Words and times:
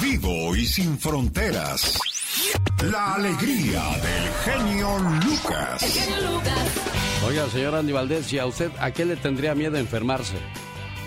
vivo 0.00 0.54
y 0.54 0.66
sin 0.66 0.98
fronteras. 0.98 1.98
La 2.84 3.14
alegría 3.14 3.82
del 3.82 4.32
genio 4.44 4.98
Lucas. 4.98 5.82
El 5.82 5.90
genio 5.90 6.30
Lucas. 6.32 7.22
Oiga, 7.26 7.48
señor 7.48 7.74
Andy 7.74 7.92
Valdés, 7.92 8.32
¿y 8.32 8.38
a 8.38 8.46
usted 8.46 8.70
a 8.78 8.90
qué 8.90 9.04
le 9.04 9.16
tendría 9.16 9.54
miedo 9.54 9.76
enfermarse? 9.76 10.36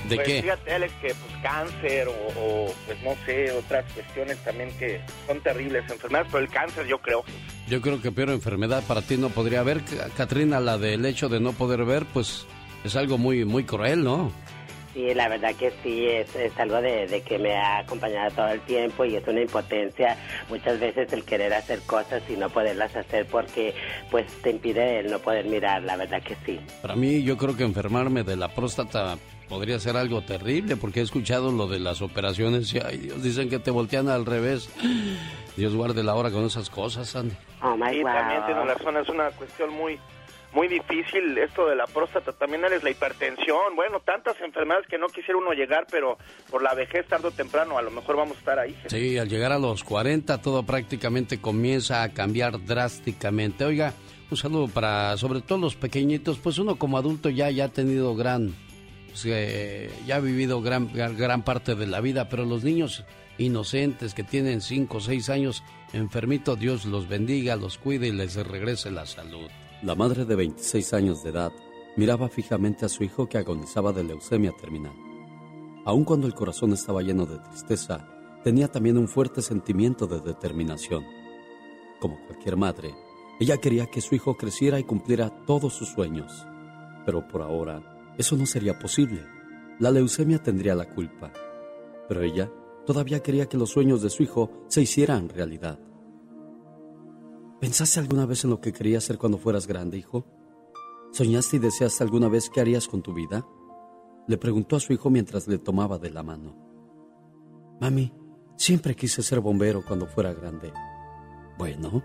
¿De 0.07 0.15
pues 0.15 0.27
qué? 0.27 0.41
Fíjate, 0.41 0.73
Alex, 0.73 0.93
que 1.01 1.13
pues 1.13 1.33
cáncer 1.43 2.07
o, 2.07 2.11
o, 2.39 2.73
pues 2.85 3.01
no 3.03 3.15
sé, 3.25 3.51
otras 3.51 3.85
cuestiones 3.93 4.37
también 4.39 4.71
que 4.79 5.01
son 5.27 5.39
terribles 5.41 5.83
enfermedades, 5.89 6.29
pero 6.31 6.43
el 6.43 6.49
cáncer 6.49 6.87
yo 6.87 6.99
creo. 6.99 7.23
Yo 7.67 7.81
creo 7.81 8.01
que 8.01 8.11
peor 8.11 8.31
enfermedad 8.31 8.83
para 8.87 9.01
ti 9.01 9.17
no 9.17 9.29
podría 9.29 9.59
haber. 9.59 9.83
Katrina, 10.17 10.59
la 10.59 10.77
del 10.77 11.05
hecho 11.05 11.29
de 11.29 11.39
no 11.39 11.53
poder 11.53 11.85
ver, 11.85 12.05
pues 12.05 12.47
es 12.83 12.95
algo 12.95 13.17
muy, 13.17 13.45
muy 13.45 13.63
cruel, 13.63 14.03
¿no? 14.03 14.31
Sí, 14.93 15.13
la 15.13 15.27
verdad 15.27 15.55
que 15.55 15.71
sí, 15.83 16.07
es, 16.07 16.35
es 16.35 16.57
algo 16.59 16.81
de, 16.81 17.05
de, 17.05 17.21
que 17.21 17.37
me 17.37 17.55
ha 17.55 17.79
acompañado 17.79 18.31
todo 18.31 18.47
el 18.47 18.61
tiempo 18.61 19.05
y 19.05 19.15
es 19.15 19.27
una 19.27 19.41
impotencia 19.41 20.17
muchas 20.49 20.79
veces 20.79 21.13
el 21.13 21.23
querer 21.23 21.53
hacer 21.53 21.79
cosas 21.81 22.23
y 22.27 22.35
no 22.35 22.49
poderlas 22.49 22.95
hacer 22.95 23.27
porque 23.27 23.75
pues 24.09 24.25
te 24.41 24.49
impide 24.49 24.99
el 25.01 25.11
no 25.11 25.19
poder 25.19 25.45
mirar, 25.45 25.83
la 25.83 25.95
verdad 25.95 26.23
que 26.23 26.35
sí. 26.45 26.59
Para 26.81 26.95
mí 26.95 27.21
yo 27.21 27.37
creo 27.37 27.55
que 27.55 27.63
enfermarme 27.63 28.23
de 28.23 28.35
la 28.35 28.49
próstata 28.49 29.17
podría 29.47 29.79
ser 29.79 29.95
algo 29.95 30.21
terrible 30.21 30.75
porque 30.75 31.01
he 31.01 31.03
escuchado 31.03 31.51
lo 31.51 31.67
de 31.67 31.79
las 31.79 32.01
operaciones 32.01 32.73
y 32.73 32.79
ay 32.79 32.97
Dios, 32.97 33.21
dicen 33.21 33.49
que 33.49 33.59
te 33.59 33.69
voltean 33.71 34.09
al 34.09 34.25
revés. 34.25 34.69
Dios 35.55 35.75
guarde 35.75 36.03
la 36.03 36.15
hora 36.15 36.31
con 36.31 36.45
esas 36.45 36.69
cosas, 36.69 37.15
Andy. 37.15 37.35
Oh 37.61 37.75
my 37.75 37.89
sí, 37.89 38.01
wow. 38.01 38.13
también 38.13 38.45
tiene 38.45 38.63
razón, 38.65 38.97
es 38.97 39.09
una 39.09 39.29
cuestión 39.31 39.71
muy 39.73 39.99
muy 40.53 40.67
difícil 40.67 41.37
esto 41.37 41.67
de 41.67 41.75
la 41.75 41.85
próstata, 41.85 42.33
también 42.33 42.63
eres 42.65 42.83
la 42.83 42.89
hipertensión, 42.89 43.75
bueno, 43.75 43.99
tantas 43.99 44.39
enfermedades 44.41 44.87
que 44.87 44.97
no 44.97 45.07
quisiera 45.07 45.37
uno 45.37 45.53
llegar, 45.53 45.85
pero 45.89 46.17
por 46.49 46.63
la 46.63 46.73
vejez 46.73 47.07
tarde 47.07 47.27
o 47.27 47.31
temprano 47.31 47.77
a 47.77 47.81
lo 47.81 47.91
mejor 47.91 48.15
vamos 48.15 48.35
a 48.37 48.39
estar 48.39 48.59
ahí. 48.59 48.75
Sí, 48.87 49.17
al 49.17 49.29
llegar 49.29 49.51
a 49.51 49.59
los 49.59 49.83
40 49.83 50.41
todo 50.41 50.63
prácticamente 50.63 51.39
comienza 51.39 52.03
a 52.03 52.09
cambiar 52.09 52.63
drásticamente. 52.65 53.63
Oiga, 53.63 53.93
un 54.31 54.37
saludo 54.37 54.67
para 54.67 55.17
sobre 55.17 55.41
todo 55.41 55.59
los 55.59 55.75
pequeñitos, 55.75 56.39
pues 56.39 56.57
uno 56.57 56.77
como 56.77 56.97
adulto 56.97 57.29
ya, 57.29 57.49
ya 57.51 57.65
ha 57.65 57.69
tenido 57.69 58.15
gran, 58.15 58.55
pues, 59.07 59.25
eh, 59.27 59.91
ya 60.07 60.15
ha 60.15 60.19
vivido 60.19 60.61
gran, 60.61 60.91
gran 60.93 61.43
parte 61.43 61.75
de 61.75 61.87
la 61.87 62.01
vida, 62.01 62.27
pero 62.27 62.45
los 62.45 62.63
niños 62.63 63.05
inocentes 63.37 64.13
que 64.13 64.23
tienen 64.23 64.61
5 64.61 64.97
o 64.97 64.99
6 64.99 65.29
años 65.29 65.63
enfermitos, 65.93 66.59
Dios 66.59 66.85
los 66.85 67.07
bendiga, 67.07 67.55
los 67.55 67.77
cuide 67.77 68.07
y 68.07 68.11
les 68.11 68.35
regrese 68.35 68.91
la 68.91 69.05
salud. 69.05 69.49
La 69.81 69.95
madre 69.95 70.25
de 70.25 70.35
26 70.35 70.93
años 70.93 71.23
de 71.23 71.29
edad 71.29 71.53
miraba 71.95 72.27
fijamente 72.27 72.85
a 72.85 72.89
su 72.89 73.05
hijo 73.05 73.29
que 73.29 73.37
agonizaba 73.37 73.93
de 73.93 74.03
leucemia 74.03 74.51
terminal. 74.51 74.93
Aun 75.85 76.03
cuando 76.03 76.27
el 76.27 76.33
corazón 76.33 76.73
estaba 76.73 77.01
lleno 77.01 77.25
de 77.25 77.39
tristeza, 77.39 78.05
tenía 78.43 78.67
también 78.67 78.97
un 78.97 79.07
fuerte 79.07 79.41
sentimiento 79.41 80.05
de 80.05 80.19
determinación. 80.19 81.05
Como 82.01 82.19
cualquier 82.27 82.57
madre, 82.57 82.93
ella 83.39 83.55
quería 83.55 83.85
que 83.85 84.01
su 84.01 84.15
hijo 84.15 84.35
creciera 84.35 84.79
y 84.79 84.83
cumpliera 84.83 85.29
todos 85.45 85.75
sus 85.75 85.87
sueños. 85.87 86.45
Pero 87.05 87.25
por 87.29 87.41
ahora, 87.41 87.81
eso 88.17 88.35
no 88.35 88.45
sería 88.45 88.77
posible. 88.77 89.25
La 89.79 89.91
leucemia 89.91 90.43
tendría 90.43 90.75
la 90.75 90.89
culpa. 90.93 91.31
Pero 92.09 92.21
ella 92.21 92.51
todavía 92.85 93.23
quería 93.23 93.47
que 93.47 93.57
los 93.57 93.69
sueños 93.69 94.01
de 94.01 94.09
su 94.09 94.23
hijo 94.23 94.51
se 94.67 94.81
hicieran 94.81 95.29
realidad. 95.29 95.79
¿Pensaste 97.59 97.99
alguna 97.99 98.25
vez 98.25 98.45
en 98.45 98.51
lo 98.51 98.61
que 98.61 98.71
querías 98.71 99.03
ser 99.03 99.17
cuando 99.17 99.37
fueras 99.37 99.67
grande, 99.67 99.97
hijo? 99.97 100.25
¿Soñaste 101.11 101.57
y 101.57 101.59
deseaste 101.59 102.05
alguna 102.05 102.29
vez 102.29 102.49
qué 102.49 102.61
harías 102.61 102.87
con 102.87 103.01
tu 103.01 103.13
vida? 103.13 103.45
Le 104.27 104.37
preguntó 104.37 104.77
a 104.77 104.79
su 104.79 104.93
hijo 104.93 105.09
mientras 105.09 105.45
le 105.45 105.57
tomaba 105.57 105.97
de 105.97 106.09
la 106.09 106.23
mano. 106.23 106.55
Mami, 107.81 108.13
siempre 108.55 108.95
quise 108.95 109.21
ser 109.21 109.41
bombero 109.41 109.83
cuando 109.85 110.07
fuera 110.07 110.33
grande. 110.33 110.71
Bueno, 111.57 112.01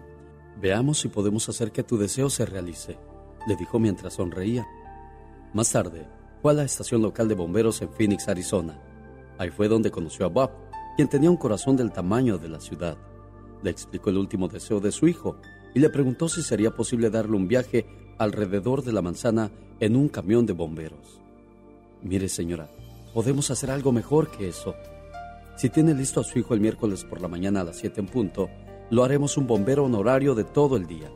veamos 0.61 0.99
si 0.99 1.09
podemos 1.09 1.49
hacer 1.49 1.71
que 1.71 1.85
tu 1.85 1.99
deseo 1.99 2.31
se 2.31 2.47
realice, 2.47 2.99
le 3.47 3.55
dijo 3.55 3.79
mientras 3.79 4.15
sonreía. 4.15 4.67
Más 5.53 5.71
tarde, 5.71 6.09
fue 6.43 6.51
a 6.51 6.55
la 6.55 6.65
estación 6.65 7.01
local 7.01 7.29
de 7.29 7.37
bomberos 7.37 7.81
en 7.81 7.91
Phoenix, 7.91 8.27
Arizona. 8.27 8.77
Ahí 9.39 9.51
fue 9.51 9.69
donde 9.69 9.93
conoció 9.93 10.27
a 10.27 10.31
Bob, 10.31 10.51
quien 10.97 11.07
tenía 11.07 11.31
un 11.31 11.37
corazón 11.37 11.77
del 11.77 11.93
tamaño 11.93 12.39
de 12.39 12.49
la 12.49 12.59
ciudad 12.59 12.99
le 13.65 13.71
explicó 13.71 14.11
el 14.11 14.19
último 14.19 14.47
deseo 14.47 14.79
de 14.79 14.93
su 14.93 15.09
hijo 15.09 15.37
y 15.75 15.81
le 15.81 15.89
preguntó 15.89 16.29
si 16.29 16.43
sería 16.43 16.71
posible 16.71 17.11
darle 17.11 17.37
un 17.37 17.49
viaje 17.49 17.87
alrededor 18.19 18.85
de 18.85 18.93
la 18.93 19.03
manzana 19.03 19.51
en 19.81 19.97
un 19.97 20.09
camión 20.09 20.47
de 20.47 20.53
bomberos. 20.53 21.19
Mire, 22.03 22.29
señora, 22.29 22.71
podemos 23.15 23.51
hacer 23.51 23.71
algo 23.71 23.91
mejor 23.91 24.31
que 24.31 24.49
eso. 24.49 24.75
Si 25.57 25.71
tiene 25.71 25.95
listo 25.95 26.21
a 26.21 26.25
su 26.25 26.39
hijo 26.39 26.53
el 26.53 26.61
miércoles 26.61 27.05
por 27.05 27.23
la 27.23 27.29
mañana 27.29 27.63
a 27.63 27.65
las 27.65 27.79
7 27.79 28.01
en 28.01 28.07
punto, 28.07 28.51
lo 28.91 29.03
haremos 29.03 29.39
un 29.39 29.47
bombero 29.47 29.85
honorario 29.85 30.35
de 30.35 30.45
todo 30.45 30.77
el 30.77 30.87
día. 30.87 31.11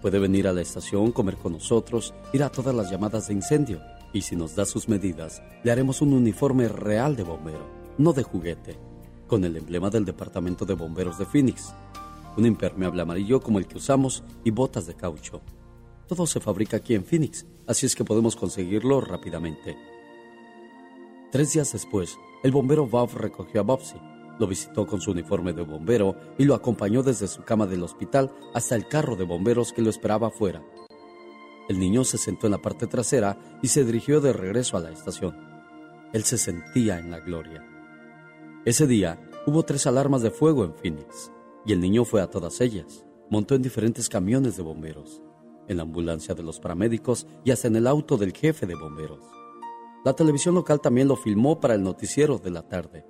Puede 0.00 0.18
venir 0.18 0.48
a 0.48 0.52
la 0.52 0.62
estación, 0.62 1.12
comer 1.12 1.36
con 1.36 1.52
nosotros, 1.52 2.14
ir 2.32 2.42
a 2.42 2.48
todas 2.48 2.74
las 2.74 2.90
llamadas 2.90 3.28
de 3.28 3.34
incendio. 3.34 3.80
Y 4.14 4.22
si 4.22 4.34
nos 4.34 4.56
da 4.56 4.64
sus 4.64 4.88
medidas, 4.88 5.42
le 5.62 5.70
haremos 5.70 6.00
un 6.00 6.14
uniforme 6.14 6.68
real 6.68 7.16
de 7.16 7.22
bombero, 7.22 7.66
no 7.98 8.14
de 8.14 8.22
juguete 8.22 8.91
con 9.32 9.46
el 9.46 9.56
emblema 9.56 9.88
del 9.88 10.04
Departamento 10.04 10.66
de 10.66 10.74
Bomberos 10.74 11.16
de 11.16 11.24
Phoenix, 11.24 11.72
un 12.36 12.44
impermeable 12.44 13.00
amarillo 13.00 13.40
como 13.40 13.58
el 13.58 13.66
que 13.66 13.78
usamos 13.78 14.22
y 14.44 14.50
botas 14.50 14.86
de 14.86 14.94
caucho. 14.94 15.40
Todo 16.06 16.26
se 16.26 16.38
fabrica 16.38 16.76
aquí 16.76 16.94
en 16.94 17.02
Phoenix, 17.02 17.46
así 17.66 17.86
es 17.86 17.96
que 17.96 18.04
podemos 18.04 18.36
conseguirlo 18.36 19.00
rápidamente. 19.00 19.74
Tres 21.30 21.54
días 21.54 21.72
después, 21.72 22.18
el 22.42 22.52
bombero 22.52 22.86
Bob 22.86 23.14
recogió 23.14 23.62
a 23.62 23.64
Bobsy, 23.64 23.96
lo 24.38 24.46
visitó 24.46 24.86
con 24.86 25.00
su 25.00 25.12
uniforme 25.12 25.54
de 25.54 25.62
bombero 25.62 26.14
y 26.36 26.44
lo 26.44 26.54
acompañó 26.54 27.02
desde 27.02 27.26
su 27.26 27.42
cama 27.42 27.66
del 27.66 27.84
hospital 27.84 28.30
hasta 28.52 28.76
el 28.76 28.86
carro 28.86 29.16
de 29.16 29.24
bomberos 29.24 29.72
que 29.72 29.80
lo 29.80 29.88
esperaba 29.88 30.26
afuera. 30.26 30.62
El 31.70 31.78
niño 31.78 32.04
se 32.04 32.18
sentó 32.18 32.48
en 32.48 32.50
la 32.50 32.60
parte 32.60 32.86
trasera 32.86 33.38
y 33.62 33.68
se 33.68 33.82
dirigió 33.82 34.20
de 34.20 34.34
regreso 34.34 34.76
a 34.76 34.80
la 34.80 34.90
estación. 34.90 35.34
Él 36.12 36.22
se 36.24 36.36
sentía 36.36 36.98
en 36.98 37.10
la 37.10 37.20
gloria. 37.20 37.71
Ese 38.64 38.86
día 38.86 39.18
hubo 39.44 39.64
tres 39.64 39.88
alarmas 39.88 40.22
de 40.22 40.30
fuego 40.30 40.64
en 40.64 40.72
Phoenix 40.72 41.32
y 41.66 41.72
el 41.72 41.80
niño 41.80 42.04
fue 42.04 42.22
a 42.22 42.30
todas 42.30 42.60
ellas. 42.60 43.04
Montó 43.28 43.56
en 43.56 43.62
diferentes 43.62 44.08
camiones 44.08 44.56
de 44.56 44.62
bomberos, 44.62 45.20
en 45.66 45.78
la 45.78 45.82
ambulancia 45.82 46.32
de 46.36 46.44
los 46.44 46.60
paramédicos 46.60 47.26
y 47.44 47.50
hasta 47.50 47.66
en 47.66 47.74
el 47.74 47.88
auto 47.88 48.16
del 48.16 48.32
jefe 48.32 48.64
de 48.66 48.76
bomberos. 48.76 49.24
La 50.04 50.12
televisión 50.12 50.54
local 50.54 50.80
también 50.80 51.08
lo 51.08 51.16
filmó 51.16 51.58
para 51.58 51.74
el 51.74 51.82
noticiero 51.82 52.38
de 52.38 52.50
la 52.52 52.62
tarde. 52.62 53.04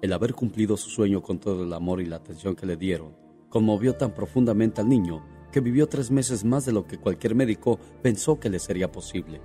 El 0.00 0.14
haber 0.14 0.32
cumplido 0.32 0.78
su 0.78 0.88
sueño 0.88 1.20
con 1.20 1.38
todo 1.40 1.64
el 1.64 1.72
amor 1.74 2.00
y 2.00 2.06
la 2.06 2.16
atención 2.16 2.56
que 2.56 2.64
le 2.64 2.78
dieron 2.78 3.14
conmovió 3.50 3.96
tan 3.96 4.14
profundamente 4.14 4.80
al 4.80 4.88
niño 4.88 5.26
que 5.52 5.60
vivió 5.60 5.88
tres 5.88 6.10
meses 6.10 6.42
más 6.42 6.64
de 6.64 6.72
lo 6.72 6.86
que 6.86 6.96
cualquier 6.96 7.34
médico 7.34 7.78
pensó 8.00 8.40
que 8.40 8.48
le 8.48 8.58
sería 8.58 8.90
posible. 8.90 9.42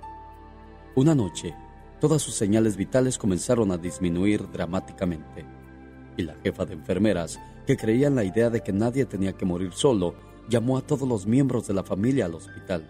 Una 0.96 1.14
noche, 1.14 1.54
todas 2.00 2.22
sus 2.22 2.34
señales 2.34 2.76
vitales 2.76 3.18
comenzaron 3.18 3.70
a 3.70 3.78
disminuir 3.78 4.50
dramáticamente. 4.50 5.44
Y 6.16 6.22
la 6.22 6.34
jefa 6.42 6.64
de 6.64 6.74
enfermeras, 6.74 7.38
que 7.66 7.76
creía 7.76 8.08
en 8.08 8.16
la 8.16 8.24
idea 8.24 8.50
de 8.50 8.62
que 8.62 8.72
nadie 8.72 9.04
tenía 9.04 9.34
que 9.34 9.44
morir 9.44 9.72
solo, 9.72 10.14
llamó 10.48 10.78
a 10.78 10.82
todos 10.82 11.08
los 11.08 11.26
miembros 11.26 11.66
de 11.68 11.74
la 11.74 11.84
familia 11.84 12.24
al 12.24 12.34
hospital. 12.34 12.88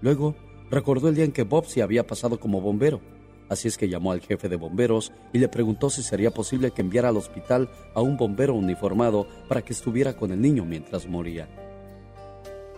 Luego, 0.00 0.34
recordó 0.70 1.08
el 1.08 1.14
día 1.14 1.24
en 1.24 1.32
que 1.32 1.44
Bobsy 1.44 1.80
había 1.80 2.06
pasado 2.06 2.40
como 2.40 2.60
bombero, 2.60 3.00
así 3.48 3.68
es 3.68 3.76
que 3.76 3.88
llamó 3.88 4.12
al 4.12 4.20
jefe 4.20 4.48
de 4.48 4.56
bomberos 4.56 5.12
y 5.32 5.38
le 5.38 5.48
preguntó 5.48 5.90
si 5.90 6.02
sería 6.02 6.32
posible 6.32 6.72
que 6.72 6.82
enviara 6.82 7.10
al 7.10 7.16
hospital 7.16 7.70
a 7.94 8.00
un 8.00 8.16
bombero 8.16 8.54
uniformado 8.54 9.28
para 9.48 9.62
que 9.62 9.72
estuviera 9.72 10.16
con 10.16 10.32
el 10.32 10.40
niño 10.40 10.64
mientras 10.64 11.06
moría. 11.06 11.48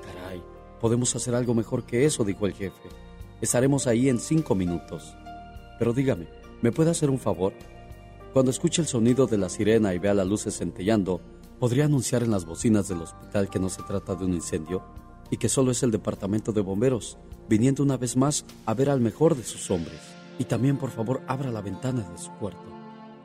Caray, 0.03 0.43
podemos 0.81 1.15
hacer 1.17 1.35
algo 1.35 1.55
mejor 1.55 1.87
que 1.87 2.05
eso, 2.05 2.25
dijo 2.25 2.47
el 2.47 2.53
jefe. 2.53 2.89
Estaremos 3.41 3.87
ahí 3.87 4.09
en 4.09 4.19
cinco 4.19 4.55
minutos. 4.55 5.15
Pero 5.79 5.93
dígame, 5.93 6.29
¿me 6.63 6.73
puede 6.73 6.91
hacer 6.91 7.11
un 7.11 7.19
favor? 7.19 7.53
Cuando 8.33 8.51
escuche 8.51 8.83
el 8.83 8.89
sonido 8.89 9.27
de 9.27 9.39
la 9.39 9.49
sirena 9.49 9.95
y 9.95 9.99
vea 9.99 10.15
las 10.15 10.27
luces 10.27 10.59
centellando, 10.59 11.21
¿podría 11.59 11.85
anunciar 11.85 12.23
en 12.23 12.31
las 12.31 12.45
bocinas 12.45 12.89
del 12.89 13.03
hospital 13.03 13.49
que 13.49 13.61
no 13.61 13.69
se 13.69 13.83
trata 13.83 14.15
de 14.15 14.25
un 14.25 14.35
incendio 14.35 14.83
y 15.31 15.37
que 15.37 15.49
solo 15.49 15.71
es 15.71 15.83
el 15.83 15.91
departamento 15.91 16.53
de 16.53 16.61
bomberos, 16.61 17.19
viniendo 17.49 17.83
una 17.83 17.97
vez 17.97 18.17
más 18.17 18.45
a 18.67 18.75
ver 18.75 18.91
al 18.91 19.01
mejor 19.01 19.37
de 19.37 19.45
sus 19.45 19.71
hombres? 19.71 20.01
Y 20.39 20.45
también, 20.45 20.79
por 20.79 20.91
favor, 20.91 21.23
abra 21.27 21.53
la 21.53 21.61
ventana 21.61 22.03
de 22.03 22.19
su 22.19 22.31
cuarto. 22.33 22.65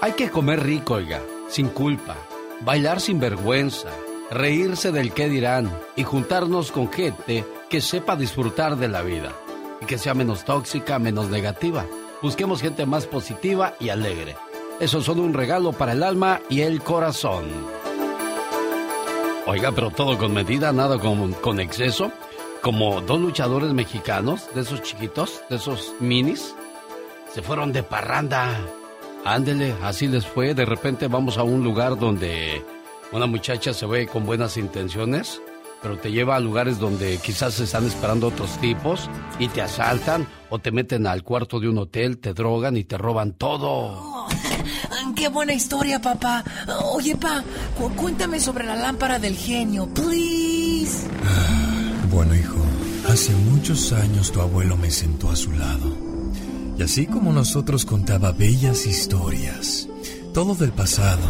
Hay 0.00 0.12
que 0.12 0.30
comer 0.30 0.62
rico, 0.62 0.94
oiga, 0.94 1.20
sin 1.48 1.68
culpa, 1.68 2.16
bailar 2.62 3.02
sin 3.02 3.20
vergüenza, 3.20 3.90
reírse 4.30 4.90
del 4.90 5.12
qué 5.12 5.28
dirán 5.28 5.70
y 5.96 6.04
juntarnos 6.04 6.72
con 6.72 6.90
gente 6.90 7.44
que 7.68 7.82
sepa 7.82 8.16
disfrutar 8.16 8.76
de 8.76 8.88
la 8.88 9.02
vida 9.02 9.34
y 9.82 9.84
que 9.84 9.98
sea 9.98 10.14
menos 10.14 10.46
tóxica, 10.46 10.98
menos 10.98 11.28
negativa. 11.28 11.84
Busquemos 12.22 12.62
gente 12.62 12.86
más 12.86 13.06
positiva 13.06 13.74
y 13.80 13.88
alegre. 13.88 14.36
Eso 14.78 15.02
son 15.02 15.18
un 15.18 15.34
regalo 15.34 15.72
para 15.72 15.92
el 15.92 16.02
alma 16.02 16.40
y 16.48 16.60
el 16.60 16.80
corazón. 16.80 17.44
Oiga, 19.46 19.72
pero 19.72 19.90
todo 19.90 20.16
con 20.16 20.32
medida, 20.32 20.72
nada 20.72 20.98
con, 20.98 21.32
con 21.32 21.58
exceso. 21.58 22.12
Como 22.62 23.00
dos 23.00 23.20
luchadores 23.20 23.72
mexicanos, 23.72 24.48
de 24.54 24.60
esos 24.60 24.82
chiquitos, 24.82 25.42
de 25.50 25.56
esos 25.56 25.94
minis, 25.98 26.54
se 27.34 27.42
fueron 27.42 27.72
de 27.72 27.82
parranda. 27.82 28.56
Ándele, 29.24 29.74
así 29.82 30.06
les 30.06 30.24
fue. 30.24 30.54
De 30.54 30.64
repente 30.64 31.08
vamos 31.08 31.38
a 31.38 31.42
un 31.42 31.64
lugar 31.64 31.98
donde 31.98 32.64
una 33.10 33.26
muchacha 33.26 33.74
se 33.74 33.86
ve 33.86 34.06
con 34.06 34.24
buenas 34.24 34.56
intenciones 34.56 35.42
pero 35.82 35.98
te 35.98 36.12
lleva 36.12 36.36
a 36.36 36.40
lugares 36.40 36.78
donde 36.78 37.18
quizás 37.18 37.54
se 37.54 37.64
están 37.64 37.86
esperando 37.86 38.28
otros 38.28 38.58
tipos 38.58 39.10
y 39.38 39.48
te 39.48 39.60
asaltan 39.60 40.28
o 40.48 40.58
te 40.60 40.70
meten 40.70 41.06
al 41.06 41.24
cuarto 41.24 41.58
de 41.58 41.68
un 41.68 41.78
hotel, 41.78 42.18
te 42.18 42.32
drogan 42.32 42.76
y 42.76 42.84
te 42.84 42.96
roban 42.96 43.32
todo. 43.32 43.68
Oh, 43.68 44.28
¡Qué 45.16 45.28
buena 45.28 45.52
historia, 45.52 46.00
papá! 46.00 46.44
Oye, 46.92 47.16
pa, 47.16 47.42
cuéntame 47.96 48.40
sobre 48.40 48.64
la 48.64 48.76
lámpara 48.76 49.18
del 49.18 49.36
genio, 49.36 49.88
please. 49.92 51.06
Ah, 51.24 52.06
bueno, 52.10 52.34
hijo, 52.34 52.58
hace 53.08 53.32
muchos 53.32 53.92
años 53.92 54.32
tu 54.32 54.40
abuelo 54.40 54.76
me 54.76 54.90
sentó 54.90 55.30
a 55.30 55.36
su 55.36 55.52
lado. 55.52 55.96
Y 56.78 56.82
así 56.82 57.06
como 57.06 57.32
nosotros 57.32 57.84
contaba 57.84 58.32
bellas 58.32 58.86
historias, 58.86 59.88
todo 60.32 60.54
del 60.54 60.72
pasado. 60.72 61.28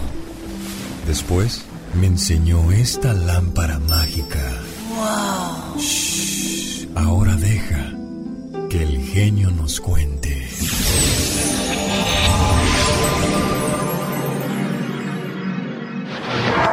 Después 1.06 1.64
me 1.94 2.06
enseñó 2.06 2.72
esta 2.72 3.12
lámpara 3.12 3.78
mágica. 3.78 4.38
¡Wow! 4.88 5.78
Shh, 5.78 6.88
ahora 6.96 7.34
deja 7.34 7.92
que 8.70 8.82
el 8.82 9.04
genio 9.06 9.50
nos 9.50 9.80
cuente. 9.80 10.48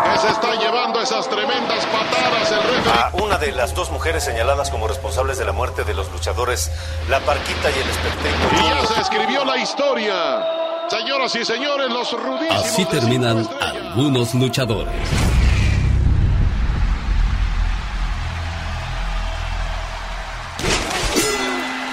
¿Qué 0.04 0.18
se 0.20 0.30
está 0.30 0.56
llevando 0.56 1.02
esas 1.02 1.30
tremendas 1.30 1.86
patadas 1.86 2.52
el 2.52 2.64
referee? 2.64 2.94
A 2.94 3.12
una 3.24 3.38
de 3.38 3.52
las 3.52 3.74
dos 3.74 3.92
mujeres 3.92 4.24
señaladas 4.24 4.70
como 4.70 4.88
responsables 4.88 5.38
de 5.38 5.46
la 5.46 5.52
muerte 5.52 5.84
de 5.84 5.94
los 5.94 6.12
luchadores, 6.12 6.72
la 7.10 7.20
Parquita 7.22 7.70
y 7.70 7.80
el 7.80 7.90
espectáculo. 7.90 8.62
Y 8.62 8.70
ya 8.70 8.86
se 8.86 9.02
escribió 9.02 9.46
la 9.46 9.58
historia. 9.58 10.59
Señoras 10.90 11.36
y 11.36 11.46
señores, 11.46 11.88
los 11.90 12.12
rudísimos. 12.14 12.66
Así 12.66 12.84
terminan 12.86 13.48
algunos 13.62 14.34
luchadores. 14.34 14.92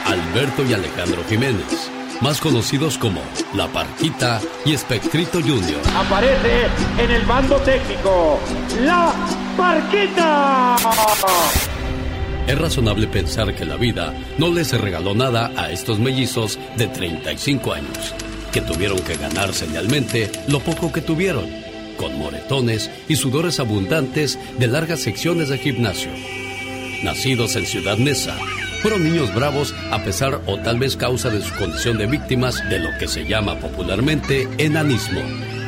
Alberto 0.06 0.64
y 0.64 0.72
Alejandro 0.72 1.22
Jiménez, 1.28 1.90
más 2.22 2.40
conocidos 2.40 2.96
como 2.96 3.20
La 3.52 3.66
Parquita 3.68 4.40
y 4.64 4.72
Espectrito 4.72 5.40
Junior. 5.40 5.80
Aparece 5.94 6.66
en 6.98 7.10
el 7.10 7.26
bando 7.26 7.56
técnico 7.56 8.40
La 8.80 9.12
Parquita. 9.58 10.76
Es 12.46 12.58
razonable 12.58 13.08
pensar 13.08 13.54
que 13.54 13.66
la 13.66 13.76
vida 13.76 14.14
no 14.38 14.48
les 14.48 14.72
regaló 14.80 15.14
nada 15.14 15.50
a 15.54 15.70
estos 15.70 15.98
mellizos 15.98 16.58
de 16.76 16.86
35 16.86 17.72
años 17.74 18.14
que 18.56 18.62
tuvieron 18.62 18.98
que 19.00 19.18
ganar 19.18 19.52
señalmente 19.52 20.32
lo 20.48 20.60
poco 20.60 20.90
que 20.90 21.02
tuvieron, 21.02 21.44
con 21.98 22.18
moretones 22.18 22.90
y 23.06 23.16
sudores 23.16 23.60
abundantes 23.60 24.38
de 24.58 24.66
largas 24.66 25.00
secciones 25.00 25.50
de 25.50 25.58
gimnasio. 25.58 26.10
Nacidos 27.04 27.54
en 27.56 27.66
Ciudad 27.66 27.98
Neza, 27.98 28.34
fueron 28.80 29.04
niños 29.04 29.34
bravos 29.34 29.74
a 29.92 30.02
pesar 30.02 30.40
o 30.46 30.56
tal 30.56 30.78
vez 30.78 30.96
causa 30.96 31.28
de 31.28 31.42
su 31.42 31.54
condición 31.56 31.98
de 31.98 32.06
víctimas 32.06 32.66
de 32.70 32.78
lo 32.78 32.96
que 32.98 33.08
se 33.08 33.26
llama 33.26 33.56
popularmente 33.56 34.48
enanismo 34.56 35.20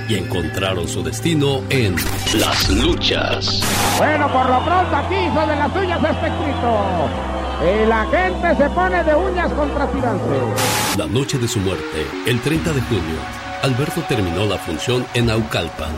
y 0.08 0.14
encontraron 0.14 0.88
su 0.88 1.02
destino 1.02 1.62
en 1.68 1.94
las 2.40 2.70
luchas. 2.70 3.60
Bueno, 3.98 4.32
por 4.32 4.48
lo 4.48 4.64
pronto 4.64 4.96
aquí 4.96 5.14
de 5.14 5.56
las 5.56 5.72
suyas 5.74 6.02
espectrito. 6.02 7.37
Y 7.60 7.86
la 7.86 8.06
gente 8.06 8.62
se 8.62 8.70
pone 8.70 9.02
de 9.02 9.14
uñas 9.14 9.52
contra 9.52 9.86
tirantes. 9.88 10.96
La 10.96 11.06
noche 11.06 11.38
de 11.38 11.48
su 11.48 11.58
muerte, 11.58 12.06
el 12.26 12.40
30 12.40 12.72
de 12.72 12.80
junio, 12.82 13.18
Alberto 13.62 14.00
terminó 14.08 14.46
la 14.46 14.58
función 14.58 15.04
en 15.14 15.26
Naucalpan. 15.26 15.92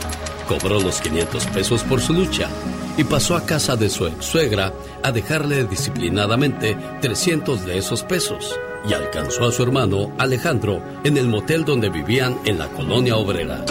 Cobró 0.47 0.79
los 0.79 0.99
500 1.01 1.45
pesos 1.47 1.83
por 1.83 2.01
su 2.01 2.13
lucha 2.13 2.49
y 2.97 3.03
pasó 3.03 3.35
a 3.35 3.45
casa 3.45 3.75
de 3.75 3.89
su 3.89 4.07
ex 4.07 4.25
suegra 4.25 4.73
a 5.03 5.11
dejarle 5.11 5.63
disciplinadamente 5.65 6.75
300 7.01 7.65
de 7.65 7.77
esos 7.77 8.03
pesos. 8.03 8.59
Y 8.89 8.93
alcanzó 8.93 9.45
a 9.45 9.51
su 9.51 9.61
hermano 9.61 10.11
Alejandro 10.17 10.81
en 11.03 11.17
el 11.17 11.27
motel 11.27 11.63
donde 11.63 11.89
vivían 11.89 12.39
en 12.45 12.57
la 12.57 12.67
colonia 12.69 13.15
obrera. 13.15 13.63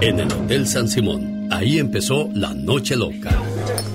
En 0.00 0.20
el 0.20 0.32
Hotel 0.32 0.68
San 0.68 0.86
Simón, 0.86 1.48
ahí 1.50 1.80
empezó 1.80 2.28
la 2.32 2.54
noche 2.54 2.94
loca. 2.94 3.30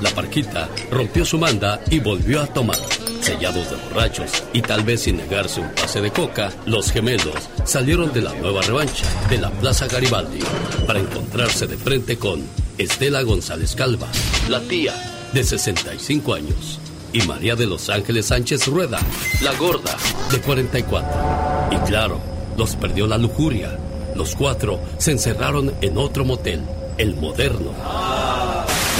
La 0.02 0.10
parquita 0.10 0.68
rompió 0.92 1.24
su 1.24 1.38
manda 1.38 1.80
y 1.90 2.00
volvió 2.00 2.42
a 2.42 2.48
tomar. 2.48 2.78
Sellados 3.24 3.70
de 3.70 3.78
borrachos 3.78 4.44
y 4.52 4.62
tal 4.62 4.84
vez 4.84 5.04
sin 5.04 5.16
negarse 5.16 5.62
un 5.62 5.70
pase 5.70 6.02
de 6.02 6.12
coca, 6.12 6.52
los 6.66 6.92
gemelos 6.92 7.50
salieron 7.64 8.12
de 8.12 8.22
la 8.22 8.34
nueva 8.34 8.62
revancha 8.64 9.06
de 9.30 9.38
la 9.38 9.50
Plaza 9.50 9.88
Garibaldi 9.88 10.40
para 10.86 11.00
encontrarse 11.00 11.66
de 11.66 11.78
frente 11.78 12.18
con 12.18 12.44
Estela 12.78 13.22
González 13.22 13.76
Calva, 13.76 14.10
la 14.50 14.60
tía 14.60 14.94
de 15.32 15.42
65 15.42 16.34
años, 16.34 16.82
y 17.14 17.22
María 17.22 17.56
de 17.56 17.66
los 17.66 17.90
Ángeles 17.90 18.26
Sánchez 18.26 18.68
Rueda, 18.68 19.00
la 19.42 19.54
gorda 19.54 19.96
de 20.30 20.42
44. 20.42 21.70
Y 21.72 21.78
claro, 21.88 22.20
los 22.58 22.76
perdió 22.76 23.08
la 23.08 23.18
lujuria. 23.18 23.80
Los 24.18 24.36
cuatro 24.36 24.82
se 24.98 25.12
encerraron 25.12 25.74
en 25.80 25.98
otro 25.98 26.26
motel, 26.26 26.62
el 26.98 27.16
moderno. 27.16 27.72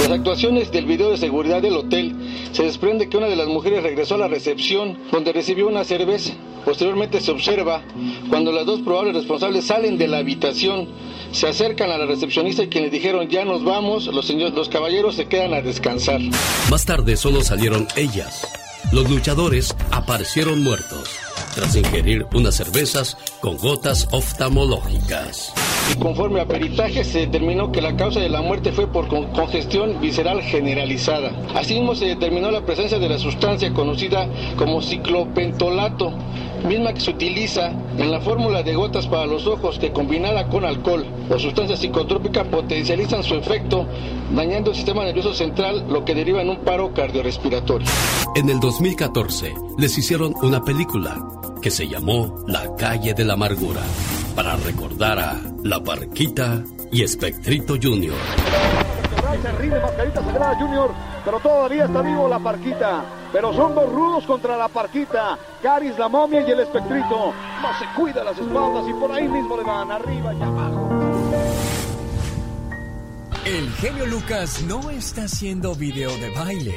Las 0.00 0.10
actuaciones 0.10 0.70
del 0.70 0.86
video 0.86 1.10
de 1.10 1.16
seguridad 1.16 1.62
del 1.62 1.76
hotel 1.76 2.14
se 2.52 2.64
desprende 2.64 3.08
que 3.08 3.16
una 3.16 3.28
de 3.28 3.36
las 3.36 3.46
mujeres 3.46 3.82
regresó 3.82 4.16
a 4.16 4.18
la 4.18 4.28
recepción 4.28 4.98
donde 5.10 5.32
recibió 5.32 5.66
una 5.66 5.84
cerveza. 5.84 6.34
Posteriormente 6.64 7.20
se 7.20 7.30
observa 7.30 7.82
cuando 8.28 8.52
las 8.52 8.66
dos 8.66 8.80
probables 8.80 9.14
responsables 9.14 9.66
salen 9.66 9.96
de 9.96 10.08
la 10.08 10.18
habitación, 10.18 10.88
se 11.32 11.46
acercan 11.46 11.90
a 11.90 11.98
la 11.98 12.06
recepcionista 12.06 12.62
y 12.62 12.68
quienes 12.68 12.90
dijeron 12.90 13.28
ya 13.28 13.44
nos 13.44 13.64
vamos, 13.64 14.06
los, 14.06 14.28
los 14.30 14.68
caballeros 14.68 15.14
se 15.14 15.26
quedan 15.26 15.54
a 15.54 15.62
descansar. 15.62 16.20
Más 16.70 16.84
tarde 16.84 17.16
solo 17.16 17.42
salieron 17.42 17.86
ellas. 17.96 18.46
Los 18.92 19.08
luchadores 19.08 19.74
aparecieron 19.90 20.62
muertos 20.62 21.18
tras 21.54 21.76
ingerir 21.76 22.26
unas 22.34 22.56
cervezas 22.56 23.16
con 23.40 23.56
gotas 23.56 24.08
oftalmológicas. 24.10 25.52
Y 25.92 25.98
conforme 25.98 26.40
a 26.40 26.46
peritaje 26.46 27.04
se 27.04 27.20
determinó 27.20 27.70
que 27.70 27.82
la 27.82 27.96
causa 27.96 28.20
de 28.20 28.28
la 28.28 28.42
muerte 28.42 28.72
fue 28.72 28.86
por 28.86 29.08
congestión 29.08 30.00
visceral 30.00 30.42
generalizada. 30.42 31.32
Asimismo 31.54 31.94
se 31.94 32.06
determinó 32.06 32.50
la 32.50 32.64
presencia 32.64 32.98
de 32.98 33.08
la 33.08 33.18
sustancia 33.18 33.72
conocida 33.72 34.28
como 34.56 34.80
ciclopentolato, 34.80 36.12
misma 36.66 36.94
que 36.94 37.00
se 37.00 37.10
utiliza 37.10 37.72
en 37.98 38.10
la 38.10 38.20
fórmula 38.20 38.62
de 38.62 38.74
gotas 38.74 39.06
para 39.06 39.26
los 39.26 39.46
ojos 39.46 39.78
que 39.78 39.92
combinada 39.92 40.48
con 40.48 40.64
alcohol 40.64 41.04
o 41.28 41.38
sustancia 41.38 41.76
psicotrópica 41.76 42.44
potencializan 42.44 43.22
su 43.22 43.34
efecto 43.34 43.86
dañando 44.34 44.70
el 44.70 44.76
sistema 44.76 45.04
nervioso 45.04 45.34
central 45.34 45.84
lo 45.88 46.04
que 46.04 46.14
deriva 46.14 46.40
en 46.40 46.48
un 46.48 46.58
paro 46.58 46.92
cardiorrespiratorio. 46.94 47.86
En 48.34 48.48
el 48.48 48.58
2014 48.60 49.54
les 49.76 49.98
hicieron 49.98 50.34
una 50.42 50.62
película 50.64 51.18
que 51.60 51.70
se 51.70 51.86
llamó 51.86 52.34
La 52.46 52.74
calle 52.76 53.14
de 53.14 53.24
la 53.24 53.34
amargura 53.34 53.82
para 54.34 54.56
recordar 54.56 55.18
a 55.18 55.40
La 55.62 55.82
Parquita 55.82 56.62
y 56.90 57.02
Espectrito 57.02 57.74
Junior. 57.80 58.16
Se 59.42 59.52
rinde 59.52 59.80
Mascarita 59.80 60.22
Sagrada 60.22 60.54
Junior, 60.56 60.90
pero 61.24 61.40
todavía 61.40 61.84
está 61.84 62.02
vivo 62.02 62.28
la 62.28 62.38
Parquita. 62.38 63.04
Pero 63.32 63.52
son 63.52 63.74
dos 63.74 63.90
rudos 63.92 64.24
contra 64.24 64.56
la 64.56 64.68
Parquita. 64.68 65.36
Caris, 65.62 65.98
la 65.98 66.08
momia 66.08 66.46
y 66.46 66.50
el 66.50 66.60
Espectrito. 66.60 67.32
No 67.60 67.78
se 67.78 67.84
cuida 67.96 68.22
las 68.22 68.38
espaldas 68.38 68.88
y 68.88 68.92
por 68.94 69.10
ahí 69.10 69.26
mismo 69.28 69.56
le 69.56 69.64
van 69.64 69.90
arriba 69.90 70.32
y 70.32 70.42
abajo. 70.42 70.88
El 73.44 73.70
genio 73.72 74.06
Lucas 74.06 74.62
no 74.62 74.88
está 74.90 75.24
haciendo 75.24 75.74
video 75.74 76.16
de 76.16 76.30
baile. 76.30 76.74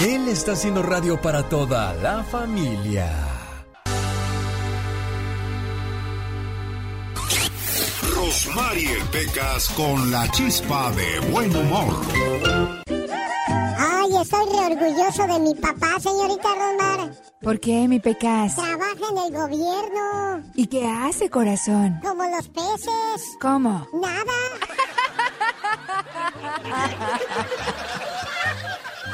Él 0.00 0.28
está 0.28 0.52
haciendo 0.52 0.82
radio 0.82 1.18
para 1.18 1.48
toda 1.48 1.94
la 1.94 2.22
familia. 2.22 3.10
Rosmarie 8.14 8.98
Pecas 9.10 9.70
con 9.70 10.10
la 10.10 10.30
chispa 10.32 10.90
de 10.90 11.20
buen 11.30 11.56
humor. 11.56 11.94
Ay, 13.78 14.16
estoy 14.20 14.44
re 14.50 14.74
orgulloso 14.74 15.26
de 15.26 15.40
mi 15.40 15.54
papá, 15.54 15.98
señorita 15.98 16.48
Rosmar. 16.54 17.14
¿Por 17.40 17.58
qué, 17.58 17.88
mi 17.88 17.98
Pecas? 17.98 18.54
Trabaja 18.54 19.08
en 19.12 19.18
el 19.18 19.32
gobierno. 19.32 20.42
¿Y 20.54 20.66
qué 20.66 20.86
hace, 20.86 21.30
corazón? 21.30 22.00
Como 22.02 22.22
los 22.24 22.46
peces. 22.48 23.38
¿Cómo? 23.40 23.88
Nada. 23.94 24.34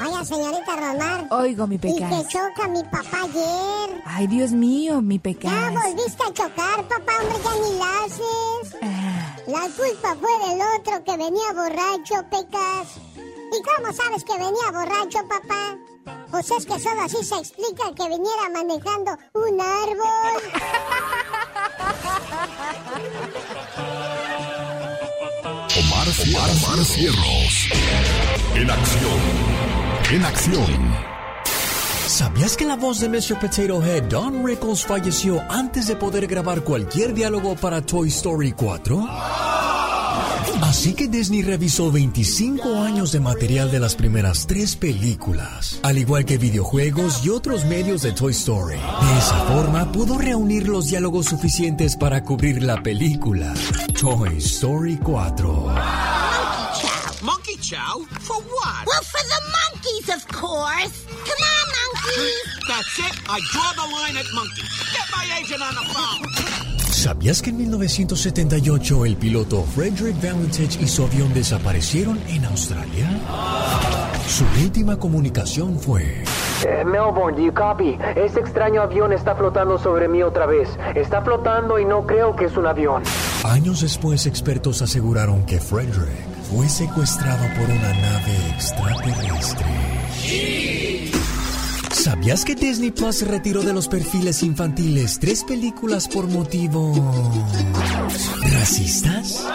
Oiga, 0.05 0.25
señorita 0.25 0.77
Rosmar. 0.77 1.27
Oigo, 1.31 1.67
mi 1.67 1.77
Y 1.77 1.79
que 1.79 2.27
choca 2.29 2.69
mi 2.69 2.83
papá 2.85 3.23
ayer. 3.25 4.03
Ay, 4.07 4.27
Dios 4.27 4.51
mío, 4.53 5.01
mi 5.01 5.17
Ya 5.17 5.23
Pecas. 5.23 5.73
volviste 5.75 6.23
a 6.23 6.33
chocar, 6.33 6.89
papá, 6.89 7.13
hombre, 7.21 7.39
ya 7.45 7.55
ni 7.63 7.79
la 7.79 8.05
haces. 8.05 8.77
Ah, 8.83 9.37
La 9.47 9.61
culpa 9.61 10.17
fue 10.21 10.49
del 10.49 10.61
otro 10.79 11.05
que 11.05 11.17
venía 11.17 11.53
borracho, 11.55 12.15
Pecas. 12.31 12.89
¿Y 13.17 13.63
cómo 13.63 13.93
sabes 13.93 14.25
que 14.25 14.33
venía 14.33 14.71
borracho, 14.73 15.19
papá? 15.29 15.77
Pues 16.31 16.51
es 16.51 16.65
que 16.67 16.79
solo 16.81 17.03
así 17.03 17.23
se 17.23 17.37
explica 17.37 17.93
que 17.95 18.09
viniera 18.09 18.49
manejando 18.53 19.13
un 19.35 19.61
árbol. 19.61 20.43
Omar, 25.79 26.07
Omar, 26.09 26.51
Omar 26.51 26.85
Cierros. 26.85 27.69
En 28.55 28.71
acción. 28.71 29.52
En 30.13 30.23
acción. 30.27 30.67
¿Sabías 32.07 32.55
que 32.59 32.67
la 32.67 32.77
voz 32.77 33.01
de 33.01 33.09
Mr. 33.09 33.41
Potato 33.41 33.83
Head, 33.83 34.11
Don 34.11 34.45
Rickles, 34.47 34.85
falleció 34.85 35.41
antes 35.49 35.87
de 35.87 35.97
poder 35.97 36.27
grabar 36.27 36.63
cualquier 36.63 37.15
diálogo 37.15 37.57
para 37.57 37.81
Toy 37.81 38.09
Story 38.09 38.53
4? 38.53 39.09
Así 40.61 40.93
que 40.93 41.09
Disney 41.09 41.41
revisó 41.41 41.91
25 41.91 42.83
años 42.83 43.13
de 43.13 43.21
material 43.21 43.71
de 43.71 43.81
las 43.81 43.95
primeras 43.95 44.47
tres 44.47 44.77
películas, 44.77 45.81
al 45.83 45.97
igual 45.97 46.27
que 46.27 46.37
videojuegos 46.37 47.25
y 47.25 47.31
otros 47.31 47.65
medios 47.65 48.03
de 48.03 48.13
Toy 48.13 48.33
Story. 48.33 48.77
De 48.77 49.19
esa 49.19 49.39
forma 49.47 49.91
pudo 49.93 50.19
reunir 50.19 50.69
los 50.69 50.89
diálogos 50.89 51.25
suficientes 51.25 51.97
para 51.97 52.23
cubrir 52.23 52.63
la 52.63 52.83
película 52.83 53.55
Toy 53.99 54.37
Story 54.37 54.99
4. 54.99 55.75
Monkey 57.23 57.57
chow? 57.61 58.05
For 58.21 58.37
what? 58.37 58.62
Well, 58.93 59.05
for 59.05 59.25
the 59.25 59.41
monkeys, 59.59 60.09
of 60.11 60.23
course. 60.29 61.07
Come 61.25 61.43
on, 61.55 61.67
monkeys. 61.81 62.47
That's 62.69 62.99
it. 62.99 63.15
I 63.27 63.41
draw 63.51 63.73
the 63.73 63.89
line 63.89 64.17
at 64.21 64.29
monkey. 64.35 64.69
Get 64.93 65.09
my 65.17 65.25
agent 65.41 65.63
on 65.63 65.75
the 65.75 65.85
phone. 65.95 66.93
¿Sabías 66.93 67.41
que 67.41 67.51
en 67.51 67.57
1978 67.57 69.07
el 69.07 69.17
piloto 69.17 69.65
Frederick 69.65 70.21
Valentich 70.21 70.79
y 70.79 70.87
su 70.87 71.05
avión 71.05 71.33
desaparecieron 71.33 72.21
en 72.29 72.45
Australia? 72.45 73.09
Su 74.29 74.45
última 74.63 74.99
comunicación 74.99 75.79
fue... 75.81 76.23
Eh, 76.67 76.85
Melbourne, 76.85 77.35
do 77.35 77.43
you 77.43 77.55
copy? 77.55 77.97
Este 78.15 78.41
extraño 78.41 78.83
avión 78.83 79.15
está 79.15 79.35
flotando 79.35 79.79
sobre 79.79 80.07
mí 80.07 80.23
otra 80.23 80.45
vez. 80.45 80.69
Está 80.95 81.23
flotando 81.23 81.79
y 81.79 81.87
no 81.87 82.07
creo 82.07 82.37
que 82.37 82.45
es 82.45 82.57
un 82.59 82.67
avión. 82.67 83.03
Años 83.45 83.81
después, 83.81 84.27
expertos 84.27 84.83
aseguraron 84.83 85.47
que 85.47 85.59
Frederick 85.59 86.32
fue 86.55 86.69
secuestrado 86.69 87.45
por 87.57 87.65
una 87.65 87.93
nave 87.95 88.37
extraterrestre. 88.55 89.67
¿Sabías 91.91 92.45
que 92.45 92.55
Disney 92.55 92.91
Plus 92.91 93.27
retiró 93.27 93.63
de 93.63 93.73
los 93.73 93.89
perfiles 93.89 94.43
infantiles 94.43 95.19
tres 95.19 95.45
películas 95.45 96.09
por 96.09 96.29
motivos 96.29 96.99
racistas? 98.53 99.47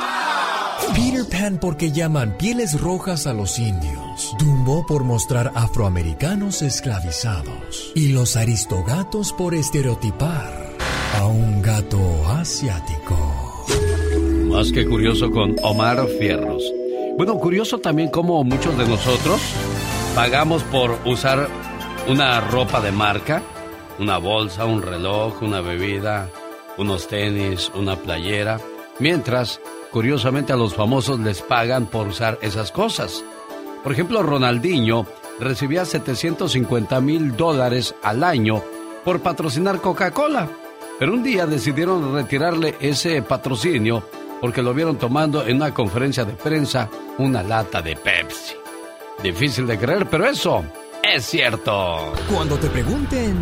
Peter 0.96 1.26
Pan 1.30 1.60
porque 1.60 1.92
llaman 1.92 2.36
pieles 2.38 2.80
rojas 2.80 3.28
a 3.28 3.34
los 3.34 3.60
indios. 3.60 4.36
Dumbo 4.40 4.86
por 4.86 5.04
mostrar 5.04 5.52
afroamericanos 5.54 6.62
esclavizados. 6.62 7.92
Y 7.94 8.10
los 8.10 8.38
aristogatos 8.38 9.34
por 9.34 9.54
estereotipar 9.54 10.74
a 11.20 11.26
un 11.28 11.62
gato 11.62 12.00
asiático. 12.30 13.66
Más 14.50 14.72
que 14.72 14.88
curioso 14.88 15.30
con 15.30 15.56
Omar 15.62 16.08
Fierros. 16.20 16.64
Bueno, 17.18 17.36
curioso 17.40 17.80
también 17.80 18.10
como 18.10 18.44
muchos 18.44 18.78
de 18.78 18.88
nosotros 18.88 19.42
pagamos 20.14 20.62
por 20.66 21.00
usar 21.04 21.50
una 22.08 22.40
ropa 22.42 22.80
de 22.80 22.92
marca, 22.92 23.42
una 23.98 24.20
bolsa, 24.20 24.66
un 24.66 24.84
reloj, 24.84 25.42
una 25.42 25.62
bebida, 25.62 26.30
unos 26.78 27.08
tenis, 27.08 27.72
una 27.74 27.96
playera, 27.96 28.60
mientras, 29.00 29.60
curiosamente, 29.92 30.54
a 30.54 30.58
los 30.58 30.76
famosos 30.76 31.20
les 31.20 31.42
pagan 31.42 31.88
por 31.88 32.06
usar 32.06 32.38
esas 32.44 32.72
cosas. 32.72 33.24
Por 33.82 33.94
ejemplo, 33.94 34.22
Ronaldinho 34.22 35.08
recibía 35.40 35.86
750 35.86 37.02
mil 37.02 37.36
dólares 37.36 37.96
al 38.04 38.24
año 38.24 38.62
por 39.04 39.22
patrocinar 39.22 39.82
Coca-Cola, 39.82 40.50
pero 41.00 41.14
un 41.14 41.24
día 41.24 41.48
decidieron 41.48 42.14
retirarle 42.14 42.76
ese 42.80 43.24
patrocinio 43.24 44.04
porque 44.42 44.62
lo 44.62 44.74
vieron 44.74 44.98
tomando 44.98 45.46
en 45.46 45.58
una 45.58 45.74
conferencia 45.74 46.26
de 46.26 46.34
prensa 46.34 46.90
una 47.18 47.44
lata 47.44 47.82
de 47.82 47.96
Pepsi. 47.96 48.56
Difícil 49.24 49.66
de 49.66 49.78
creer, 49.78 50.08
pero 50.10 50.26
eso 50.26 50.64
es 51.04 51.26
cierto. 51.26 52.14
Cuando 52.34 52.58
te 52.58 52.68
pregunten... 52.68 53.36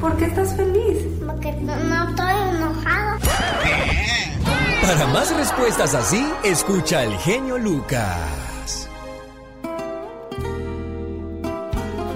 ¿Por 0.00 0.16
qué 0.16 0.26
estás 0.26 0.54
feliz? 0.56 1.04
Porque 1.24 1.52
no, 1.52 1.76
no 1.76 2.08
estoy 2.10 2.32
enojado. 2.54 3.18
Para 4.82 5.06
más 5.06 5.36
respuestas 5.36 5.94
así, 5.94 6.24
escucha 6.44 7.02
el 7.04 7.16
genio 7.18 7.58
Lucas. 7.58 8.88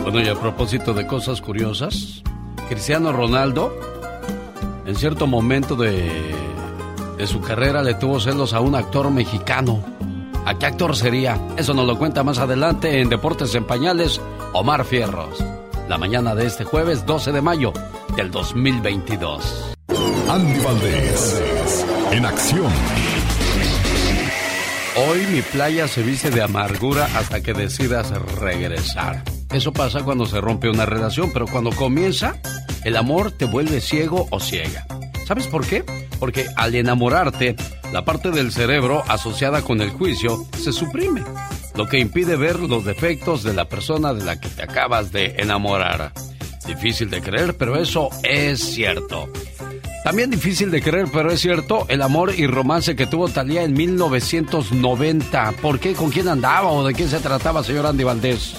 Bueno, 0.02 0.20
y 0.20 0.28
a 0.28 0.34
propósito 0.34 0.92
de 0.92 1.06
cosas 1.06 1.40
curiosas, 1.40 2.22
Cristiano 2.68 3.12
Ronaldo, 3.12 3.75
en 4.87 4.94
cierto 4.94 5.26
momento 5.26 5.75
de, 5.75 6.10
de 7.20 7.26
su 7.26 7.40
carrera, 7.42 7.82
le 7.82 7.94
tuvo 7.94 8.18
celos 8.18 8.54
a 8.54 8.60
un 8.60 8.74
actor 8.74 9.10
mexicano. 9.10 9.84
¿A 10.46 10.58
qué 10.58 10.64
actor 10.64 10.96
sería? 10.96 11.38
Eso 11.58 11.74
nos 11.74 11.86
lo 11.86 11.98
cuenta 11.98 12.24
más 12.24 12.38
adelante 12.38 13.00
en 13.00 13.10
Deportes 13.10 13.54
en 13.54 13.64
Pañales, 13.64 14.22
Omar 14.54 14.86
Fierros. 14.86 15.44
La 15.86 15.98
mañana 15.98 16.34
de 16.34 16.46
este 16.46 16.64
jueves 16.64 17.04
12 17.04 17.32
de 17.32 17.42
mayo 17.42 17.74
del 18.16 18.30
2022. 18.30 19.74
Andy 20.30 20.60
Valdés. 20.60 21.44
En 22.10 22.24
acción. 22.24 22.72
Hoy 24.96 25.26
mi 25.30 25.42
playa 25.42 25.88
se 25.88 26.02
viste 26.02 26.30
de 26.30 26.42
amargura 26.42 27.06
hasta 27.16 27.42
que 27.42 27.52
decidas 27.52 28.10
regresar. 28.38 29.22
Eso 29.52 29.74
pasa 29.74 30.02
cuando 30.04 30.24
se 30.24 30.40
rompe 30.40 30.70
una 30.70 30.86
relación, 30.86 31.30
pero 31.34 31.46
cuando 31.46 31.70
comienza, 31.70 32.36
el 32.82 32.96
amor 32.96 33.30
te 33.30 33.44
vuelve 33.44 33.82
ciego 33.82 34.26
o 34.30 34.40
ciega. 34.40 34.86
¿Sabes 35.30 35.46
por 35.46 35.64
qué? 35.64 35.84
Porque 36.18 36.46
al 36.56 36.75
enamorarte, 36.75 37.54
la 37.92 38.04
parte 38.04 38.32
del 38.32 38.50
cerebro 38.50 39.04
asociada 39.06 39.62
con 39.62 39.80
el 39.80 39.90
juicio 39.90 40.44
se 40.58 40.72
suprime, 40.72 41.22
lo 41.76 41.87
que 41.87 42.00
impide 42.00 42.34
ver 42.34 42.58
los 42.58 42.84
defectos 42.84 43.44
de 43.44 43.54
la 43.54 43.66
persona 43.66 44.12
de 44.12 44.25
la 44.25 44.40
que 44.40 44.49
te 44.49 44.64
acabas 44.64 45.12
de 45.12 45.37
enamorar. 45.38 46.10
Difícil 46.66 47.10
de 47.10 47.22
creer, 47.22 47.56
pero 47.56 47.80
eso 47.80 48.08
es 48.25 48.58
cierto. 48.58 49.30
También 50.02 50.30
difícil 50.30 50.72
de 50.72 50.82
creer, 50.82 51.06
pero 51.12 51.30
es 51.30 51.40
cierto, 51.40 51.87
el 51.88 52.02
amor 52.02 52.34
y 52.37 52.49
romance 52.49 52.96
que 52.96 53.06
tuvo 53.06 53.28
Talía 53.28 53.62
en 53.62 53.75
1990. 53.75 55.52
¿Por 55.62 55.78
qué? 55.78 55.92
¿Con 55.92 56.10
quién 56.10 56.26
andaba 56.26 56.72
o 56.72 56.84
de 56.84 56.92
qué 56.92 57.06
se 57.06 57.20
trataba, 57.20 57.62
señor 57.62 57.87
Andy 57.87 58.02
Valdés? 58.02 58.56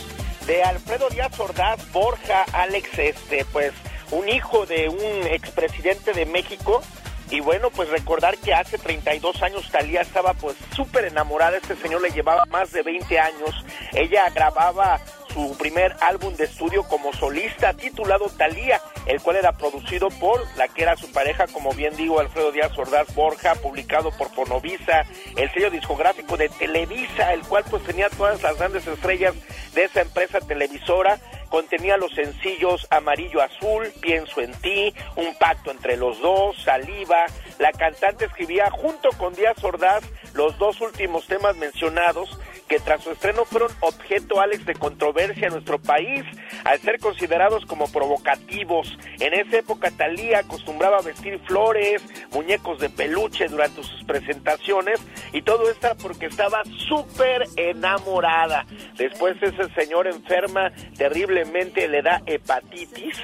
de 0.48 0.63
Alfredo 0.63 1.10
Díaz 1.10 1.40
Ordaz, 1.40 1.80
Borja, 1.92 2.44
Alex, 2.54 2.90
este, 2.98 3.46
pues, 3.51 3.72
un 4.12 4.30
hijo 4.30 4.65
de 4.65 4.89
un 4.89 5.27
expresidente 5.27 6.13
de 6.13 6.25
México. 6.25 6.82
Y 7.30 7.39
bueno, 7.39 7.70
pues 7.70 7.89
recordar 7.89 8.38
que 8.38 8.53
hace 8.53 8.77
32 8.77 9.41
años 9.41 9.70
Talía 9.72 10.01
estaba 10.01 10.34
pues 10.34 10.58
súper 10.75 11.06
enamorada, 11.06 11.58
este 11.58 11.77
señor 11.77 12.01
le 12.01 12.12
llevaba 12.12 12.44
más 12.48 12.74
de 12.74 12.84
20 12.84 13.20
años, 13.20 13.65
ella 13.94 14.25
grababa 14.36 15.00
su 15.34 15.56
primer 15.58 15.96
álbum 16.02 16.36
de 16.36 16.46
estudio 16.46 16.84
como 16.84 17.14
solista 17.14 17.74
titulado 17.74 18.30
Talía, 18.30 18.82
el 19.06 19.22
cual 19.22 19.38
era 19.38 19.54
producido 19.54 20.10
por 20.10 20.42
la 20.58 20.68
que 20.68 20.84
era 20.84 20.98
su 20.98 21.12
pareja, 21.12 21.48
como 21.48 21.74
bien 21.74 21.96
digo, 21.96 22.20
Alfredo 22.20 22.52
Díaz 22.52 22.78
Ordaz 22.78 23.14
Borja, 23.16 23.56
publicado 23.56 24.12
por 24.12 24.30
Fonovisa, 24.30 25.06
el 25.36 25.52
sello 25.52 25.70
discográfico 25.70 26.38
de 26.38 26.50
Televisa, 26.50 27.34
el 27.34 27.42
cual 27.42 27.64
pues 27.70 27.84
tenía 27.84 28.10
todas 28.10 28.42
las 28.42 28.58
grandes 28.58 28.86
estrellas 28.88 29.36
de 29.74 29.86
esa 29.86 30.02
empresa 30.02 30.40
televisora 30.40 31.20
contenía 31.52 31.98
los 31.98 32.14
sencillos 32.14 32.88
Amarillo 32.90 33.42
Azul, 33.42 33.92
Pienso 34.00 34.42
en 34.42 34.54
ti, 34.54 34.96
Un 35.16 35.36
pacto 35.36 35.70
entre 35.70 35.98
los 35.98 36.20
dos, 36.20 36.56
Saliva. 36.64 37.26
La 37.60 37.72
cantante 37.74 38.26
escribía 38.26 38.72
junto 38.72 39.10
con 39.18 39.36
Díaz 39.36 39.64
Ordaz 39.64 40.04
los 40.34 40.58
dos 40.58 40.80
últimos 40.82 41.28
temas 41.28 41.56
mencionados 41.58 42.40
que 42.72 42.80
tras 42.80 43.04
su 43.04 43.12
estreno 43.12 43.44
fueron 43.44 43.70
objeto, 43.82 44.40
Alex, 44.40 44.66
de 44.66 44.75
controversia 44.75 45.48
en 45.48 45.54
nuestro 45.56 45.78
país, 45.78 46.24
al 46.63 46.80
ser 46.80 47.00
considerados 47.00 47.66
como 47.66 47.92
provocativos. 47.92 48.98
En 49.20 49.34
esa 49.34 49.58
época 49.58 49.92
Talía 49.92 50.40
acostumbraba 50.40 51.00
a 51.00 51.01
vestir 51.01 51.38
flores, 51.40 52.01
muñecos 52.32 52.80
de 52.80 52.90
peluche 52.90 53.50
durante 53.50 53.84
sus 53.84 54.06
presentaciones 54.06 55.01
y 55.34 55.42
todo 55.42 55.70
esto 55.70 55.90
porque 56.01 56.28
estaba 56.28 56.63
súper 56.88 57.44
enamorada. 57.58 58.66
Después 58.96 59.36
ese 59.42 59.70
señor 59.74 60.08
enferma 60.08 60.72
terriblemente, 60.96 61.90
le 61.90 62.01
da 62.01 62.22
hepatitis 62.25 63.18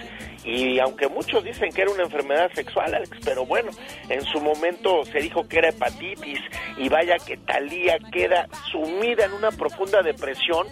y 0.47 0.79
aunque 0.79 1.09
muchos 1.09 1.43
dicen 1.43 1.71
que 1.73 1.81
era 1.81 1.91
una 1.91 2.03
enfermedad 2.03 2.49
sexual, 2.53 2.95
Alex, 2.95 3.17
pero 3.25 3.45
bueno, 3.45 3.69
en 4.07 4.23
su 4.23 4.39
momento 4.39 5.03
se 5.11 5.19
dijo 5.19 5.45
que 5.45 5.57
era 5.57 5.69
hepatitis 5.69 6.39
y 6.77 6.87
vaya 6.87 7.17
que 7.17 7.35
Talía 7.35 7.97
queda 8.13 8.47
sumida 8.71 9.25
en 9.25 9.33
una 9.33 9.51
profunda 9.51 10.01
depresión, 10.01 10.65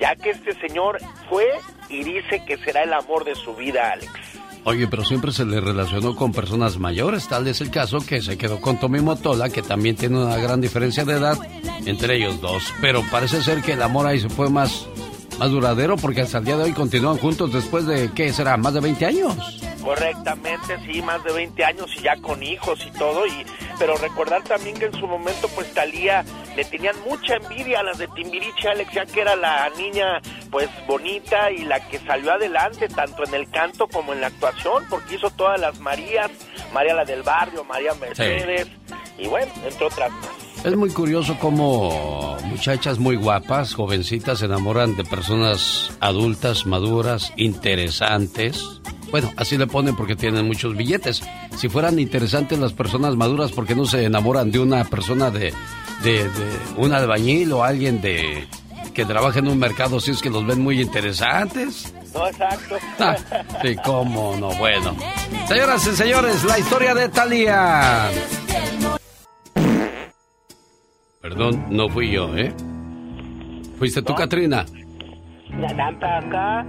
ya 0.00 0.16
que 0.16 0.30
este 0.30 0.52
señor 0.54 0.98
fue 1.28 1.46
y 1.88 2.02
dice 2.02 2.44
que 2.44 2.56
será 2.58 2.82
el 2.82 2.92
amor 2.92 3.24
de 3.24 3.36
su 3.36 3.54
vida, 3.54 3.92
Alex. 3.92 4.10
Oye, 4.64 4.88
pero 4.88 5.04
siempre 5.04 5.30
se 5.30 5.46
le 5.46 5.60
relacionó 5.60 6.16
con 6.16 6.32
personas 6.32 6.78
mayores, 6.78 7.28
tal 7.28 7.46
es 7.46 7.60
el 7.60 7.70
caso 7.70 8.04
que 8.04 8.20
se 8.20 8.36
quedó 8.36 8.60
con 8.60 8.80
Tommy 8.80 9.00
Motola, 9.00 9.48
que 9.48 9.62
también 9.62 9.94
tiene 9.94 10.18
una 10.18 10.36
gran 10.38 10.60
diferencia 10.60 11.04
de 11.04 11.14
edad 11.14 11.38
entre 11.86 12.16
ellos 12.16 12.40
dos, 12.40 12.74
pero 12.80 13.02
parece 13.10 13.42
ser 13.42 13.62
que 13.62 13.72
el 13.72 13.82
amor 13.82 14.06
ahí 14.06 14.18
se 14.18 14.28
fue 14.28 14.50
más 14.50 14.88
más 15.40 15.50
duradero 15.50 15.96
porque 15.96 16.20
hasta 16.20 16.36
el 16.36 16.44
día 16.44 16.56
de 16.58 16.64
hoy 16.64 16.72
continúan 16.72 17.16
juntos 17.16 17.50
después 17.50 17.86
de, 17.86 18.10
¿qué 18.12 18.30
será? 18.30 18.58
¿Más 18.58 18.74
de 18.74 18.80
20 18.80 19.06
años? 19.06 19.62
Correctamente, 19.82 20.76
sí, 20.84 21.00
más 21.00 21.24
de 21.24 21.32
20 21.32 21.64
años 21.64 21.86
y 21.96 22.02
ya 22.02 22.14
con 22.16 22.42
hijos 22.42 22.78
y 22.86 22.90
todo. 22.98 23.26
y 23.26 23.46
Pero 23.78 23.96
recordar 23.96 24.44
también 24.44 24.78
que 24.78 24.84
en 24.84 24.92
su 24.92 25.06
momento, 25.06 25.48
pues 25.54 25.72
Talía 25.72 26.26
le 26.54 26.64
tenían 26.66 26.94
mucha 27.08 27.36
envidia 27.36 27.80
a 27.80 27.82
las 27.82 27.96
de 27.96 28.06
Timbiriche, 28.08 28.68
Alex, 28.68 28.92
ya 28.92 29.06
que 29.06 29.22
era 29.22 29.34
la 29.34 29.70
niña, 29.78 30.20
pues 30.50 30.68
bonita 30.86 31.50
y 31.50 31.64
la 31.64 31.80
que 31.88 31.98
salió 32.00 32.32
adelante, 32.32 32.88
tanto 32.88 33.24
en 33.24 33.32
el 33.32 33.50
canto 33.50 33.88
como 33.88 34.12
en 34.12 34.20
la 34.20 34.26
actuación, 34.26 34.84
porque 34.90 35.14
hizo 35.14 35.30
todas 35.30 35.58
las 35.58 35.80
Marías, 35.80 36.30
María 36.74 36.92
la 36.92 37.06
del 37.06 37.22
Barrio, 37.22 37.64
María 37.64 37.94
Mercedes, 37.94 38.66
y 39.16 39.26
bueno, 39.26 39.50
entre 39.64 39.86
otras 39.86 40.10
más. 40.10 40.49
Es 40.64 40.76
muy 40.76 40.90
curioso 40.90 41.38
cómo 41.40 42.36
muchachas 42.44 42.98
muy 42.98 43.16
guapas, 43.16 43.72
jovencitas, 43.74 44.40
se 44.40 44.44
enamoran 44.44 44.94
de 44.94 45.04
personas 45.04 45.90
adultas, 46.00 46.66
maduras, 46.66 47.32
interesantes. 47.36 48.62
Bueno, 49.10 49.32
así 49.36 49.56
le 49.56 49.66
ponen 49.66 49.96
porque 49.96 50.16
tienen 50.16 50.46
muchos 50.46 50.76
billetes. 50.76 51.22
Si 51.56 51.68
fueran 51.70 51.98
interesantes 51.98 52.58
las 52.58 52.74
personas 52.74 53.16
maduras, 53.16 53.52
¿por 53.52 53.66
qué 53.66 53.74
no 53.74 53.86
se 53.86 54.04
enamoran 54.04 54.50
de 54.50 54.58
una 54.58 54.84
persona 54.84 55.30
de, 55.30 55.54
de, 56.02 56.24
de 56.24 56.58
un 56.76 56.92
albañil 56.92 57.52
o 57.52 57.64
alguien 57.64 58.02
de 58.02 58.46
que 58.92 59.06
trabaja 59.06 59.38
en 59.38 59.48
un 59.48 59.58
mercado 59.58 59.98
si 59.98 60.10
es 60.10 60.20
que 60.20 60.28
los 60.28 60.46
ven 60.46 60.60
muy 60.60 60.80
interesantes? 60.80 61.94
No, 62.12 62.26
exacto. 62.26 62.76
Ah, 62.98 63.16
sí, 63.62 63.76
cómo 63.82 64.36
no, 64.36 64.50
bueno. 64.56 64.94
Señoras 65.48 65.86
y 65.86 65.96
señores, 65.96 66.44
la 66.44 66.58
historia 66.58 66.94
de 66.94 67.08
Talía. 67.08 68.10
Perdón, 71.20 71.66
no 71.68 71.88
fui 71.90 72.10
yo, 72.10 72.34
¿eh? 72.34 72.50
¿Fuiste 73.78 74.00
tú, 74.00 74.14
Katrina? 74.14 74.64
acá. 76.00 76.66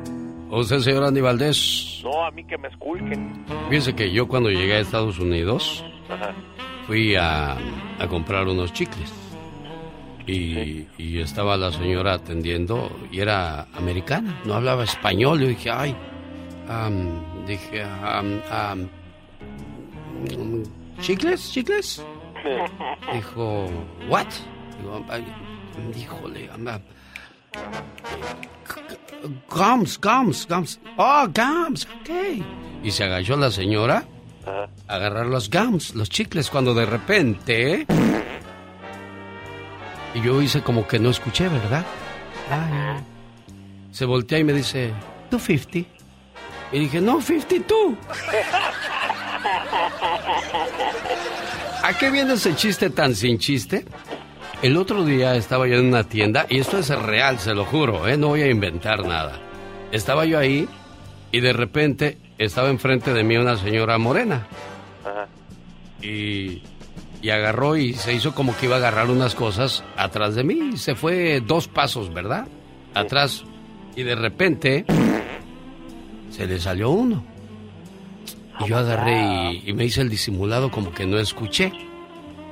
¿Usted, 0.50 0.80
señor 0.80 1.06
Andy 1.06 1.22
Valdés? 1.22 2.02
No, 2.04 2.26
a 2.26 2.32
mí 2.32 2.44
que 2.44 2.58
me 2.58 2.68
esculquen. 2.68 3.46
Fíjese 3.70 3.96
que 3.96 4.12
yo 4.12 4.28
cuando 4.28 4.50
llegué 4.50 4.74
a 4.74 4.80
Estados 4.80 5.20
Unidos 5.20 5.86
fui 6.86 7.16
a, 7.16 7.54
a, 8.00 8.08
comprar 8.10 8.48
unos 8.50 8.74
chicles. 8.74 9.14
Y, 10.28 10.86
y, 10.98 11.20
estaba 11.20 11.56
la 11.56 11.72
señora 11.72 12.16
atendiendo 12.16 12.92
y 13.10 13.22
era 13.22 13.68
americana, 13.74 14.42
no 14.44 14.56
hablaba 14.56 14.84
español. 14.84 15.40
Yo 15.40 15.48
dije, 15.48 15.72
ay, 15.72 15.96
dije, 17.48 17.86
¿chicles? 21.00 21.52
¿Chicles? 21.52 22.04
Dijo, 23.14 23.70
¿what? 24.10 24.28
Digo, 24.78 25.06
híjole, 25.96 26.50
anda. 26.54 26.82
Gums, 29.50 30.00
gums, 30.00 30.48
gums. 30.48 30.80
Oh, 30.98 31.28
gums, 31.28 31.86
ok. 31.86 32.10
Y 32.84 32.92
se 32.92 33.04
agachó 33.04 33.38
la 33.38 33.52
señora 33.52 34.04
a 34.46 34.68
agarrar 34.88 35.28
los 35.28 35.50
gums, 35.50 35.96
los 35.96 36.10
chicles, 36.10 36.50
cuando 36.50 36.74
de 36.74 36.86
repente. 36.86 37.86
Y 40.14 40.22
yo 40.22 40.42
hice 40.42 40.62
como 40.62 40.88
que 40.88 41.00
no 41.00 41.10
escuché, 41.10 41.48
¿verdad? 41.48 41.86
se 43.92 44.06
voltea 44.06 44.40
y 44.40 44.44
me 44.44 44.54
dice, 44.54 44.92
250. 45.30 45.90
Y 46.72 46.80
dije, 46.80 47.02
no, 47.02 47.22
52. 47.22 47.94
¿A 51.92 51.98
qué 51.98 52.10
viene 52.10 52.36
ese 52.36 52.56
chiste 52.56 52.90
tan 52.90 53.14
sin 53.16 53.38
chiste? 53.38 53.84
El 54.62 54.78
otro 54.78 55.04
día 55.04 55.36
estaba 55.36 55.68
yo 55.68 55.76
en 55.76 55.88
una 55.88 56.06
tienda, 56.06 56.46
y 56.48 56.60
esto 56.60 56.78
es 56.78 56.88
real, 56.88 57.38
se 57.38 57.54
lo 57.54 57.66
juro, 57.66 58.08
¿eh? 58.08 58.16
no 58.16 58.30
voy 58.30 58.44
a 58.44 58.50
inventar 58.50 59.06
nada. 59.06 59.38
Estaba 59.92 60.24
yo 60.24 60.40
ahí 60.40 60.70
y 61.34 61.42
de 61.42 61.52
repente 61.52 62.18
estaba 62.38 62.70
enfrente 62.70 63.14
de 63.14 63.26
mí 63.26 63.36
una 63.36 63.58
señora 63.58 63.98
morena. 63.98 64.48
Y, 66.02 66.64
y 67.22 67.30
agarró 67.30 67.76
y 67.76 67.94
se 67.94 68.14
hizo 68.14 68.34
como 68.34 68.56
que 68.56 68.68
iba 68.68 68.76
a 68.76 68.80
agarrar 68.80 69.10
unas 69.10 69.36
cosas 69.36 69.84
atrás 69.98 70.34
de 70.34 70.46
mí. 70.46 70.72
Y 70.74 70.78
se 70.78 70.96
fue 70.96 71.42
dos 71.46 71.68
pasos, 71.68 72.14
¿verdad? 72.14 72.48
Atrás. 72.94 73.44
Y 73.98 74.04
de 74.04 74.16
repente 74.16 74.86
se 76.30 76.48
le 76.48 76.58
salió 76.58 76.92
uno. 76.92 77.31
Y 78.66 78.70
yo 78.70 78.78
agarré 78.78 79.62
y, 79.66 79.74
me 79.74 79.86
hice 79.86 80.02
el 80.02 80.10
disimulado 80.10 80.72
como 80.72 80.94
que 80.94 81.06
no 81.06 81.20
escuché. 81.20 81.72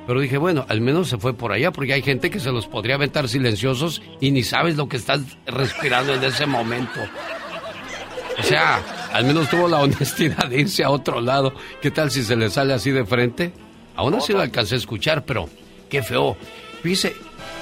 Pero 0.06 0.20
dije, 0.20 0.38
bueno, 0.38 0.64
al 0.68 0.80
menos 0.80 1.08
se 1.08 1.18
fue 1.18 1.34
por 1.34 1.52
allá, 1.52 1.70
porque 1.70 1.92
hay 1.92 2.02
gente 2.02 2.30
que 2.30 2.40
se 2.40 2.50
los 2.50 2.66
podría 2.66 2.96
aventar 2.96 3.28
silenciosos 3.28 4.02
y 4.20 4.30
ni 4.32 4.42
sabes 4.42 4.76
lo 4.76 4.88
que 4.88 4.96
estás 4.96 5.20
respirando 5.46 6.14
en 6.14 6.24
ese 6.24 6.46
momento. 6.46 7.00
O 8.38 8.42
sea, 8.42 8.82
al 9.12 9.24
menos 9.24 9.48
tuvo 9.48 9.68
la 9.68 9.78
honestidad 9.82 10.48
de 10.48 10.60
irse 10.60 10.82
a 10.82 10.90
otro 10.90 11.20
lado. 11.20 11.52
¿Qué 11.80 11.90
tal 11.90 12.10
si 12.10 12.22
se 12.24 12.36
le 12.36 12.50
sale 12.50 12.72
así 12.72 12.90
de 12.90 13.04
frente? 13.04 13.52
Aún 13.94 14.14
así 14.14 14.32
lo 14.32 14.40
alcancé 14.40 14.76
a 14.76 14.78
escuchar, 14.78 15.24
pero 15.24 15.48
qué 15.88 16.02
feo. 16.02 16.36
Fíjese, 16.82 17.14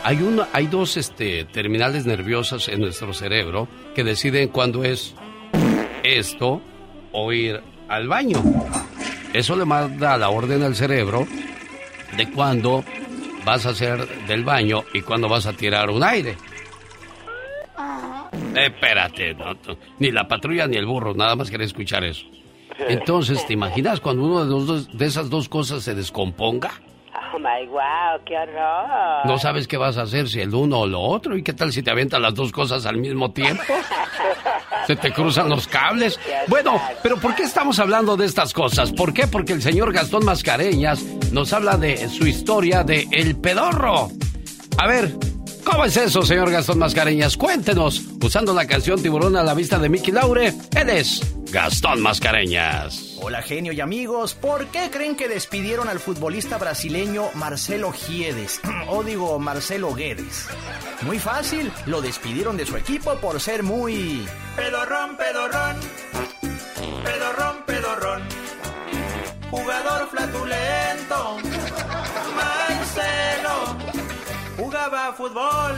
hay, 0.05 0.23
uno, 0.23 0.47
hay 0.53 0.69
dos 0.69 0.97
este, 0.97 1.45
terminales 1.45 2.07
nerviosas 2.07 2.69
en 2.69 2.81
nuestro 2.81 3.13
cerebro 3.13 3.69
que 3.95 4.05
deciden 4.05 4.49
cuándo 4.49 4.85
es 4.85 5.15
esto 6.05 6.63
o 7.13 7.33
ir 7.33 7.61
al 7.89 8.09
baño. 8.09 8.43
Eso 9.33 9.57
le 9.57 9.65
manda 9.65 10.17
la 10.17 10.31
orden 10.31 10.63
al 10.63 10.75
cerebro 10.75 11.27
de 12.17 12.31
cuándo 12.31 12.85
vas 13.45 13.67
a 13.67 13.71
hacer 13.71 14.27
del 14.27 14.45
baño 14.45 14.85
y 14.93 15.03
cuándo 15.03 15.29
vas 15.29 15.47
a 15.47 15.53
tirar 15.53 15.91
un 15.91 16.03
aire. 16.03 16.37
espérate, 18.55 19.37
ni 19.99 20.11
la 20.11 20.27
patrulla 20.27 20.67
ni 20.67 20.77
el 20.77 20.87
burro, 20.87 21.15
nada 21.15 21.37
más 21.37 21.51
quería 21.51 21.67
escuchar 21.67 22.05
eso. 22.05 22.27
Entonces, 22.89 23.45
¿te 23.47 23.55
imaginas 23.55 24.01
cuando 24.01 24.25
uno 24.25 24.45
de, 24.45 24.51
los 24.51 24.97
de 24.97 25.07
esas 25.07 25.31
dos 25.31 25.49
cosas 25.49 25.83
se 25.83 25.95
descomponga? 25.95 26.71
Oh 27.35 27.39
my 27.39 27.67
wow, 27.69 28.23
qué 28.25 28.37
horror. 28.37 29.27
No 29.27 29.39
sabes 29.39 29.67
qué 29.67 29.77
vas 29.77 29.97
a 29.97 30.03
hacer 30.03 30.29
si 30.29 30.41
el 30.41 30.55
uno 30.55 30.81
o 30.81 30.87
lo 30.87 31.01
otro. 31.01 31.37
¿Y 31.37 31.43
qué 31.43 31.53
tal 31.53 31.73
si 31.73 31.83
te 31.83 31.91
avientan 31.91 32.23
las 32.23 32.35
dos 32.35 32.53
cosas 32.53 32.87
al 32.87 32.97
mismo 32.97 33.33
tiempo? 33.33 33.63
Se 34.87 34.97
te 34.97 35.13
cruzan 35.13 35.49
los 35.49 35.67
cables. 35.67 36.19
Bueno, 36.47 36.81
pero 37.03 37.17
¿por 37.19 37.35
qué 37.35 37.43
estamos 37.43 37.79
hablando 37.79 38.17
de 38.17 38.27
estas 38.27 38.53
cosas? 38.55 38.93
¿Por 38.93 39.13
qué? 39.13 39.27
Porque 39.27 39.53
el 39.53 39.63
señor 39.63 39.93
Gastón 39.93 40.25
Mascareñas 40.25 41.03
nos 41.33 41.53
habla 41.53 41.77
de 41.77 42.09
su 42.09 42.27
historia 42.27 42.85
de 42.85 43.07
El 43.13 43.37
Pedorro. 43.37 44.09
A 44.79 44.87
ver, 44.87 45.13
¿cómo 45.65 45.85
es 45.85 45.97
eso, 45.97 46.23
señor 46.23 46.51
Gastón 46.51 46.79
Mascareñas? 46.79 47.37
Cuéntenos, 47.37 48.03
usando 48.23 48.55
la 48.55 48.67
canción 48.67 49.03
Tiburón 49.03 49.37
a 49.37 49.43
la 49.43 49.55
vista 49.55 49.79
de 49.79 49.89
Mickey 49.89 50.13
Laure, 50.13 50.55
él 50.75 50.91
es 50.91 51.21
Gastón 51.51 52.01
Mascareñas. 52.01 53.08
Hola 53.21 53.43
genio 53.43 53.73
y 53.73 53.81
amigos, 53.81 54.35
¿por 54.35 54.67
qué 54.67 54.91
creen 54.91 55.17
que 55.17 55.29
despidieron 55.29 55.89
al 55.89 55.99
futbolista 55.99 56.57
brasileño 56.57 57.31
Marcelo 57.35 57.91
Giedes? 57.91 58.61
o 58.89 59.03
digo 59.03 59.39
Marcelo 59.41 59.93
Guedes. 59.93 60.47
Muy 61.03 61.19
fácil, 61.19 61.73
lo 61.87 62.01
despidieron 62.01 62.57
de 62.57 62.65
su 62.65 62.77
equipo 62.77 63.17
por 63.17 63.41
ser 63.41 63.65
muy... 63.65 64.25
Pedorrón, 64.55 65.17
pedorrón, 65.17 65.77
pedorrón, 67.05 67.57
pedorrón, 67.67 68.23
jugador 69.51 70.09
flatulento, 70.11 71.39
Marcelo, 72.37 73.77
jugaba 74.57 75.13
fútbol 75.13 75.77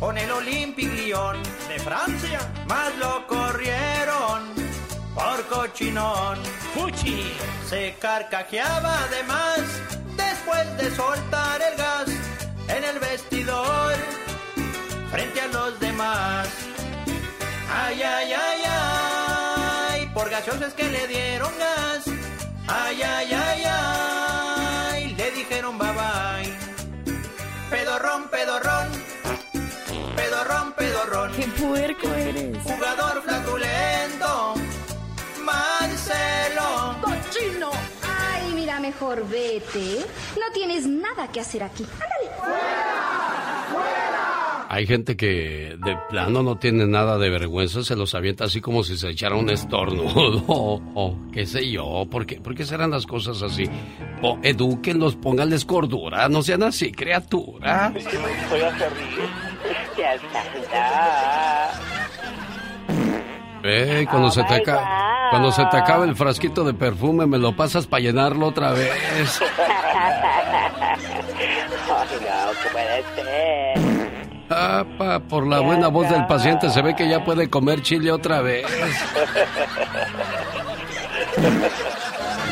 con 0.00 0.16
el 0.16 0.30
Olympique 0.30 0.94
Lyon 0.94 1.42
de 1.68 1.78
Francia, 1.78 2.40
más 2.66 2.96
lo 2.96 3.26
corrieron 3.26 4.71
por 5.14 5.46
cochinón. 5.46 6.38
Fuchi 6.74 7.32
se 7.68 7.94
carcajeaba 8.00 8.98
además 9.04 9.60
después 10.16 10.76
de 10.78 10.90
soltar 10.94 11.60
el 11.62 11.76
gas 11.76 12.08
en 12.68 12.84
el 12.84 12.98
vestidor 12.98 13.94
frente 15.10 15.40
a 15.40 15.48
los 15.48 15.78
demás. 15.80 16.48
Ay, 17.74 18.02
ay, 18.02 18.32
ay, 18.32 18.62
ay, 18.66 20.10
por 20.14 20.28
gaseosas 20.28 20.74
que 20.74 20.88
le 20.88 21.06
dieron 21.06 21.52
gas. 21.58 22.04
Ay, 22.66 23.02
ay, 23.02 23.32
ay, 23.32 23.62
ay, 23.66 25.14
le 25.14 25.30
dijeron 25.32 25.78
bye 25.78 25.92
bye. 25.92 26.52
Pedorrón, 27.70 28.28
pedorrón, 28.28 28.88
pedorrón, 30.16 30.72
pedorrón. 30.74 31.32
¡Qué 31.32 31.46
puerco 31.48 32.08
eres! 32.08 32.58
Jugador 32.62 33.22
flatulento, 33.22 34.54
¡Cochino! 37.00 37.70
Ay, 38.02 38.52
mira, 38.54 38.80
mejor 38.80 39.26
vete. 39.28 40.04
No 40.36 40.52
tienes 40.52 40.86
nada 40.86 41.28
que 41.28 41.40
hacer 41.40 41.62
aquí. 41.62 41.84
Ándale. 41.84 42.30
Hay 44.72 44.86
gente 44.86 45.18
que 45.18 45.76
de 45.84 45.98
plano 46.08 46.42
no 46.42 46.56
tiene 46.56 46.86
nada 46.86 47.18
de 47.18 47.28
vergüenza, 47.28 47.82
se 47.82 47.94
los 47.94 48.14
avienta 48.14 48.44
así 48.44 48.62
como 48.62 48.82
si 48.82 48.96
se 48.96 49.10
echara 49.10 49.36
un 49.36 49.50
estornudo 49.50 50.42
o 50.94 51.18
qué 51.30 51.44
sé 51.44 51.70
yo. 51.70 52.06
¿Por 52.10 52.24
qué, 52.24 52.40
¿Por 52.40 52.54
qué 52.54 52.64
serán 52.64 52.90
las 52.90 53.04
cosas 53.04 53.42
así? 53.42 53.64
O 54.22 54.38
edúquenlos, 54.42 55.16
pónganles 55.16 55.66
cordura, 55.66 56.26
no 56.30 56.40
sean 56.42 56.62
así, 56.62 56.90
criatura. 56.90 57.92
Soy 58.48 58.62
hace 58.62 58.78
está. 63.62 64.00
Eh, 64.00 64.06
cuando, 64.10 64.30
se 64.30 64.42
te 64.44 64.54
aca- 64.54 65.28
cuando 65.30 65.52
se 65.52 65.64
te 65.66 65.76
acaba 65.76 66.04
el 66.04 66.14
frasquito 66.16 66.64
de 66.64 66.74
perfume, 66.74 67.26
me 67.26 67.38
lo 67.38 67.54
pasas 67.56 67.86
para 67.86 68.00
llenarlo 68.02 68.46
otra 68.46 68.72
vez. 68.72 69.40
Ay, 71.94 72.08
no, 72.20 72.52
¿qué 72.62 72.68
puede 72.72 73.04
ser? 73.14 74.12
Apa, 74.50 75.20
por 75.20 75.46
la 75.46 75.60
buena 75.60 75.88
voz 75.88 76.08
del 76.10 76.26
paciente 76.26 76.68
se 76.70 76.82
ve 76.82 76.94
que 76.94 77.08
ya 77.08 77.24
puede 77.24 77.48
comer 77.48 77.80
chile 77.82 78.12
otra 78.12 78.42
vez. 78.42 78.66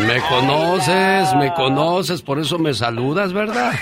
Me 0.06 0.18
conoces, 0.22 1.34
me 1.34 1.52
conoces, 1.52 2.22
por 2.22 2.38
eso 2.38 2.58
me 2.58 2.72
saludas, 2.72 3.34
¿verdad? 3.34 3.72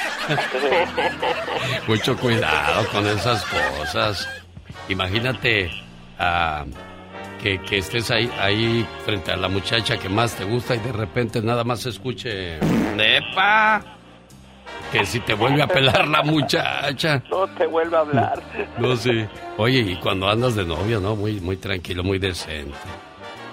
Mucho 1.86 2.16
cuidado 2.16 2.84
con 2.90 3.06
esas 3.06 3.44
cosas. 3.44 4.28
Imagínate 4.88 5.70
ah, 6.18 6.64
que, 7.42 7.60
que 7.62 7.78
estés 7.78 8.10
ahí, 8.10 8.30
ahí 8.38 8.86
frente 9.04 9.32
a 9.32 9.36
la 9.36 9.48
muchacha 9.48 9.98
que 9.98 10.08
más 10.08 10.34
te 10.34 10.44
gusta 10.44 10.74
y 10.74 10.78
de 10.78 10.92
repente 10.92 11.40
nada 11.42 11.64
más 11.64 11.80
se 11.80 11.90
escuche... 11.90 12.58
¡Nepa! 12.96 13.82
Que 14.92 15.04
si 15.04 15.20
te 15.20 15.34
vuelve 15.34 15.62
a 15.62 15.66
pelar 15.66 16.08
la 16.08 16.22
muchacha. 16.22 17.22
No 17.30 17.46
te 17.48 17.66
vuelve 17.66 17.96
a 17.96 18.00
hablar. 18.00 18.42
No, 18.78 18.96
sí. 18.96 19.26
Oye, 19.56 19.80
y 19.80 19.96
cuando 19.96 20.28
andas 20.28 20.54
de 20.54 20.64
novio, 20.64 21.00
¿no? 21.00 21.14
Muy, 21.14 21.40
muy 21.40 21.56
tranquilo, 21.56 22.02
muy 22.02 22.18
decente. 22.18 22.76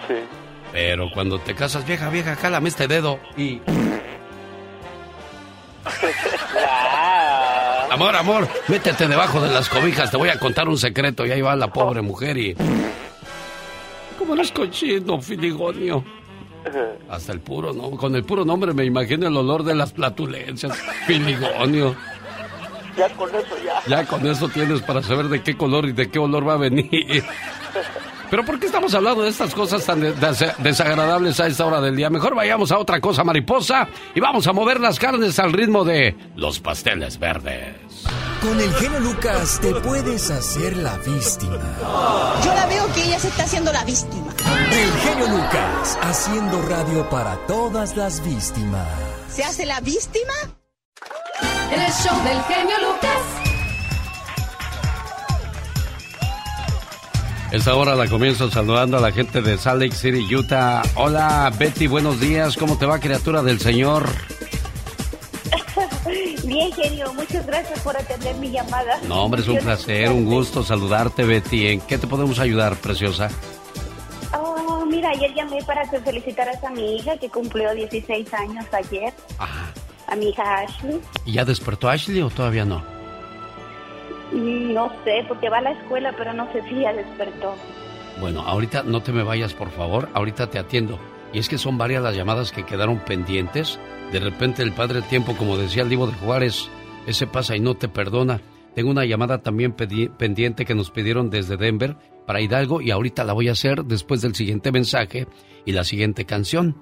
Sí. 0.07 0.15
Pero 0.71 1.09
cuando 1.13 1.39
te 1.39 1.53
casas, 1.53 1.85
vieja, 1.85 2.09
vieja, 2.09 2.35
cálame 2.35 2.69
este 2.69 2.87
dedo. 2.87 3.19
Y. 3.37 3.61
Amor, 7.91 8.15
amor, 8.15 8.47
métete 8.67 9.07
debajo 9.07 9.39
de 9.39 9.53
las 9.53 9.69
cobijas, 9.69 10.11
te 10.11 10.17
voy 10.17 10.27
a 10.27 10.37
contar 10.37 10.67
un 10.67 10.77
secreto. 10.77 11.25
Y 11.25 11.31
ahí 11.31 11.41
va 11.41 11.55
la 11.55 11.67
pobre 11.71 12.01
mujer 12.01 12.37
y. 12.37 12.55
¿Cómo 14.25 14.33
eres 14.33 14.51
cochino, 14.51 15.21
filigonio? 15.21 16.03
Hasta 17.09 17.31
el 17.31 17.41
puro, 17.41 17.73
¿no? 17.73 17.91
Con 17.91 18.15
el 18.15 18.23
puro 18.23 18.43
nombre 18.43 18.73
me 18.73 18.83
imagino 18.83 19.27
el 19.27 19.37
olor 19.37 19.63
de 19.63 19.75
las 19.75 19.93
flatulencias. 19.93 20.75
Filigonio. 21.05 21.95
Ya 22.97 23.07
con 23.15 23.29
eso 23.29 23.55
ya. 23.63 23.81
Ya 23.87 24.05
con 24.07 24.25
eso 24.25 24.49
tienes 24.49 24.81
para 24.81 25.03
saber 25.03 25.27
de 25.27 25.43
qué 25.43 25.55
color 25.55 25.85
y 25.85 25.91
de 25.91 26.09
qué 26.09 26.17
olor 26.17 26.47
va 26.47 26.53
a 26.53 26.57
venir. 26.57 27.23
Pero 28.31 28.43
¿por 28.43 28.59
qué 28.59 28.65
estamos 28.65 28.95
hablando 28.95 29.21
de 29.21 29.29
estas 29.29 29.53
cosas 29.53 29.85
tan 29.85 29.99
de- 29.99 30.13
des- 30.13 30.53
desagradables 30.57 31.39
a 31.39 31.45
esta 31.45 31.65
hora 31.67 31.79
del 31.81 31.95
día? 31.95 32.09
Mejor 32.09 32.33
vayamos 32.33 32.71
a 32.71 32.79
otra 32.79 32.99
cosa, 32.99 33.23
mariposa, 33.23 33.87
y 34.15 34.19
vamos 34.19 34.47
a 34.47 34.53
mover 34.53 34.79
las 34.79 34.97
carnes 34.97 35.37
al 35.37 35.53
ritmo 35.53 35.83
de 35.85 36.15
los 36.35 36.59
pasteles 36.59 37.19
verdes. 37.19 37.75
Con 38.41 38.59
el 38.59 38.73
genio 38.75 38.99
Lucas 38.99 39.59
te 39.61 39.73
puedes 39.75 40.29
hacer 40.29 40.77
la 40.77 40.97
víctima. 40.97 41.59
Yo 42.43 42.53
la 42.53 42.65
veo 42.67 42.85
que 42.93 43.03
ella 43.03 43.19
se 43.19 43.29
está 43.29 43.43
haciendo 43.43 43.71
la 43.71 43.83
víctima. 43.83 44.33
El 44.71 44.91
genio 44.99 45.27
Lucas 45.27 45.97
haciendo 46.01 46.61
radio 46.63 47.09
para 47.09 47.37
todas 47.47 47.95
las 47.95 48.23
víctimas. 48.23 48.87
¿Se 49.29 49.43
hace 49.43 49.65
la 49.65 49.79
víctima? 49.81 50.33
En 51.71 51.81
el 51.81 51.91
show 51.91 52.15
del 52.23 52.41
genio 52.43 52.75
Lucas. 52.79 53.45
Esta 57.51 57.75
hora 57.75 57.95
la 57.95 58.07
comienzo 58.07 58.51
saludando 58.51 58.97
a 58.97 59.01
la 59.01 59.11
gente 59.11 59.41
de 59.41 59.57
Salt 59.57 59.81
Lake 59.81 59.95
City, 59.95 60.35
Utah. 60.35 60.81
Hola, 60.95 61.51
Betty, 61.57 61.87
buenos 61.87 62.19
días. 62.19 62.57
¿Cómo 62.57 62.77
te 62.77 62.85
va, 62.85 62.99
criatura 62.99 63.41
del 63.43 63.59
Señor? 63.59 64.09
Bien, 66.45 66.71
genio, 66.71 67.13
muchas 67.13 67.45
gracias 67.45 67.79
por 67.79 67.97
atender 67.97 68.35
mi 68.35 68.51
llamada. 68.51 68.99
No, 69.07 69.23
hombre, 69.23 69.41
es 69.41 69.47
un 69.47 69.57
placer, 69.57 70.09
un 70.11 70.25
gusto 70.25 70.63
saludarte, 70.63 71.23
Betty. 71.23 71.67
¿En 71.67 71.81
qué 71.81 71.97
te 71.97 72.07
podemos 72.07 72.39
ayudar, 72.39 72.75
preciosa? 72.77 73.29
Oh, 74.37 74.85
mira, 74.85 75.09
ayer 75.09 75.33
llamé 75.33 75.63
para 75.63 75.89
que 75.89 75.99
felicitaras 75.99 76.63
a 76.63 76.69
mi 76.69 76.97
hija 76.97 77.17
que 77.17 77.29
cumplió 77.29 77.73
16 77.73 78.33
años 78.33 78.65
ayer. 78.73 79.13
A 80.07 80.15
mi 80.15 80.29
hija 80.29 80.59
Ashley. 80.59 81.01
¿Y 81.25 81.33
ya 81.33 81.45
despertó 81.45 81.89
Ashley 81.89 82.21
o 82.21 82.29
todavía 82.29 82.63
no? 82.65 82.83
Mm, 84.31 84.73
No 84.73 84.89
sé, 85.03 85.25
porque 85.27 85.49
va 85.49 85.57
a 85.57 85.61
la 85.61 85.71
escuela, 85.71 86.13
pero 86.17 86.33
no 86.33 86.51
sé 86.53 86.61
si 86.69 86.81
ya 86.81 86.93
despertó. 86.93 87.55
Bueno, 88.19 88.41
ahorita 88.41 88.83
no 88.83 89.01
te 89.01 89.11
me 89.11 89.23
vayas, 89.23 89.53
por 89.53 89.71
favor. 89.71 90.09
Ahorita 90.13 90.47
te 90.49 90.59
atiendo. 90.59 90.99
Y 91.33 91.39
es 91.39 91.49
que 91.49 91.57
son 91.57 91.77
varias 91.77 92.03
las 92.03 92.15
llamadas 92.15 92.51
que 92.51 92.65
quedaron 92.65 92.99
pendientes. 92.99 93.79
De 94.11 94.19
repente 94.19 94.63
el 94.63 94.71
Padre 94.71 95.01
Tiempo, 95.01 95.35
como 95.35 95.57
decía 95.57 95.83
el 95.83 95.89
Divo 95.89 96.07
de 96.07 96.13
Juárez, 96.13 96.69
ese 97.07 97.27
pasa 97.27 97.55
y 97.55 97.59
no 97.59 97.75
te 97.75 97.87
perdona. 97.87 98.41
Tengo 98.73 98.89
una 98.89 99.05
llamada 99.05 99.41
también 99.41 99.73
pendiente 99.73 100.65
que 100.65 100.75
nos 100.75 100.91
pidieron 100.91 101.29
desde 101.29 101.57
Denver 101.57 101.95
para 102.25 102.41
Hidalgo 102.41 102.81
y 102.81 102.91
ahorita 102.91 103.23
la 103.23 103.33
voy 103.33 103.47
a 103.47 103.53
hacer 103.53 103.85
después 103.85 104.21
del 104.21 104.35
siguiente 104.35 104.71
mensaje 104.71 105.27
y 105.65 105.71
la 105.71 105.83
siguiente 105.83 106.25
canción. 106.25 106.75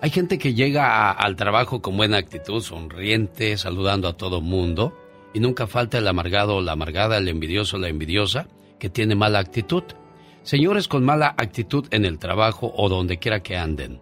Hay 0.00 0.10
gente 0.10 0.36
que 0.36 0.54
llega 0.54 1.12
al 1.12 1.36
trabajo 1.36 1.80
con 1.80 1.96
buena 1.96 2.16
actitud, 2.16 2.60
sonriente, 2.60 3.56
saludando 3.56 4.08
a 4.08 4.16
todo 4.16 4.40
mundo, 4.40 4.98
y 5.32 5.38
nunca 5.38 5.68
falta 5.68 5.98
el 5.98 6.08
amargado 6.08 6.56
o 6.56 6.60
la 6.60 6.72
amargada, 6.72 7.18
el 7.18 7.28
envidioso 7.28 7.76
o 7.76 7.80
la 7.80 7.88
envidiosa, 7.88 8.48
que 8.80 8.90
tiene 8.90 9.14
mala 9.14 9.38
actitud. 9.38 9.84
Señores 10.42 10.88
con 10.88 11.04
mala 11.04 11.34
actitud 11.38 11.86
en 11.90 12.04
el 12.04 12.18
trabajo 12.18 12.72
o 12.76 12.88
donde 12.88 13.18
quiera 13.18 13.42
que 13.44 13.56
anden. 13.56 14.00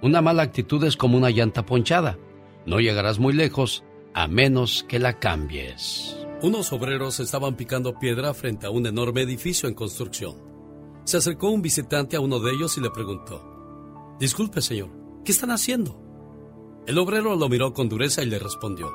Una 0.00 0.22
mala 0.22 0.42
actitud 0.42 0.82
es 0.84 0.96
como 0.96 1.16
una 1.16 1.30
llanta 1.30 1.66
ponchada. 1.66 2.18
No 2.66 2.78
llegarás 2.78 3.18
muy 3.18 3.32
lejos 3.32 3.82
a 4.14 4.28
menos 4.28 4.84
que 4.88 5.00
la 5.00 5.18
cambies. 5.18 6.16
Unos 6.40 6.72
obreros 6.72 7.18
estaban 7.18 7.56
picando 7.56 7.98
piedra 7.98 8.32
frente 8.32 8.66
a 8.66 8.70
un 8.70 8.86
enorme 8.86 9.22
edificio 9.22 9.68
en 9.68 9.74
construcción. 9.74 10.36
Se 11.04 11.16
acercó 11.16 11.50
un 11.50 11.62
visitante 11.62 12.16
a 12.16 12.20
uno 12.20 12.38
de 12.38 12.52
ellos 12.52 12.78
y 12.78 12.80
le 12.80 12.90
preguntó, 12.90 14.16
Disculpe, 14.20 14.60
señor, 14.60 14.90
¿qué 15.24 15.32
están 15.32 15.50
haciendo? 15.50 16.00
El 16.86 16.98
obrero 16.98 17.34
lo 17.34 17.48
miró 17.48 17.72
con 17.72 17.88
dureza 17.88 18.22
y 18.22 18.26
le 18.26 18.38
respondió, 18.38 18.92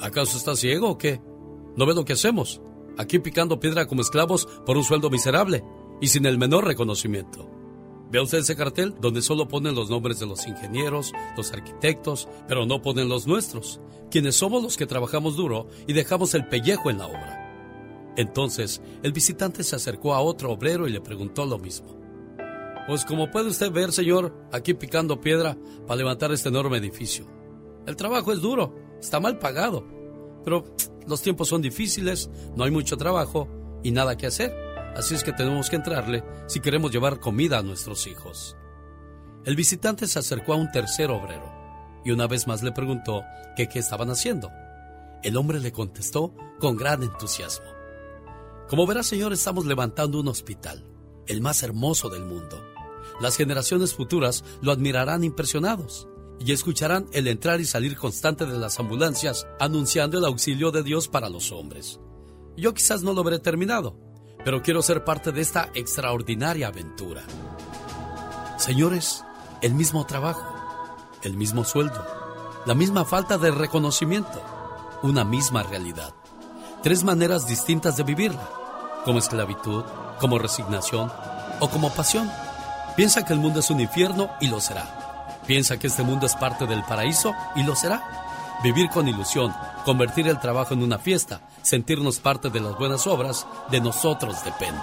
¿acaso 0.00 0.36
está 0.36 0.54
ciego 0.54 0.90
o 0.90 0.98
qué? 0.98 1.20
¿No 1.76 1.86
ve 1.86 1.94
lo 1.94 2.04
que 2.04 2.12
hacemos? 2.12 2.60
Aquí 2.98 3.18
picando 3.18 3.58
piedra 3.58 3.86
como 3.86 4.02
esclavos 4.02 4.46
por 4.64 4.76
un 4.76 4.84
sueldo 4.84 5.10
miserable 5.10 5.64
y 6.04 6.08
sin 6.08 6.26
el 6.26 6.36
menor 6.36 6.66
reconocimiento. 6.66 7.48
¿Ve 8.10 8.20
usted 8.20 8.40
ese 8.40 8.54
cartel 8.54 8.94
donde 9.00 9.22
solo 9.22 9.48
ponen 9.48 9.74
los 9.74 9.88
nombres 9.88 10.20
de 10.20 10.26
los 10.26 10.46
ingenieros, 10.46 11.14
los 11.34 11.50
arquitectos, 11.50 12.28
pero 12.46 12.66
no 12.66 12.82
ponen 12.82 13.08
los 13.08 13.26
nuestros, 13.26 13.80
quienes 14.10 14.36
somos 14.36 14.62
los 14.62 14.76
que 14.76 14.84
trabajamos 14.84 15.34
duro 15.34 15.66
y 15.86 15.94
dejamos 15.94 16.34
el 16.34 16.46
pellejo 16.46 16.90
en 16.90 16.98
la 16.98 17.06
obra? 17.06 18.12
Entonces, 18.18 18.82
el 19.02 19.12
visitante 19.12 19.64
se 19.64 19.76
acercó 19.76 20.12
a 20.12 20.20
otro 20.20 20.52
obrero 20.52 20.86
y 20.86 20.92
le 20.92 21.00
preguntó 21.00 21.46
lo 21.46 21.58
mismo. 21.58 21.98
Pues 22.86 23.06
como 23.06 23.30
puede 23.30 23.48
usted 23.48 23.72
ver, 23.72 23.90
señor, 23.90 24.36
aquí 24.52 24.74
picando 24.74 25.22
piedra 25.22 25.56
para 25.86 25.96
levantar 25.96 26.30
este 26.32 26.50
enorme 26.50 26.76
edificio. 26.76 27.24
El 27.86 27.96
trabajo 27.96 28.30
es 28.30 28.42
duro, 28.42 28.74
está 29.00 29.20
mal 29.20 29.38
pagado, 29.38 29.86
pero 30.44 30.66
los 31.06 31.22
tiempos 31.22 31.48
son 31.48 31.62
difíciles, 31.62 32.28
no 32.54 32.64
hay 32.64 32.70
mucho 32.70 32.98
trabajo 32.98 33.48
y 33.82 33.90
nada 33.90 34.18
que 34.18 34.26
hacer. 34.26 34.73
Así 34.96 35.14
es 35.14 35.24
que 35.24 35.32
tenemos 35.32 35.70
que 35.70 35.76
entrarle 35.76 36.24
si 36.46 36.60
queremos 36.60 36.92
llevar 36.92 37.20
comida 37.20 37.58
a 37.58 37.62
nuestros 37.62 38.06
hijos. 38.06 38.56
El 39.44 39.56
visitante 39.56 40.06
se 40.06 40.18
acercó 40.18 40.54
a 40.54 40.56
un 40.56 40.70
tercer 40.70 41.10
obrero 41.10 41.52
y 42.04 42.12
una 42.12 42.26
vez 42.26 42.46
más 42.46 42.62
le 42.62 42.72
preguntó 42.72 43.22
qué 43.56 43.68
estaban 43.74 44.10
haciendo. 44.10 44.50
El 45.22 45.36
hombre 45.36 45.58
le 45.58 45.72
contestó 45.72 46.34
con 46.60 46.76
gran 46.76 47.02
entusiasmo. 47.02 47.66
Como 48.68 48.86
verá, 48.86 49.02
señor, 49.02 49.32
estamos 49.32 49.66
levantando 49.66 50.20
un 50.20 50.28
hospital, 50.28 50.84
el 51.26 51.40
más 51.40 51.62
hermoso 51.62 52.08
del 52.08 52.24
mundo. 52.24 52.62
Las 53.20 53.36
generaciones 53.36 53.94
futuras 53.94 54.44
lo 54.60 54.72
admirarán 54.72 55.24
impresionados 55.24 56.08
y 56.38 56.52
escucharán 56.52 57.06
el 57.12 57.26
entrar 57.26 57.60
y 57.60 57.64
salir 57.64 57.96
constante 57.96 58.46
de 58.46 58.58
las 58.58 58.78
ambulancias 58.80 59.46
anunciando 59.60 60.18
el 60.18 60.24
auxilio 60.24 60.70
de 60.70 60.82
Dios 60.82 61.08
para 61.08 61.28
los 61.28 61.52
hombres. 61.52 62.00
Yo 62.56 62.74
quizás 62.74 63.02
no 63.02 63.12
lo 63.12 63.24
veré 63.24 63.38
terminado, 63.38 63.96
pero 64.44 64.62
quiero 64.62 64.82
ser 64.82 65.04
parte 65.04 65.32
de 65.32 65.40
esta 65.40 65.70
extraordinaria 65.74 66.68
aventura. 66.68 67.22
Señores, 68.58 69.24
el 69.62 69.74
mismo 69.74 70.06
trabajo, 70.06 70.46
el 71.22 71.36
mismo 71.36 71.64
sueldo, 71.64 72.06
la 72.66 72.74
misma 72.74 73.04
falta 73.04 73.38
de 73.38 73.50
reconocimiento 73.50 74.54
una 75.04 75.22
misma 75.22 75.62
realidad. 75.62 76.14
Tres 76.82 77.04
maneras 77.04 77.46
distintas 77.46 77.98
de 77.98 78.04
vivirla, 78.04 78.48
como 79.04 79.18
esclavitud, 79.18 79.84
como 80.18 80.38
resignación 80.38 81.12
o 81.60 81.68
como 81.68 81.92
pasión. 81.92 82.30
Piensa 82.96 83.22
que 83.22 83.34
el 83.34 83.38
mundo 83.38 83.60
es 83.60 83.68
un 83.68 83.80
infierno 83.80 84.30
y 84.40 84.48
lo 84.48 84.60
será. 84.60 85.42
Piensa 85.46 85.76
que 85.76 85.88
este 85.88 86.02
mundo 86.02 86.24
es 86.24 86.34
parte 86.36 86.66
del 86.66 86.82
paraíso 86.84 87.34
y 87.54 87.64
lo 87.64 87.76
será. 87.76 88.23
Vivir 88.62 88.88
con 88.88 89.08
ilusión, 89.08 89.54
convertir 89.84 90.28
el 90.28 90.40
trabajo 90.40 90.74
en 90.74 90.82
una 90.82 90.98
fiesta, 90.98 91.40
sentirnos 91.62 92.20
parte 92.20 92.50
de 92.50 92.60
las 92.60 92.78
buenas 92.78 93.06
obras, 93.06 93.46
de 93.70 93.80
nosotros 93.80 94.42
depende. 94.44 94.80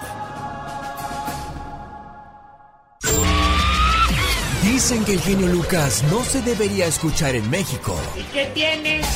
Dicen 4.62 5.04
que 5.04 5.14
el 5.14 5.20
genio 5.20 5.48
Lucas 5.48 6.04
no 6.10 6.22
se 6.22 6.42
debería 6.42 6.86
escuchar 6.86 7.34
en 7.34 7.48
México. 7.50 7.96
¿Y 8.16 8.22
qué 8.32 8.46
tienes? 8.54 9.06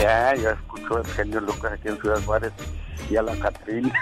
Ya, 0.00 0.34
yo 0.34 0.50
escucho 0.50 0.98
el 0.98 1.06
genio 1.06 1.40
Lucas 1.40 1.72
aquí 1.72 1.88
en 1.88 2.00
Ciudad 2.00 2.20
Juárez 2.24 2.52
y 3.10 3.16
a 3.16 3.22
la 3.22 3.36
Catrina. 3.36 3.92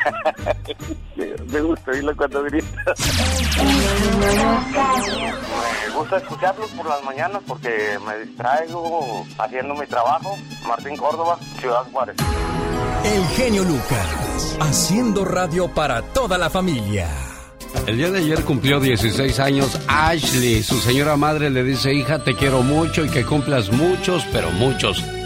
me 1.52 1.60
gusta 1.60 1.90
oírlo 1.90 2.16
cuando 2.16 2.42
grita. 2.44 2.94
me 5.88 5.94
gusta 5.96 6.16
escucharlos 6.18 6.70
por 6.70 6.86
las 6.86 7.02
mañanas 7.04 7.42
porque 7.46 7.98
me 8.06 8.24
distraigo 8.24 9.26
haciendo 9.38 9.74
mi 9.74 9.86
trabajo. 9.86 10.36
Martín 10.66 10.96
Córdoba, 10.96 11.38
Ciudad 11.58 11.84
Juárez. 11.90 12.16
El 13.04 13.24
genio 13.28 13.64
Lucas, 13.64 14.56
haciendo 14.60 15.24
radio 15.24 15.68
para 15.68 16.02
toda 16.02 16.38
la 16.38 16.50
familia. 16.50 17.08
El 17.86 17.96
día 17.96 18.10
de 18.10 18.18
ayer 18.18 18.44
cumplió 18.44 18.78
16 18.78 19.40
años 19.40 19.80
Ashley. 19.88 20.62
Su 20.62 20.78
señora 20.78 21.16
madre 21.16 21.50
le 21.50 21.64
dice, 21.64 21.94
hija, 21.94 22.22
te 22.22 22.34
quiero 22.34 22.62
mucho 22.62 23.04
y 23.04 23.08
que 23.08 23.24
cumplas 23.24 23.70
muchos, 23.72 24.26
pero 24.32 24.50
muchos 24.50 25.02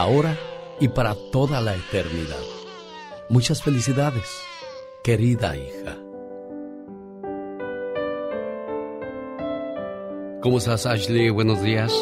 ahora 0.00 0.34
y 0.80 0.88
para 0.88 1.14
toda 1.30 1.60
la 1.60 1.74
eternidad. 1.74 2.42
Muchas 3.28 3.62
felicidades, 3.62 4.42
querida 5.04 5.56
hija. 5.56 5.96
¿Cómo 10.40 10.56
estás, 10.56 10.86
Ashley? 10.86 11.28
Buenos 11.28 11.62
días. 11.62 11.92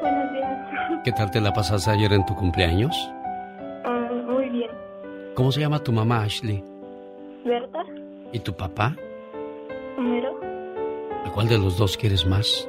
Buenos 0.00 0.32
días. 0.32 1.00
¿Qué 1.04 1.12
tal 1.12 1.30
te 1.30 1.40
la 1.40 1.52
pasaste 1.52 1.90
ayer 1.90 2.12
en 2.12 2.26
tu 2.26 2.34
cumpleaños? 2.34 2.92
Ah, 3.84 4.10
muy 4.26 4.48
bien. 4.48 4.70
¿Cómo 5.34 5.52
se 5.52 5.60
llama 5.60 5.78
tu 5.78 5.92
mamá, 5.92 6.24
Ashley? 6.24 6.62
¿Berta? 7.44 7.84
¿Y 8.32 8.40
tu 8.40 8.52
papá? 8.52 8.96
¿Número? 9.96 10.40
¿A 11.24 11.30
cuál 11.30 11.48
de 11.48 11.58
los 11.58 11.78
dos 11.78 11.96
quieres 11.96 12.26
más? 12.26 12.68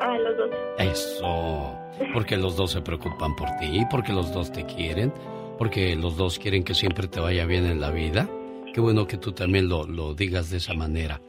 Ah, 0.00 0.16
los 0.16 0.36
dos. 0.38 0.50
Eso. 0.78 1.85
Porque 2.12 2.36
los 2.36 2.56
dos 2.56 2.72
se 2.72 2.80
preocupan 2.80 3.34
por 3.36 3.48
ti, 3.58 3.84
porque 3.90 4.12
los 4.12 4.32
dos 4.32 4.52
te 4.52 4.64
quieren, 4.66 5.12
porque 5.58 5.96
los 5.96 6.16
dos 6.16 6.38
quieren 6.38 6.62
que 6.62 6.74
siempre 6.74 7.08
te 7.08 7.20
vaya 7.20 7.46
bien 7.46 7.66
en 7.66 7.80
la 7.80 7.90
vida. 7.90 8.28
Qué 8.74 8.80
bueno 8.80 9.06
que 9.06 9.16
tú 9.16 9.32
también 9.32 9.68
lo, 9.68 9.86
lo 9.86 10.14
digas 10.14 10.50
de 10.50 10.58
esa 10.58 10.74
manera. 10.74 11.20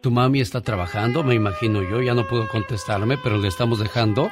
Tu 0.00 0.10
mami 0.10 0.40
está 0.40 0.60
trabajando, 0.60 1.22
me 1.22 1.34
imagino 1.34 1.82
yo, 1.82 2.02
ya 2.02 2.12
no 2.12 2.26
puedo 2.26 2.46
contestarme, 2.48 3.16
pero 3.16 3.38
le 3.38 3.48
estamos 3.48 3.78
dejando 3.78 4.30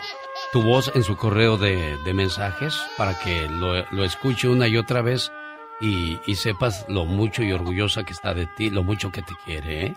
tu 0.52 0.60
voz 0.60 0.92
en 0.94 1.02
su 1.02 1.16
correo 1.16 1.56
de, 1.56 1.96
de 2.04 2.12
mensajes 2.12 2.78
para 2.98 3.18
que 3.18 3.48
lo, 3.48 3.82
lo, 3.90 4.04
escuche 4.04 4.48
una 4.48 4.68
y 4.68 4.76
otra 4.76 5.00
vez 5.00 5.32
y, 5.80 6.18
y, 6.26 6.34
sepas 6.34 6.84
lo 6.88 7.06
mucho 7.06 7.42
y 7.42 7.52
orgullosa 7.52 8.04
que 8.04 8.12
está 8.12 8.34
de 8.34 8.46
ti, 8.46 8.68
lo 8.68 8.82
mucho 8.82 9.10
que 9.10 9.22
te 9.22 9.32
quiere, 9.46 9.86
¿eh? 9.86 9.94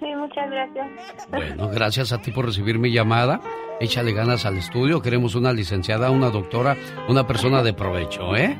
Sí, 0.00 0.06
muchas 0.16 0.50
gracias. 0.50 0.88
Bueno, 1.30 1.68
gracias 1.68 2.12
a 2.12 2.22
ti 2.22 2.30
por 2.30 2.46
recibir 2.46 2.78
mi 2.78 2.90
llamada. 2.90 3.40
Échale 3.80 4.12
ganas 4.12 4.46
al 4.46 4.56
estudio. 4.56 5.02
Queremos 5.02 5.34
una 5.34 5.52
licenciada, 5.52 6.10
una 6.10 6.30
doctora, 6.30 6.76
una 7.08 7.26
persona 7.26 7.62
de 7.62 7.74
provecho, 7.74 8.34
¿eh? 8.34 8.58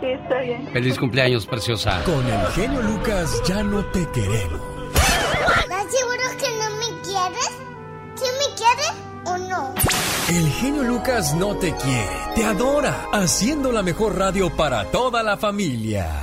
Sí, 0.00 0.06
está 0.06 0.40
bien. 0.40 0.66
Feliz 0.68 0.98
cumpleaños, 0.98 1.46
preciosa. 1.46 2.02
Con 2.04 2.26
el 2.26 2.46
genio 2.48 2.82
Lucas 2.82 3.42
ya 3.46 3.62
no 3.62 3.84
te 3.86 4.06
queremos. 4.12 4.60
¿Estás 4.94 5.86
seguro 5.92 6.22
que 6.38 6.48
no 6.58 6.70
me 6.78 7.02
quieres? 7.02 7.52
¿Sí 8.14 8.24
me 8.40 8.56
quieres 8.56 8.92
o 9.26 9.38
no? 9.38 9.74
El 10.30 10.48
genio 10.52 10.82
Lucas 10.84 11.34
no 11.34 11.54
te 11.56 11.74
quiere, 11.76 12.08
te 12.34 12.44
adora, 12.44 13.06
haciendo 13.12 13.70
la 13.70 13.82
mejor 13.82 14.16
radio 14.16 14.48
para 14.56 14.84
toda 14.86 15.22
la 15.22 15.36
familia. 15.36 16.21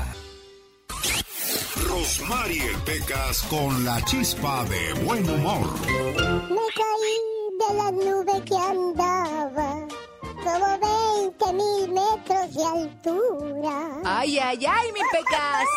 Rosmarie 2.10 2.74
Pecas 2.86 3.44
con 3.44 3.86
la 3.86 4.04
chispa 4.04 4.66
de 4.66 4.94
buen 5.04 5.30
humor. 5.30 5.80
Me 6.50 6.66
caí 6.80 7.20
de 7.60 7.70
la 7.76 7.92
nube 7.92 8.44
que 8.46 8.56
andaba 8.56 9.86
como 10.44 10.80
20 10.80 11.54
mil 11.54 11.92
metros 11.92 12.52
de 12.56 12.66
altura. 12.66 14.02
Ay, 14.04 14.40
ay, 14.40 14.66
ay, 14.66 14.92
mi 14.92 15.02
pecas. 15.12 15.68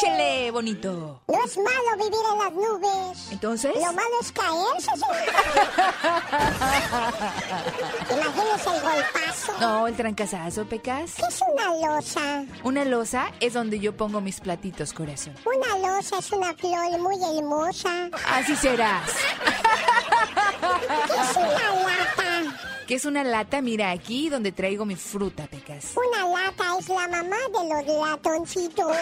Échele, 0.00 0.50
bonito. 0.50 1.20
No 1.28 1.44
es 1.44 1.58
malo 1.58 1.96
vivir 1.98 2.24
en 2.32 2.38
las 2.38 2.52
nubes. 2.54 3.28
¿Entonces? 3.30 3.74
Lo 3.74 3.92
malo 3.92 4.18
es 4.22 4.32
caerse. 4.32 4.92
Imagínese 8.14 8.70
el 8.76 8.80
golpazo. 8.80 9.31
No, 9.60 9.86
el 9.86 9.94
trancazazo, 9.96 10.64
pecas. 10.66 11.14
¿Qué 11.16 11.22
es 11.28 11.40
una 11.52 11.94
losa? 11.96 12.44
Una 12.64 12.84
losa 12.84 13.26
es 13.40 13.52
donde 13.54 13.78
yo 13.80 13.96
pongo 13.96 14.20
mis 14.20 14.40
platitos, 14.40 14.92
corazón. 14.92 15.34
Una 15.44 15.78
losa 15.96 16.18
es 16.18 16.32
una 16.32 16.52
flor 16.54 16.98
muy 17.00 17.16
hermosa. 17.38 18.08
Así 18.28 18.54
serás. 18.56 19.10
¿Qué 20.60 21.14
es 21.30 21.36
una 21.36 21.74
lata? 21.82 22.31
¿Qué 22.86 22.94
es 22.96 23.04
una 23.04 23.24
lata? 23.24 23.60
Mira, 23.62 23.90
aquí 23.90 24.28
donde 24.28 24.52
traigo 24.52 24.84
mi 24.84 24.96
fruta, 24.96 25.46
Pecas. 25.46 25.94
Una 25.96 26.26
lata 26.28 26.64
es 26.78 26.88
la 26.88 27.08
mamá 27.08 27.36
de 27.52 27.68
los 27.68 27.86
latoncitos. 28.08 28.96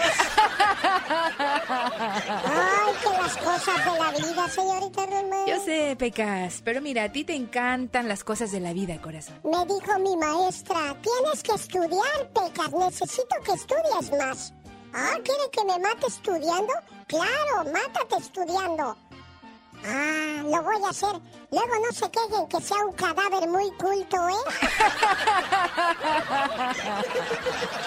Ay, 1.79 2.95
que 3.03 3.11
las 3.11 3.37
cosas 3.37 3.85
de 3.85 3.99
la 3.99 4.11
vida, 4.13 4.49
señorita 4.49 5.07
Román. 5.07 5.47
Yo 5.47 5.65
sé, 5.65 5.97
Pecas, 5.99 6.61
pero 6.65 6.81
mira, 6.81 7.05
a 7.05 7.13
ti 7.13 7.25
te 7.25 7.35
encantan 7.35 8.09
las 8.09 8.23
cosas 8.23 8.53
de 8.53 8.61
la 8.61 8.73
vida, 8.73 9.01
corazón. 9.01 9.41
Me 9.45 9.65
dijo 9.67 9.99
mi 9.99 10.17
maestra, 10.17 10.97
tienes 11.01 11.43
que 11.43 11.53
estudiar, 11.53 12.31
Pecas, 12.35 12.73
necesito 12.73 13.37
que 13.45 13.53
estudies 13.53 14.19
más. 14.19 14.53
Ah, 14.93 15.17
¿quiere 15.25 15.51
que 15.53 15.65
me 15.65 15.79
mate 15.79 16.07
estudiando? 16.07 16.73
Claro, 17.07 17.65
mátate 17.73 18.17
estudiando. 18.19 18.97
Ah, 19.85 20.43
lo 20.45 20.63
voy 20.63 20.85
a 20.85 20.91
hacer 20.91 21.21
Luego 21.53 21.75
no 21.85 21.91
se 21.93 22.09
quejen 22.11 22.47
que 22.47 22.61
sea 22.61 22.77
un 22.85 22.93
cadáver 22.93 23.49
muy 23.49 23.69
culto, 23.73 24.29
¿eh? 24.29 24.35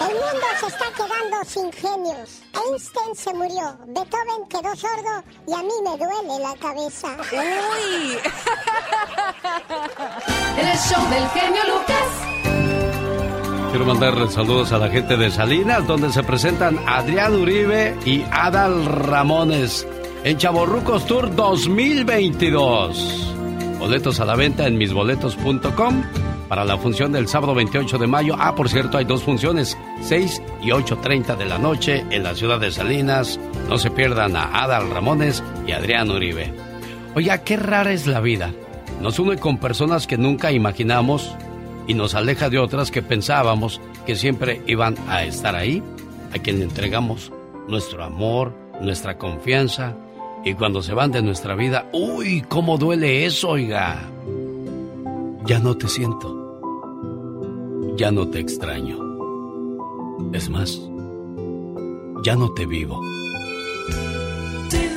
El 0.00 0.14
mundo 0.14 0.46
se 0.60 0.66
está 0.66 0.84
quedando 0.94 1.42
sin 1.46 1.72
genios. 1.72 2.42
Einstein 2.52 3.16
se 3.16 3.32
murió, 3.32 3.78
Beethoven 3.86 4.46
quedó 4.50 4.76
sordo 4.76 5.24
y 5.46 5.54
a 5.54 5.62
mí 5.62 5.72
me 5.82 5.96
duele 5.96 6.38
la 6.40 6.54
cabeza. 6.56 7.16
¡Uy! 7.32 8.18
El 10.58 10.76
show 10.78 11.02
del 11.08 11.26
genio 11.30 11.62
Lucas. 11.64 12.04
Quiero 13.70 13.86
mandarle 13.86 14.28
saludos 14.30 14.72
a 14.72 14.78
la 14.78 14.90
gente 14.90 15.16
de 15.16 15.30
Salinas, 15.30 15.86
donde 15.86 16.12
se 16.12 16.22
presentan 16.22 16.78
Adrián 16.86 17.34
Uribe 17.34 17.96
y 18.04 18.24
Adal 18.30 18.84
Ramones 18.84 19.86
en 20.22 20.36
Chaborrucos 20.36 21.06
Tour 21.06 21.34
2022. 21.34 23.30
Boletos 23.84 24.18
a 24.18 24.24
la 24.24 24.34
venta 24.34 24.66
en 24.66 24.78
misboletos.com 24.78 26.02
para 26.48 26.64
la 26.64 26.78
función 26.78 27.12
del 27.12 27.28
sábado 27.28 27.54
28 27.54 27.98
de 27.98 28.06
mayo. 28.06 28.34
Ah, 28.38 28.54
por 28.54 28.70
cierto, 28.70 28.96
hay 28.96 29.04
dos 29.04 29.22
funciones, 29.22 29.76
6 30.00 30.40
y 30.62 30.68
8.30 30.70 31.36
de 31.36 31.44
la 31.44 31.58
noche 31.58 32.02
en 32.08 32.22
la 32.22 32.34
ciudad 32.34 32.58
de 32.58 32.72
Salinas. 32.72 33.38
No 33.68 33.76
se 33.76 33.90
pierdan 33.90 34.36
a 34.36 34.44
Adal 34.44 34.88
Ramones 34.88 35.44
y 35.66 35.72
Adrián 35.72 36.10
Uribe. 36.10 36.50
Oiga, 37.14 37.44
qué 37.44 37.58
rara 37.58 37.92
es 37.92 38.06
la 38.06 38.22
vida. 38.22 38.52
Nos 39.02 39.18
une 39.18 39.36
con 39.36 39.58
personas 39.58 40.06
que 40.06 40.16
nunca 40.16 40.50
imaginamos 40.50 41.36
y 41.86 41.92
nos 41.92 42.14
aleja 42.14 42.48
de 42.48 42.60
otras 42.60 42.90
que 42.90 43.02
pensábamos 43.02 43.82
que 44.06 44.16
siempre 44.16 44.62
iban 44.66 44.96
a 45.08 45.24
estar 45.24 45.56
ahí, 45.56 45.82
a 46.34 46.38
quien 46.38 46.62
entregamos 46.62 47.32
nuestro 47.68 48.02
amor, 48.02 48.54
nuestra 48.80 49.18
confianza. 49.18 49.94
Y 50.44 50.54
cuando 50.54 50.82
se 50.82 50.92
van 50.92 51.10
de 51.10 51.22
nuestra 51.22 51.54
vida, 51.54 51.88
uy, 51.92 52.44
cómo 52.48 52.76
duele 52.76 53.24
eso, 53.24 53.50
oiga. 53.50 54.10
Ya 55.46 55.58
no 55.58 55.76
te 55.76 55.88
siento. 55.88 56.60
Ya 57.96 58.10
no 58.10 58.28
te 58.28 58.40
extraño. 58.40 58.98
Es 60.32 60.50
más, 60.50 60.80
ya 62.22 62.36
no 62.36 62.52
te 62.52 62.66
vivo. 62.66 63.00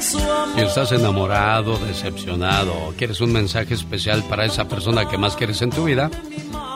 Si 0.02 0.62
estás 0.62 0.92
enamorado, 0.92 1.78
decepcionado 1.78 2.94
quieres 2.98 3.22
un 3.22 3.32
mensaje 3.32 3.74
especial 3.74 4.24
para 4.24 4.46
esa 4.46 4.68
persona 4.68 5.08
que 5.08 5.18
más 5.18 5.36
quieres 5.36 5.62
en 5.62 5.70
tu 5.70 5.86
vida, 5.86 6.10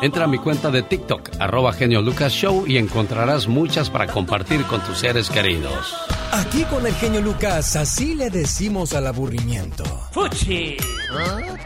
entra 0.01 0.25
a 0.25 0.27
mi 0.27 0.37
cuenta 0.37 0.69
de 0.71 0.81
TikTok, 0.83 1.29
arroba 1.39 1.73
genio 1.73 2.01
Lucas 2.01 2.31
Show 2.33 2.65
y 2.67 2.77
encontrarás 2.77 3.47
muchas 3.47 3.89
para 3.89 4.07
compartir 4.07 4.63
con 4.65 4.81
tus 4.81 4.99
seres 4.99 5.29
queridos. 5.29 5.95
Aquí 6.31 6.63
con 6.65 6.85
el 6.87 6.93
genio 6.95 7.21
Lucas, 7.21 7.75
así 7.75 8.15
le 8.15 8.29
decimos 8.29 8.93
al 8.93 9.07
aburrimiento. 9.07 9.83
¡Fuchi! 10.11 10.77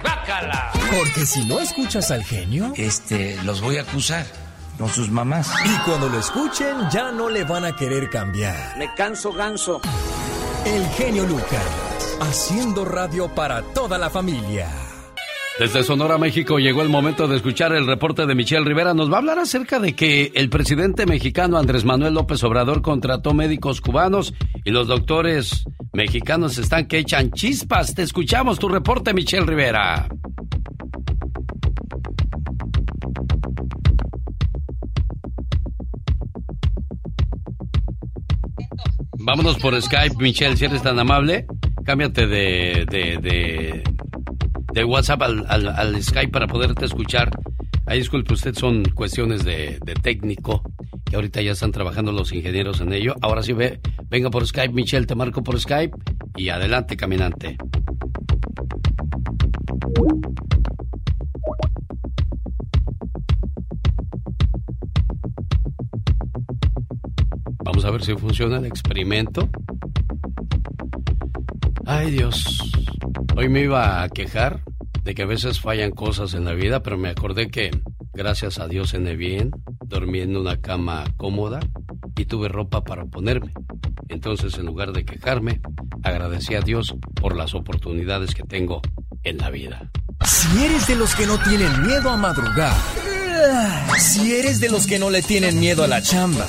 ¡Bácala! 0.03 0.71
Porque 0.91 1.25
si 1.25 1.45
no 1.45 1.59
escuchas 1.59 2.11
al 2.11 2.23
genio, 2.23 2.73
Este, 2.75 3.37
los 3.43 3.61
voy 3.61 3.77
a 3.77 3.81
acusar 3.81 4.25
con 4.77 4.89
sus 4.89 5.09
mamás. 5.09 5.49
y 5.65 5.77
cuando 5.89 6.09
lo 6.09 6.19
escuchen 6.19 6.89
ya 6.91 7.11
no 7.11 7.29
le 7.29 7.43
van 7.43 7.65
a 7.65 7.75
querer 7.75 8.09
cambiar. 8.09 8.77
Me 8.77 8.93
canso 8.95 9.31
ganso. 9.31 9.81
El 10.65 10.85
genio 10.89 11.25
Lucas, 11.25 12.17
haciendo 12.21 12.85
radio 12.85 13.27
para 13.33 13.61
toda 13.61 13.97
la 13.99 14.09
familia. 14.09 14.67
Desde 15.57 15.83
Sonora, 15.83 16.17
México, 16.17 16.59
llegó 16.59 16.81
el 16.81 16.89
momento 16.89 17.29
de 17.29 17.37
escuchar 17.37 17.71
el 17.71 17.87
reporte 17.87 18.25
de 18.25 18.35
Michelle 18.35 18.65
Rivera. 18.65 18.93
Nos 18.93 19.09
va 19.09 19.15
a 19.15 19.19
hablar 19.19 19.39
acerca 19.39 19.79
de 19.79 19.93
que 19.93 20.33
el 20.35 20.49
presidente 20.49 21.05
mexicano 21.05 21.57
Andrés 21.57 21.85
Manuel 21.85 22.13
López 22.13 22.43
Obrador 22.43 22.81
contrató 22.81 23.33
médicos 23.33 23.79
cubanos 23.79 24.33
y 24.65 24.71
los 24.71 24.87
doctores 24.87 25.63
mexicanos 25.93 26.57
están 26.57 26.87
que 26.87 26.97
echan 26.97 27.31
chispas. 27.31 27.95
Te 27.95 28.01
escuchamos 28.01 28.59
tu 28.59 28.67
reporte, 28.67 29.13
Michelle 29.13 29.45
Rivera. 29.45 30.09
Vámonos 39.17 39.57
por 39.59 39.81
Skype, 39.81 40.17
Michelle, 40.17 40.57
si 40.57 40.65
eres 40.65 40.83
tan 40.83 40.99
amable. 40.99 41.47
Cámbiate 41.85 42.27
de, 42.27 42.85
de, 42.89 43.17
de, 43.21 43.83
de 44.75 44.83
WhatsApp 44.83 45.21
al, 45.21 45.45
al- 45.47 46.03
Skype 46.03 46.31
para 46.33 46.47
poderte 46.47 46.83
escuchar. 46.83 47.31
Ahí 47.85 47.99
disculpe 47.99 48.33
usted, 48.33 48.53
son 48.55 48.83
cuestiones 48.93 49.45
de, 49.45 49.79
de 49.85 49.93
técnico, 49.93 50.63
que 51.05 51.15
ahorita 51.15 51.41
ya 51.41 51.53
están 51.53 51.71
trabajando 51.71 52.11
los 52.11 52.33
ingenieros 52.33 52.81
en 52.81 52.91
ello. 52.91 53.15
Ahora 53.21 53.41
sí, 53.41 53.53
ve, 53.53 53.79
venga 54.09 54.29
por 54.29 54.45
Skype, 54.45 54.73
Michelle, 54.73 55.05
te 55.07 55.15
marco 55.15 55.41
por 55.43 55.57
Skype 55.57 55.95
y 56.35 56.49
adelante, 56.49 56.97
caminante. 56.97 57.57
Vamos 67.63 67.85
a 67.85 67.91
ver 67.91 68.03
si 68.03 68.13
funciona 68.15 68.57
el 68.57 68.65
experimento. 68.65 69.49
Ay 71.85 72.11
Dios, 72.11 72.43
hoy 73.35 73.49
me 73.49 73.61
iba 73.61 74.01
a 74.01 74.09
quejar 74.09 74.61
de 75.03 75.13
que 75.13 75.23
a 75.23 75.27
veces 75.27 75.59
fallan 75.59 75.91
cosas 75.91 76.33
en 76.33 76.45
la 76.45 76.53
vida, 76.53 76.81
pero 76.81 76.97
me 76.97 77.09
acordé 77.09 77.49
que 77.49 77.71
gracias 78.13 78.59
a 78.59 78.67
Dios 78.67 78.91
cené 78.91 79.15
bien, 79.15 79.51
dormí 79.85 80.21
en 80.21 80.35
una 80.35 80.59
cama 80.59 81.03
cómoda 81.17 81.59
y 82.15 82.25
tuve 82.25 82.47
ropa 82.47 82.83
para 82.83 83.05
ponerme. 83.05 83.53
Entonces, 84.09 84.57
en 84.57 84.65
lugar 84.65 84.93
de 84.93 85.05
quejarme, 85.05 85.61
agradecí 86.03 86.55
a 86.55 86.61
Dios 86.61 86.95
por 87.15 87.35
las 87.35 87.53
oportunidades 87.53 88.33
que 88.33 88.43
tengo 88.43 88.81
en 89.23 89.37
la 89.37 89.49
vida. 89.49 89.91
Si 90.23 90.63
eres 90.63 90.87
de 90.87 90.95
los 90.95 91.15
que 91.15 91.25
no 91.25 91.37
tienen 91.39 91.85
miedo 91.85 92.09
a 92.09 92.17
madrugar, 92.17 92.75
si 93.99 94.33
eres 94.35 94.59
de 94.59 94.69
los 94.69 94.87
que 94.87 94.97
no 94.97 95.09
le 95.09 95.21
tienen 95.21 95.59
miedo 95.59 95.83
a 95.83 95.87
la 95.87 96.01
chamba, 96.01 96.47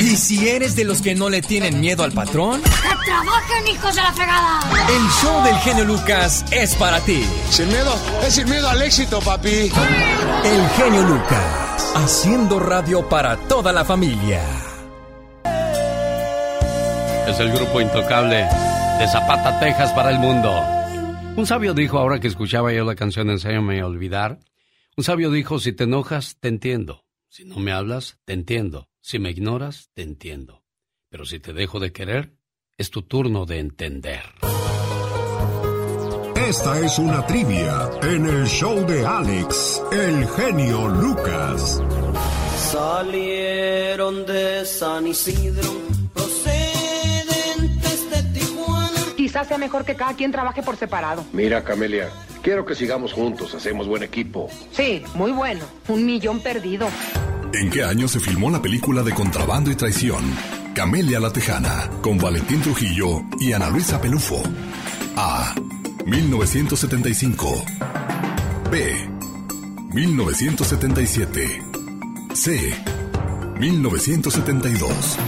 y 0.00 0.16
si 0.16 0.48
eres 0.48 0.76
de 0.76 0.84
los 0.84 1.02
que 1.02 1.14
no 1.14 1.28
le 1.28 1.42
tienen 1.42 1.78
miedo 1.80 2.02
al 2.02 2.12
patrón, 2.12 2.62
¡Que 2.62 3.04
trabajen, 3.04 3.68
hijos 3.68 3.94
de 3.94 4.02
la 4.02 4.12
fregada! 4.12 4.60
el 4.88 5.08
show 5.22 5.44
del 5.44 5.56
genio 5.56 5.84
Lucas 5.84 6.44
es 6.50 6.74
para 6.74 7.00
ti. 7.00 7.22
Sin 7.50 7.68
miedo, 7.68 7.94
es 8.22 8.34
sin 8.34 8.48
miedo 8.48 8.68
al 8.68 8.80
éxito, 8.82 9.20
papi. 9.20 9.70
El 10.44 10.68
genio 10.76 11.02
Lucas, 11.02 11.92
haciendo 11.96 12.58
radio 12.58 13.08
para 13.08 13.36
toda 13.36 13.72
la 13.72 13.84
familia. 13.84 14.42
Es 17.28 17.38
el 17.38 17.52
grupo 17.52 17.80
intocable 17.80 18.46
de 18.98 19.08
Zapata, 19.08 19.60
Texas 19.60 19.92
para 19.92 20.10
el 20.10 20.18
mundo. 20.18 20.64
Un 21.36 21.46
sabio 21.46 21.74
dijo, 21.74 21.98
ahora 21.98 22.18
que 22.18 22.28
escuchaba 22.28 22.72
yo 22.72 22.84
la 22.84 22.96
canción 22.96 23.30
Enséñame 23.30 23.80
a 23.80 23.86
olvidar, 23.86 24.40
un 24.96 25.04
sabio 25.04 25.30
dijo, 25.30 25.58
si 25.58 25.72
te 25.72 25.84
enojas, 25.84 26.36
te 26.40 26.48
entiendo. 26.48 27.04
Si 27.28 27.44
no 27.44 27.56
me 27.56 27.72
hablas, 27.72 28.18
te 28.24 28.32
entiendo. 28.32 28.89
Si 29.00 29.18
me 29.18 29.30
ignoras, 29.30 29.90
te 29.94 30.02
entiendo. 30.02 30.62
Pero 31.08 31.24
si 31.24 31.40
te 31.40 31.52
dejo 31.52 31.80
de 31.80 31.92
querer, 31.92 32.36
es 32.76 32.90
tu 32.90 33.02
turno 33.02 33.46
de 33.46 33.58
entender. 33.58 34.22
Esta 36.36 36.80
es 36.80 36.98
una 36.98 37.26
trivia 37.26 37.90
en 38.02 38.26
el 38.26 38.46
show 38.46 38.84
de 38.86 39.06
Alex, 39.06 39.82
el 39.92 40.26
genio 40.28 40.88
Lucas. 40.88 41.82
Salieron 42.72 44.26
de 44.26 44.64
San 44.64 45.06
Isidro, 45.06 45.70
Quizás 49.30 49.46
sea 49.46 49.58
mejor 49.58 49.84
que 49.84 49.94
cada 49.94 50.12
quien 50.14 50.32
trabaje 50.32 50.60
por 50.60 50.76
separado. 50.76 51.24
Mira, 51.32 51.62
Camelia, 51.62 52.08
quiero 52.42 52.66
que 52.66 52.74
sigamos 52.74 53.12
juntos, 53.12 53.54
hacemos 53.54 53.86
buen 53.86 54.02
equipo. 54.02 54.50
Sí, 54.72 55.04
muy 55.14 55.30
bueno. 55.30 55.60
Un 55.86 56.04
millón 56.04 56.40
perdido. 56.40 56.88
¿En 57.52 57.70
qué 57.70 57.84
año 57.84 58.08
se 58.08 58.18
filmó 58.18 58.50
la 58.50 58.60
película 58.60 59.04
de 59.04 59.14
Contrabando 59.14 59.70
y 59.70 59.76
Traición? 59.76 60.24
Camelia 60.74 61.20
la 61.20 61.32
Tejana, 61.32 61.88
con 62.02 62.18
Valentín 62.18 62.60
Trujillo 62.60 63.22
y 63.38 63.52
Ana 63.52 63.70
Luisa 63.70 64.00
Pelufo. 64.00 64.42
A. 65.14 65.54
1975. 66.06 67.64
B. 68.68 69.08
1977. 69.92 71.62
C. 72.34 72.74
1972. 73.60 75.18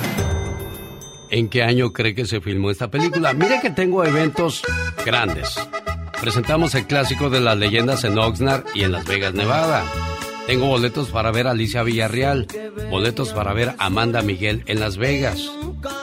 ¿En 1.33 1.49
qué 1.49 1.63
año 1.63 1.95
cree 1.95 2.15
que 2.15 2.27
se 2.27 2.43
filmó 2.43 2.71
esta 2.71 2.91
película? 2.91 3.33
Mire 3.33 3.59
que 3.63 3.71
tengo 3.71 4.05
eventos 4.05 4.63
grandes. 5.07 5.57
Presentamos 6.21 6.75
el 6.75 6.87
clásico 6.87 7.31
de 7.31 7.41
las 7.41 7.57
leyendas 7.57 8.05
en 8.05 8.19
Oxnard 8.19 8.65
y 8.75 8.83
en 8.83 8.93
Las 8.93 9.07
Vegas, 9.07 9.33
Nevada. 9.33 9.83
Tengo 10.47 10.67
boletos 10.67 11.09
para 11.09 11.31
ver 11.31 11.47
a 11.47 11.53
Alicia 11.53 11.83
Villarreal, 11.83 12.47
boletos 12.91 13.33
para 13.33 13.53
ver 13.53 13.71
a 13.71 13.87
Amanda 13.87 14.23
Miguel 14.23 14.65
en 14.67 14.81
Las 14.81 14.97
Vegas, 14.97 15.51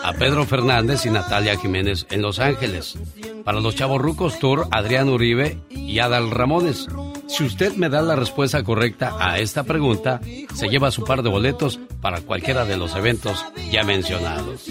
a 0.03 0.13
Pedro 0.13 0.45
Fernández 0.45 1.05
y 1.05 1.09
Natalia 1.09 1.57
Jiménez 1.57 2.07
en 2.09 2.21
Los 2.21 2.39
Ángeles. 2.39 2.97
Para 3.43 3.59
los 3.59 3.75
Chavorrucos 3.75 4.39
Tour, 4.39 4.67
Adrián 4.71 5.09
Uribe 5.09 5.57
y 5.69 5.99
Adal 5.99 6.31
Ramones. 6.31 6.87
Si 7.27 7.43
usted 7.43 7.75
me 7.75 7.89
da 7.89 8.01
la 8.01 8.15
respuesta 8.15 8.63
correcta 8.63 9.15
a 9.19 9.39
esta 9.39 9.63
pregunta, 9.63 10.19
se 10.53 10.69
lleva 10.69 10.91
su 10.91 11.03
par 11.03 11.21
de 11.21 11.29
boletos 11.29 11.79
para 12.01 12.21
cualquiera 12.21 12.65
de 12.65 12.77
los 12.77 12.95
eventos 12.95 13.45
ya 13.71 13.83
mencionados. 13.83 14.67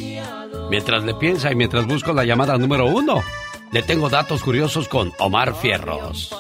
Mientras 0.71 1.05
le 1.05 1.15
piensa 1.15 1.53
y 1.53 1.57
mientras 1.57 1.87
busco 1.87 2.13
la 2.13 2.25
llamada 2.25 2.59
número 2.59 2.87
uno, 2.87 3.23
Le 3.71 3.83
tengo 3.83 4.09
datos 4.09 4.43
curiosos 4.43 4.89
con 4.89 5.13
Omar 5.19 5.55
Fierros. 5.55 6.35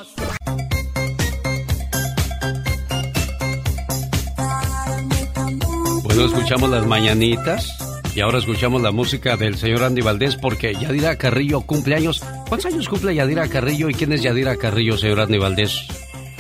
Bueno, 6.19 6.35
escuchamos 6.35 6.71
las 6.71 6.85
mañanitas 6.85 7.79
y 8.13 8.19
ahora 8.19 8.39
escuchamos 8.39 8.83
la 8.83 8.91
música 8.91 9.37
del 9.37 9.57
señor 9.57 9.85
Andy 9.85 10.01
Valdés 10.01 10.35
porque 10.35 10.75
Yadira 10.75 11.15
Carrillo 11.15 11.61
cumple 11.61 11.95
años. 11.95 12.25
¿Cuántos 12.49 12.73
años 12.73 12.89
cumple 12.89 13.15
Yadira 13.15 13.47
Carrillo 13.47 13.89
y 13.89 13.95
quién 13.95 14.13
es 14.13 14.23
Yadira 14.23 14.57
Carrillo, 14.57 14.97
señor 14.97 15.21
Andy 15.21 15.39
Valdés? 15.39 15.87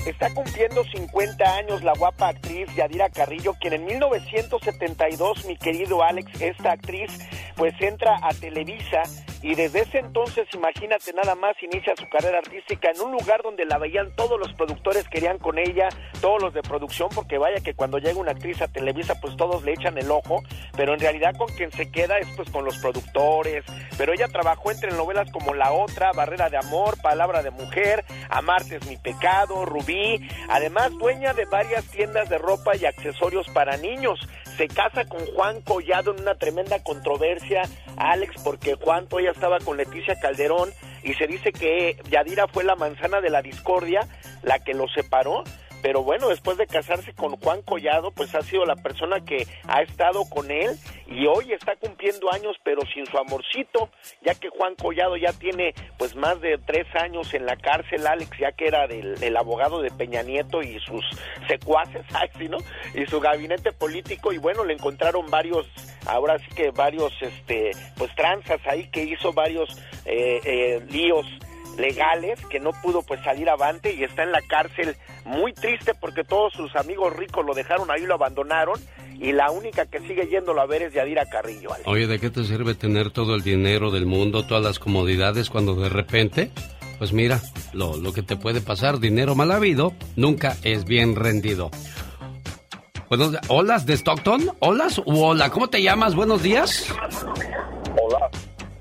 Está 0.07 0.32
cumpliendo 0.32 0.84
50 0.84 1.57
años 1.57 1.82
la 1.82 1.92
guapa 1.92 2.28
actriz 2.28 2.68
Yadira 2.74 3.11
Carrillo, 3.11 3.55
quien 3.61 3.74
en 3.74 3.84
1972, 3.84 5.44
mi 5.46 5.57
querido 5.57 6.03
Alex, 6.03 6.40
esta 6.40 6.72
actriz, 6.72 7.11
pues 7.57 7.74
entra 7.80 8.18
a 8.22 8.32
Televisa 8.34 9.03
y 9.40 9.55
desde 9.55 9.82
ese 9.82 9.99
entonces, 9.99 10.49
imagínate 10.53 11.12
nada 11.12 11.36
más, 11.36 11.55
inicia 11.62 11.94
su 11.96 12.09
carrera 12.09 12.38
artística 12.38 12.90
en 12.90 13.01
un 13.01 13.12
lugar 13.12 13.40
donde 13.42 13.64
la 13.66 13.78
veían 13.78 14.12
todos 14.16 14.38
los 14.38 14.53
productores, 14.55 15.09
querían 15.09 15.38
con 15.38 15.59
ella, 15.59 15.88
todos 16.20 16.42
los 16.42 16.55
de 16.55 16.62
producción, 16.62 17.09
porque 17.14 17.38
vaya 17.38 17.61
que 17.62 17.74
cuando 17.74 17.99
llega 17.99 18.18
una 18.18 18.32
actriz 18.32 18.61
a 18.62 18.68
Televisa, 18.68 19.20
pues 19.20 19.36
todos 19.36 19.62
le 19.62 19.72
echan 19.72 19.96
el 19.96 20.11
ojo, 20.11 20.42
pero 20.76 20.92
en 20.92 20.99
realidad 20.99 21.36
con 21.36 21.49
quien 21.55 21.70
se 21.70 21.88
queda 21.90 22.18
es 22.18 22.26
pues 22.36 22.51
con 22.51 22.64
los 22.64 22.78
productores, 22.78 23.64
pero 23.96 24.12
ella 24.12 24.26
trabajó 24.26 24.72
entre 24.72 24.90
novelas 24.90 25.30
como 25.30 25.55
La 25.55 25.70
Otra, 25.70 26.11
Barrera 26.12 26.51
de 26.51 26.57
Amor, 26.57 27.01
Palabra 27.01 27.42
de 27.42 27.53
Mujer, 27.53 28.05
Amarte 28.30 28.76
es 28.76 28.86
mi 28.88 28.96
pecado, 28.96 29.64
Rubí, 29.64 29.88
además 30.49 30.93
dueña 30.99 31.32
de 31.34 31.45
varias 31.45 31.84
tiendas 31.86 32.28
de 32.28 32.39
ropa 32.39 32.76
y 32.76 32.86
accesorios 32.86 33.47
para 33.49 33.76
niños, 33.76 34.20
se 34.57 34.68
casa 34.68 35.05
con 35.05 35.24
Juan 35.26 35.61
Collado 35.62 36.12
en 36.12 36.22
una 36.22 36.34
tremenda 36.34 36.82
controversia, 36.82 37.62
Alex, 37.97 38.43
porque 38.43 38.74
Juan 38.74 39.07
todavía 39.07 39.30
estaba 39.30 39.59
con 39.61 39.76
Leticia 39.76 40.18
Calderón 40.20 40.70
y 41.03 41.14
se 41.14 41.26
dice 41.26 41.53
que 41.53 41.97
Yadira 42.11 42.49
fue 42.49 42.64
la 42.64 42.76
manzana 42.76 43.20
de 43.20 43.30
la 43.30 43.43
discordia, 43.43 44.01
la 44.43 44.59
que 44.59 44.74
los 44.74 44.93
separó 44.93 45.45
pero 45.82 46.02
bueno, 46.02 46.28
después 46.28 46.58
de 46.58 46.66
casarse 46.66 47.12
con 47.14 47.36
Juan 47.36 47.62
Collado, 47.62 48.10
pues 48.10 48.34
ha 48.34 48.42
sido 48.42 48.64
la 48.64 48.76
persona 48.76 49.24
que 49.24 49.46
ha 49.66 49.82
estado 49.82 50.24
con 50.28 50.50
él 50.50 50.76
y 51.06 51.26
hoy 51.26 51.52
está 51.52 51.76
cumpliendo 51.76 52.32
años, 52.32 52.56
pero 52.64 52.82
sin 52.92 53.06
su 53.06 53.16
amorcito, 53.16 53.90
ya 54.22 54.34
que 54.34 54.48
Juan 54.48 54.74
Collado 54.74 55.16
ya 55.16 55.32
tiene 55.32 55.74
pues 55.98 56.14
más 56.16 56.40
de 56.40 56.58
tres 56.58 56.86
años 56.94 57.32
en 57.34 57.46
la 57.46 57.56
cárcel, 57.56 58.06
Alex, 58.06 58.30
ya 58.38 58.52
que 58.52 58.66
era 58.66 58.86
del, 58.86 59.36
abogado 59.36 59.80
de 59.80 59.90
Peña 59.90 60.22
Nieto 60.22 60.62
y 60.62 60.78
sus 60.80 61.04
secuaces, 61.46 62.04
¿sí, 62.38 62.48
no? 62.48 62.58
Y 62.94 63.06
su 63.06 63.20
gabinete 63.20 63.72
político 63.72 64.32
y 64.32 64.38
bueno, 64.38 64.64
le 64.64 64.74
encontraron 64.74 65.30
varios, 65.30 65.66
ahora 66.06 66.38
sí 66.38 66.46
que 66.54 66.70
varios, 66.70 67.12
este, 67.20 67.70
pues 67.96 68.14
tranzas 68.14 68.60
ahí 68.66 68.88
que 68.90 69.04
hizo 69.04 69.32
varios 69.32 69.78
eh, 70.04 70.40
eh, 70.44 70.86
líos 70.90 71.26
legales 71.78 72.38
que 72.46 72.60
no 72.60 72.72
pudo 72.72 73.02
pues 73.02 73.20
salir 73.22 73.48
avante 73.48 73.94
y 73.94 74.04
está 74.04 74.22
en 74.22 74.32
la 74.32 74.42
cárcel 74.42 74.96
muy 75.24 75.52
triste 75.52 75.92
porque 75.94 76.24
todos 76.24 76.52
sus 76.52 76.74
amigos 76.76 77.14
ricos 77.16 77.44
lo 77.44 77.54
dejaron 77.54 77.90
ahí, 77.90 78.04
lo 78.06 78.14
abandonaron 78.14 78.80
y 79.18 79.32
la 79.32 79.50
única 79.50 79.86
que 79.86 80.00
sigue 80.00 80.28
yéndolo 80.28 80.60
a 80.60 80.66
ver 80.66 80.82
es 80.82 80.94
Yadira 80.94 81.26
Carrillo. 81.26 81.70
Oye, 81.86 82.06
¿de 82.06 82.18
qué 82.18 82.30
te 82.30 82.44
sirve 82.44 82.74
tener 82.74 83.10
todo 83.10 83.34
el 83.34 83.42
dinero 83.42 83.90
del 83.90 84.06
mundo, 84.06 84.46
todas 84.46 84.62
las 84.62 84.78
comodidades 84.78 85.50
cuando 85.50 85.74
de 85.74 85.88
repente, 85.88 86.50
pues 86.98 87.12
mira, 87.12 87.40
lo, 87.72 87.96
lo 87.96 88.12
que 88.12 88.22
te 88.22 88.36
puede 88.36 88.60
pasar, 88.60 88.98
dinero 88.98 89.34
mal 89.34 89.50
habido, 89.50 89.92
nunca 90.16 90.56
es 90.62 90.84
bien 90.84 91.16
rendido. 91.16 91.70
Bueno, 93.08 93.30
¿Olas 93.48 93.86
de 93.86 93.94
Stockton? 93.94 94.50
¿Olas 94.58 94.98
u 94.98 95.18
hola? 95.18 95.50
¿Cómo 95.50 95.68
te 95.68 95.82
llamas? 95.82 96.14
Buenos 96.14 96.42
días. 96.42 96.92
Olaf. 97.96 98.32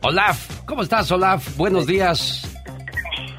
Olaf, 0.01 0.65
¿cómo 0.65 0.83
estás, 0.83 1.09
Olaf? 1.11 1.55
Buenos 1.55 1.87
días. 1.87 2.56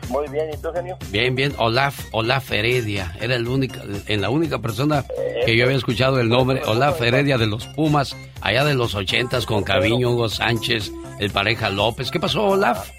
Muy 0.09 0.27
bien, 0.29 0.49
¿y 0.53 0.57
tú, 0.57 0.71
genio? 0.73 0.97
Bien, 1.11 1.35
bien. 1.35 1.55
Olaf, 1.59 2.07
Olaf 2.13 2.51
Heredia. 2.51 3.15
Era 3.21 3.37
el 3.37 3.47
única, 3.47 3.83
en 4.07 4.21
la 4.21 4.31
única 4.31 4.59
persona 4.59 5.05
que 5.45 5.57
yo 5.57 5.65
había 5.65 5.77
escuchado 5.77 6.19
el 6.21 6.29
nombre. 6.29 6.63
Olaf 6.65 7.01
Heredia 7.01 7.37
de 7.37 7.47
los 7.47 7.67
Pumas, 7.69 8.17
allá 8.41 8.65
de 8.65 8.75
los 8.75 8.95
ochentas 8.95 9.45
con 9.47 9.63
Caviño, 9.65 10.11
Hugo 10.11 10.29
Sánchez, 10.29 10.91
el 11.21 11.31
pareja 11.31 11.69
López. 11.71 12.11
¿Qué 12.11 12.19
pasó, 12.21 12.45
Olaf? 12.45 12.91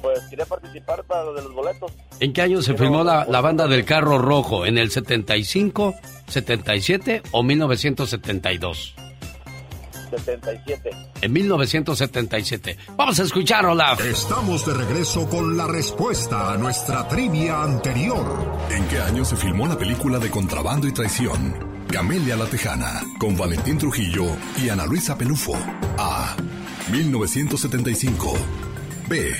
Pues 0.00 0.20
quería 0.30 0.46
participar 0.46 1.04
para 1.04 1.24
lo 1.24 1.34
de 1.34 1.42
los 1.42 1.52
boletos. 1.52 1.92
¿En 2.20 2.32
qué 2.32 2.42
año 2.42 2.62
se 2.62 2.74
filmó 2.74 3.04
la, 3.04 3.26
la 3.28 3.40
banda 3.40 3.66
del 3.66 3.84
carro 3.84 4.18
rojo? 4.18 4.64
¿En 4.64 4.78
el 4.78 4.90
75, 4.90 5.94
77 6.28 7.22
o 7.32 7.42
1972? 7.42 8.94
77. 10.08 10.90
En 11.20 11.32
1977. 11.32 12.76
Vamos 12.96 13.18
a 13.20 13.22
escuchar, 13.22 13.66
Olaf. 13.66 14.00
Estamos 14.00 14.66
de 14.66 14.74
regreso 14.74 15.28
con 15.28 15.56
la 15.56 15.66
respuesta 15.66 16.52
a 16.52 16.56
nuestra 16.56 17.08
trivia 17.08 17.62
anterior. 17.62 18.26
¿En 18.70 18.86
qué 18.88 18.98
año 18.98 19.24
se 19.24 19.36
filmó 19.36 19.66
la 19.66 19.78
película 19.78 20.18
de 20.18 20.30
Contrabando 20.30 20.86
y 20.86 20.92
Traición? 20.92 21.76
Camelia 21.88 22.36
la 22.36 22.46
Tejana, 22.46 23.02
con 23.18 23.36
Valentín 23.36 23.78
Trujillo 23.78 24.24
y 24.62 24.68
Ana 24.68 24.86
Luisa 24.86 25.16
Pelufo. 25.16 25.54
A. 25.98 26.36
1975. 26.90 28.34
B. 29.08 29.32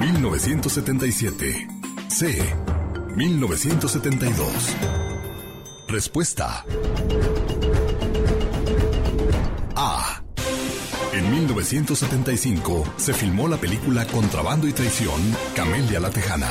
1977. 0.00 1.68
C. 2.08 2.54
1972. 3.16 4.76
Respuesta. 5.88 6.64
1975 11.40 12.84
se 12.98 13.14
filmó 13.14 13.48
la 13.48 13.56
película 13.56 14.06
Contrabando 14.06 14.68
y 14.68 14.72
Traición, 14.72 15.20
Camelia 15.56 15.98
la 15.98 16.10
Tejana. 16.10 16.50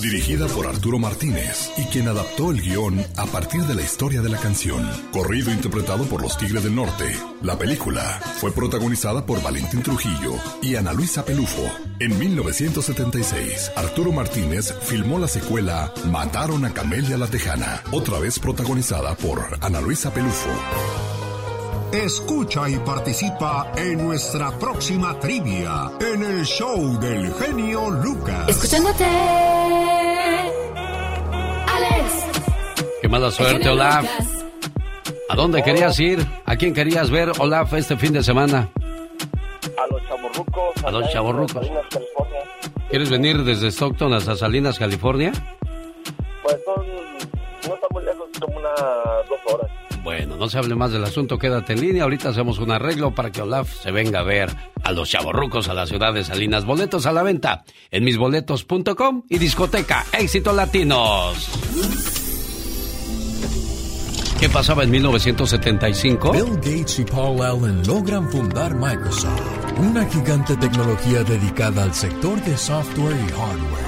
Dirigida 0.00 0.46
por 0.48 0.66
Arturo 0.66 0.98
Martínez 0.98 1.70
y 1.76 1.84
quien 1.84 2.08
adaptó 2.08 2.50
el 2.50 2.60
guion 2.60 3.04
a 3.16 3.26
partir 3.26 3.62
de 3.62 3.74
la 3.74 3.82
historia 3.82 4.20
de 4.20 4.30
la 4.30 4.38
canción. 4.38 4.88
Corrido 5.12 5.52
interpretado 5.52 6.04
por 6.06 6.22
los 6.22 6.36
Tigres 6.38 6.64
del 6.64 6.74
Norte. 6.74 7.14
La 7.42 7.56
película 7.56 8.02
fue 8.40 8.50
protagonizada 8.50 9.24
por 9.24 9.40
Valentín 9.42 9.82
Trujillo 9.82 10.34
y 10.60 10.74
Ana 10.74 10.92
Luisa 10.92 11.24
Pelufo. 11.24 11.62
En 12.00 12.18
1976, 12.18 13.72
Arturo 13.76 14.10
Martínez 14.10 14.74
filmó 14.82 15.18
la 15.18 15.28
secuela 15.28 15.92
Mataron 16.06 16.64
a 16.64 16.74
Camelia 16.74 17.16
la 17.16 17.28
Tejana, 17.28 17.82
otra 17.92 18.18
vez 18.18 18.38
protagonizada 18.40 19.14
por 19.14 19.58
Ana 19.60 19.80
Luisa 19.80 20.12
Pelufo. 20.12 20.50
Escucha 21.92 22.68
y 22.68 22.76
participa 22.78 23.72
en 23.76 24.06
nuestra 24.06 24.56
próxima 24.58 25.18
trivia 25.18 25.90
en 26.00 26.22
el 26.22 26.44
show 26.44 27.00
del 27.00 27.34
genio 27.34 27.90
Lucas. 27.90 28.48
Escuchándote. 28.48 29.04
Alex. 31.66 32.26
Qué 33.02 33.08
mala 33.08 33.32
suerte, 33.32 33.68
Olaf. 33.68 34.06
¿A 35.28 35.34
dónde 35.34 35.64
querías 35.64 35.98
ir? 35.98 36.24
¿A 36.46 36.54
quién 36.54 36.74
querías 36.74 37.10
ver, 37.10 37.32
Olaf, 37.40 37.74
este 37.74 37.96
fin 37.96 38.12
de 38.12 38.22
semana? 38.22 38.68
A 39.76 39.86
los 39.92 40.00
chavorrucos. 40.08 40.84
A 40.84 40.90
los 40.92 41.10
chavorrucos. 41.10 41.52
Salinas, 41.52 41.86
California. 41.90 42.40
¿Quieres 42.88 43.10
venir 43.10 43.42
desde 43.42 43.72
Stockton 43.72 44.12
hasta 44.12 44.36
Salinas, 44.36 44.78
California? 44.78 45.32
Pues 46.44 46.56
son, 46.64 46.86
no 47.68 47.74
está 47.74 47.86
muy 47.90 48.04
lejos, 48.04 48.28
como 48.38 48.58
unas 48.58 48.78
dos 49.28 49.54
horas. 49.54 49.70
Bueno, 50.02 50.36
no 50.36 50.48
se 50.48 50.58
hable 50.58 50.74
más 50.74 50.92
del 50.92 51.04
asunto, 51.04 51.38
quédate 51.38 51.74
en 51.74 51.80
línea. 51.80 52.04
Ahorita 52.04 52.30
hacemos 52.30 52.58
un 52.58 52.70
arreglo 52.70 53.14
para 53.14 53.30
que 53.30 53.42
Olaf 53.42 53.82
se 53.82 53.90
venga 53.90 54.20
a 54.20 54.22
ver 54.22 54.48
a 54.82 54.92
los 54.92 55.10
chavorrucos 55.10 55.68
a 55.68 55.74
la 55.74 55.86
ciudad 55.86 56.14
de 56.14 56.24
Salinas. 56.24 56.64
Boletos 56.64 57.06
a 57.06 57.12
la 57.12 57.22
venta 57.22 57.64
en 57.90 58.04
misboletos.com 58.04 59.24
y 59.28 59.38
discoteca 59.38 60.06
Éxito 60.12 60.52
Latinos. 60.52 61.50
¿Qué 64.40 64.48
pasaba 64.48 64.84
en 64.84 64.90
1975? 64.90 66.32
Bill 66.32 66.56
Gates 66.56 66.98
y 66.98 67.04
Paul 67.04 67.42
Allen 67.42 67.86
logran 67.86 68.26
fundar 68.30 68.74
Microsoft, 68.74 69.42
una 69.78 70.06
gigante 70.06 70.56
tecnología 70.56 71.22
dedicada 71.24 71.82
al 71.82 71.92
sector 71.92 72.40
de 72.44 72.56
software 72.56 73.16
y 73.16 73.32
hardware. 73.32 73.84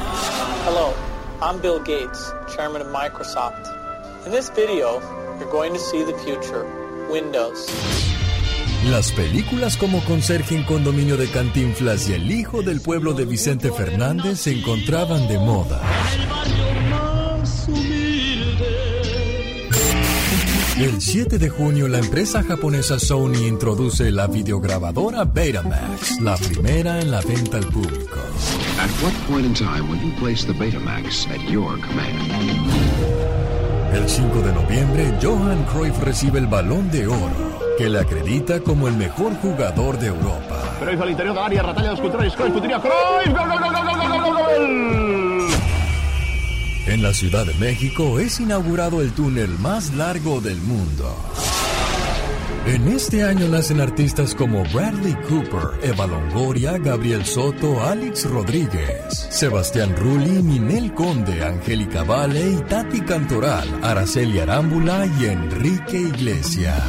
Hello, 0.68 0.92
I'm 1.40 1.58
Bill 1.62 1.78
Gates, 1.78 2.34
chairman 2.54 2.82
of 2.82 2.88
Microsoft. 2.88 3.66
In 4.26 4.32
this 4.32 4.52
video, 4.54 5.00
you're 5.40 5.50
going 5.50 5.72
to 5.72 5.78
see 5.78 6.04
the 6.04 6.14
future. 6.18 6.66
Windows. 7.10 7.66
Las 8.90 9.12
películas 9.12 9.76
como 9.76 10.04
Conserje 10.04 10.56
en 10.56 10.64
Condominio 10.64 11.16
de 11.16 11.28
Cantinflas 11.28 12.08
y 12.08 12.14
El 12.14 12.32
Hijo 12.32 12.62
del 12.62 12.80
Pueblo 12.80 13.12
de 13.12 13.24
Vicente 13.24 13.70
Fernández 13.70 14.40
se 14.40 14.52
encontraban 14.52 15.28
de 15.28 15.38
moda. 15.38 15.80
El 20.78 21.00
7 21.00 21.38
de 21.38 21.48
junio, 21.48 21.86
la 21.86 21.98
empresa 21.98 22.42
japonesa 22.42 22.98
Sony 22.98 23.46
introduce 23.46 24.10
la 24.10 24.26
videograbadora 24.26 25.24
Betamax, 25.24 26.20
la 26.20 26.36
primera 26.36 27.00
en 27.00 27.12
la 27.12 27.20
venta 27.20 27.58
al 27.58 27.66
público. 27.66 28.18
At 28.80 28.90
what 29.00 29.12
point 29.28 29.46
in 29.46 29.54
time 29.54 29.88
will 29.88 30.00
you 30.00 30.12
place 30.18 30.44
the 30.44 30.52
Betamax 30.52 31.28
at 31.28 31.40
your 31.48 31.78
command? 31.78 33.41
El 33.94 34.08
5 34.08 34.40
de 34.40 34.52
noviembre, 34.52 35.12
Johan 35.22 35.64
Cruyff 35.64 35.98
recibe 35.98 36.38
el 36.38 36.46
Balón 36.46 36.90
de 36.90 37.06
Oro, 37.06 37.76
que 37.76 37.90
le 37.90 38.00
acredita 38.00 38.60
como 38.60 38.88
el 38.88 38.94
mejor 38.94 39.34
jugador 39.36 39.98
de 39.98 40.06
Europa. 40.06 40.76
Cruyff 40.80 41.00
al 41.00 41.10
interior 41.10 41.34
del 41.34 41.44
área, 41.44 41.62
Ratalla 41.62 41.90
de 41.90 41.96
Cruyff, 42.00 42.34
Cruyff, 42.34 42.34
Cruyff, 42.34 42.52
gol, 42.52 42.52
gol, 42.52 43.48
gol, 43.48 43.60
gol, 43.60 43.84
gol, 43.84 44.08
gol, 44.08 44.20
gol, 44.22 44.34
gol. 44.34 45.46
En 46.86 47.02
la 47.02 47.12
Ciudad 47.12 47.44
de 47.44 47.54
México 47.54 48.18
es 48.18 48.40
inaugurado 48.40 49.02
el 49.02 49.12
túnel 49.12 49.50
más 49.58 49.94
largo 49.94 50.40
del 50.40 50.56
mundo. 50.62 51.14
En 52.64 52.86
este 52.86 53.24
año 53.24 53.48
nacen 53.48 53.80
artistas 53.80 54.36
como 54.36 54.62
Bradley 54.72 55.16
Cooper, 55.28 55.80
Eva 55.82 56.06
Longoria, 56.06 56.78
Gabriel 56.78 57.26
Soto, 57.26 57.82
Alex 57.82 58.30
Rodríguez, 58.30 59.26
Sebastián 59.30 59.96
Rulli, 59.96 60.40
Ninel 60.42 60.94
Conde, 60.94 61.42
Angélica 61.44 62.04
Vale 62.04 62.52
y 62.52 62.56
Tati 62.68 63.00
Cantoral, 63.00 63.68
Araceli 63.82 64.38
Arámbula 64.38 65.06
y 65.18 65.24
Enrique 65.24 65.98
Iglesias. 65.98 66.80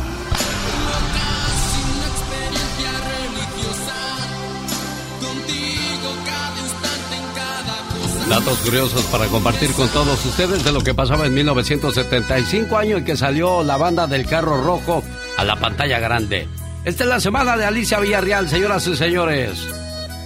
Datos 8.30 8.60
curiosos 8.60 9.04
para 9.06 9.26
compartir 9.28 9.72
con 9.74 9.88
todos 9.90 10.24
ustedes 10.26 10.64
de 10.64 10.72
lo 10.72 10.82
que 10.82 10.94
pasaba 10.94 11.26
en 11.26 11.34
1975 11.34 12.78
año 12.78 12.98
en 12.98 13.06
que 13.06 13.18
salió 13.18 13.64
la 13.64 13.78
banda 13.78 14.06
del 14.06 14.26
carro 14.28 14.64
rojo 14.64 15.04
a 15.38 15.44
la 15.44 15.56
pantalla 15.56 16.00
grande. 16.00 16.48
Esta 16.86 17.04
es 17.04 17.10
la 17.10 17.20
semana 17.20 17.58
de 17.58 17.66
Alicia 17.66 18.00
Villarreal, 18.00 18.50
señoras 18.50 18.88
y 18.88 18.96
señores. 18.96 19.68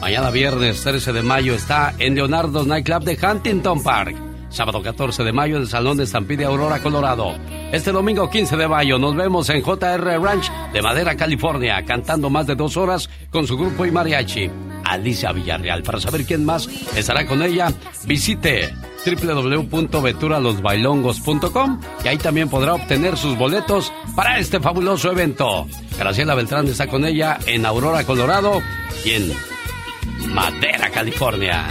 Mañana 0.01 0.29
viernes 0.29 0.83
13 0.83 1.13
de 1.13 1.23
mayo 1.23 1.53
está 1.55 1.93
en 1.99 2.15
Leonardo's 2.15 2.67
Nightclub 2.67 3.03
de 3.03 3.17
Huntington 3.21 3.83
Park. 3.83 4.15
Sábado 4.49 4.81
14 4.81 5.23
de 5.23 5.33
mayo 5.33 5.57
en 5.57 5.63
el 5.63 5.67
Salón 5.67 5.97
de 5.97 6.05
Stampede 6.05 6.45
Aurora, 6.45 6.79
Colorado. 6.79 7.35
Este 7.71 7.91
domingo 7.91 8.29
15 8.29 8.55
de 8.55 8.67
mayo 8.67 8.97
nos 8.97 9.15
vemos 9.15 9.49
en 9.49 9.61
JR 9.61 10.21
Ranch 10.21 10.51
de 10.71 10.81
Madera, 10.81 11.15
California, 11.15 11.83
cantando 11.85 12.29
más 12.29 12.47
de 12.47 12.55
dos 12.55 12.77
horas 12.77 13.09
con 13.29 13.45
su 13.45 13.57
grupo 13.57 13.85
y 13.85 13.91
mariachi. 13.91 14.49
Alicia 14.85 15.33
Villarreal. 15.33 15.83
Para 15.83 15.99
saber 15.99 16.25
quién 16.25 16.45
más 16.45 16.67
estará 16.95 17.25
con 17.25 17.43
ella, 17.43 17.73
visite 18.05 18.73
www.veturalosbailongos.com 19.05 21.81
y 22.03 22.07
ahí 22.07 22.17
también 22.17 22.49
podrá 22.49 22.73
obtener 22.75 23.17
sus 23.17 23.37
boletos 23.37 23.91
para 24.15 24.39
este 24.39 24.59
fabuloso 24.59 25.11
evento. 25.11 25.67
Graciela 25.97 26.35
Beltrán 26.35 26.67
está 26.67 26.87
con 26.87 27.05
ella 27.05 27.39
en 27.45 27.65
Aurora, 27.65 28.03
Colorado 28.03 28.61
y 29.05 29.11
en 29.11 29.31
Madera, 30.33 30.89
California. 30.89 31.65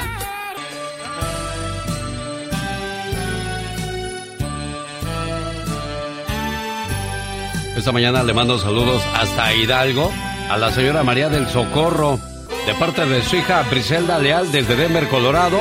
Esta 7.76 7.92
mañana 7.92 8.22
le 8.22 8.32
mando 8.32 8.58
saludos 8.58 9.02
hasta 9.14 9.54
Hidalgo 9.54 10.10
a 10.48 10.56
la 10.56 10.72
señora 10.72 11.02
María 11.02 11.28
del 11.28 11.46
Socorro, 11.46 12.18
de 12.66 12.74
parte 12.74 13.04
de 13.04 13.22
su 13.22 13.36
hija 13.36 13.62
Briselda 13.70 14.18
Leal 14.18 14.50
desde 14.50 14.76
Denver, 14.76 15.06
Colorado, 15.08 15.58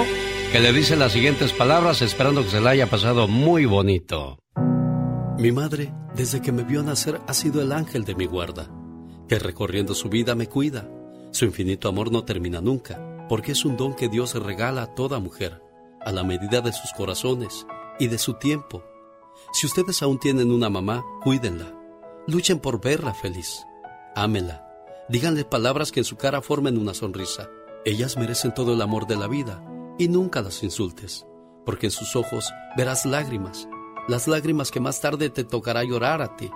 que 0.51 0.59
le 0.59 0.73
dice 0.73 0.95
las 0.95 1.11
siguientes 1.11 1.53
palabras 1.53 2.01
esperando 2.01 2.43
que 2.43 2.49
se 2.49 2.61
la 2.61 2.71
haya 2.71 2.89
pasado 2.89 3.27
muy 3.27 3.65
bonito. 3.65 4.39
Mi 5.37 5.51
madre, 5.51 5.93
desde 6.15 6.41
que 6.41 6.51
me 6.51 6.63
vio 6.63 6.81
nacer, 6.83 7.19
ha 7.27 7.33
sido 7.33 7.61
el 7.61 7.71
ángel 7.71 8.05
de 8.05 8.15
mi 8.15 8.25
guarda, 8.25 8.69
que 9.27 9.39
recorriendo 9.39 9.93
su 9.93 10.09
vida 10.09 10.35
me 10.35 10.47
cuida. 10.47 10.89
Su 11.31 11.45
infinito 11.45 11.89
amor 11.89 12.11
no 12.11 12.23
termina 12.23 12.61
nunca, 12.61 13.27
porque 13.27 13.51
es 13.51 13.65
un 13.65 13.75
don 13.75 13.93
que 13.93 14.07
Dios 14.07 14.33
regala 14.35 14.83
a 14.83 14.95
toda 14.95 15.19
mujer, 15.19 15.61
a 16.01 16.11
la 16.11 16.23
medida 16.23 16.61
de 16.61 16.71
sus 16.71 16.91
corazones 16.93 17.65
y 17.99 18.07
de 18.07 18.17
su 18.17 18.35
tiempo. 18.35 18.83
Si 19.51 19.65
ustedes 19.67 20.01
aún 20.01 20.19
tienen 20.19 20.51
una 20.51 20.69
mamá, 20.69 21.03
cuídenla. 21.23 21.73
Luchen 22.27 22.59
por 22.59 22.81
verla 22.81 23.13
feliz. 23.13 23.65
Ámela. 24.15 24.65
Díganle 25.09 25.43
palabras 25.43 25.91
que 25.91 25.99
en 25.99 26.05
su 26.05 26.15
cara 26.15 26.41
formen 26.41 26.77
una 26.77 26.93
sonrisa. 26.93 27.49
Ellas 27.83 28.17
merecen 28.17 28.53
todo 28.53 28.73
el 28.73 28.81
amor 28.81 29.05
de 29.05 29.17
la 29.17 29.27
vida 29.27 29.61
y 29.97 30.07
nunca 30.07 30.41
las 30.41 30.63
insultes, 30.63 31.25
porque 31.65 31.87
en 31.87 31.91
sus 31.91 32.15
ojos 32.15 32.51
verás 32.75 33.05
lágrimas, 33.05 33.67
las 34.07 34.27
lágrimas 34.27 34.71
que 34.71 34.79
más 34.79 35.01
tarde 35.01 35.29
te 35.29 35.43
tocará 35.43 35.83
llorar 35.83 36.21
a 36.21 36.35
ti. 36.35 36.51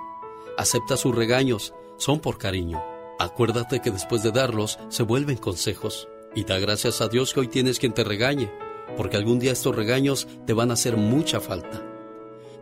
Acepta 0.57 0.97
sus 0.97 1.15
regaños, 1.15 1.73
son 1.97 2.19
por 2.19 2.37
cariño. 2.37 2.81
Acuérdate 3.17 3.81
que 3.81 3.91
después 3.91 4.23
de 4.23 4.31
darlos 4.31 4.79
se 4.89 5.03
vuelven 5.03 5.37
consejos 5.37 6.07
y 6.35 6.43
da 6.43 6.59
gracias 6.59 7.01
a 7.01 7.07
Dios 7.07 7.33
que 7.33 7.39
hoy 7.39 7.47
tienes 7.47 7.79
quien 7.79 7.93
te 7.93 8.03
regañe, 8.03 8.51
porque 8.97 9.17
algún 9.17 9.39
día 9.39 9.51
estos 9.51 9.75
regaños 9.75 10.27
te 10.45 10.53
van 10.53 10.69
a 10.69 10.73
hacer 10.73 10.95
mucha 10.97 11.39
falta. 11.39 11.83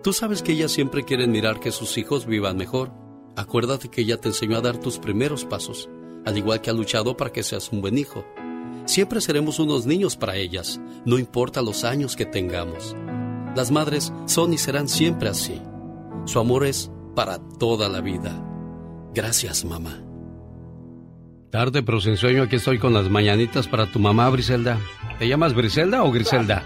Tú 0.03 0.13
sabes 0.13 0.41
que 0.41 0.53
ellas 0.53 0.71
siempre 0.71 1.03
quieren 1.03 1.31
mirar 1.31 1.59
que 1.59 1.71
sus 1.71 1.97
hijos 1.97 2.25
vivan 2.25 2.57
mejor. 2.57 2.91
Acuérdate 3.35 3.89
que 3.89 4.01
ella 4.01 4.17
te 4.17 4.29
enseñó 4.29 4.57
a 4.57 4.61
dar 4.61 4.77
tus 4.77 4.99
primeros 4.99 5.43
pasos, 5.43 5.89
al 6.25 6.37
igual 6.37 6.61
que 6.61 6.69
ha 6.69 6.73
luchado 6.73 7.17
para 7.17 7.31
que 7.31 7.43
seas 7.43 7.71
un 7.71 7.81
buen 7.81 7.97
hijo. 7.97 8.25
Siempre 8.87 9.19
seremos 9.19 9.59
unos 9.59 9.85
niños 9.85 10.15
para 10.15 10.37
ellas, 10.37 10.79
no 11.03 11.19
importa 11.19 11.61
los 11.61 11.83
años 11.83 12.15
que 12.15 12.25
tengamos. 12.25 12.95
Las 13.53 13.69
madres 13.69 14.13
son 14.27 14.53
y 14.53 14.57
serán 14.57 14.87
siempre 14.87 15.27
así. 15.27 15.61
Su 16.23 16.39
amor 16.39 16.65
es 16.65 16.89
para 17.13 17.37
toda 17.59 17.89
la 17.89 17.99
vida. 17.99 18.31
Gracias, 19.13 19.65
mamá. 19.65 20.01
Tarde 21.51 21.83
pero 21.83 21.99
sin 21.99 22.15
sueño, 22.15 22.43
aquí 22.43 22.55
estoy 22.55 22.79
con 22.79 22.93
las 22.93 23.09
mañanitas 23.09 23.67
para 23.67 23.87
tu 23.87 23.99
mamá, 23.99 24.29
Briselda. 24.29 24.79
¿Te 25.19 25.27
llamas 25.27 25.53
Briselda 25.53 26.03
o 26.03 26.11
Griselda? 26.11 26.63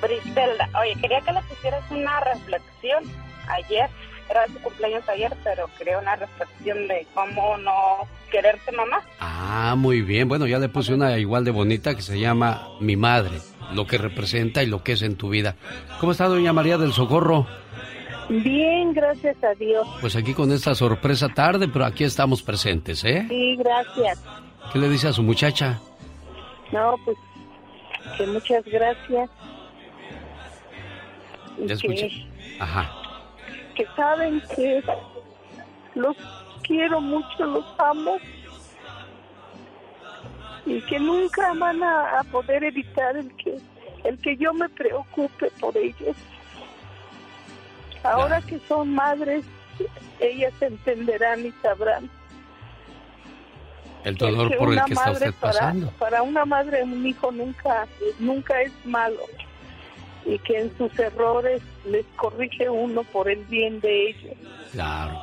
Briselda, 0.00 0.70
oye, 0.80 0.94
quería 1.00 1.20
que 1.22 1.32
le 1.32 1.42
pusieras 1.42 1.90
una 1.90 2.20
reflexión 2.20 3.02
ayer. 3.48 3.90
Era 4.30 4.46
su 4.46 4.60
cumpleaños 4.60 5.08
ayer, 5.08 5.36
pero 5.42 5.68
quería 5.76 5.98
una 5.98 6.14
reflexión 6.14 6.86
de 6.86 7.04
cómo 7.14 7.56
no 7.58 8.06
quererte 8.36 8.70
mamá. 8.72 9.00
Ah, 9.18 9.74
muy 9.78 10.02
bien. 10.02 10.28
Bueno, 10.28 10.46
ya 10.46 10.58
le 10.58 10.68
puse 10.68 10.92
una 10.92 11.16
igual 11.18 11.44
de 11.44 11.52
bonita 11.52 11.94
que 11.94 12.02
se 12.02 12.20
llama 12.20 12.68
Mi 12.80 12.94
Madre, 12.94 13.38
lo 13.72 13.86
que 13.86 13.96
representa 13.96 14.62
y 14.62 14.66
lo 14.66 14.82
que 14.82 14.92
es 14.92 15.02
en 15.02 15.16
tu 15.16 15.30
vida. 15.30 15.56
¿Cómo 16.00 16.12
está 16.12 16.28
doña 16.28 16.52
María 16.52 16.76
del 16.76 16.92
Socorro? 16.92 17.46
Bien, 18.28 18.92
gracias 18.92 19.42
a 19.42 19.54
Dios. 19.54 19.86
Pues 20.02 20.16
aquí 20.16 20.34
con 20.34 20.52
esta 20.52 20.74
sorpresa 20.74 21.28
tarde, 21.30 21.66
pero 21.68 21.86
aquí 21.86 22.04
estamos 22.04 22.42
presentes, 22.42 23.04
¿eh? 23.04 23.24
Sí, 23.28 23.56
gracias. 23.56 24.22
¿Qué 24.70 24.78
le 24.80 24.90
dice 24.90 25.08
a 25.08 25.12
su 25.14 25.22
muchacha? 25.22 25.80
No, 26.72 26.96
pues 27.04 27.16
que 28.18 28.26
muchas 28.26 28.64
gracias. 28.66 29.30
Ya 31.64 31.74
escuché. 31.74 32.10
Ajá. 32.60 32.92
Que 33.74 33.86
saben 33.96 34.42
que 34.54 34.82
los 35.94 36.16
quiero 36.66 37.00
mucho, 37.00 37.44
los 37.44 37.64
amo. 37.78 38.16
Y 40.64 40.80
que 40.82 40.98
nunca 40.98 41.52
van 41.54 41.82
a, 41.82 42.20
a 42.20 42.24
poder 42.24 42.64
evitar 42.64 43.16
el 43.16 43.34
que, 43.36 43.56
el 44.04 44.18
que 44.18 44.36
yo 44.36 44.52
me 44.52 44.68
preocupe 44.68 45.50
por 45.60 45.76
ellos. 45.76 46.16
Ahora 48.02 48.40
que 48.42 48.58
son 48.68 48.94
madres, 48.94 49.44
ellas 50.20 50.52
entenderán 50.60 51.46
y 51.46 51.52
sabrán. 51.62 52.10
El 54.04 54.16
dolor 54.16 54.56
por 54.56 54.72
el 54.72 54.84
que 54.84 54.92
está 54.92 55.10
usted 55.12 55.34
para- 55.34 55.52
pasando. 55.52 55.90
Para, 55.98 56.22
una 56.22 56.44
madre, 56.44 56.82
un 56.84 57.04
hijo 57.06 57.30
nunca, 57.32 57.86
nunca 58.18 58.60
es 58.62 58.72
malo. 58.84 59.20
Y 60.24 60.38
que 60.40 60.58
en 60.60 60.76
sus 60.76 60.96
errores 60.98 61.62
les 61.84 62.04
corrige 62.16 62.68
uno 62.68 63.04
por 63.04 63.28
el 63.28 63.44
bien 63.44 63.80
de 63.80 64.10
ellos. 64.10 64.34
Claro. 64.72 65.20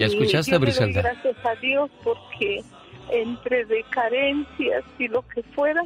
¿Ya 0.00 0.06
Y 0.06 0.08
escuchaste, 0.08 0.50
yo 0.52 0.58
le 0.58 0.64
doy 0.64 0.66
Briselda? 0.66 1.02
gracias 1.02 1.36
a 1.44 1.54
Dios 1.56 1.90
porque 2.02 2.62
entre 3.10 3.64
de 3.66 3.84
carencias 3.90 4.82
y 4.98 5.08
lo 5.08 5.20
que 5.28 5.42
fuera, 5.54 5.82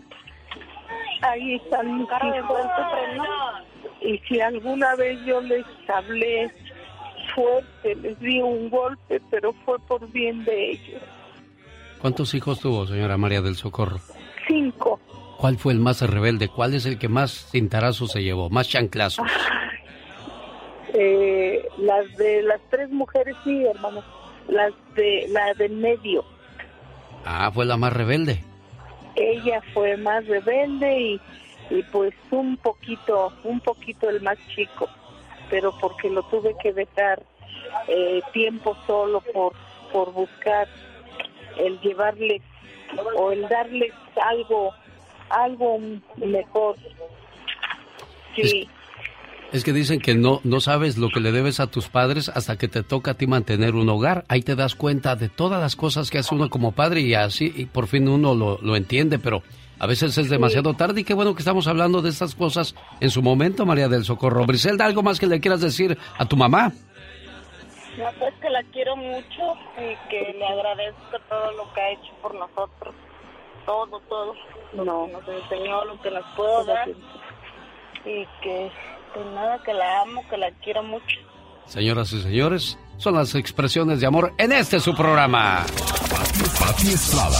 ahí 1.22 1.56
están 1.56 1.98
mis 1.98 2.06
hijos. 2.08 2.58
Y 4.00 4.18
si 4.28 4.40
alguna 4.40 4.94
vez 4.94 5.18
yo 5.26 5.40
les 5.40 5.64
hablé 5.88 6.50
fuerte, 7.34 7.96
les 7.96 8.18
di 8.20 8.40
un 8.40 8.70
golpe, 8.70 9.20
pero 9.30 9.52
fue 9.64 9.78
por 9.80 10.10
bien 10.12 10.44
de 10.44 10.70
ellos. 10.72 11.02
¿Cuántos 12.00 12.34
hijos 12.34 12.60
tuvo, 12.60 12.86
señora 12.86 13.16
María 13.16 13.40
del 13.40 13.56
Socorro? 13.56 13.98
Cinco. 14.46 15.00
¿Cuál 15.38 15.56
fue 15.58 15.72
el 15.72 15.80
más 15.80 16.02
rebelde? 16.02 16.48
¿Cuál 16.48 16.74
es 16.74 16.86
el 16.86 16.98
que 16.98 17.08
más 17.08 17.48
cintarazos 17.50 18.12
se 18.12 18.22
llevó? 18.22 18.48
¿Más 18.50 18.68
chanclazos? 18.68 19.26
Eh, 20.94 21.68
las 21.78 22.16
de 22.16 22.42
las 22.42 22.60
tres 22.70 22.88
mujeres, 22.90 23.36
sí, 23.44 23.66
hermano. 23.66 24.02
Las 24.48 24.72
de 24.94 25.26
la 25.30 25.52
de 25.54 25.68
medio. 25.68 26.24
Ah, 27.24 27.50
fue 27.52 27.64
la 27.66 27.76
más 27.76 27.92
rebelde. 27.92 28.42
ella 29.16 29.62
fue 29.72 29.96
más 29.96 30.26
rebelde 30.26 31.00
y, 31.00 31.20
y 31.70 31.82
pues 31.84 32.12
un 32.30 32.56
poquito, 32.56 33.32
un 33.44 33.60
poquito 33.60 34.08
el 34.10 34.20
más 34.22 34.36
chico, 34.54 34.88
pero 35.50 35.72
porque 35.80 36.10
lo 36.10 36.22
tuve 36.24 36.54
que 36.62 36.72
dejar 36.72 37.22
eh, 37.88 38.20
tiempo 38.32 38.76
solo 38.86 39.20
por, 39.32 39.52
por 39.92 40.12
buscar 40.12 40.68
el 41.58 41.80
llevarles 41.80 42.42
o 43.16 43.32
el 43.32 43.48
darles 43.48 43.92
algo, 44.22 44.72
algo 45.30 45.78
mejor. 46.16 46.76
Sí, 48.34 48.68
Es 49.54 49.62
que 49.62 49.72
dicen 49.72 50.00
que 50.00 50.16
no, 50.16 50.40
no 50.42 50.58
sabes 50.58 50.98
lo 50.98 51.10
que 51.10 51.20
le 51.20 51.30
debes 51.30 51.60
a 51.60 51.68
tus 51.68 51.88
padres 51.88 52.28
hasta 52.28 52.58
que 52.58 52.66
te 52.66 52.82
toca 52.82 53.12
a 53.12 53.14
ti 53.14 53.28
mantener 53.28 53.76
un 53.76 53.88
hogar. 53.88 54.24
Ahí 54.26 54.42
te 54.42 54.56
das 54.56 54.74
cuenta 54.74 55.14
de 55.14 55.28
todas 55.28 55.60
las 55.60 55.76
cosas 55.76 56.10
que 56.10 56.18
hace 56.18 56.34
uno 56.34 56.50
como 56.50 56.72
padre 56.72 57.02
y 57.02 57.14
así 57.14 57.52
y 57.54 57.66
por 57.66 57.86
fin 57.86 58.08
uno 58.08 58.34
lo, 58.34 58.58
lo 58.60 58.74
entiende, 58.74 59.20
pero 59.20 59.44
a 59.78 59.86
veces 59.86 60.18
es 60.18 60.28
demasiado 60.28 60.74
tarde 60.74 61.02
y 61.02 61.04
qué 61.04 61.14
bueno 61.14 61.36
que 61.36 61.38
estamos 61.38 61.68
hablando 61.68 62.02
de 62.02 62.10
estas 62.10 62.34
cosas 62.34 62.74
en 62.98 63.10
su 63.10 63.22
momento, 63.22 63.64
María 63.64 63.86
del 63.86 64.02
Socorro. 64.02 64.44
Briselda, 64.44 64.86
¿algo 64.86 65.04
más 65.04 65.20
que 65.20 65.28
le 65.28 65.38
quieras 65.38 65.60
decir 65.60 65.96
a 66.18 66.24
tu 66.24 66.36
mamá? 66.36 66.72
No, 67.96 68.06
pues 68.18 68.34
que 68.42 68.50
la 68.50 68.64
quiero 68.72 68.96
mucho 68.96 69.54
y 69.78 70.10
que 70.10 70.34
le 70.36 70.46
agradezco 70.48 71.16
todo 71.28 71.52
lo 71.52 71.72
que 71.72 71.80
ha 71.80 71.90
hecho 71.92 72.12
por 72.20 72.34
nosotros. 72.34 72.92
Todo, 73.64 74.00
todo. 74.08 74.34
Lo 74.72 74.84
no. 74.84 75.06
que 75.06 75.12
nos 75.12 75.28
enseñó, 75.28 75.84
lo 75.84 76.02
que 76.02 76.10
nos 76.10 76.24
puedo 76.34 76.64
dar. 76.64 76.88
Y 78.04 78.26
que, 78.42 78.72
pues 79.14 79.26
nada, 79.26 79.62
que 79.62 79.72
la 79.72 80.02
amo, 80.02 80.22
que 80.28 80.36
la 80.36 80.50
quiero 80.62 80.82
mucho. 80.82 81.16
Señoras 81.66 82.12
y 82.12 82.20
señores, 82.20 82.76
son 82.98 83.14
las 83.14 83.34
expresiones 83.34 84.00
de 84.00 84.06
amor 84.06 84.34
en 84.36 84.52
este 84.52 84.80
su 84.80 84.94
programa. 84.94 85.64
Pati 86.58 86.88
Estrada. 86.88 87.38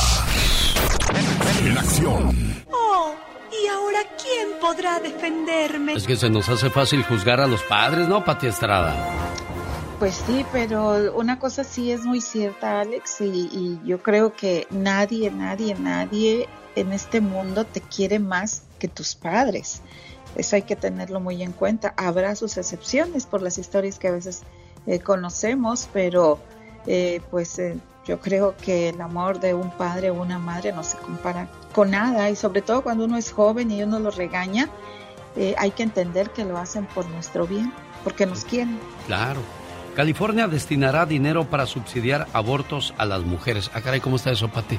En 1.64 1.76
acción. 1.76 2.64
Oh, 2.70 3.14
¿y 3.52 3.66
ahora 3.66 4.00
quién 4.22 4.60
podrá 4.60 5.00
defenderme? 5.00 5.94
Es 5.94 6.06
que 6.06 6.16
se 6.16 6.30
nos 6.30 6.48
hace 6.48 6.70
fácil 6.70 7.02
juzgar 7.02 7.40
a 7.40 7.46
los 7.46 7.62
padres, 7.64 8.08
¿no, 8.08 8.24
Pati 8.24 8.46
Estrada? 8.46 8.94
Pues 9.98 10.22
sí, 10.26 10.44
pero 10.52 11.14
una 11.14 11.38
cosa 11.38 11.64
sí 11.64 11.90
es 11.90 12.04
muy 12.04 12.20
cierta, 12.20 12.80
Alex, 12.80 13.20
y, 13.20 13.48
y, 13.52 13.80
yo 13.84 14.02
creo 14.02 14.34
que 14.34 14.66
nadie, 14.70 15.30
nadie, 15.30 15.74
nadie 15.74 16.48
en 16.74 16.92
este 16.92 17.20
mundo 17.20 17.64
te 17.64 17.80
quiere 17.80 18.18
más 18.18 18.64
que 18.78 18.88
tus 18.88 19.14
padres. 19.14 19.82
Eso 20.36 20.56
hay 20.56 20.62
que 20.62 20.76
tenerlo 20.76 21.20
muy 21.20 21.42
en 21.42 21.52
cuenta. 21.52 21.94
Habrá 21.96 22.34
sus 22.34 22.56
excepciones 22.56 23.26
por 23.26 23.42
las 23.42 23.58
historias 23.58 23.98
que 23.98 24.08
a 24.08 24.12
veces 24.12 24.42
eh, 24.86 24.98
conocemos, 25.00 25.88
pero 25.92 26.38
eh, 26.86 27.20
pues 27.30 27.58
eh, 27.58 27.76
yo 28.06 28.20
creo 28.20 28.54
que 28.56 28.90
el 28.90 29.00
amor 29.00 29.40
de 29.40 29.54
un 29.54 29.70
padre 29.70 30.10
o 30.10 30.20
una 30.20 30.38
madre 30.38 30.72
no 30.72 30.84
se 30.84 30.98
compara 30.98 31.48
con 31.72 31.90
nada 31.90 32.28
y 32.30 32.36
sobre 32.36 32.62
todo 32.62 32.82
cuando 32.82 33.04
uno 33.04 33.16
es 33.16 33.32
joven 33.32 33.70
y 33.70 33.82
uno 33.82 33.98
lo 33.98 34.10
regaña, 34.10 34.68
eh, 35.36 35.54
hay 35.58 35.70
que 35.70 35.82
entender 35.82 36.30
que 36.30 36.44
lo 36.44 36.58
hacen 36.58 36.86
por 36.86 37.08
nuestro 37.08 37.46
bien, 37.46 37.72
porque 38.04 38.26
nos 38.26 38.44
quieren. 38.44 38.78
Claro. 39.06 39.40
California 39.96 40.48
destinará 40.48 41.06
dinero 41.06 41.44
para 41.44 41.66
subsidiar 41.66 42.26
abortos 42.32 42.94
a 42.98 43.04
las 43.04 43.22
mujeres. 43.22 43.70
Ah, 43.74 43.80
caray, 43.80 44.00
¿cómo 44.00 44.16
está 44.16 44.30
eso, 44.30 44.48
Pati? 44.48 44.78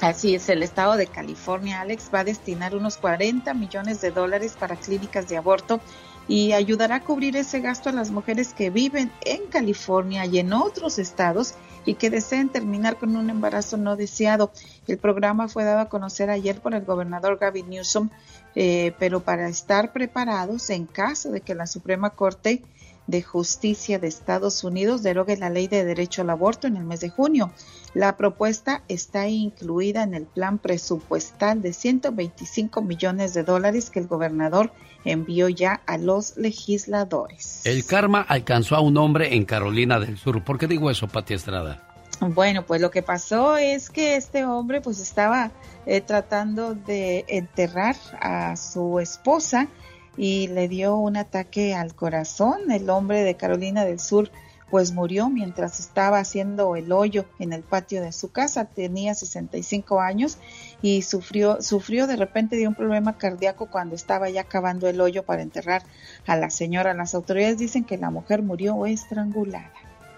Así 0.00 0.34
es, 0.34 0.48
el 0.48 0.62
estado 0.62 0.96
de 0.96 1.06
California, 1.06 1.80
Alex, 1.80 2.10
va 2.14 2.20
a 2.20 2.24
destinar 2.24 2.74
unos 2.74 2.96
40 2.98 3.54
millones 3.54 4.00
de 4.00 4.10
dólares 4.10 4.56
para 4.58 4.76
clínicas 4.76 5.28
de 5.28 5.36
aborto 5.36 5.80
y 6.28 6.52
ayudará 6.52 6.96
a 6.96 7.04
cubrir 7.04 7.36
ese 7.36 7.60
gasto 7.60 7.88
a 7.88 7.92
las 7.92 8.10
mujeres 8.10 8.54
que 8.54 8.70
viven 8.70 9.12
en 9.24 9.46
California 9.46 10.26
y 10.26 10.38
en 10.38 10.52
otros 10.52 10.98
estados 10.98 11.54
y 11.86 11.94
que 11.94 12.10
deseen 12.10 12.48
terminar 12.48 12.98
con 12.98 13.14
un 13.16 13.30
embarazo 13.30 13.76
no 13.76 13.96
deseado. 13.96 14.50
El 14.86 14.98
programa 14.98 15.48
fue 15.48 15.64
dado 15.64 15.80
a 15.80 15.88
conocer 15.88 16.30
ayer 16.30 16.60
por 16.60 16.74
el 16.74 16.84
gobernador 16.84 17.38
Gavin 17.38 17.68
Newsom, 17.68 18.08
eh, 18.54 18.94
pero 18.98 19.20
para 19.20 19.48
estar 19.48 19.92
preparados 19.92 20.70
en 20.70 20.86
caso 20.86 21.30
de 21.30 21.40
que 21.40 21.54
la 21.54 21.66
Suprema 21.66 22.10
Corte 22.10 22.62
de 23.06 23.22
Justicia 23.22 23.98
de 23.98 24.08
Estados 24.08 24.64
Unidos 24.64 25.02
derogue 25.02 25.36
la 25.36 25.50
ley 25.50 25.68
de 25.68 25.84
derecho 25.84 26.22
al 26.22 26.30
aborto 26.30 26.66
en 26.66 26.76
el 26.76 26.84
mes 26.84 27.00
de 27.00 27.10
junio. 27.10 27.52
La 27.94 28.16
propuesta 28.16 28.82
está 28.88 29.28
incluida 29.28 30.02
en 30.02 30.14
el 30.14 30.26
plan 30.26 30.58
presupuestal 30.58 31.62
de 31.62 31.72
125 31.72 32.82
millones 32.82 33.34
de 33.34 33.44
dólares 33.44 33.88
que 33.88 34.00
el 34.00 34.08
gobernador 34.08 34.72
envió 35.04 35.48
ya 35.48 35.80
a 35.86 35.96
los 35.96 36.36
legisladores. 36.36 37.64
El 37.64 37.86
karma 37.86 38.20
alcanzó 38.20 38.74
a 38.74 38.80
un 38.80 38.96
hombre 38.96 39.36
en 39.36 39.44
Carolina 39.44 40.00
del 40.00 40.18
Sur. 40.18 40.42
¿Por 40.42 40.58
qué 40.58 40.66
digo 40.66 40.90
eso, 40.90 41.06
Pati 41.06 41.34
Estrada? 41.34 41.82
Bueno, 42.20 42.64
pues 42.66 42.80
lo 42.80 42.90
que 42.90 43.02
pasó 43.02 43.56
es 43.56 43.90
que 43.90 44.16
este 44.16 44.44
hombre 44.44 44.80
pues 44.80 44.98
estaba 44.98 45.52
eh, 45.86 46.00
tratando 46.00 46.74
de 46.74 47.24
enterrar 47.28 47.96
a 48.20 48.56
su 48.56 48.98
esposa 48.98 49.68
y 50.16 50.48
le 50.48 50.68
dio 50.68 50.96
un 50.96 51.16
ataque 51.16 51.74
al 51.74 51.94
corazón. 51.94 52.70
El 52.70 52.90
hombre 52.90 53.22
de 53.22 53.36
Carolina 53.36 53.84
del 53.84 54.00
Sur 54.00 54.30
pues 54.74 54.90
murió 54.90 55.30
mientras 55.30 55.78
estaba 55.78 56.18
haciendo 56.18 56.74
el 56.74 56.90
hoyo 56.90 57.26
en 57.38 57.52
el 57.52 57.62
patio 57.62 58.02
de 58.02 58.10
su 58.10 58.32
casa. 58.32 58.64
Tenía 58.64 59.14
65 59.14 60.00
años 60.00 60.38
y 60.82 61.02
sufrió, 61.02 61.62
sufrió 61.62 62.08
de 62.08 62.16
repente 62.16 62.56
de 62.56 62.66
un 62.66 62.74
problema 62.74 63.16
cardíaco 63.16 63.66
cuando 63.66 63.94
estaba 63.94 64.30
ya 64.30 64.40
acabando 64.40 64.88
el 64.88 65.00
hoyo 65.00 65.22
para 65.22 65.42
enterrar 65.42 65.84
a 66.26 66.34
la 66.34 66.50
señora. 66.50 66.92
Las 66.92 67.14
autoridades 67.14 67.58
dicen 67.58 67.84
que 67.84 67.98
la 67.98 68.10
mujer 68.10 68.42
murió 68.42 68.84
estrangulada. 68.84 69.70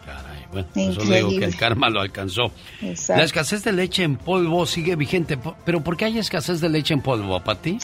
Caray, 0.06 0.46
bueno, 0.50 0.68
eso 0.74 1.02
digo 1.02 1.28
que 1.38 1.44
el 1.44 1.56
karma 1.58 1.90
lo 1.90 2.00
alcanzó. 2.00 2.50
Exacto. 2.80 3.18
La 3.18 3.24
escasez 3.26 3.62
de 3.62 3.72
leche 3.72 4.04
en 4.04 4.16
polvo 4.16 4.64
sigue 4.64 4.96
vigente, 4.96 5.38
pero 5.66 5.84
¿por 5.84 5.98
qué 5.98 6.06
hay 6.06 6.18
escasez 6.18 6.62
de 6.62 6.70
leche 6.70 6.94
en 6.94 7.02
polvo, 7.02 7.38
Pati? 7.44 7.76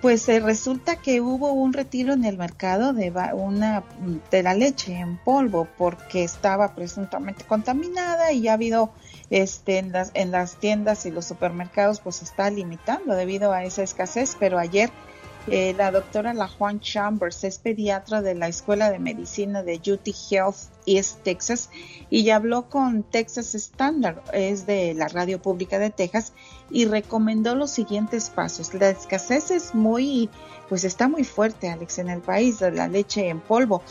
Pues 0.00 0.28
eh, 0.28 0.38
resulta 0.38 0.96
que 0.96 1.20
hubo 1.20 1.52
un 1.52 1.72
retiro 1.72 2.12
en 2.12 2.24
el 2.24 2.38
mercado 2.38 2.92
de 2.92 3.12
una 3.32 3.82
de 4.30 4.42
la 4.44 4.54
leche 4.54 4.94
en 4.94 5.18
polvo 5.18 5.66
porque 5.76 6.22
estaba 6.22 6.76
presuntamente 6.76 7.44
contaminada 7.44 8.30
y 8.30 8.42
ya 8.42 8.52
ha 8.52 8.54
habido 8.54 8.92
este 9.30 9.78
en 9.78 9.90
las 9.90 10.12
en 10.14 10.30
las 10.30 10.56
tiendas 10.56 11.04
y 11.04 11.10
los 11.10 11.24
supermercados 11.24 11.98
pues 11.98 12.22
está 12.22 12.48
limitando 12.48 13.14
debido 13.14 13.52
a 13.52 13.64
esa 13.64 13.82
escasez, 13.82 14.36
pero 14.38 14.58
ayer 14.58 14.90
eh, 15.50 15.74
la 15.76 15.90
doctora 15.90 16.34
La 16.34 16.48
Juan 16.48 16.80
Chambers 16.80 17.44
es 17.44 17.58
pediatra 17.58 18.22
de 18.22 18.34
la 18.34 18.48
Escuela 18.48 18.90
de 18.90 18.98
Medicina 18.98 19.62
de 19.62 19.76
UT 19.76 20.08
Health 20.30 20.56
East 20.86 21.22
Texas 21.22 21.70
y 22.10 22.24
ya 22.24 22.36
habló 22.36 22.68
con 22.68 23.02
Texas 23.02 23.54
Standard, 23.54 24.22
es 24.32 24.66
de 24.66 24.94
la 24.94 25.08
radio 25.08 25.40
pública 25.40 25.78
de 25.78 25.90
Texas, 25.90 26.32
y 26.70 26.86
recomendó 26.86 27.54
los 27.54 27.70
siguientes 27.70 28.30
pasos. 28.30 28.74
La 28.74 28.90
escasez 28.90 29.50
es 29.50 29.74
muy, 29.74 30.30
pues 30.68 30.84
está 30.84 31.08
muy 31.08 31.24
fuerte, 31.24 31.68
Alex, 31.68 31.98
en 31.98 32.10
el 32.10 32.20
país 32.20 32.58
de 32.58 32.72
la 32.72 32.88
leche 32.88 33.28
en 33.28 33.40
polvo. 33.40 33.82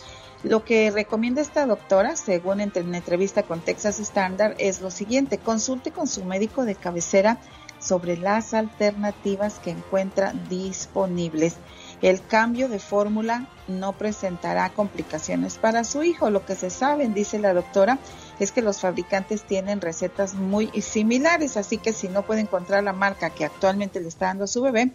Lo 0.43 0.63
que 0.63 0.91
recomienda 0.91 1.41
esta 1.41 1.65
doctora, 1.65 2.15
según 2.15 2.61
en 2.61 2.71
entrevista 2.75 3.43
con 3.43 3.59
Texas 3.61 3.99
Standard, 3.99 4.55
es 4.59 4.81
lo 4.81 4.91
siguiente, 4.91 5.39
consulte 5.39 5.91
con 5.91 6.07
su 6.07 6.23
médico 6.25 6.63
de 6.63 6.75
cabecera 6.75 7.39
sobre 7.87 8.17
las 8.17 8.53
alternativas 8.53 9.59
que 9.59 9.71
encuentra 9.71 10.33
disponibles. 10.49 11.55
El 12.01 12.21
cambio 12.21 12.67
de 12.67 12.79
fórmula 12.79 13.47
no 13.67 13.93
presentará 13.93 14.69
complicaciones 14.69 15.57
para 15.57 15.83
su 15.83 16.03
hijo. 16.03 16.29
Lo 16.29 16.45
que 16.45 16.55
se 16.55 16.69
sabe, 16.69 17.07
dice 17.07 17.39
la 17.39 17.53
doctora, 17.53 17.97
es 18.39 18.51
que 18.51 18.61
los 18.61 18.81
fabricantes 18.81 19.43
tienen 19.43 19.81
recetas 19.81 20.35
muy 20.35 20.67
similares, 20.81 21.57
así 21.57 21.77
que 21.77 21.93
si 21.93 22.09
no 22.09 22.23
puede 22.23 22.41
encontrar 22.41 22.83
la 22.83 22.93
marca 22.93 23.29
que 23.29 23.45
actualmente 23.45 24.01
le 24.01 24.09
está 24.09 24.27
dando 24.27 24.43
a 24.43 24.47
su 24.47 24.61
bebé, 24.61 24.91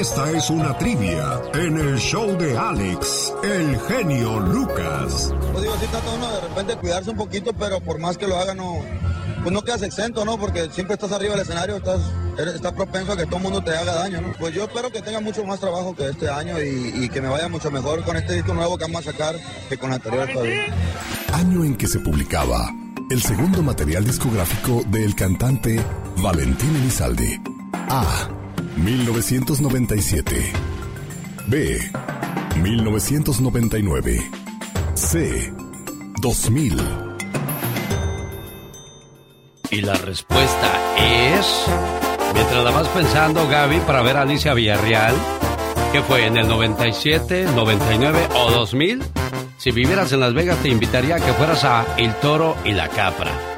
Esta 0.03 0.29
es 0.33 0.51
una 0.51 0.77
trivia 0.79 1.41
en 1.55 1.79
el 1.79 1.97
show 1.97 2.37
de 2.37 2.59
Alex, 2.59 3.33
el 3.45 3.79
genio 3.83 4.41
Lucas. 4.41 5.33
Pues 5.53 5.63
digo, 5.63 5.77
sí 5.81 5.87
trata 5.93 6.11
uno 6.17 6.29
de 6.29 6.41
repente 6.41 6.75
cuidarse 6.75 7.11
un 7.11 7.17
poquito, 7.17 7.53
pero 7.53 7.81
por 7.81 8.01
más 8.01 8.19
que 8.19 8.27
lo 8.27 8.37
haga, 8.37 8.53
no, 8.53 8.81
pues 9.45 9.53
no 9.53 9.63
quedas 9.63 9.83
exento, 9.83 10.25
¿no? 10.25 10.37
Porque 10.39 10.69
siempre 10.73 10.95
estás 10.95 11.13
arriba 11.13 11.35
del 11.35 11.43
escenario, 11.43 11.77
estás, 11.77 12.01
eres, 12.37 12.57
estás 12.57 12.73
propenso 12.73 13.13
a 13.13 13.17
que 13.17 13.27
todo 13.27 13.37
el 13.37 13.43
mundo 13.45 13.63
te 13.63 13.77
haga 13.77 13.95
daño, 13.95 14.21
¿no? 14.21 14.33
Pues 14.41 14.53
yo 14.53 14.65
espero 14.65 14.91
que 14.91 15.03
tenga 15.03 15.21
mucho 15.21 15.45
más 15.45 15.61
trabajo 15.61 15.95
que 15.95 16.09
este 16.09 16.29
año 16.29 16.61
y, 16.61 17.05
y 17.05 17.09
que 17.09 17.21
me 17.21 17.29
vaya 17.29 17.49
mucho 17.49 17.71
mejor 17.71 18.03
con 18.03 18.17
este 18.17 18.33
disco 18.33 18.55
nuevo 18.55 18.77
que 18.77 18.87
vamos 18.87 19.07
a 19.07 19.13
sacar 19.13 19.37
que 19.69 19.79
con 19.79 19.91
el 19.91 19.95
anterior 19.95 20.29
todavía. 20.33 20.65
Año 21.33 21.63
en 21.63 21.77
que 21.77 21.87
se 21.87 22.01
publicaba 22.01 22.75
el 23.09 23.23
segundo 23.23 23.63
material 23.63 24.05
discográfico 24.05 24.83
del 24.89 25.15
cantante 25.15 25.81
Valentín 26.17 26.75
Elizalde. 26.75 27.41
A. 27.89 28.42
1997. 28.77 30.53
B. 31.47 31.79
1999. 32.63 34.31
C. 34.95 35.53
2000. 36.21 36.81
Y 39.71 39.81
la 39.81 39.95
respuesta 39.95 40.71
es... 40.97 41.67
Mientras 42.35 42.65
la 42.65 42.71
vas 42.71 42.89
pensando, 42.89 43.47
Gaby, 43.47 43.81
para 43.81 44.03
ver 44.03 44.17
a 44.17 44.23
Alicia 44.23 44.55
Villarreal, 44.55 45.15
¿qué 45.93 46.01
fue? 46.03 46.27
¿En 46.27 46.37
el 46.39 46.49
97, 46.49 47.47
99 47.55 48.29
o 48.35 48.51
2000? 48.51 49.03
Si 49.59 49.71
vivieras 49.71 50.13
en 50.13 50.21
Las 50.21 50.33
Vegas, 50.33 50.59
te 50.63 50.69
invitaría 50.69 51.17
a 51.17 51.21
que 51.21 51.33
fueras 51.35 51.65
a 51.65 51.85
El 51.99 52.15
Toro 52.17 52.57
y 52.65 52.73
la 52.73 52.89
Capra. 52.89 53.52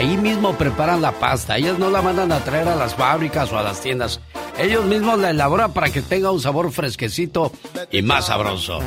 Ahí 0.00 0.16
mismo 0.16 0.54
preparan 0.54 1.02
la 1.02 1.12
pasta. 1.12 1.58
Ellas 1.58 1.78
no 1.78 1.90
la 1.90 2.00
mandan 2.00 2.32
a 2.32 2.42
traer 2.42 2.66
a 2.68 2.74
las 2.74 2.94
fábricas 2.94 3.52
o 3.52 3.58
a 3.58 3.62
las 3.62 3.82
tiendas. 3.82 4.18
Ellos 4.58 4.86
mismos 4.86 5.18
la 5.18 5.28
elaboran 5.28 5.74
para 5.74 5.90
que 5.90 6.00
tenga 6.00 6.30
un 6.30 6.40
sabor 6.40 6.72
fresquecito 6.72 7.52
y 7.90 8.00
más 8.00 8.28
sabroso. 8.28 8.78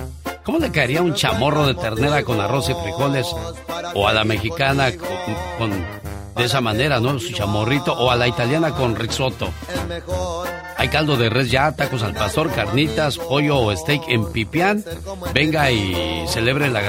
¿Cómo 0.43 0.57
le 0.57 0.71
caería 0.71 1.03
un 1.03 1.13
chamorro 1.13 1.67
de 1.67 1.75
ternera 1.75 2.23
con 2.23 2.41
arroz 2.41 2.67
y 2.69 2.73
frijoles? 2.73 3.27
O 3.93 4.07
a 4.07 4.13
la 4.13 4.23
mexicana 4.23 4.87
con, 5.59 5.69
de 6.35 6.45
esa 6.45 6.61
manera, 6.61 6.99
¿no? 6.99 7.19
Su 7.19 7.31
chamorrito. 7.31 7.93
O 7.93 8.09
a 8.09 8.15
la 8.15 8.27
italiana 8.27 8.71
con 8.71 8.95
risotto. 8.95 9.49
Hay 10.83 10.89
caldo 10.89 11.15
de 11.15 11.29
res 11.29 11.49
ya, 11.49 11.71
tacos 11.71 12.03
al 12.03 12.13
pastor, 12.13 12.51
carnitas, 12.51 13.17
pollo 13.17 13.57
o 13.57 13.73
steak 13.73 14.03
en 14.09 14.29
pipián. 14.33 14.83
Venga 15.33 15.71
y 15.71 16.25
celebre 16.27 16.69
la 16.69 16.81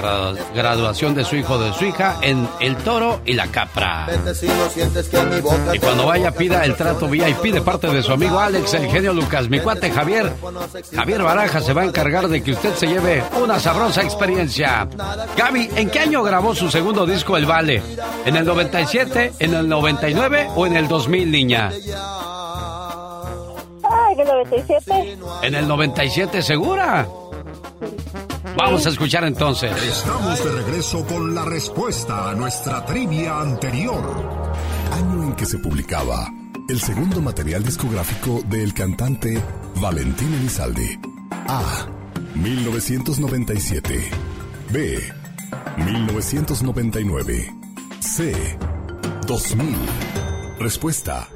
graduación 0.52 1.14
de 1.14 1.22
su 1.24 1.36
hijo 1.36 1.54
o 1.54 1.58
de 1.60 1.72
su 1.74 1.84
hija 1.84 2.18
en 2.20 2.48
El 2.58 2.74
Toro 2.78 3.20
y 3.24 3.34
la 3.34 3.46
Capra. 3.46 4.08
Y 5.72 5.78
cuando 5.78 6.06
vaya 6.06 6.32
pida 6.32 6.64
el 6.64 6.74
trato 6.74 7.06
VIP 7.06 7.52
de 7.52 7.60
parte 7.60 7.86
de 7.86 8.02
su 8.02 8.10
amigo 8.10 8.40
Alex, 8.40 8.74
el 8.74 8.90
genio 8.90 9.12
Lucas, 9.12 9.48
mi 9.48 9.60
cuate 9.60 9.92
Javier. 9.92 10.32
Javier 10.92 11.22
Baraja 11.22 11.60
se 11.60 11.72
va 11.72 11.82
a 11.82 11.84
encargar 11.84 12.26
de 12.26 12.42
que 12.42 12.50
usted 12.50 12.74
se 12.74 12.88
lleve 12.88 13.22
una 13.40 13.60
sabrosa 13.60 14.02
experiencia. 14.02 14.88
Gaby, 15.36 15.70
¿en 15.76 15.88
qué 15.88 16.00
año 16.00 16.24
grabó 16.24 16.52
su 16.52 16.68
segundo 16.68 17.06
disco 17.06 17.36
El 17.36 17.46
Vale? 17.46 17.80
¿En 18.26 18.34
el 18.34 18.44
97, 18.44 19.34
en 19.38 19.54
el 19.54 19.68
99 19.68 20.48
o 20.56 20.66
en 20.66 20.74
el 20.74 20.88
2000, 20.88 21.30
niña? 21.30 21.70
En 24.12 24.20
el 24.20 24.26
97. 24.26 25.18
¿En 25.42 25.54
el 25.54 25.68
97 25.68 26.42
segura? 26.42 27.06
Vamos 28.56 28.86
a 28.86 28.90
escuchar 28.90 29.24
entonces. 29.24 29.70
Estamos 29.82 30.44
de 30.44 30.52
regreso 30.52 31.04
con 31.06 31.34
la 31.34 31.44
respuesta 31.44 32.30
a 32.30 32.34
nuestra 32.34 32.84
trivia 32.84 33.40
anterior. 33.40 34.02
Año 34.92 35.24
en 35.24 35.34
que 35.34 35.46
se 35.46 35.58
publicaba 35.58 36.30
el 36.68 36.80
segundo 36.80 37.20
material 37.20 37.64
discográfico 37.64 38.42
del 38.46 38.72
cantante 38.72 39.42
Valentín 39.76 40.32
Elizalde. 40.34 40.98
A. 41.48 41.86
1997. 42.34 44.10
B. 44.70 44.98
1999. 45.76 47.54
C. 48.00 48.58
2000. 49.26 49.76
Respuesta. 50.58 51.28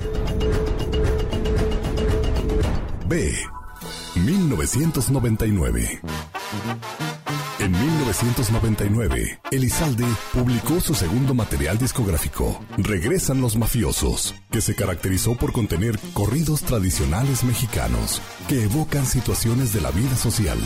B. 3.09 3.33
1999. 4.17 6.01
En 7.61 7.73
1999, 7.73 9.41
Elizalde 9.51 10.05
publicó 10.35 10.81
su 10.81 10.95
segundo 10.95 11.33
material 11.33 11.79
discográfico, 11.79 12.61
Regresan 12.77 13.41
los 13.41 13.57
Mafiosos, 13.57 14.35
que 14.51 14.61
se 14.61 14.75
caracterizó 14.75 15.37
por 15.37 15.53
contener 15.53 15.99
corridos 16.13 16.63
tradicionales 16.63 17.45
mexicanos 17.45 18.21
que 18.47 18.65
evocan 18.65 19.07
situaciones 19.07 19.73
de 19.73 19.81
la 19.81 19.91
vida 19.91 20.15
social, 20.15 20.59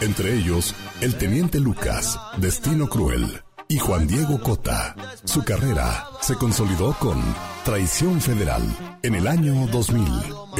entre 0.00 0.34
ellos 0.34 0.74
El 1.00 1.16
Teniente 1.16 1.58
Lucas, 1.58 2.18
Destino 2.38 2.88
Cruel, 2.88 3.42
y 3.68 3.78
Juan 3.78 4.06
Diego 4.06 4.40
Cota. 4.40 4.96
Su 5.24 5.44
carrera 5.44 6.06
se 6.22 6.34
consolidó 6.36 6.94
con 6.98 7.22
Traición 7.64 8.20
Federal 8.20 8.62
en 9.02 9.14
el 9.14 9.26
año 9.26 9.66
2000, 9.66 10.08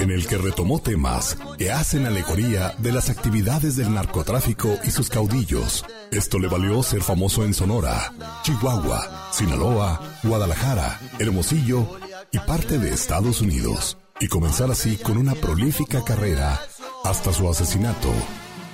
en 0.00 0.10
el 0.12 0.26
que 0.26 0.38
retomó 0.38 0.78
temas 0.78 1.36
que 1.58 1.72
hacen 1.72 2.06
alegoría 2.06 2.74
de 2.78 2.92
las 2.92 3.10
actividades 3.10 3.76
del 3.76 3.92
narcotráfico 3.92 4.78
y 4.84 4.90
sus 4.90 5.10
caudillos. 5.10 5.84
Esto 6.12 6.38
le 6.38 6.46
valió 6.46 6.82
ser 6.82 7.02
famoso 7.02 7.44
en 7.44 7.52
Sonora, 7.52 8.12
Chihuahua, 8.42 9.30
Sinaloa, 9.32 10.00
Guadalajara, 10.22 11.00
Hermosillo 11.18 11.98
y 12.30 12.38
parte 12.38 12.78
de 12.78 12.90
Estados 12.90 13.40
Unidos, 13.40 13.98
y 14.20 14.28
comenzar 14.28 14.70
así 14.70 14.96
con 14.96 15.18
una 15.18 15.34
prolífica 15.34 16.04
carrera 16.04 16.60
hasta 17.04 17.32
su 17.32 17.48
asesinato 17.48 18.12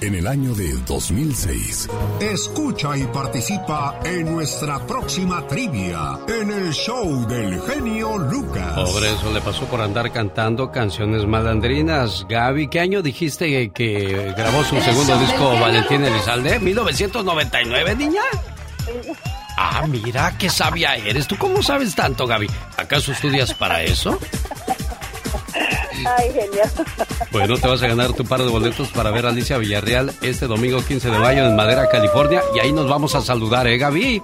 en 0.06 0.14
el 0.16 0.26
año 0.26 0.54
de 0.54 0.72
2006. 0.86 1.88
Escucha 2.20 2.96
y 2.96 3.04
participa 3.04 3.98
en 4.04 4.30
nuestra 4.32 4.78
próxima 4.86 5.46
trivia 5.46 6.18
en 6.28 6.50
el 6.50 6.72
show 6.72 7.26
del 7.26 7.60
genio 7.62 8.18
Lucas. 8.18 8.74
Pobre, 8.74 9.12
eso 9.12 9.32
le 9.32 9.40
pasó 9.40 9.64
por 9.64 9.80
andar 9.80 10.12
cantando 10.12 10.70
canciones 10.70 11.26
malandrinas. 11.26 12.26
Gaby, 12.28 12.68
¿qué 12.68 12.80
año 12.80 13.00
dijiste 13.00 13.70
que 13.70 14.34
grabó 14.36 14.62
su 14.64 14.78
segundo 14.80 15.16
disco 15.18 15.58
Valentín 15.58 16.04
Elizalde? 16.04 16.60
¿1999, 16.60 17.96
niña? 17.96 18.22
Ah, 19.56 19.86
mira, 19.88 20.36
qué 20.38 20.50
sabia 20.50 20.96
eres. 20.96 21.26
¿Tú 21.26 21.36
cómo 21.38 21.62
sabes 21.62 21.94
tanto, 21.94 22.26
Gaby? 22.26 22.48
¿Acaso 22.76 23.12
estudias 23.12 23.54
para 23.54 23.82
eso? 23.82 24.18
Ay, 26.18 26.32
genial. 26.32 26.70
Bueno, 27.30 27.56
te 27.58 27.66
vas 27.68 27.82
a 27.82 27.88
ganar 27.88 28.12
tu 28.12 28.24
par 28.24 28.42
de 28.42 28.48
boletos 28.48 28.88
para 28.88 29.10
ver 29.10 29.26
a 29.26 29.30
Alicia 29.30 29.58
Villarreal 29.58 30.12
este 30.22 30.46
domingo 30.46 30.84
15 30.84 31.10
de 31.10 31.18
mayo 31.18 31.46
en 31.46 31.56
Madera, 31.56 31.88
California. 31.88 32.42
Y 32.54 32.60
ahí 32.60 32.72
nos 32.72 32.88
vamos 32.88 33.14
a 33.14 33.22
saludar, 33.22 33.66
¿eh, 33.66 33.78
Gaby? 33.78 34.22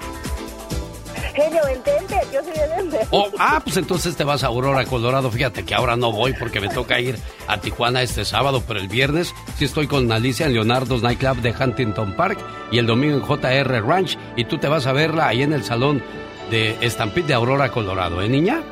Genio, 1.34 1.66
entende, 1.68 2.16
yo 2.32 2.42
soy 2.42 2.52
Denver. 2.76 3.06
Oh, 3.10 3.28
ah, 3.38 3.60
pues 3.62 3.76
entonces 3.76 4.16
te 4.16 4.24
vas 4.24 4.42
a 4.42 4.48
Aurora, 4.48 4.84
Colorado. 4.84 5.30
Fíjate 5.30 5.64
que 5.64 5.74
ahora 5.74 5.96
no 5.96 6.12
voy 6.12 6.34
porque 6.34 6.60
me 6.60 6.68
toca 6.68 7.00
ir 7.00 7.16
a 7.46 7.58
Tijuana 7.58 8.02
este 8.02 8.24
sábado, 8.24 8.62
pero 8.66 8.80
el 8.80 8.88
viernes 8.88 9.34
sí 9.56 9.64
estoy 9.64 9.86
con 9.86 10.10
Alicia 10.10 10.46
en 10.46 10.54
Leonardo's 10.54 11.02
Nightclub 11.02 11.36
de 11.40 11.54
Huntington 11.58 12.16
Park 12.16 12.38
y 12.70 12.78
el 12.78 12.86
domingo 12.86 13.16
en 13.16 13.22
JR 13.22 13.86
Ranch. 13.86 14.18
Y 14.36 14.44
tú 14.44 14.58
te 14.58 14.68
vas 14.68 14.86
a 14.86 14.92
verla 14.92 15.28
ahí 15.28 15.42
en 15.42 15.52
el 15.52 15.64
salón 15.64 16.02
de 16.50 16.76
Stampede 16.90 17.28
de 17.28 17.34
Aurora, 17.34 17.70
Colorado, 17.70 18.22
¿eh, 18.22 18.28
niña? 18.28 18.62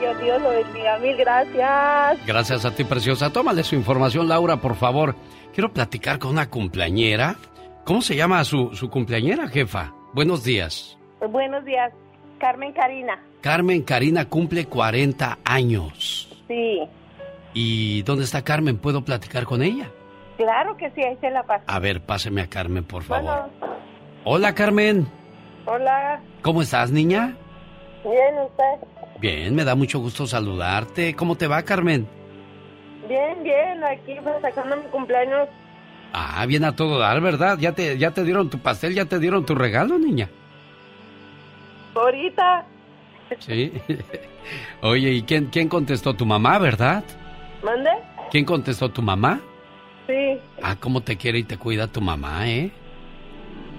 Bello. 0.00 0.18
Dios 0.18 0.42
lo 0.42 0.50
bendiga. 0.50 0.98
Mil 0.98 1.16
gracias. 1.16 2.26
Gracias 2.26 2.64
a 2.64 2.70
ti, 2.74 2.84
preciosa. 2.84 3.30
Tómale 3.30 3.62
su 3.62 3.74
información, 3.74 4.28
Laura, 4.28 4.56
por 4.58 4.74
favor. 4.76 5.14
Quiero 5.52 5.72
platicar 5.72 6.18
con 6.18 6.30
una 6.32 6.48
cumpleañera. 6.50 7.36
¿Cómo 7.84 8.00
se 8.02 8.16
llama 8.16 8.42
su, 8.44 8.74
su 8.74 8.88
cumpleañera, 8.90 9.48
jefa? 9.48 9.92
Buenos 10.14 10.42
días. 10.44 10.96
Buenos 11.30 11.64
días. 11.64 11.92
Carmen 12.38 12.72
Karina. 12.72 13.18
Carmen 13.40 13.82
Karina 13.82 14.24
cumple 14.28 14.66
40 14.66 15.38
años. 15.44 16.28
Sí. 16.48 16.80
¿Y 17.52 18.02
dónde 18.02 18.24
está 18.24 18.42
Carmen? 18.42 18.78
¿Puedo 18.78 19.04
platicar 19.04 19.44
con 19.44 19.62
ella? 19.62 19.88
Claro 20.36 20.76
que 20.76 20.90
sí, 20.90 21.02
ahí 21.02 21.16
se 21.20 21.30
la 21.30 21.42
paso. 21.44 21.62
A 21.68 21.78
ver, 21.78 22.00
páseme 22.00 22.40
a 22.42 22.48
Carmen, 22.48 22.84
por 22.84 23.02
favor. 23.04 23.24
Bueno, 23.24 23.48
Hola, 24.24 24.54
Carmen. 24.54 25.06
hola. 25.66 26.20
¿Cómo 26.42 26.62
estás, 26.62 26.90
niña? 26.90 27.36
Bien, 28.02 28.34
¿usted? 28.44 28.88
Bien, 29.20 29.54
me 29.54 29.64
da 29.64 29.74
mucho 29.74 29.98
gusto 30.00 30.26
saludarte. 30.26 31.14
¿Cómo 31.14 31.36
te 31.36 31.46
va, 31.46 31.62
Carmen? 31.62 32.06
Bien, 33.08 33.42
bien, 33.42 33.82
aquí 33.84 34.16
sacando 34.42 34.76
mi 34.76 34.84
cumpleaños. 34.84 35.48
Ah, 36.12 36.44
bien 36.46 36.64
a 36.64 36.74
todo 36.76 36.98
dar, 36.98 37.20
¿verdad? 37.20 37.58
¿Ya 37.58 37.72
te, 37.72 37.98
ya 37.98 38.12
te 38.12 38.22
dieron 38.24 38.48
tu 38.50 38.58
pastel, 38.58 38.94
ya 38.94 39.04
te 39.04 39.18
dieron 39.18 39.44
tu 39.44 39.54
regalo, 39.54 39.98
niña? 39.98 40.28
Ahorita, 41.94 42.66
Sí. 43.40 43.72
Oye, 44.82 45.10
¿y 45.12 45.22
quién, 45.22 45.46
quién 45.46 45.68
contestó 45.68 46.14
tu 46.14 46.26
mamá, 46.26 46.58
verdad? 46.58 47.02
¿mande? 47.64 47.90
¿Quién 48.30 48.44
contestó 48.44 48.90
tu 48.90 49.00
mamá? 49.02 49.40
Sí, 50.06 50.38
Ah, 50.62 50.76
cómo 50.78 51.00
te 51.00 51.16
quiere 51.16 51.38
y 51.38 51.44
te 51.44 51.56
cuida 51.56 51.86
tu 51.86 52.00
mamá, 52.00 52.48
¿eh? 52.48 52.70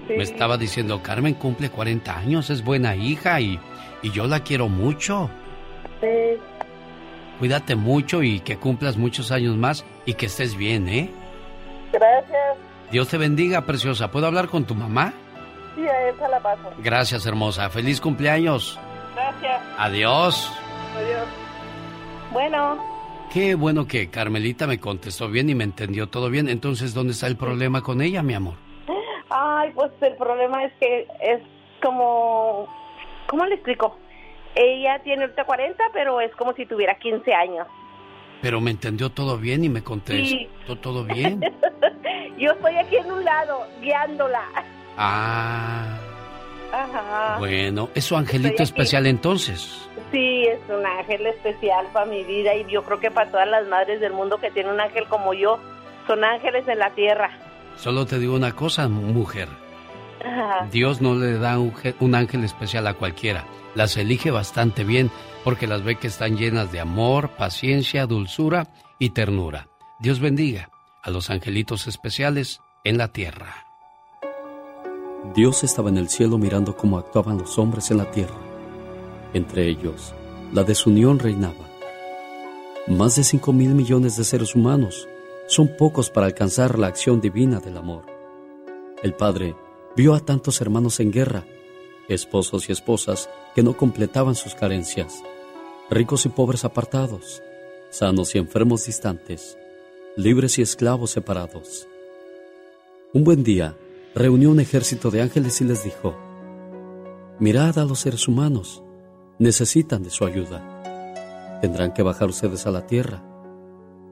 sí. 0.08 0.14
Me 0.16 0.22
estaba 0.24 0.56
diciendo, 0.58 1.00
Carmen 1.02 1.34
cumple 1.34 1.70
40 1.70 2.16
años, 2.18 2.50
es 2.50 2.64
buena 2.64 2.96
hija 2.96 3.40
y, 3.40 3.58
y 4.06 4.10
yo 4.12 4.26
la 4.26 4.40
quiero 4.40 4.68
mucho. 4.68 5.28
Sí, 6.00 6.38
Cuídate 7.38 7.74
mucho 7.76 8.22
y 8.22 8.40
que 8.40 8.56
cumplas 8.56 8.96
muchos 8.96 9.30
años 9.30 9.56
más 9.56 9.84
y 10.06 10.14
que 10.14 10.26
estés 10.26 10.56
bien, 10.56 10.88
¿eh? 10.88 11.10
gracias. 11.92 12.56
Dios 12.90 13.08
te 13.08 13.18
bendiga, 13.18 13.66
preciosa. 13.66 14.10
¿Puedo 14.10 14.26
hablar 14.26 14.48
con 14.48 14.64
tu 14.64 14.74
mamá? 14.74 15.12
Sí, 15.74 15.86
a 15.86 16.08
esa 16.08 16.28
la 16.28 16.40
paso. 16.40 16.70
Gracias, 16.78 17.26
hermosa. 17.26 17.68
Feliz 17.68 18.00
cumpleaños. 18.00 18.78
Gracias. 19.14 19.60
Adiós. 19.78 20.52
Adiós. 20.96 21.26
Bueno, 22.32 22.78
Qué 23.32 23.54
bueno 23.54 23.86
que 23.86 24.08
Carmelita 24.08 24.66
me 24.66 24.78
contestó 24.78 25.28
bien 25.28 25.50
y 25.50 25.54
me 25.54 25.64
entendió 25.64 26.06
todo 26.08 26.30
bien. 26.30 26.48
Entonces, 26.48 26.94
¿dónde 26.94 27.12
está 27.12 27.26
el 27.26 27.36
problema 27.36 27.82
con 27.82 28.00
ella, 28.00 28.22
mi 28.22 28.34
amor? 28.34 28.54
ay, 29.28 29.72
pues 29.74 29.90
el 30.00 30.14
problema 30.16 30.64
es 30.64 30.72
que 30.80 31.06
es 31.20 31.42
como... 31.82 32.66
¿Cómo 33.26 33.44
le 33.46 33.54
explico? 33.56 33.98
Ella 34.54 35.00
tiene 35.04 35.22
ahorita 35.24 35.44
40, 35.44 35.84
pero 35.92 36.20
es 36.20 36.34
como 36.36 36.52
si 36.54 36.64
tuviera 36.66 36.94
15 36.98 37.32
años. 37.34 37.66
Pero 38.42 38.60
me 38.60 38.70
entendió 38.70 39.10
todo 39.10 39.38
bien 39.38 39.64
y 39.64 39.68
me 39.68 39.82
contestó 39.82 40.74
Sí. 40.74 40.80
todo 40.80 41.04
bien. 41.04 41.40
Yo 42.38 42.52
estoy 42.52 42.76
aquí 42.76 42.96
en 42.96 43.10
un 43.12 43.24
lado, 43.24 43.66
guiándola. 43.80 44.42
Ah, 44.96 45.98
Ajá. 46.72 47.36
bueno. 47.38 47.88
¿Es 47.94 48.04
su 48.04 48.16
angelito 48.16 48.62
especial 48.62 49.06
entonces? 49.06 49.88
Sí, 50.12 50.44
es 50.46 50.58
un 50.68 50.84
ángel 50.86 51.26
especial 51.26 51.86
para 51.92 52.06
mi 52.06 52.22
vida 52.24 52.54
y 52.54 52.64
yo 52.70 52.82
creo 52.84 53.00
que 53.00 53.10
para 53.10 53.30
todas 53.30 53.48
las 53.48 53.66
madres 53.66 54.00
del 54.00 54.12
mundo 54.12 54.38
que 54.38 54.50
tienen 54.50 54.72
un 54.72 54.80
ángel 54.80 55.06
como 55.08 55.34
yo, 55.34 55.58
son 56.06 56.22
ángeles 56.24 56.66
en 56.68 56.78
la 56.78 56.90
tierra. 56.90 57.30
Solo 57.76 58.06
te 58.06 58.18
digo 58.18 58.34
una 58.36 58.52
cosa, 58.52 58.88
mujer. 58.88 59.48
Ajá. 60.26 60.68
Dios 60.72 61.00
no 61.00 61.14
le 61.14 61.38
da 61.38 61.58
un, 61.58 61.72
un 62.00 62.14
ángel 62.14 62.44
especial 62.44 62.86
a 62.86 62.94
cualquiera. 62.94 63.46
Las 63.74 63.96
elige 63.96 64.30
bastante 64.30 64.84
bien 64.84 65.10
porque 65.44 65.66
las 65.66 65.84
ve 65.84 65.96
que 65.96 66.08
están 66.08 66.36
llenas 66.36 66.72
de 66.72 66.80
amor, 66.80 67.30
paciencia, 67.36 68.06
dulzura 68.06 68.68
y 68.98 69.10
ternura. 69.10 69.68
Dios 70.00 70.20
bendiga 70.20 70.70
a 71.02 71.10
los 71.10 71.30
angelitos 71.30 71.86
especiales 71.86 72.60
en 72.84 72.98
la 72.98 73.08
tierra. 73.08 73.66
Dios 75.34 75.64
estaba 75.64 75.88
en 75.88 75.98
el 75.98 76.08
cielo 76.08 76.38
mirando 76.38 76.76
cómo 76.76 76.98
actuaban 76.98 77.38
los 77.38 77.58
hombres 77.58 77.90
en 77.90 77.98
la 77.98 78.10
tierra. 78.10 78.36
Entre 79.32 79.68
ellos, 79.68 80.14
la 80.52 80.64
desunión 80.64 81.18
reinaba. 81.18 81.66
Más 82.86 83.16
de 83.16 83.24
5 83.24 83.52
mil 83.52 83.74
millones 83.74 84.16
de 84.16 84.24
seres 84.24 84.54
humanos 84.54 85.08
son 85.48 85.76
pocos 85.76 86.10
para 86.10 86.26
alcanzar 86.26 86.78
la 86.78 86.86
acción 86.86 87.20
divina 87.20 87.60
del 87.60 87.76
amor. 87.76 88.04
El 89.02 89.14
Padre 89.14 89.54
vio 89.96 90.14
a 90.14 90.20
tantos 90.20 90.60
hermanos 90.60 91.00
en 91.00 91.10
guerra, 91.10 91.44
esposos 92.08 92.68
y 92.68 92.72
esposas 92.72 93.30
que 93.54 93.62
no 93.62 93.76
completaban 93.76 94.34
sus 94.34 94.54
carencias, 94.54 95.22
ricos 95.90 96.26
y 96.26 96.28
pobres 96.28 96.64
apartados, 96.64 97.42
sanos 97.90 98.34
y 98.34 98.38
enfermos 98.38 98.84
distantes, 98.84 99.56
libres 100.16 100.58
y 100.58 100.62
esclavos 100.62 101.10
separados. 101.10 101.88
Un 103.14 103.24
buen 103.24 103.42
día, 103.42 103.74
reunió 104.14 104.50
un 104.50 104.60
ejército 104.60 105.10
de 105.10 105.22
ángeles 105.22 105.60
y 105.60 105.64
les 105.64 105.82
dijo, 105.82 106.14
Mirad 107.38 107.78
a 107.78 107.84
los 107.84 108.00
seres 108.00 108.28
humanos, 108.28 108.82
necesitan 109.38 110.02
de 110.02 110.10
su 110.10 110.24
ayuda. 110.24 111.58
Tendrán 111.60 111.92
que 111.92 112.02
bajar 112.02 112.28
ustedes 112.28 112.66
a 112.66 112.70
la 112.70 112.86
tierra. 112.86 113.22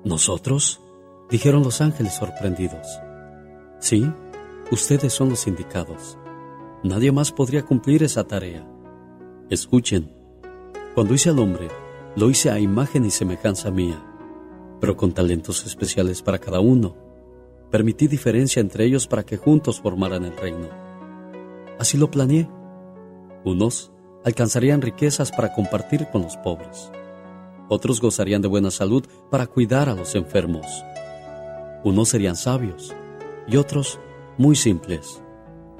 ¿Nosotros? 0.05 0.81
dijeron 1.31 1.63
los 1.63 1.81
ángeles 1.81 2.15
sorprendidos. 2.15 2.87
Sí, 3.81 4.11
ustedes 4.71 5.13
son 5.13 5.31
los 5.31 5.47
indicados. 5.47 6.19
Nadie 6.83 7.13
más 7.13 7.33
podría 7.33 7.65
cumplir 7.65 8.03
esa 8.03 8.25
tarea. 8.25 8.67
Escuchen, 9.51 10.13
cuando 10.95 11.15
hice 11.15 11.31
al 11.31 11.39
hombre, 11.39 11.69
lo 12.17 12.31
hice 12.31 12.51
a 12.51 12.59
imagen 12.59 13.05
y 13.05 13.11
semejanza 13.11 13.71
mía, 13.71 14.05
pero 14.81 14.97
con 14.97 15.13
talentos 15.13 15.67
especiales 15.67 16.23
para 16.23 16.39
cada 16.39 16.61
uno. 16.61 16.97
Permití 17.71 18.07
diferencia 18.07 18.61
entre 18.61 18.85
ellos 18.85 19.07
para 19.07 19.25
que 19.25 19.37
juntos 19.37 19.81
formaran 19.81 20.25
el 20.25 20.37
reino. 20.37 20.69
Así 21.79 21.99
lo 21.99 22.11
planeé. 22.11 22.49
Unos 23.45 23.93
alcanzarían 24.25 24.81
riquezas 24.81 25.33
para 25.33 25.53
compartir 25.53 26.07
con 26.13 26.23
los 26.23 26.37
pobres. 26.37 26.91
Otros 27.69 28.01
gozarían 28.01 28.43
de 28.43 28.49
buena 28.49 28.71
salud 28.71 29.05
para 29.31 29.47
cuidar 29.47 29.89
a 29.89 29.95
los 29.95 30.15
enfermos. 30.15 30.67
Unos 31.83 32.11
serían 32.11 32.37
sabios 32.37 32.95
y 33.47 33.57
otros 33.57 33.99
muy 34.39 34.57
simples, 34.57 35.23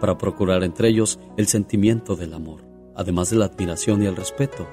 para 0.01 0.19
procurar 0.19 0.65
entre 0.65 0.89
ellos 0.89 1.19
el 1.37 1.47
sentimiento 1.47 2.17
del 2.17 2.35
amor, 2.35 2.65
además 2.95 3.31
de 3.31 3.37
la 3.37 3.47
admiración 3.47 4.03
y 4.03 4.07
el 4.07 4.17
respeto. 4.17 4.67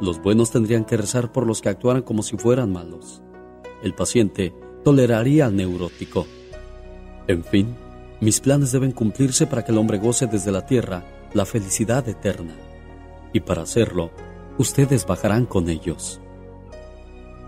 Los 0.00 0.20
buenos 0.20 0.50
tendrían 0.50 0.84
que 0.84 0.96
rezar 0.96 1.32
por 1.32 1.46
los 1.46 1.62
que 1.62 1.70
actuaran 1.70 2.02
como 2.02 2.22
si 2.22 2.36
fueran 2.36 2.72
malos. 2.72 3.22
El 3.82 3.94
paciente 3.94 4.54
toleraría 4.84 5.46
al 5.46 5.56
neurótico. 5.56 6.26
En 7.26 7.42
fin, 7.44 7.74
mis 8.20 8.40
planes 8.40 8.72
deben 8.72 8.92
cumplirse 8.92 9.46
para 9.46 9.64
que 9.64 9.72
el 9.72 9.78
hombre 9.78 9.98
goce 9.98 10.26
desde 10.26 10.52
la 10.52 10.66
tierra 10.66 11.04
la 11.32 11.44
felicidad 11.46 12.08
eterna. 12.08 12.54
Y 13.32 13.40
para 13.40 13.62
hacerlo, 13.62 14.10
ustedes 14.58 15.06
bajarán 15.06 15.46
con 15.46 15.68
ellos. 15.68 16.20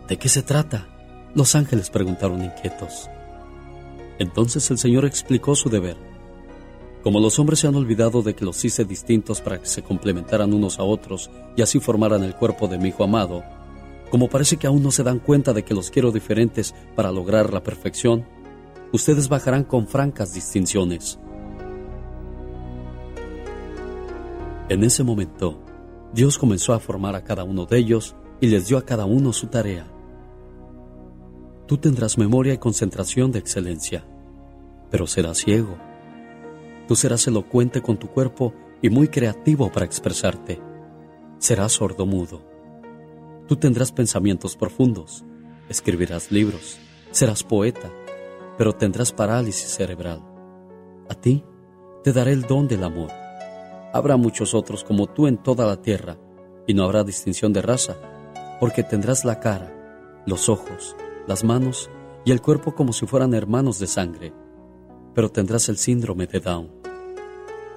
¿De 0.09 0.19
qué 0.19 0.29
se 0.29 0.43
trata? 0.43 0.89
Los 1.35 1.55
ángeles 1.55 1.91
preguntaron 1.91 2.43
inquietos. 2.43 3.11
Entonces 4.19 4.71
el 4.71 4.79
Señor 4.79 5.05
explicó 5.05 5.55
su 5.55 5.69
deber. 5.69 5.97
Como 7.03 7.21
los 7.21 7.39
hombres 7.39 7.61
se 7.61 7.69
han 7.69 7.77
olvidado 7.77 8.23
de 8.23 8.35
que 8.35 8.45
los 8.45 8.65
hice 8.65 8.85
distintos 8.85 9.41
para 9.41 9.61
que 9.61 9.67
se 9.67 9.83
complementaran 9.83 10.53
unos 10.53 10.79
a 10.79 10.83
otros 10.83 11.31
y 11.57 11.63
así 11.63 11.79
formaran 11.79 12.25
el 12.25 12.35
cuerpo 12.35 12.67
de 12.67 12.79
mi 12.79 12.89
Hijo 12.89 13.05
amado, 13.05 13.45
como 14.11 14.29
parece 14.29 14.57
que 14.57 14.67
aún 14.67 14.83
no 14.83 14.91
se 14.91 15.03
dan 15.03 15.19
cuenta 15.19 15.53
de 15.53 15.65
que 15.65 15.75
los 15.75 15.91
quiero 15.91 16.11
diferentes 16.11 16.75
para 16.97 17.13
lograr 17.13 17.53
la 17.53 17.63
perfección, 17.63 18.27
ustedes 18.93 19.29
bajarán 19.29 19.65
con 19.65 19.87
francas 19.87 20.35
distinciones. 20.35 21.19
En 24.69 24.83
ese 24.83 25.05
momento, 25.05 25.63
Dios 26.13 26.39
comenzó 26.39 26.73
a 26.73 26.81
formar 26.81 27.15
a 27.15 27.23
cada 27.23 27.45
uno 27.45 27.67
de 27.67 27.79
ellos 27.79 28.17
y 28.41 28.49
les 28.49 28.69
dio 28.69 28.79
a 28.79 28.85
cada 28.85 29.05
uno 29.05 29.33
su 29.33 29.47
tarea. 29.47 29.87
Tú 31.69 31.77
tendrás 31.77 32.17
memoria 32.17 32.55
y 32.55 32.59
concentración 32.59 33.31
de 33.31 33.41
excelencia, 33.41 34.03
pero 34.91 35.07
serás 35.07 35.37
ciego. 35.37 35.77
Tú 36.89 36.97
serás 36.97 37.27
elocuente 37.27 37.83
con 37.83 37.99
tu 37.99 38.09
cuerpo 38.09 38.55
y 38.81 38.89
muy 38.89 39.09
creativo 39.09 39.71
para 39.71 39.85
expresarte. 39.85 40.63
Serás 41.37 41.73
sordomudo. 41.73 42.43
Tú 43.47 43.57
tendrás 43.57 43.93
pensamientos 43.93 44.57
profundos, 44.57 45.27
escribirás 45.69 46.33
libros, 46.33 46.79
serás 47.11 47.43
poeta, 47.43 47.93
pero 48.57 48.73
tendrás 48.73 49.13
parálisis 49.13 49.69
cerebral. 49.69 50.23
A 51.11 51.15
ti 51.15 51.45
te 52.03 52.15
daré 52.15 52.33
el 52.33 52.47
don 52.47 52.67
del 52.67 52.83
amor. 52.83 53.11
Habrá 53.93 54.17
muchos 54.17 54.55
otros 54.55 54.85
como 54.85 55.07
tú 55.07 55.27
en 55.27 55.37
toda 55.37 55.67
la 55.67 55.83
tierra, 55.83 56.17
y 56.67 56.73
no 56.73 56.85
habrá 56.85 57.05
distinción 57.05 57.53
de 57.53 57.61
raza, 57.61 57.97
porque 58.59 58.83
tendrás 58.83 59.27
la 59.27 59.39
cara, 59.39 60.23
los 60.25 60.49
ojos, 60.49 60.97
las 61.29 61.45
manos 61.45 61.91
y 62.25 62.33
el 62.33 62.41
cuerpo 62.41 62.75
como 62.75 62.93
si 62.93 63.07
fueran 63.07 63.35
hermanos 63.35 63.79
de 63.79 63.87
sangre, 63.87 64.33
pero 65.15 65.31
tendrás 65.31 65.69
el 65.69 65.77
síndrome 65.77 66.27
de 66.27 66.41
Down. 66.41 66.71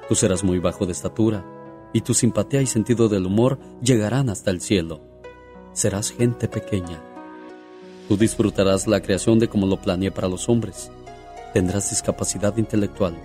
Tú 0.08 0.16
serás 0.16 0.43
muy 0.43 0.58
bajo 0.60 0.86
de 0.86 0.93
estatura, 0.93 1.45
y 1.93 2.02
tu 2.02 2.14
simpatía 2.14 2.62
y 2.62 2.66
sentido 2.66 3.10
del 3.10 3.26
humor 3.26 3.60
llegarán 3.84 4.30
hasta 4.30 4.52
el 4.52 4.62
cielo. 4.62 5.02
Serás 5.74 6.12
gente 6.12 6.47
pequeña. 6.47 7.02
Tú 8.08 8.16
disfrutarás 8.16 8.88
la 8.88 9.02
creación 9.02 9.38
de 9.39 9.49
como 9.49 9.68
lo 9.68 9.82
planeé 9.82 10.12
para 10.12 10.30
los 10.30 10.47
hombres. 10.47 10.89
Tendrás 11.54 11.89
discapacidad 11.89 12.56
intelectual. 12.56 13.18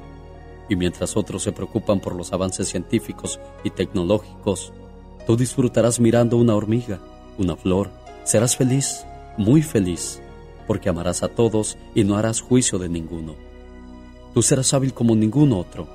Y 0.68 0.74
mientras 0.74 1.16
otros 1.16 1.44
se 1.44 1.52
preocupan 1.52 2.00
por 2.00 2.16
los 2.16 2.32
avances 2.32 2.68
científicos 2.68 3.38
y 3.62 3.70
tecnológicos, 3.70 4.72
tú 5.24 5.36
disfrutarás 5.36 6.00
mirando 6.00 6.36
una 6.36 6.56
hormiga, 6.56 6.98
una 7.38 7.54
flor. 7.54 7.90
Serás 8.24 8.56
feliz, 8.56 9.06
muy 9.36 9.62
feliz. 9.62 10.20
porque 10.66 10.88
amarás 10.88 11.22
a 11.22 11.28
todos 11.28 11.78
y 11.94 12.02
no 12.02 12.16
harás 12.16 12.40
juicio 12.40 12.80
de 12.80 12.88
ninguno. 12.88 13.36
Tú 14.34 14.42
serás 14.42 14.74
hábil 14.74 14.92
como 14.92 15.14
ningún 15.14 15.52
otro, 15.52 15.86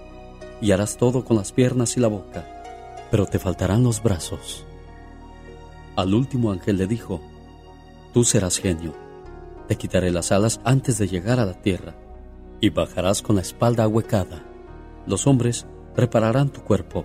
y 0.61 0.71
harás 0.71 0.95
todo 0.95 1.25
con 1.25 1.35
las 1.35 1.51
piernas 1.51 1.97
y 1.97 1.99
la 1.99 2.07
boca, 2.07 2.63
pero 3.11 3.25
te 3.25 3.37
faltarán 3.37 3.83
los 3.83 4.01
brazos. 4.01 4.65
Al 5.97 6.13
último 6.13 6.53
ángel 6.53 6.77
le 6.77 6.87
dijo, 6.87 7.19
Tú 8.13 8.23
serás 8.23 8.59
genio, 8.59 8.93
te 9.67 9.75
quitaré 9.75 10.09
las 10.09 10.31
alas 10.31 10.61
antes 10.63 10.97
de 10.97 11.07
llegar 11.09 11.39
a 11.41 11.45
la 11.45 11.61
tierra, 11.61 11.95
y 12.61 12.69
bajarás 12.69 13.21
con 13.21 13.35
la 13.35 13.41
espalda 13.41 13.83
ahuecada. 13.83 14.45
Los 15.05 15.27
hombres 15.27 15.65
repararán 15.97 16.49
tu 16.49 16.61
cuerpo, 16.61 17.03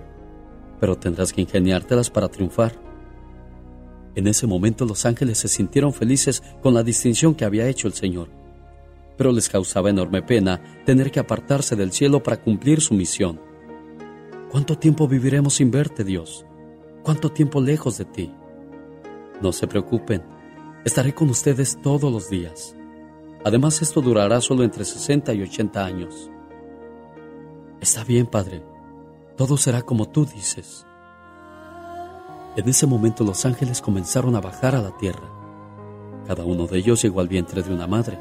pero 0.79 0.97
tendrás 0.97 1.33
que 1.33 1.41
ingeniártelas 1.41 2.11
para 2.11 2.29
triunfar. 2.29 2.86
En 4.17 4.27
ese 4.27 4.47
momento 4.47 4.87
los 4.87 5.05
ángeles 5.05 5.39
se 5.39 5.49
sintieron 5.49 5.93
felices 5.93 6.43
con 6.63 6.73
la 6.73 6.83
distinción 6.83 7.35
que 7.35 7.45
había 7.45 7.69
hecho 7.69 7.87
el 7.87 7.93
Señor, 7.93 8.29
pero 9.19 9.31
les 9.31 9.51
causaba 9.51 9.91
enorme 9.91 10.23
pena 10.23 10.83
tener 10.87 11.11
que 11.11 11.21
apartarse 11.21 11.77
del 11.77 11.93
cielo 11.93 12.23
para 12.23 12.41
cumplir 12.41 12.81
su 12.81 12.95
misión. 12.95 13.39
¿Cuánto 14.51 14.79
tiempo 14.79 15.07
viviremos 15.07 15.55
sin 15.55 15.71
verte, 15.71 16.03
Dios? 16.03 16.47
¿Cuánto 17.03 17.31
tiempo 17.31 17.61
lejos 17.61 17.99
de 17.99 18.07
ti? 18.07 18.33
No 19.43 19.53
se 19.53 19.67
preocupen, 19.67 20.23
estaré 20.87 21.15
con 21.15 21.29
ustedes 21.29 21.79
todos 21.83 22.11
los 22.11 22.31
días. 22.31 22.75
Además, 23.45 23.83
esto 23.83 24.01
durará 24.01 24.41
solo 24.41 24.65
entre 24.65 24.85
60 24.87 25.35
y 25.35 25.43
80 25.43 25.85
años. 25.85 26.31
Está 27.83 28.03
bien, 28.03 28.27
Padre, 28.27 28.63
todo 29.37 29.59
será 29.59 29.83
como 29.83 30.09
tú 30.09 30.25
dices. 30.25 30.86
En 32.57 32.67
ese 32.71 32.87
momento 32.87 33.23
los 33.23 33.45
ángeles 33.45 33.83
comenzaron 33.83 34.35
a 34.35 34.41
bajar 34.41 34.75
a 34.75 34.81
la 34.81 34.97
tierra. 34.97 35.29
Cada 36.27 36.43
uno 36.45 36.67
de 36.67 36.79
ellos 36.79 37.03
llegó 37.03 37.21
al 37.21 37.29
vientre 37.29 37.63
de 37.63 37.73
una 37.73 37.87
madre. 37.87 38.19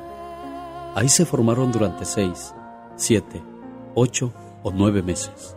Ahí 0.93 1.07
se 1.07 1.25
formaron 1.25 1.71
durante 1.71 2.03
seis, 2.03 2.53
siete, 2.97 3.41
ocho 3.95 4.33
o 4.61 4.71
nueve 4.71 5.01
meses. 5.01 5.55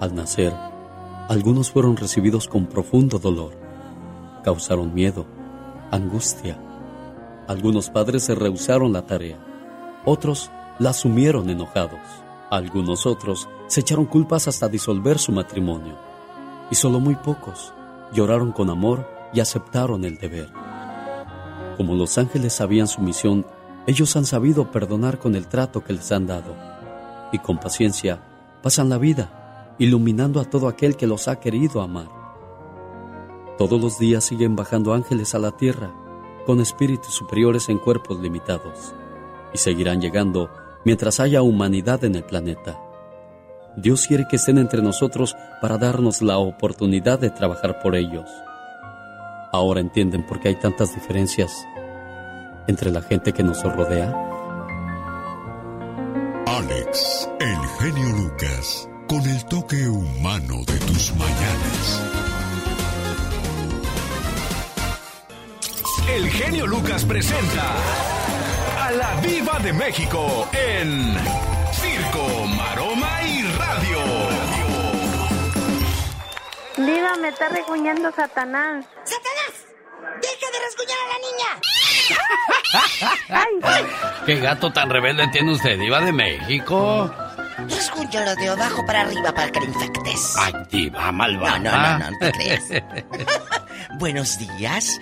Al 0.00 0.14
nacer, 0.14 0.54
algunos 1.28 1.70
fueron 1.70 1.96
recibidos 1.96 2.48
con 2.48 2.66
profundo 2.66 3.18
dolor. 3.18 3.52
Causaron 4.42 4.94
miedo, 4.94 5.26
angustia. 5.90 6.58
Algunos 7.48 7.90
padres 7.90 8.24
se 8.24 8.34
rehusaron 8.34 8.94
la 8.94 9.04
tarea. 9.04 9.38
Otros 10.06 10.50
la 10.78 10.90
asumieron 10.90 11.50
enojados. 11.50 12.00
Algunos 12.50 13.04
otros 13.04 13.46
se 13.66 13.80
echaron 13.80 14.06
culpas 14.06 14.48
hasta 14.48 14.68
disolver 14.68 15.18
su 15.18 15.32
matrimonio. 15.32 16.11
Y 16.72 16.74
solo 16.74 17.00
muy 17.00 17.16
pocos 17.16 17.74
lloraron 18.14 18.50
con 18.50 18.70
amor 18.70 19.06
y 19.34 19.40
aceptaron 19.40 20.06
el 20.06 20.16
deber. 20.16 20.48
Como 21.76 21.94
los 21.94 22.16
ángeles 22.16 22.54
sabían 22.54 22.88
su 22.88 23.02
misión, 23.02 23.44
ellos 23.86 24.16
han 24.16 24.24
sabido 24.24 24.70
perdonar 24.70 25.18
con 25.18 25.34
el 25.34 25.48
trato 25.48 25.84
que 25.84 25.92
les 25.92 26.10
han 26.12 26.26
dado. 26.26 26.56
Y 27.30 27.40
con 27.40 27.58
paciencia 27.58 28.22
pasan 28.62 28.88
la 28.88 28.96
vida 28.96 29.74
iluminando 29.78 30.40
a 30.40 30.46
todo 30.46 30.66
aquel 30.66 30.96
que 30.96 31.06
los 31.06 31.28
ha 31.28 31.40
querido 31.40 31.82
amar. 31.82 32.08
Todos 33.58 33.78
los 33.78 33.98
días 33.98 34.24
siguen 34.24 34.56
bajando 34.56 34.94
ángeles 34.94 35.34
a 35.34 35.38
la 35.38 35.50
tierra, 35.50 35.92
con 36.46 36.58
espíritus 36.58 37.12
superiores 37.12 37.68
en 37.68 37.76
cuerpos 37.76 38.18
limitados, 38.18 38.94
y 39.52 39.58
seguirán 39.58 40.00
llegando 40.00 40.48
mientras 40.86 41.20
haya 41.20 41.42
humanidad 41.42 42.02
en 42.04 42.14
el 42.14 42.24
planeta. 42.24 42.80
Dios 43.76 44.06
quiere 44.06 44.26
que 44.28 44.36
estén 44.36 44.58
entre 44.58 44.82
nosotros 44.82 45.36
para 45.60 45.78
darnos 45.78 46.20
la 46.20 46.38
oportunidad 46.38 47.18
de 47.18 47.30
trabajar 47.30 47.80
por 47.80 47.96
ellos. 47.96 48.28
Ahora 49.50 49.80
entienden 49.80 50.26
por 50.26 50.40
qué 50.40 50.48
hay 50.48 50.56
tantas 50.56 50.94
diferencias 50.94 51.66
entre 52.66 52.90
la 52.90 53.02
gente 53.02 53.32
que 53.32 53.42
nos 53.42 53.62
rodea. 53.62 54.14
Alex, 56.46 57.30
el 57.40 57.58
genio 57.80 58.16
Lucas 58.16 58.88
con 59.08 59.20
el 59.22 59.44
toque 59.46 59.88
humano 59.88 60.64
de 60.66 60.78
tus 60.78 61.14
mañanas. 61.16 62.02
El 66.10 66.28
genio 66.28 66.66
Lucas 66.66 67.04
presenta 67.04 67.74
a 68.80 68.90
la 68.90 69.20
Viva 69.20 69.58
de 69.60 69.72
México 69.72 70.46
en 70.52 71.16
Viva, 76.86 77.16
me 77.20 77.28
está 77.28 77.48
reguñando 77.48 78.10
Satanás. 78.12 78.84
¡Satanás! 79.04 79.66
¡Deja 80.20 80.50
de 80.52 80.58
rasguñar 80.64 80.98
a 80.98 81.08
la 81.12 81.18
niña! 83.68 83.92
¿Qué 84.26 84.36
gato 84.36 84.72
tan 84.72 84.90
rebelde 84.90 85.28
tiene 85.28 85.52
usted, 85.52 85.78
Diva 85.78 86.00
de 86.00 86.12
México? 86.12 87.10
Rasguñalo 87.68 88.34
de 88.36 88.48
abajo 88.48 88.84
para 88.86 89.02
arriba 89.02 89.32
para 89.32 89.50
que 89.50 89.60
le 89.60 89.66
infectes. 89.66 90.34
Ay, 90.38 90.52
diva 90.70 91.12
malvada. 91.12 91.58
No, 91.58 91.70
no, 91.70 91.98
no, 91.98 92.10
no, 92.10 92.18
te 92.18 92.32
creas. 92.36 92.64
Buenos 93.98 94.38
días. 94.38 95.00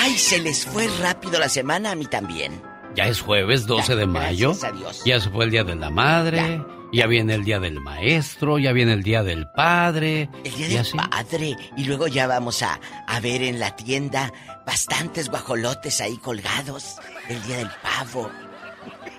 Ay, 0.00 0.16
se 0.18 0.38
les 0.40 0.64
fue 0.66 0.88
rápido 1.00 1.38
la 1.38 1.48
semana, 1.48 1.92
a 1.92 1.94
mí 1.94 2.06
también. 2.06 2.60
Ya 2.94 3.06
es 3.06 3.20
jueves 3.20 3.66
12 3.66 3.94
de 3.96 4.06
mayo. 4.06 4.48
Gracias 4.50 4.72
a 4.72 4.76
Dios. 4.76 5.02
Ya 5.04 5.20
se 5.20 5.30
fue 5.30 5.44
el 5.46 5.50
día 5.50 5.64
de 5.64 5.76
la 5.76 5.90
madre. 5.90 6.38
Ya. 6.38 6.66
Viene 7.06 7.34
el 7.34 7.44
día 7.44 7.58
del 7.58 7.80
maestro. 7.80 8.58
Ya 8.58 8.72
viene 8.72 8.92
el 8.92 9.02
día 9.02 9.22
del 9.22 9.48
padre. 9.48 10.28
El 10.44 10.54
día 10.54 10.68
del 10.68 10.78
así? 10.78 10.96
padre. 10.96 11.56
Y 11.76 11.84
luego 11.84 12.06
ya 12.06 12.26
vamos 12.26 12.62
a, 12.62 12.78
a 13.06 13.20
ver 13.20 13.42
en 13.42 13.58
la 13.58 13.74
tienda 13.74 14.32
bastantes 14.66 15.28
guajolotes 15.28 16.00
ahí 16.00 16.16
colgados. 16.18 16.96
El 17.28 17.42
día 17.44 17.56
del 17.58 17.70
pavo. 17.82 18.30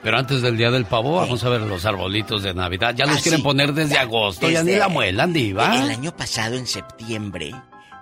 Pero 0.04 0.18
antes 0.18 0.42
del 0.42 0.58
día 0.58 0.70
del 0.70 0.86
pavo, 0.86 1.16
vamos 1.16 1.44
a 1.46 1.50
ver 1.50 1.62
los 1.62 1.86
arbolitos 1.86 2.44
de 2.44 2.54
Navidad. 2.54 2.94
Ya 2.94 3.06
los 3.06 3.22
quieren 3.22 3.42
poner 3.42 3.74
desde 3.74 3.98
agosto, 3.98 4.50
ya 4.50 4.62
ni 4.62 4.76
la 4.76 4.90
muelan, 4.90 5.32
diva. 5.32 5.82
El 5.82 5.90
año 5.90 6.16
pasado, 6.16 6.58
en 6.58 6.68
septiembre, 6.68 7.54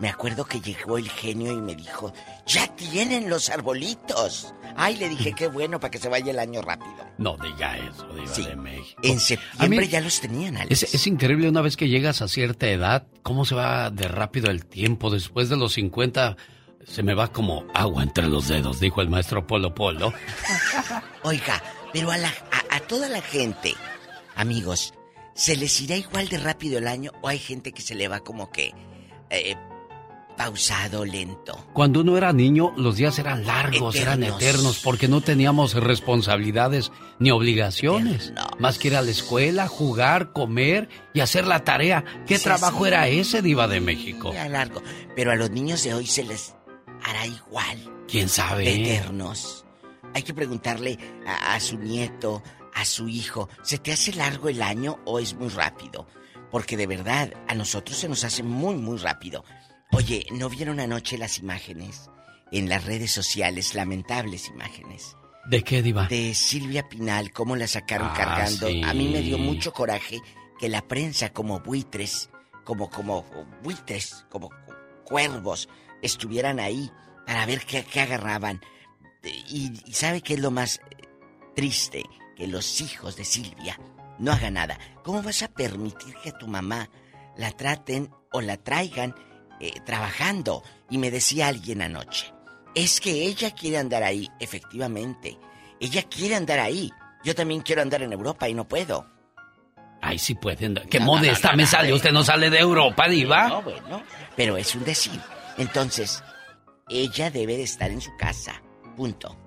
me 0.02 0.10
acuerdo 0.10 0.45
que 0.45 0.60
llegó 0.60 0.97
el 0.97 1.08
genio 1.08 1.52
y 1.52 1.62
me 1.62 1.76
dijo, 1.76 2.12
ya 2.47 2.66
tienen 2.76 3.30
los 3.30 3.52
arbolitos. 3.52 4.52
Ay, 4.76 4.97
le 4.97 5.08
dije, 5.08 5.34
qué 5.34 5.47
bueno 5.47 5.80
para 5.80 5.91
que 5.91 5.99
se 5.99 6.10
vaya 6.10 6.32
el 6.32 6.39
año 6.39 6.64
rápido. 6.64 7.06
No 7.20 7.38
diga 7.38 7.78
eso, 7.78 8.08
diva 8.08 8.49
de 8.49 8.56
México. 8.56 8.99
En 9.04 9.20
septiembre 9.20 9.88
ya 9.88 10.02
los 10.02 10.20
tenían, 10.20 10.58
Alex. 10.58 10.82
Es, 10.82 10.95
es, 10.95 11.06
increíble 11.06 11.47
una 11.47 11.62
vez 11.62 11.78
que 11.78 11.88
llegas 11.88 12.24
a 12.24 12.28
cierta 12.28 12.68
edad, 12.68 13.06
cómo 13.22 13.45
se 13.45 13.54
va 13.54 13.91
de 13.91 14.08
rápido 14.08 14.49
el 14.49 14.66
tiempo. 14.66 15.12
Después 15.12 15.49
de 15.49 15.58
los 15.58 15.74
50, 15.74 16.36
se 16.84 17.04
me 17.04 17.14
va 17.14 17.32
como 17.32 17.68
agua 17.76 18.02
entre 18.02 18.28
los 18.28 18.47
dedos, 18.47 18.80
dijo 18.80 19.02
el 19.02 19.10
maestro 19.10 19.45
Polo 19.45 19.76
Polo. 19.76 20.12
Oiga, 21.22 21.62
pero 21.93 22.10
a, 22.10 22.18
la, 22.18 22.30
a, 22.30 22.78
a, 22.78 22.80
toda 22.80 23.08
la 23.08 23.22
gente, 23.22 23.76
amigos, 24.36 24.95
¿se 25.36 25.56
les 25.56 25.80
irá 25.80 25.95
igual 25.95 26.28
de 26.28 26.39
rápido 26.39 26.80
el 26.80 26.88
año 26.88 27.12
o 27.22 27.28
hay 27.28 27.38
gente 27.38 27.72
que 27.72 27.84
se 27.84 27.93
le 27.93 28.08
va 28.08 28.22
como 28.22 28.52
que 28.52 28.74
eh, 29.30 29.56
pausado, 30.38 31.05
lento? 31.05 31.67
Cuando 31.73 32.01
uno 32.01 32.17
era 32.17 32.34
niño, 32.34 32.73
los 32.77 32.95
días 32.95 33.17
eran 33.19 33.45
largos, 33.45 33.95
eternos. 33.95 34.17
eran 34.17 34.23
eternos, 34.23 34.79
porque 34.84 35.07
no 35.07 35.21
teníamos 35.21 35.73
responsabilidades 35.73 36.91
ni 37.19 37.32
obligaciones. 37.32 38.29
Eternos. 38.29 38.59
Más 38.59 38.77
que 38.77 38.89
ir 38.89 38.95
a 38.95 39.01
la 39.01 39.11
escuela, 39.11 39.67
jugar, 39.67 40.32
comer 40.34 40.89
y 41.13 41.19
hacer 41.19 41.47
la 41.47 41.63
tarea. 41.63 42.03
¿Qué 42.27 42.38
sí, 42.38 42.43
trabajo 42.43 42.84
sí. 42.84 42.88
era 42.88 43.07
ese, 43.07 43.41
Diva 43.41 43.67
de 43.67 43.82
México? 43.82 44.32
Era 44.34 44.49
largo. 44.49 44.82
Pero 45.15 45.32
a 45.32 45.36
los 45.36 45.51
niños 45.51 45.84
de 45.84 45.93
hoy 45.93 46.07
se 46.07 46.23
les 46.23 46.55
hará 47.03 47.25
igual. 47.25 47.77
¿Quién 48.07 48.29
sabe? 48.29 48.73
Eternos. 48.73 49.65
Hay 50.13 50.23
que 50.23 50.34
preguntarle 50.34 50.97
a, 51.25 51.53
a, 51.53 51.59
su 51.59 51.77
nieto, 51.77 52.43
a 52.73 52.86
su 52.86 53.07
hijo, 53.07 53.49
¿se 53.63 53.77
te 53.77 53.91
hace 53.93 54.13
largo 54.13 54.49
el 54.49 54.61
año 54.61 54.99
o 55.05 55.19
es 55.19 55.34
muy 55.36 55.49
rápido? 55.49 56.07
Porque 56.49 56.75
de 56.75 56.88
verdad, 56.88 57.34
a 57.47 57.55
nosotros 57.55 57.97
se 57.97 58.09
nos 58.09 58.23
hace 58.25 58.43
muy, 58.43 58.75
muy 58.75 58.97
rápido. 58.97 59.45
Oye, 59.94 60.26
¿no 60.32 60.50
vieron 60.50 60.80
anoche 60.80 61.18
las 61.18 61.38
imágenes 61.39 62.10
en 62.52 62.70
las 62.70 62.86
redes 62.86 63.12
sociales, 63.12 63.76
lamentables 63.76 64.48
imágenes? 64.48 65.18
¿De 65.46 65.64
qué, 65.64 65.82
Diva? 65.82 66.08
De 66.08 66.34
Silvia 66.34 66.88
Pinal, 66.88 67.32
cómo 67.32 67.56
la 67.56 67.68
sacaron 67.68 68.10
ah, 68.12 68.14
cargando. 68.16 68.68
Sí. 68.68 68.82
A 68.84 68.94
mí 68.94 69.10
me 69.10 69.22
dio 69.22 69.38
mucho 69.38 69.74
coraje 69.74 70.20
que 70.60 70.70
la 70.70 70.82
prensa, 70.88 71.34
como 71.34 71.60
buitres, 71.60 72.30
como, 72.64 72.89
como 72.89 73.26
buitres, 73.64 74.26
como 74.30 74.50
cuervos, 75.04 75.68
estuvieran 76.02 76.60
ahí 76.60 76.92
para 77.26 77.46
ver 77.46 77.66
qué, 77.66 77.84
qué 77.84 78.02
agarraban. 78.02 78.62
Y, 79.50 79.72
y, 79.86 79.94
sabe 79.94 80.22
qué 80.22 80.36
es 80.36 80.39
lo 80.39 80.52
más 80.52 80.80
triste, 81.56 82.04
que 82.36 82.48
los 82.48 82.82
hijos 82.82 83.18
de 83.18 83.26
Silvia 83.26 83.80
no 84.20 84.32
hagan 84.32 84.54
nada. 84.54 84.80
¿Cómo 85.04 85.22
vas 85.22 85.44
a 85.44 85.48
permitir 85.48 86.16
que 86.24 86.30
a 86.30 86.38
tu 86.38 86.48
mamá 86.48 86.89
la 87.36 87.52
traten 87.52 88.10
o 88.32 88.42
la 88.42 88.58
traigan 88.58 89.16
eh, 89.62 89.80
trabajando? 89.86 90.64
Y 90.89 90.97
me 90.97 91.12
decía 91.12 91.47
alguien 91.47 91.82
anoche, 91.82 92.34
es 92.76 92.99
que 92.99 93.26
ella 93.26 93.51
quiere 93.51 93.78
andar 93.78 94.03
ahí, 94.03 94.28
efectivamente. 94.39 95.38
Ella 95.80 96.03
quiere 96.03 96.36
andar 96.36 96.59
ahí. 96.59 96.91
Yo 97.24 97.36
también 97.36 97.62
quiero 97.62 97.82
andar 97.82 98.01
en 98.01 98.12
Europa 98.12 98.49
y 98.49 98.53
no 98.53 98.68
puedo. 98.68 99.05
Ay, 100.01 100.18
sí 100.18 100.34
pueden. 100.34 100.76
Qué 100.89 100.99
no, 100.99 101.05
modesta 101.05 101.49
no, 101.49 101.53
no, 101.53 101.57
me 101.57 101.66
sale. 101.68 101.93
Usted 101.93 102.12
no 102.12 102.24
sale 102.24 102.49
de 102.49 102.59
Europa, 102.59 103.07
diva. 103.07 103.47
No, 103.47 103.62
bueno. 103.62 104.03
Pero 104.36 104.57
es 104.57 104.74
un 104.76 104.84
decir. 104.84 105.20
Entonces, 105.57 106.24
ella 106.89 107.30
debe 107.30 107.57
de 107.57 107.64
estar 107.64 107.91
en 107.91 108.01
su 108.01 108.16
casa. 108.18 108.62
Punto. 108.95 109.38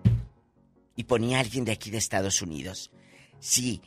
y 0.97 1.05
ponía 1.05 1.39
a 1.39 1.41
alguien 1.41 1.65
de 1.65 1.73
aquí 1.73 1.91
de 1.91 1.99
Estados 1.99 2.41
Unidos. 2.41 2.91
Si 3.41 3.83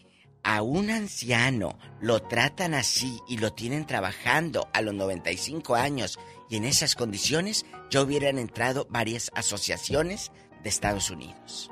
a 0.48 0.62
un 0.62 0.90
anciano 0.90 1.78
lo 2.00 2.22
tratan 2.22 2.74
así 2.74 3.20
y 3.28 3.38
lo 3.38 3.52
tienen 3.52 3.86
trabajando 3.86 4.70
a 4.74 4.82
los 4.82 4.94
95 4.94 5.76
años 5.76 6.18
y 6.50 6.56
en 6.56 6.64
esas 6.64 6.96
condiciones, 6.96 7.66
ya 7.90 8.02
hubieran 8.02 8.38
entrado 8.38 8.88
varias 8.90 9.30
asociaciones 9.36 10.32
de 10.64 10.70
Estados 10.70 11.12
Unidos. 11.12 11.70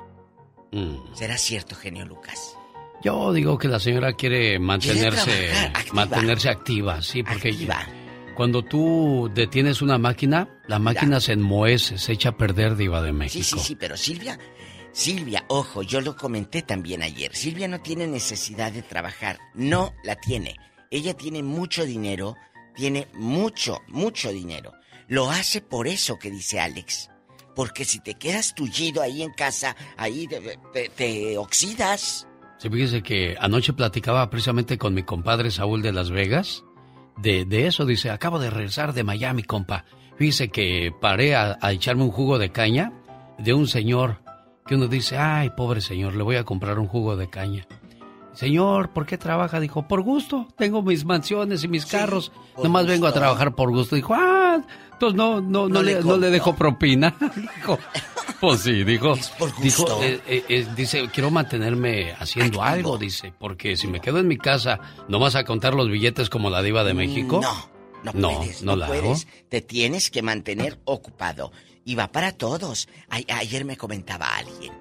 Mm. 0.72 1.14
¿Será 1.14 1.38
cierto, 1.38 1.74
genio 1.74 2.04
Lucas? 2.04 2.54
Yo 3.02 3.32
digo 3.32 3.56
que 3.56 3.68
la 3.68 3.80
señora 3.80 4.12
quiere 4.12 4.58
mantenerse, 4.58 5.50
mantenerse 5.94 6.50
activa, 6.50 7.00
sí, 7.00 7.22
porque 7.22 7.56
cuando 8.34 8.62
tú 8.62 9.30
detienes 9.34 9.80
una 9.80 9.96
máquina, 9.96 10.50
la 10.66 10.78
máquina 10.78 11.18
se 11.20 11.32
enmohece, 11.32 11.96
se 11.96 12.12
echa 12.12 12.30
a 12.30 12.36
perder 12.36 12.76
diva 12.76 13.00
de 13.00 13.12
México. 13.14 13.42
Sí, 13.42 13.58
sí, 13.58 13.58
sí, 13.58 13.74
pero 13.76 13.96
Silvia, 13.96 14.38
Silvia, 14.96 15.44
ojo, 15.48 15.82
yo 15.82 16.00
lo 16.00 16.16
comenté 16.16 16.62
también 16.62 17.02
ayer. 17.02 17.36
Silvia 17.36 17.68
no 17.68 17.82
tiene 17.82 18.06
necesidad 18.06 18.72
de 18.72 18.80
trabajar, 18.80 19.38
no 19.52 19.92
la 20.02 20.16
tiene. 20.16 20.56
Ella 20.90 21.12
tiene 21.12 21.42
mucho 21.42 21.84
dinero, 21.84 22.34
tiene 22.74 23.06
mucho, 23.12 23.82
mucho 23.88 24.32
dinero. 24.32 24.72
Lo 25.06 25.28
hace 25.30 25.60
por 25.60 25.86
eso 25.86 26.18
que 26.18 26.30
dice 26.30 26.60
Alex. 26.60 27.10
Porque 27.54 27.84
si 27.84 28.00
te 28.00 28.14
quedas 28.14 28.54
tullido 28.54 29.02
ahí 29.02 29.20
en 29.20 29.34
casa, 29.34 29.76
ahí 29.98 30.26
te, 30.96 31.36
oxidas. 31.36 32.26
Sí, 32.56 32.70
fíjese 32.70 33.02
que 33.02 33.36
anoche 33.38 33.74
platicaba 33.74 34.30
precisamente 34.30 34.78
con 34.78 34.94
mi 34.94 35.02
compadre 35.02 35.50
Saúl 35.50 35.82
de 35.82 35.92
Las 35.92 36.08
Vegas. 36.08 36.64
De, 37.18 37.44
de 37.44 37.66
eso, 37.66 37.84
dice, 37.84 38.08
acabo 38.08 38.38
de 38.38 38.48
regresar 38.48 38.94
de 38.94 39.04
Miami, 39.04 39.42
compa. 39.42 39.84
Fíjese 40.16 40.48
que 40.48 40.90
paré 41.02 41.36
a 41.36 41.58
echarme 41.70 42.04
un 42.04 42.10
jugo 42.10 42.38
de 42.38 42.50
caña 42.50 42.94
de 43.38 43.52
un 43.52 43.68
señor 43.68 44.24
que 44.66 44.74
uno 44.74 44.88
dice, 44.88 45.16
ay, 45.16 45.50
pobre 45.50 45.80
señor, 45.80 46.14
le 46.14 46.22
voy 46.22 46.36
a 46.36 46.44
comprar 46.44 46.78
un 46.78 46.88
jugo 46.88 47.16
de 47.16 47.28
caña. 47.28 47.66
Señor, 48.36 48.90
¿por 48.90 49.06
qué 49.06 49.16
trabaja? 49.16 49.60
Dijo, 49.60 49.88
por 49.88 50.02
gusto. 50.02 50.46
Tengo 50.58 50.82
mis 50.82 51.06
mansiones 51.06 51.64
y 51.64 51.68
mis 51.68 51.86
carros. 51.86 52.32
Nomás 52.62 52.86
vengo 52.86 53.06
a 53.06 53.12
trabajar 53.12 53.54
por 53.54 53.70
gusto. 53.70 53.96
Dijo, 53.96 54.12
ah, 54.14 54.60
entonces 54.92 55.16
no, 55.16 55.40
no, 55.40 55.70
no, 55.70 55.82
le, 55.82 56.02
no 56.02 56.18
le 56.18 56.28
dejo 56.28 56.54
propina. 56.54 57.16
dijo, 57.56 57.78
pues 58.40 58.60
sí, 58.60 58.84
dijo. 58.84 59.14
Dijo, 59.62 60.02
eh, 60.02 60.20
eh, 60.26 60.44
eh, 60.50 60.66
dice, 60.76 61.08
quiero 61.12 61.30
mantenerme 61.30 62.12
haciendo 62.12 62.62
algo, 62.62 62.98
dice, 62.98 63.32
porque 63.38 63.76
si 63.76 63.86
me 63.86 64.00
quedo 64.00 64.18
en 64.18 64.28
mi 64.28 64.36
casa, 64.36 64.80
¿no 65.08 65.18
vas 65.18 65.34
a 65.34 65.44
contar 65.44 65.74
los 65.74 65.88
billetes 65.88 66.28
como 66.28 66.50
la 66.50 66.60
diva 66.60 66.84
de 66.84 66.92
México? 66.92 67.40
No, 67.42 68.12
no, 68.12 68.38
puedes, 68.38 68.62
no, 68.62 68.76
la 68.76 68.86
puedes. 68.86 69.26
Te 69.48 69.62
tienes 69.62 70.10
que 70.10 70.20
mantener 70.20 70.78
ocupado. 70.84 71.52
Y 71.86 71.94
va 71.94 72.10
para 72.10 72.32
todos. 72.32 72.88
ayer 73.08 73.64
me 73.64 73.76
comentaba 73.76 74.36
alguien. 74.36 74.74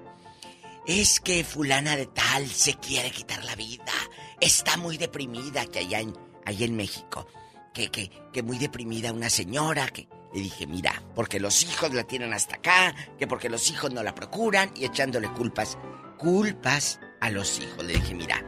Es 0.87 1.19
que 1.19 1.43
fulana 1.43 1.95
de 1.95 2.07
tal 2.07 2.47
se 2.47 2.73
quiere 2.73 3.11
quitar 3.11 3.45
la 3.45 3.55
vida. 3.55 3.93
Está 4.41 4.75
muy 4.77 4.97
deprimida 4.97 5.67
que 5.67 5.79
allá 5.79 5.99
en, 5.99 6.13
en 6.47 6.75
México. 6.75 7.27
Que, 7.75 7.91
que, 7.91 8.09
que 8.33 8.41
muy 8.41 8.57
deprimida 8.57 9.13
una 9.13 9.29
señora 9.29 9.87
que... 9.87 10.09
Le 10.33 10.41
dije, 10.41 10.65
mira, 10.65 11.01
porque 11.13 11.39
los 11.39 11.63
hijos 11.63 11.93
la 11.93 12.03
tienen 12.03 12.33
hasta 12.33 12.55
acá, 12.55 12.93
que 13.17 13.25
porque 13.25 13.49
los 13.49 13.69
hijos 13.69 13.93
no 13.93 14.03
la 14.03 14.13
procuran 14.13 14.71
y 14.75 14.83
echándole 14.83 15.31
culpas. 15.31 15.77
Culpas 16.17 16.99
a 17.21 17.29
los 17.29 17.59
hijos. 17.59 17.85
Le 17.85 17.93
dije, 17.93 18.15
mira, 18.15 18.43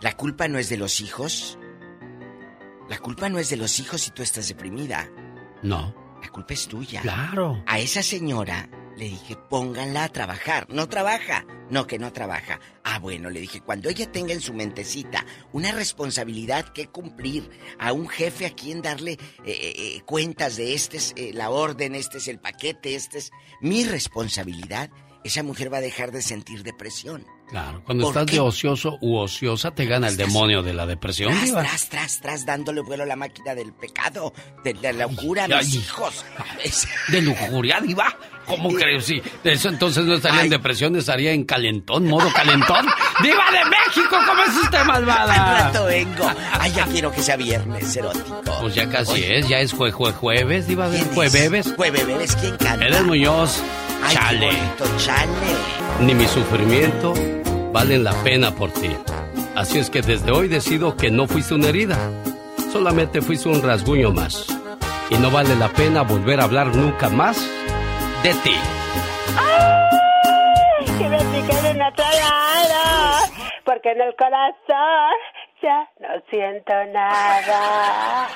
la 0.00 0.16
culpa 0.16 0.46
no 0.46 0.58
es 0.58 0.68
de 0.68 0.76
los 0.76 1.00
hijos. 1.00 1.58
La 2.88 2.98
culpa 2.98 3.28
no 3.28 3.38
es 3.38 3.50
de 3.50 3.56
los 3.56 3.80
hijos 3.80 4.00
si 4.00 4.12
tú 4.12 4.22
estás 4.22 4.48
deprimida. 4.48 5.10
No. 5.62 5.94
La 6.22 6.28
culpa 6.28 6.54
es 6.54 6.66
tuya. 6.66 7.00
Claro. 7.00 7.62
A 7.66 7.78
esa 7.78 8.02
señora 8.02 8.68
le 9.00 9.08
dije, 9.08 9.36
pónganla 9.36 10.04
a 10.04 10.08
trabajar. 10.10 10.66
No 10.68 10.88
trabaja. 10.88 11.46
No, 11.70 11.86
que 11.86 11.98
no 11.98 12.12
trabaja. 12.12 12.60
Ah, 12.84 12.98
bueno, 12.98 13.30
le 13.30 13.40
dije, 13.40 13.60
cuando 13.60 13.88
ella 13.88 14.10
tenga 14.12 14.34
en 14.34 14.40
su 14.40 14.52
mentecita 14.52 15.24
una 15.52 15.72
responsabilidad 15.72 16.68
que 16.72 16.88
cumplir, 16.88 17.48
a 17.78 17.92
un 17.92 18.08
jefe 18.08 18.44
a 18.44 18.50
quien 18.50 18.82
darle 18.82 19.12
eh, 19.12 19.18
eh, 19.46 19.72
eh, 19.76 20.02
cuentas 20.04 20.56
de 20.56 20.74
este 20.74 20.98
es 20.98 21.14
la 21.32 21.48
orden, 21.50 21.94
este 21.94 22.18
es 22.18 22.28
el 22.28 22.40
paquete, 22.40 22.94
este 22.94 23.18
es 23.18 23.30
mi 23.62 23.84
responsabilidad, 23.84 24.90
esa 25.24 25.42
mujer 25.42 25.72
va 25.72 25.78
a 25.78 25.82
dejar 25.82 26.12
de 26.12 26.22
sentir 26.22 26.62
depresión. 26.62 27.24
Claro, 27.50 27.82
cuando 27.84 28.08
estás 28.08 28.26
de 28.26 28.38
ocioso 28.38 28.96
u 29.00 29.16
ociosa 29.16 29.72
te 29.72 29.84
gana 29.84 30.06
el 30.06 30.16
demonio 30.16 30.62
de 30.62 30.72
la 30.72 30.86
depresión. 30.86 31.32
Tras, 31.32 31.50
tras, 31.52 31.88
tras, 31.88 32.20
tras, 32.20 32.46
dándole 32.46 32.80
vuelo 32.80 33.02
a 33.02 33.06
la 33.06 33.16
máquina 33.16 33.54
del 33.56 33.72
pecado, 33.72 34.32
de 34.62 34.74
la 34.74 34.92
locura 34.92 35.44
a 35.44 35.48
mis 35.48 35.74
hijos. 35.74 36.24
De 37.08 37.20
lujuria, 37.22 37.80
diva. 37.80 38.16
¿Cómo 38.46 38.70
crees? 38.70 39.04
Sí, 39.04 39.22
de 39.44 39.52
eso 39.52 39.68
entonces 39.68 40.04
no 40.04 40.14
estaría 40.14 40.42
en 40.42 40.50
depresión, 40.50 40.96
estaría 40.96 41.32
en 41.32 41.44
calentón, 41.44 42.06
modo 42.06 42.32
calentón. 42.32 42.86
¡Diva 43.22 43.44
de 43.52 43.64
México! 43.70 44.16
¿Cómo 44.26 44.42
es 44.42 44.56
usted 44.56 44.84
malvada? 44.84 45.56
Al 45.56 45.64
rato 45.64 45.84
vengo. 45.84 46.30
Ay, 46.52 46.72
ya 46.72 46.84
quiero 46.86 47.12
que 47.12 47.22
sea 47.22 47.36
viernes 47.36 47.96
erótico. 47.96 48.42
Pues 48.60 48.74
ya 48.74 48.88
casi 48.88 49.22
es, 49.22 49.48
ya 49.48 49.60
es 49.60 49.72
jue, 49.72 49.92
jue, 49.92 50.12
jueves, 50.12 50.66
diva 50.66 50.88
de 50.88 51.00
jueves. 51.14 51.72
Jueves, 51.76 52.36
¿quién 52.36 52.56
canta? 52.56 52.86
Eres 52.86 53.04
Muñoz. 53.04 53.62
Ay, 54.02 54.14
chale. 54.14 54.50
chale. 54.98 55.26
Ni 56.00 56.14
mi 56.14 56.26
sufrimiento 56.26 57.14
valen 57.72 58.04
la 58.04 58.12
pena 58.22 58.50
por 58.54 58.70
ti. 58.70 58.96
Así 59.54 59.78
es 59.78 59.90
que 59.90 60.02
desde 60.02 60.32
hoy 60.32 60.48
decido 60.48 60.96
que 60.96 61.10
no 61.10 61.26
fuiste 61.26 61.54
una 61.54 61.68
herida, 61.68 61.96
solamente 62.72 63.20
fuiste 63.20 63.48
un 63.48 63.62
rasguño 63.62 64.12
más. 64.12 64.46
Y 65.10 65.16
no 65.16 65.30
vale 65.30 65.56
la 65.56 65.68
pena 65.68 66.02
volver 66.02 66.40
a 66.40 66.44
hablar 66.44 66.74
nunca 66.74 67.08
más 67.08 67.36
de 68.22 68.34
ti. 68.44 68.54
¡Ay! 69.36 70.86
Que 70.98 71.08
me 71.08 71.16
en 71.16 71.82
otro 71.82 72.04
lado, 72.04 73.32
porque 73.64 73.90
en 73.90 74.00
el 74.00 74.14
corazón 74.16 75.12
ya 75.62 75.88
no 76.00 76.08
siento 76.30 76.72
nada. 76.92 78.28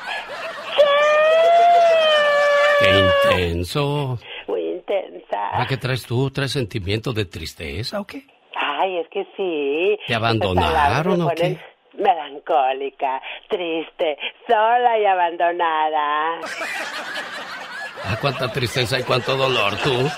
¡Qué 2.80 3.30
intenso! 3.30 4.18
Muy 4.49 4.62
intensa. 4.62 5.66
qué 5.68 5.76
traes 5.76 6.05
tú? 6.05 6.30
¿Traes 6.30 6.53
sentimientos 6.53 7.14
de 7.14 7.24
tristeza 7.24 8.01
o 8.01 8.07
qué? 8.07 8.34
Ay, 8.77 8.99
es 8.99 9.09
que 9.09 9.27
sí. 9.37 9.99
¿Te 10.07 10.14
abandonaron 10.14 11.22
o 11.22 11.29
qué? 11.31 11.59
Melancólica, 11.95 13.22
triste, 13.49 14.18
sola 14.49 14.99
y 14.99 15.05
abandonada. 15.05 16.41
Ah, 18.05 18.16
cuánta 18.20 18.51
tristeza 18.51 18.99
y 18.99 19.05
cuánto 19.05 19.37
dolor, 19.37 19.77
tú. 19.77 19.93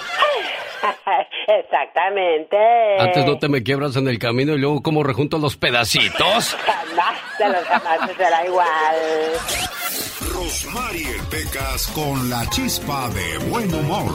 Exactamente. 1.48 2.57
Antes 2.98 3.26
no 3.26 3.38
te 3.38 3.48
me 3.48 3.62
quiebras 3.62 3.96
en 3.96 4.09
el 4.09 4.18
camino 4.18 4.54
y 4.54 4.59
luego 4.59 4.82
cómo 4.82 5.02
rejunto 5.02 5.38
los 5.38 5.57
pedacitos. 5.57 6.54
Jamás 6.66 7.38
de 7.38 7.48
los 7.48 7.64
jamás 7.64 8.11
será 8.16 8.46
igual. 8.46 8.96
Rosmarie 10.32 11.14
Pecas 11.30 11.86
con 11.88 12.30
la 12.30 12.48
chispa 12.50 13.09
de 13.11 13.38
buen 13.50 13.72
humor. 13.74 14.12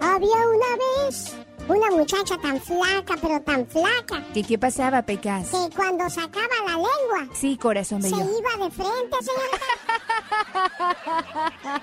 Había 0.00 0.46
una 0.46 0.76
vez 1.08 1.36
una 1.72 1.90
muchacha 1.90 2.36
tan 2.38 2.60
flaca, 2.60 3.16
pero 3.20 3.40
tan 3.40 3.66
flaca. 3.66 4.22
¿Qué, 4.34 4.42
qué 4.42 4.58
pasaba, 4.58 5.02
Pecas? 5.02 5.48
Que 5.50 5.74
cuando 5.76 6.08
sacaba 6.10 6.46
la 6.66 6.72
lengua. 6.72 7.34
Sí, 7.34 7.56
corazón 7.56 8.00
bello. 8.02 8.16
Se 8.16 8.22
iba 8.22 8.64
de 8.64 8.70
frente, 8.70 9.16
señorita. 9.20 9.58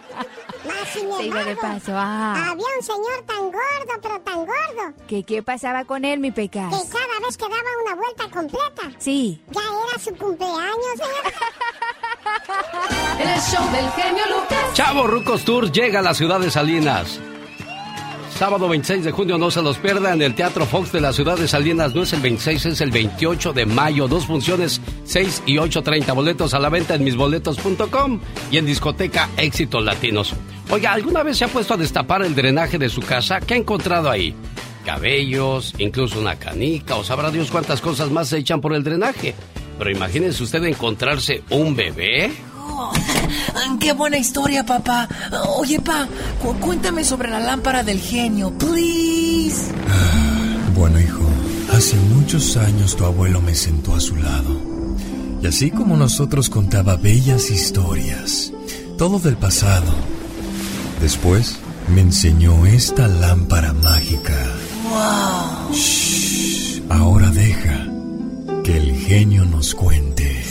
Más 0.65 0.89
sin 0.93 1.11
Se 1.13 1.23
iba 1.25 1.43
de 1.43 1.55
paso, 1.55 1.91
ah. 1.95 2.33
Había 2.51 2.65
un 2.77 2.83
señor 2.83 3.23
tan 3.25 3.43
gordo, 3.51 4.01
pero 4.01 4.19
tan 4.21 4.45
gordo. 4.45 4.93
¿Qué, 5.07 5.23
qué 5.23 5.41
pasaba 5.43 5.85
con 5.85 6.05
él, 6.05 6.19
mi 6.19 6.31
Pecas? 6.31 6.69
Que 6.69 6.89
cada 6.89 7.19
vez 7.25 7.37
que 7.37 7.45
daba 7.45 7.69
una 7.85 7.95
vuelta 7.95 8.29
completa. 8.29 8.83
Sí. 8.97 9.41
Ya 9.51 9.61
era 9.61 9.99
su 10.03 10.15
cumpleaños, 10.15 10.95
señorita. 10.95 11.45
El 13.19 13.41
show 13.41 13.71
del 13.71 13.89
genio 13.91 14.23
Lucas. 14.27 14.73
Chavo 14.73 15.07
Rucos 15.07 15.43
Tour 15.45 15.71
llega 15.71 15.99
a 15.99 16.01
la 16.01 16.13
ciudad 16.13 16.39
de 16.39 16.51
Salinas. 16.51 17.19
Sábado 18.39 18.69
26 18.69 19.03
de 19.03 19.11
junio, 19.11 19.37
no 19.37 19.51
se 19.51 19.61
los 19.61 19.77
pierda 19.80 20.14
en 20.14 20.22
el 20.22 20.34
Teatro 20.34 20.65
Fox 20.65 20.93
de 20.93 21.01
la 21.01 21.11
ciudad 21.11 21.38
de 21.38 21.45
Salinas. 21.45 21.93
No 21.93 22.03
es 22.03 22.14
el 22.14 22.22
26, 22.22 22.68
es 22.68 22.80
el 22.80 22.89
28 22.89 23.51
de 23.51 23.65
mayo. 23.65 24.07
Dos 24.07 24.27
funciones, 24.27 24.80
6 25.03 25.43
y 25.45 25.57
8.30. 25.57 26.15
Boletos 26.15 26.53
a 26.53 26.59
la 26.59 26.69
venta 26.69 26.95
en 26.95 27.03
misboletos.com 27.03 28.22
y 28.49 28.57
en 28.57 28.65
discoteca 28.65 29.27
Éxitos 29.35 29.84
Latinos. 29.84 30.34
Oiga, 30.69 30.93
¿alguna 30.93 31.22
vez 31.22 31.35
se 31.35 31.43
ha 31.43 31.47
puesto 31.49 31.73
a 31.73 31.77
destapar 31.77 32.22
el 32.22 32.34
drenaje 32.34 32.77
de 32.77 32.88
su 32.88 33.01
casa? 33.01 33.41
¿Qué 33.41 33.55
ha 33.55 33.57
encontrado 33.57 34.09
ahí? 34.09 34.34
Cabellos, 34.85 35.73
incluso 35.77 36.18
una 36.18 36.35
canica 36.35 36.95
o 36.95 37.03
sabrá 37.03 37.31
Dios 37.31 37.51
cuántas 37.51 37.81
cosas 37.81 38.09
más 38.09 38.30
se 38.30 38.38
echan 38.38 38.61
por 38.61 38.73
el 38.73 38.85
drenaje. 38.85 39.35
Pero 39.77 39.91
imagínense 39.91 40.43
usted 40.43 40.64
encontrarse 40.64 41.43
un 41.49 41.76
bebé. 41.76 42.31
¡Qué 43.79 43.93
buena 43.93 44.17
historia, 44.17 44.65
papá! 44.65 45.07
Oye, 45.57 45.79
pa, 45.79 46.07
cuéntame 46.59 47.03
sobre 47.03 47.29
la 47.29 47.39
lámpara 47.39 47.83
del 47.83 47.99
genio, 47.99 48.51
please. 48.57 49.71
bueno, 50.75 50.99
hijo, 50.99 51.21
hace 51.73 51.95
muchos 51.95 52.57
años 52.57 52.95
tu 52.95 53.05
abuelo 53.05 53.41
me 53.41 53.55
sentó 53.55 53.95
a 53.95 53.99
su 53.99 54.15
lado. 54.15 54.61
Y 55.41 55.47
así 55.47 55.71
como 55.71 55.95
nosotros 55.95 56.49
contaba 56.49 56.97
bellas 56.97 57.49
historias, 57.49 58.51
todo 58.97 59.19
del 59.19 59.37
pasado. 59.37 59.93
Después 61.01 61.59
me 61.93 62.01
enseñó 62.01 62.65
esta 62.65 63.07
lámpara 63.07 63.73
mágica. 63.73 64.35
¡Wow! 64.89 65.75
ahora 66.89 67.29
deja 67.29 67.87
que 68.63 68.77
el 68.77 68.95
genio 68.95 69.45
nos 69.45 69.75
cuente. 69.75 70.48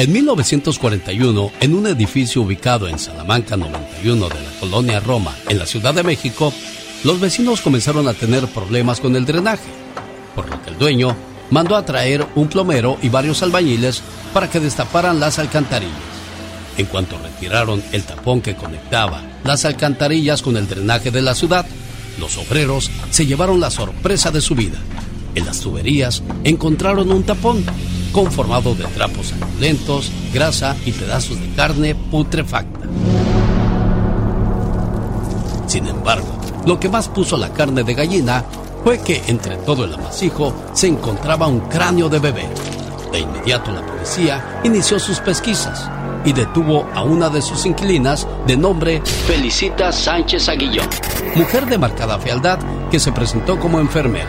En 0.00 0.14
1941, 0.14 1.52
en 1.60 1.74
un 1.74 1.86
edificio 1.86 2.40
ubicado 2.40 2.88
en 2.88 2.98
Salamanca 2.98 3.58
91 3.58 4.30
de 4.30 4.34
la 4.34 4.50
colonia 4.58 4.98
Roma, 4.98 5.36
en 5.46 5.58
la 5.58 5.66
Ciudad 5.66 5.92
de 5.92 6.02
México, 6.02 6.54
los 7.04 7.20
vecinos 7.20 7.60
comenzaron 7.60 8.08
a 8.08 8.14
tener 8.14 8.46
problemas 8.46 8.98
con 8.98 9.14
el 9.14 9.26
drenaje, 9.26 9.68
por 10.34 10.48
lo 10.48 10.62
que 10.62 10.70
el 10.70 10.78
dueño 10.78 11.14
mandó 11.50 11.76
a 11.76 11.84
traer 11.84 12.26
un 12.34 12.48
plomero 12.48 12.96
y 13.02 13.10
varios 13.10 13.42
albañiles 13.42 14.02
para 14.32 14.48
que 14.48 14.58
destaparan 14.58 15.20
las 15.20 15.38
alcantarillas. 15.38 15.92
En 16.78 16.86
cuanto 16.86 17.18
retiraron 17.18 17.82
el 17.92 18.02
tapón 18.04 18.40
que 18.40 18.56
conectaba 18.56 19.20
las 19.44 19.66
alcantarillas 19.66 20.40
con 20.40 20.56
el 20.56 20.66
drenaje 20.66 21.10
de 21.10 21.20
la 21.20 21.34
ciudad, 21.34 21.66
los 22.18 22.38
obreros 22.38 22.90
se 23.10 23.26
llevaron 23.26 23.60
la 23.60 23.70
sorpresa 23.70 24.30
de 24.30 24.40
su 24.40 24.54
vida. 24.54 24.78
En 25.34 25.46
las 25.46 25.60
tuberías 25.60 26.22
encontraron 26.44 27.10
un 27.10 27.22
tapón 27.22 27.64
conformado 28.12 28.74
de 28.74 28.84
trapos 28.84 29.32
lentos, 29.60 30.10
grasa 30.32 30.76
y 30.84 30.92
pedazos 30.92 31.40
de 31.40 31.48
carne 31.54 31.94
putrefacta. 31.94 32.80
Sin 35.66 35.86
embargo, 35.86 36.26
lo 36.66 36.80
que 36.80 36.88
más 36.88 37.08
puso 37.08 37.36
la 37.36 37.52
carne 37.52 37.84
de 37.84 37.94
gallina 37.94 38.44
fue 38.82 39.00
que 39.00 39.22
entre 39.28 39.56
todo 39.58 39.84
el 39.84 39.94
amasijo 39.94 40.52
se 40.72 40.88
encontraba 40.88 41.46
un 41.46 41.60
cráneo 41.60 42.08
de 42.08 42.18
bebé. 42.18 42.48
De 43.12 43.20
inmediato 43.20 43.70
la 43.70 43.84
policía 43.84 44.60
inició 44.64 44.98
sus 44.98 45.20
pesquisas 45.20 45.88
y 46.24 46.32
detuvo 46.32 46.86
a 46.94 47.02
una 47.02 47.28
de 47.28 47.42
sus 47.42 47.66
inquilinas 47.66 48.26
de 48.46 48.56
nombre 48.56 49.02
Felicita 49.26 49.92
Sánchez 49.92 50.48
Aguillón, 50.48 50.88
mujer 51.34 51.66
de 51.66 51.78
marcada 51.78 52.18
fealdad 52.18 52.58
que 52.90 53.00
se 53.00 53.12
presentó 53.12 53.58
como 53.58 53.80
enfermera. 53.80 54.28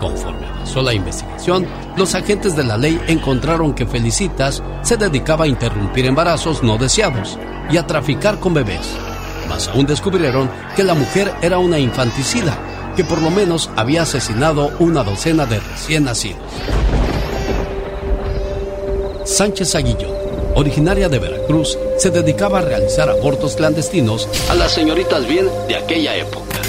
Conforme 0.00 0.46
avanzó 0.46 0.82
la 0.82 0.94
investigación, 0.94 1.66
los 1.96 2.14
agentes 2.14 2.56
de 2.56 2.64
la 2.64 2.76
ley 2.76 3.00
encontraron 3.06 3.74
que 3.74 3.86
Felicitas 3.86 4.62
se 4.82 4.96
dedicaba 4.96 5.44
a 5.44 5.48
interrumpir 5.48 6.06
embarazos 6.06 6.62
no 6.62 6.76
deseados 6.76 7.38
y 7.70 7.76
a 7.76 7.86
traficar 7.86 8.38
con 8.38 8.54
bebés. 8.54 8.90
Más 9.48 9.68
aún 9.68 9.86
descubrieron 9.86 10.50
que 10.74 10.82
la 10.82 10.94
mujer 10.94 11.32
era 11.42 11.58
una 11.58 11.78
infanticida, 11.78 12.56
que 12.96 13.04
por 13.04 13.22
lo 13.22 13.30
menos 13.30 13.70
había 13.76 14.02
asesinado 14.02 14.70
una 14.78 15.02
docena 15.02 15.46
de 15.46 15.60
recién 15.60 16.04
nacidos. 16.04 16.40
Sánchez 19.24 19.74
Aguillón, 19.74 20.11
originaria 20.54 21.08
de 21.08 21.18
Veracruz, 21.18 21.78
se 21.98 22.10
dedicaba 22.10 22.58
a 22.58 22.62
realizar 22.62 23.08
abortos 23.08 23.56
clandestinos 23.56 24.28
a 24.48 24.54
las 24.54 24.72
señoritas 24.72 25.26
bien 25.26 25.48
de 25.68 25.76
aquella 25.76 26.16
época 26.16 26.60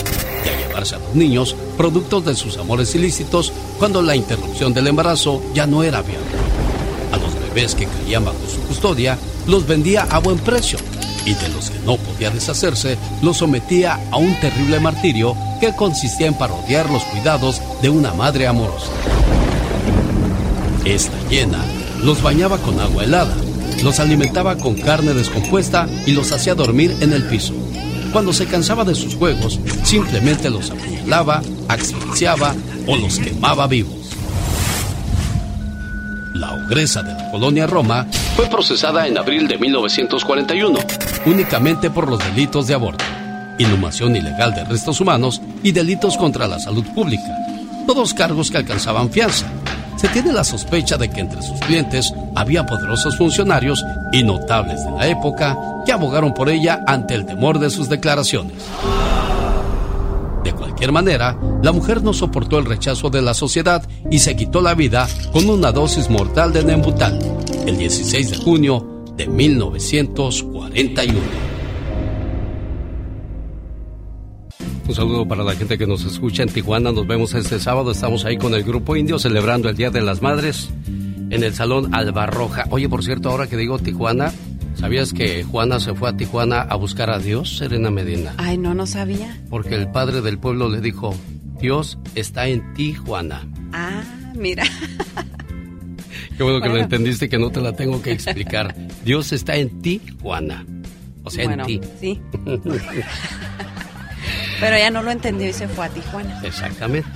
y 0.45 0.49
a 0.49 0.67
llevarse 0.67 0.95
a 0.95 0.99
los 0.99 1.15
niños 1.15 1.55
productos 1.77 2.25
de 2.25 2.35
sus 2.35 2.57
amores 2.57 2.93
ilícitos 2.95 3.51
cuando 3.79 4.01
la 4.01 4.15
interrupción 4.15 4.73
del 4.73 4.87
embarazo 4.87 5.41
ya 5.53 5.67
no 5.67 5.83
era 5.83 6.01
viable. 6.01 6.27
A 7.11 7.17
los 7.17 7.33
bebés 7.35 7.75
que 7.75 7.85
caían 7.85 8.25
bajo 8.25 8.37
su 8.47 8.59
custodia 8.67 9.17
los 9.47 9.67
vendía 9.67 10.03
a 10.03 10.19
buen 10.19 10.37
precio 10.39 10.79
y 11.25 11.33
de 11.33 11.49
los 11.49 11.69
que 11.69 11.79
no 11.79 11.97
podía 11.97 12.29
deshacerse 12.29 12.97
los 13.21 13.37
sometía 13.37 13.99
a 14.11 14.17
un 14.17 14.39
terrible 14.39 14.79
martirio 14.79 15.35
que 15.59 15.75
consistía 15.75 16.27
en 16.27 16.33
parodiar 16.33 16.89
los 16.89 17.03
cuidados 17.03 17.61
de 17.81 17.89
una 17.89 18.13
madre 18.13 18.47
amorosa. 18.47 18.91
Esta 20.85 21.17
llena 21.29 21.63
los 22.01 22.21
bañaba 22.21 22.57
con 22.57 22.79
agua 22.79 23.05
helada, 23.05 23.35
los 23.83 23.99
alimentaba 23.99 24.57
con 24.57 24.75
carne 24.75 25.13
descompuesta 25.13 25.87
y 26.05 26.11
los 26.11 26.31
hacía 26.31 26.55
dormir 26.55 26.95
en 27.01 27.13
el 27.13 27.23
piso. 27.23 27.53
Cuando 28.11 28.31
se 28.31 28.45
cansaba 28.45 28.83
de 28.83 28.95
sus 28.95 29.15
juegos, 29.15 29.59
simplemente 29.83 30.49
los 30.49 30.69
apuñalaba, 30.69 31.41
asfixiaba 31.67 32.55
o 32.85 32.95
los 32.95 33.17
quemaba 33.17 33.67
vivos. 33.67 34.03
La 36.33 36.53
ogresa 36.53 37.01
de 37.01 37.13
la 37.13 37.31
colonia 37.31 37.67
Roma 37.67 38.07
fue 38.35 38.47
procesada 38.47 39.07
en 39.07 39.17
abril 39.17 39.47
de 39.47 39.57
1941, 39.57 40.79
únicamente 41.25 41.89
por 41.89 42.09
los 42.09 42.19
delitos 42.19 42.67
de 42.67 42.73
aborto, 42.73 43.03
inhumación 43.59 44.15
ilegal 44.15 44.53
de 44.53 44.63
restos 44.63 44.99
humanos 44.99 45.41
y 45.63 45.71
delitos 45.71 46.17
contra 46.17 46.47
la 46.47 46.59
salud 46.59 46.85
pública, 46.93 47.37
todos 47.87 48.13
cargos 48.13 48.51
que 48.51 48.57
alcanzaban 48.57 49.09
fianza. 49.09 49.47
Se 49.95 50.07
tiene 50.09 50.33
la 50.33 50.43
sospecha 50.43 50.97
de 50.97 51.09
que 51.09 51.21
entre 51.21 51.41
sus 51.41 51.59
clientes 51.61 52.13
había 52.35 52.65
poderosos 52.65 53.17
funcionarios 53.17 53.83
y 54.11 54.23
notables 54.23 54.83
de 54.83 54.91
la 54.91 55.07
época 55.07 55.57
que 55.85 55.91
abogaron 55.91 56.33
por 56.33 56.49
ella 56.49 56.83
ante 56.87 57.13
el 57.13 57.25
temor 57.25 57.59
de 57.59 57.69
sus 57.69 57.89
declaraciones. 57.89 58.57
De 60.43 60.51
cualquier 60.51 60.91
manera, 60.91 61.37
la 61.61 61.71
mujer 61.71 62.03
no 62.03 62.13
soportó 62.13 62.59
el 62.59 62.65
rechazo 62.65 63.09
de 63.09 63.21
la 63.21 63.33
sociedad 63.33 63.83
y 64.11 64.19
se 64.19 64.35
quitó 64.35 64.61
la 64.61 64.73
vida 64.73 65.07
con 65.31 65.49
una 65.49 65.71
dosis 65.71 66.09
mortal 66.09 66.51
de 66.51 66.63
Nembutal 66.63 67.19
el 67.65 67.77
16 67.77 68.31
de 68.31 68.37
junio 68.37 69.05
de 69.15 69.27
1941. 69.27 71.52
Un 74.85 74.93
saludo 74.93 75.25
para 75.25 75.43
la 75.43 75.55
gente 75.55 75.77
que 75.77 75.87
nos 75.87 76.03
escucha 76.03 76.43
en 76.43 76.49
Tijuana. 76.49 76.91
Nos 76.91 77.07
vemos 77.07 77.33
este 77.33 77.57
sábado. 77.59 77.91
Estamos 77.91 78.25
ahí 78.25 78.37
con 78.37 78.53
el 78.53 78.63
Grupo 78.63 78.97
Indio 78.97 79.17
celebrando 79.17 79.69
el 79.69 79.77
Día 79.77 79.89
de 79.89 80.01
las 80.01 80.21
Madres 80.21 80.69
en 81.29 81.41
el 81.43 81.53
Salón 81.53 81.95
Albarroja. 81.95 82.65
Oye, 82.69 82.89
por 82.89 83.03
cierto, 83.03 83.29
ahora 83.29 83.47
que 83.47 83.55
digo 83.55 83.79
Tijuana, 83.79 84.33
¿sabías 84.75 85.13
que 85.13 85.45
Juana 85.45 85.79
se 85.79 85.93
fue 85.93 86.09
a 86.09 86.17
Tijuana 86.17 86.61
a 86.61 86.75
buscar 86.75 87.09
a 87.09 87.19
Dios, 87.19 87.57
Serena 87.57 87.91
Medina? 87.91 88.33
Ay, 88.37 88.57
no, 88.57 88.73
no 88.73 88.85
sabía. 88.85 89.41
Porque 89.49 89.75
el 89.75 89.89
padre 89.89 90.21
del 90.21 90.37
pueblo 90.37 90.67
le 90.67 90.81
dijo, 90.81 91.15
Dios 91.61 91.97
está 92.15 92.47
en 92.47 92.73
Tijuana. 92.73 93.47
Ah, 93.71 94.03
mira. 94.35 94.63
Qué 96.37 96.43
bueno 96.43 96.59
que 96.59 96.67
lo 96.67 96.77
entendiste 96.77 97.29
que 97.29 97.39
no 97.39 97.51
te 97.51 97.61
la 97.61 97.73
tengo 97.73 98.01
que 98.01 98.11
explicar. 98.11 98.75
Dios 99.05 99.31
está 99.31 99.55
en 99.55 99.81
ti, 99.81 100.01
Juana. 100.21 100.65
O 101.23 101.29
sea, 101.29 101.45
bueno, 101.45 101.63
en 101.65 101.79
ti. 101.79 101.87
Sí. 102.01 102.21
Pero 104.59 104.75
ella 104.75 104.91
no 104.91 105.03
lo 105.03 105.11
entendió 105.11 105.49
y 105.49 105.53
se 105.53 105.67
fue 105.67 105.85
a 105.85 105.89
Tijuana. 105.89 106.41
Exactamente. 106.43 107.09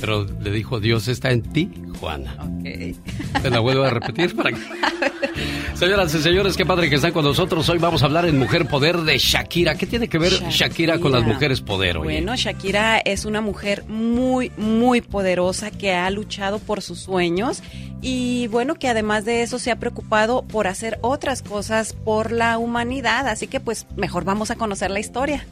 Pero 0.00 0.26
le 0.40 0.50
dijo, 0.50 0.80
Dios 0.80 1.06
está 1.06 1.30
en 1.30 1.42
ti, 1.42 1.70
Juana. 2.00 2.34
Ok. 2.40 2.64
Te 3.42 3.50
la 3.50 3.60
vuelvo 3.60 3.84
a 3.84 3.90
repetir 3.90 4.34
para 4.34 4.50
que... 4.50 4.58
Señoras 5.74 6.14
y 6.14 6.22
señores, 6.22 6.56
qué 6.56 6.66
padre 6.66 6.90
que 6.90 6.96
están 6.96 7.12
con 7.12 7.24
nosotros. 7.24 7.68
Hoy 7.68 7.78
vamos 7.78 8.02
a 8.02 8.06
hablar 8.06 8.26
en 8.26 8.38
Mujer 8.38 8.66
Poder 8.66 8.98
de 8.98 9.18
Shakira. 9.18 9.76
¿Qué 9.76 9.86
tiene 9.86 10.08
que 10.08 10.18
ver 10.18 10.32
Shakira, 10.32 10.98
con 10.98 11.12
las 11.12 11.24
mujeres 11.24 11.60
poder 11.60 11.98
hoy? 11.98 12.04
Bueno, 12.04 12.36
Shakira 12.36 12.98
es 12.98 13.24
una 13.24 13.40
mujer 13.40 13.84
muy, 13.88 14.50
muy 14.56 15.00
poderosa 15.00 15.70
que 15.70 15.92
ha 15.92 16.10
luchado 16.10 16.58
por 16.58 16.82
sus 16.82 17.00
sueños 17.00 17.62
y 18.00 18.48
bueno, 18.48 18.74
que 18.74 18.88
además 18.88 19.24
de 19.24 19.42
eso 19.42 19.58
se 19.58 19.70
ha 19.70 19.76
preocupado 19.76 20.42
por 20.42 20.66
hacer 20.66 20.98
otras 21.00 21.42
cosas 21.42 21.94
por 21.94 22.32
la 22.32 22.58
humanidad. 22.58 23.28
Así 23.28 23.46
que 23.46 23.60
pues 23.60 23.86
mejor 23.96 24.24
vamos 24.24 24.50
a 24.50 24.56
conocer 24.56 24.90
la 24.90 25.00
historia. 25.00 25.46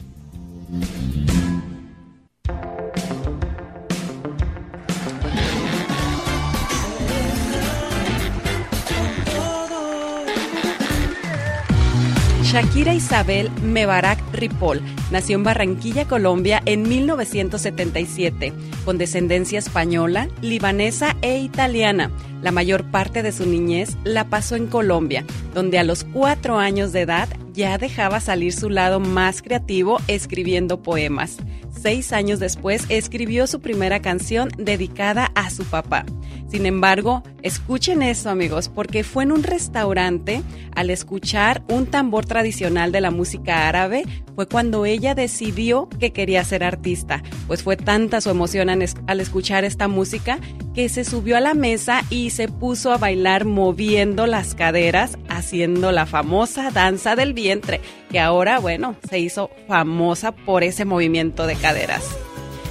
Shakira 12.51 12.93
Isabel 12.93 13.49
Mebarak 13.63 14.19
Ripoll 14.33 14.81
nació 15.09 15.37
en 15.37 15.43
Barranquilla, 15.45 16.05
Colombia 16.05 16.61
en 16.65 16.83
1977, 16.83 18.51
con 18.83 18.97
descendencia 18.97 19.57
española, 19.57 20.27
libanesa 20.41 21.15
e 21.21 21.37
italiana. 21.37 22.11
La 22.41 22.51
mayor 22.51 22.83
parte 22.91 23.23
de 23.23 23.31
su 23.31 23.45
niñez 23.45 23.95
la 24.03 24.25
pasó 24.25 24.57
en 24.57 24.67
Colombia, 24.67 25.23
donde 25.53 25.79
a 25.79 25.85
los 25.85 26.03
cuatro 26.03 26.57
años 26.57 26.91
de 26.91 27.03
edad 27.03 27.29
ya 27.53 27.77
dejaba 27.77 28.19
salir 28.19 28.51
su 28.51 28.69
lado 28.69 28.99
más 28.99 29.41
creativo 29.41 30.01
escribiendo 30.09 30.83
poemas. 30.83 31.37
Seis 31.81 32.13
años 32.13 32.39
después 32.39 32.85
escribió 32.89 33.47
su 33.47 33.59
primera 33.59 34.01
canción 34.01 34.49
dedicada 34.55 35.31
a 35.33 35.49
su 35.49 35.65
papá. 35.65 36.05
Sin 36.47 36.67
embargo, 36.67 37.23
escuchen 37.41 38.03
eso 38.03 38.29
amigos, 38.29 38.69
porque 38.69 39.03
fue 39.03 39.23
en 39.23 39.31
un 39.31 39.41
restaurante, 39.41 40.43
al 40.75 40.91
escuchar 40.91 41.63
un 41.69 41.87
tambor 41.87 42.27
tradicional 42.27 42.91
de 42.91 43.01
la 43.01 43.09
música 43.09 43.67
árabe, 43.67 44.03
fue 44.35 44.47
cuando 44.47 44.85
ella 44.85 45.15
decidió 45.15 45.89
que 45.89 46.13
quería 46.13 46.43
ser 46.43 46.63
artista, 46.63 47.23
pues 47.47 47.63
fue 47.63 47.77
tanta 47.77 48.21
su 48.21 48.29
emoción 48.29 48.69
al 48.69 49.19
escuchar 49.19 49.63
esta 49.63 49.87
música 49.87 50.39
que 50.75 50.87
se 50.87 51.03
subió 51.03 51.37
a 51.37 51.41
la 51.41 51.53
mesa 51.53 52.03
y 52.09 52.29
se 52.29 52.47
puso 52.47 52.93
a 52.93 52.97
bailar 52.97 53.45
moviendo 53.45 54.27
las 54.27 54.53
caderas, 54.53 55.17
haciendo 55.29 55.91
la 55.91 56.05
famosa 56.05 56.69
danza 56.69 57.15
del 57.15 57.33
vientre, 57.33 57.81
que 58.11 58.19
ahora, 58.19 58.59
bueno, 58.59 58.95
se 59.09 59.19
hizo 59.19 59.49
famosa 59.67 60.33
por 60.33 60.63
ese 60.63 60.85
movimiento 60.85 61.47
de 61.47 61.55
caderas. 61.55 62.03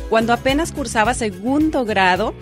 Cuando 0.08 0.32
apenas 0.32 0.72
cursaba 0.72 1.14
segundo 1.14 1.84
grado, 1.84 2.34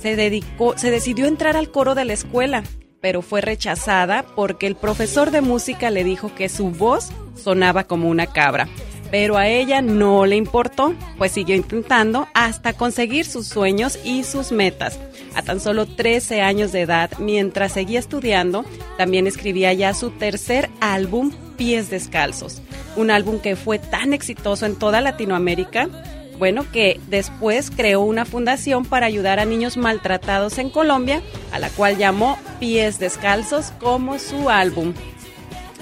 se 0.00 0.16
dedicó, 0.16 0.76
se 0.78 0.90
decidió 0.90 1.26
entrar 1.26 1.56
al 1.56 1.70
coro 1.70 1.94
de 1.94 2.04
la 2.04 2.12
escuela, 2.12 2.62
pero 3.00 3.22
fue 3.22 3.40
rechazada 3.40 4.24
porque 4.36 4.66
el 4.66 4.76
profesor 4.76 5.30
de 5.30 5.40
música 5.40 5.90
le 5.90 6.04
dijo 6.04 6.34
que 6.34 6.48
su 6.48 6.70
voz 6.70 7.10
sonaba 7.34 7.84
como 7.84 8.08
una 8.08 8.26
cabra. 8.26 8.68
Pero 9.14 9.36
a 9.36 9.46
ella 9.46 9.80
no 9.80 10.26
le 10.26 10.34
importó, 10.34 10.92
pues 11.18 11.30
siguió 11.30 11.54
intentando 11.54 12.26
hasta 12.34 12.72
conseguir 12.72 13.26
sus 13.26 13.46
sueños 13.46 13.96
y 14.02 14.24
sus 14.24 14.50
metas. 14.50 14.98
A 15.36 15.42
tan 15.42 15.60
solo 15.60 15.86
13 15.86 16.40
años 16.40 16.72
de 16.72 16.80
edad, 16.80 17.12
mientras 17.20 17.70
seguía 17.70 18.00
estudiando, 18.00 18.64
también 18.98 19.28
escribía 19.28 19.72
ya 19.72 19.94
su 19.94 20.10
tercer 20.10 20.68
álbum, 20.80 21.30
Pies 21.56 21.90
Descalzos. 21.90 22.60
Un 22.96 23.12
álbum 23.12 23.38
que 23.38 23.54
fue 23.54 23.78
tan 23.78 24.14
exitoso 24.14 24.66
en 24.66 24.74
toda 24.74 25.00
Latinoamérica 25.00 25.88
bueno, 26.40 26.66
que 26.72 27.00
después 27.06 27.70
creó 27.70 28.00
una 28.00 28.24
fundación 28.24 28.84
para 28.84 29.06
ayudar 29.06 29.38
a 29.38 29.44
niños 29.44 29.76
maltratados 29.76 30.58
en 30.58 30.70
Colombia, 30.70 31.22
a 31.52 31.60
la 31.60 31.68
cual 31.70 31.98
llamó 31.98 32.36
Pies 32.58 32.98
Descalzos 32.98 33.70
como 33.78 34.18
su 34.18 34.50
álbum. 34.50 34.92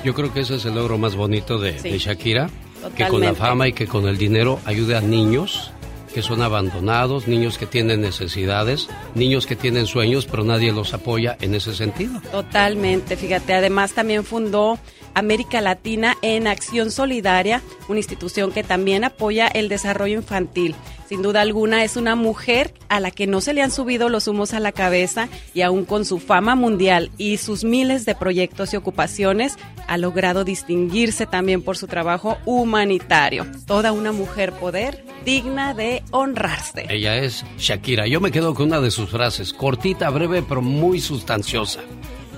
Yo 0.05 0.13
creo 0.13 0.35
que 0.35 0.41
ese 0.41 0.57
es 0.57 0.67
el 0.67 0.75
logro 0.75 0.99
más 0.99 1.17
bonito 1.17 1.59
de, 1.59 1.73
de 1.73 1.97
Shakira, 1.97 2.51
que 2.97 3.07
con 3.09 3.21
la 3.21 3.35
fama 3.35 3.69
y 3.69 3.73
que 3.73 3.87
con 3.87 4.09
el 4.09 4.19
dinero 4.19 4.61
ayude 4.65 4.97
a 4.97 5.01
niños 5.01 5.73
que 6.13 6.23
son 6.23 6.43
abandonados, 6.43 7.27
niños 7.27 7.59
que 7.59 7.67
tienen 7.67 8.03
necesidades, 8.03 8.89
niños 9.15 9.47
que 9.47 9.57
tienen 9.57 9.87
sueños, 9.87 10.27
pero 10.27 10.45
nadie 10.45 10.71
los 10.73 10.93
apoya 10.95 11.37
en 11.41 11.55
ese 11.55 11.75
sentido. 11.75 12.21
Totalmente, 12.31 13.17
fíjate, 13.17 13.55
además 13.55 13.93
también 13.93 14.25
fundó 14.25 14.79
América 15.15 15.61
Latina 15.61 16.17
en 16.23 16.47
Acción 16.47 16.91
Solidaria, 16.91 17.63
una 17.89 17.99
institución 17.99 18.53
que 18.53 18.63
también 18.63 19.05
apoya 19.05 19.47
el 19.47 19.69
desarrollo 19.69 20.19
infantil. 20.19 20.75
Sin 21.09 21.21
duda 21.21 21.43
alguna 21.43 21.85
es 21.85 21.97
una 21.97 22.17
mujer 22.17 22.73
a 22.89 22.99
la 22.99 23.11
que 23.11 23.27
no 23.27 23.43
se 23.43 23.53
le 23.53 23.61
han 23.61 23.71
subido 23.71 24.09
los 24.09 24.29
humos 24.29 24.55
a 24.55 24.61
la 24.61 24.73
cabeza 24.73 25.29
y 25.53 25.61
aún 25.61 25.85
con 25.85 26.07
su 26.07 26.19
fama 26.19 26.55
mundial 26.55 27.11
y 27.19 27.37
sus 27.37 27.65
miles 27.65 28.07
de 28.07 28.15
proyectos 28.15 28.73
y 28.73 28.77
ocupaciones 28.77 29.57
ha 29.87 29.99
logrado 29.99 30.45
distinguirse 30.45 31.27
también 31.27 31.61
por 31.61 31.77
su 31.77 31.87
trabajo 31.87 32.39
humanitario. 32.47 33.47
Toda 33.67 33.93
una 33.93 34.13
mujer 34.13 34.53
poder 34.53 35.05
digna 35.27 35.75
de 35.75 36.03
honrarse. 36.13 36.87
Ella 36.89 37.19
es 37.19 37.45
Shakira. 37.59 38.07
Yo 38.07 38.21
me 38.23 38.33
quedo 38.33 38.55
con 38.55 38.69
una 38.69 38.81
de 38.81 38.91
sus 38.91 39.11
frases, 39.11 39.53
cortita, 39.53 40.09
breve, 40.09 40.43
pero 40.43 40.63
muy 40.63 41.01
sustanciosa. 41.01 41.81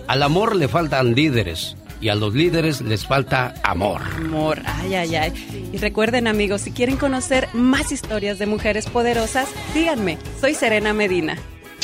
Al 0.09 0.23
amor 0.23 0.57
le 0.57 0.67
faltan 0.67 1.15
líderes 1.15 1.77
y 2.01 2.09
a 2.09 2.15
los 2.15 2.35
líderes 2.35 2.81
les 2.81 3.07
falta 3.07 3.55
amor. 3.63 4.03
Amor, 4.17 4.61
ay, 4.65 4.95
ay, 4.95 5.17
ay. 5.17 5.71
Y 5.73 5.79
recuerden 5.79 6.27
amigos, 6.27 6.63
si 6.63 6.73
quieren 6.73 6.97
conocer 6.97 7.49
más 7.53 7.93
historias 7.93 8.39
de 8.39 8.47
mujeres 8.47 8.87
poderosas, 8.87 9.49
díganme, 9.75 10.19
soy 10.41 10.55
Serena 10.55 10.93
Medina. 10.93 11.37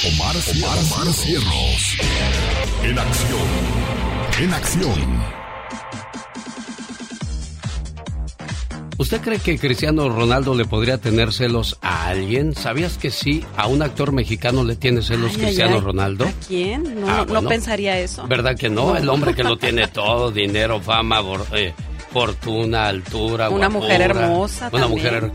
Omar, 0.06 0.34
Omar, 0.36 1.12
Cierros. 1.12 1.96
En 2.82 2.98
acción. 2.98 3.48
En 4.40 4.54
acción. 4.54 5.39
¿Usted 9.00 9.22
cree 9.22 9.38
que 9.38 9.58
Cristiano 9.58 10.10
Ronaldo 10.10 10.54
le 10.54 10.66
podría 10.66 10.98
tener 10.98 11.32
celos 11.32 11.78
a 11.80 12.08
alguien? 12.08 12.54
¿Sabías 12.54 12.98
que 12.98 13.10
sí, 13.10 13.42
a 13.56 13.66
un 13.66 13.80
actor 13.80 14.12
mexicano 14.12 14.62
le 14.62 14.76
tiene 14.76 15.00
celos 15.00 15.38
Cristiano 15.38 15.80
Ronaldo? 15.80 16.26
¿A 16.26 16.32
quién? 16.46 17.00
No, 17.00 17.08
ah, 17.08 17.24
no, 17.26 17.42
pensaría 17.44 17.98
eso. 17.98 18.26
¿Verdad 18.26 18.58
que 18.58 18.68
no? 18.68 18.94
El 18.94 19.08
hombre 19.08 19.34
que 19.34 19.42
lo 19.42 19.56
tiene 19.58 19.88
todo, 19.88 20.30
dinero, 20.30 20.82
fama, 20.82 21.22
eh, 21.54 21.72
fortuna, 22.12 22.88
altura, 22.88 23.48
Una 23.48 23.70
mujer 23.70 24.02
hermosa 24.02 24.68
Una 24.70 24.86
mujer... 24.86 25.32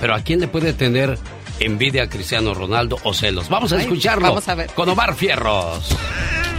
Pero 0.00 0.14
¿a 0.14 0.20
quién 0.20 0.40
le 0.40 0.48
puede 0.48 0.72
tener 0.72 1.18
envidia 1.60 2.04
a 2.04 2.08
Cristiano 2.08 2.54
Ronaldo 2.54 2.96
o 3.04 3.12
celos? 3.12 3.50
Vamos 3.50 3.74
a 3.74 3.82
escucharlo 3.82 4.28
vamos 4.28 4.48
a 4.48 4.54
ver. 4.54 4.70
con 4.70 4.88
Omar 4.88 5.14
Fierros. 5.14 5.94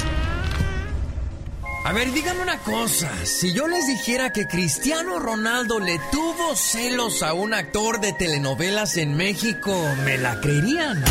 A 1.85 1.91
ver, 1.91 2.13
díganme 2.13 2.41
una 2.41 2.57
cosa. 2.59 3.11
Si 3.25 3.53
yo 3.53 3.67
les 3.67 3.85
dijera 3.87 4.31
que 4.31 4.47
Cristiano 4.47 5.19
Ronaldo 5.19 5.81
le 5.81 5.99
tuvo 6.11 6.55
celos 6.55 7.21
a 7.23 7.33
un 7.33 7.53
actor 7.53 7.99
de 7.99 8.13
telenovelas 8.13 8.95
en 8.95 9.17
México, 9.17 9.75
¿me 10.05 10.17
la 10.17 10.39
creerían? 10.39 11.03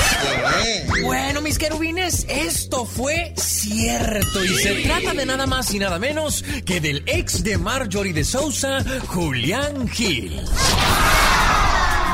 Bueno, 1.02 1.42
mis 1.42 1.58
querubines, 1.58 2.24
esto 2.26 2.86
fue 2.86 3.34
cierto. 3.36 4.42
Y 4.42 4.48
se 4.48 4.74
trata 4.76 5.12
de 5.12 5.26
nada 5.26 5.46
más 5.46 5.74
y 5.74 5.78
nada 5.78 5.98
menos 5.98 6.42
que 6.64 6.80
del 6.80 7.02
ex 7.06 7.44
de 7.44 7.58
Marjorie 7.58 8.14
de 8.14 8.24
Sousa, 8.24 8.82
Julián 9.08 9.86
Gil. 9.88 10.40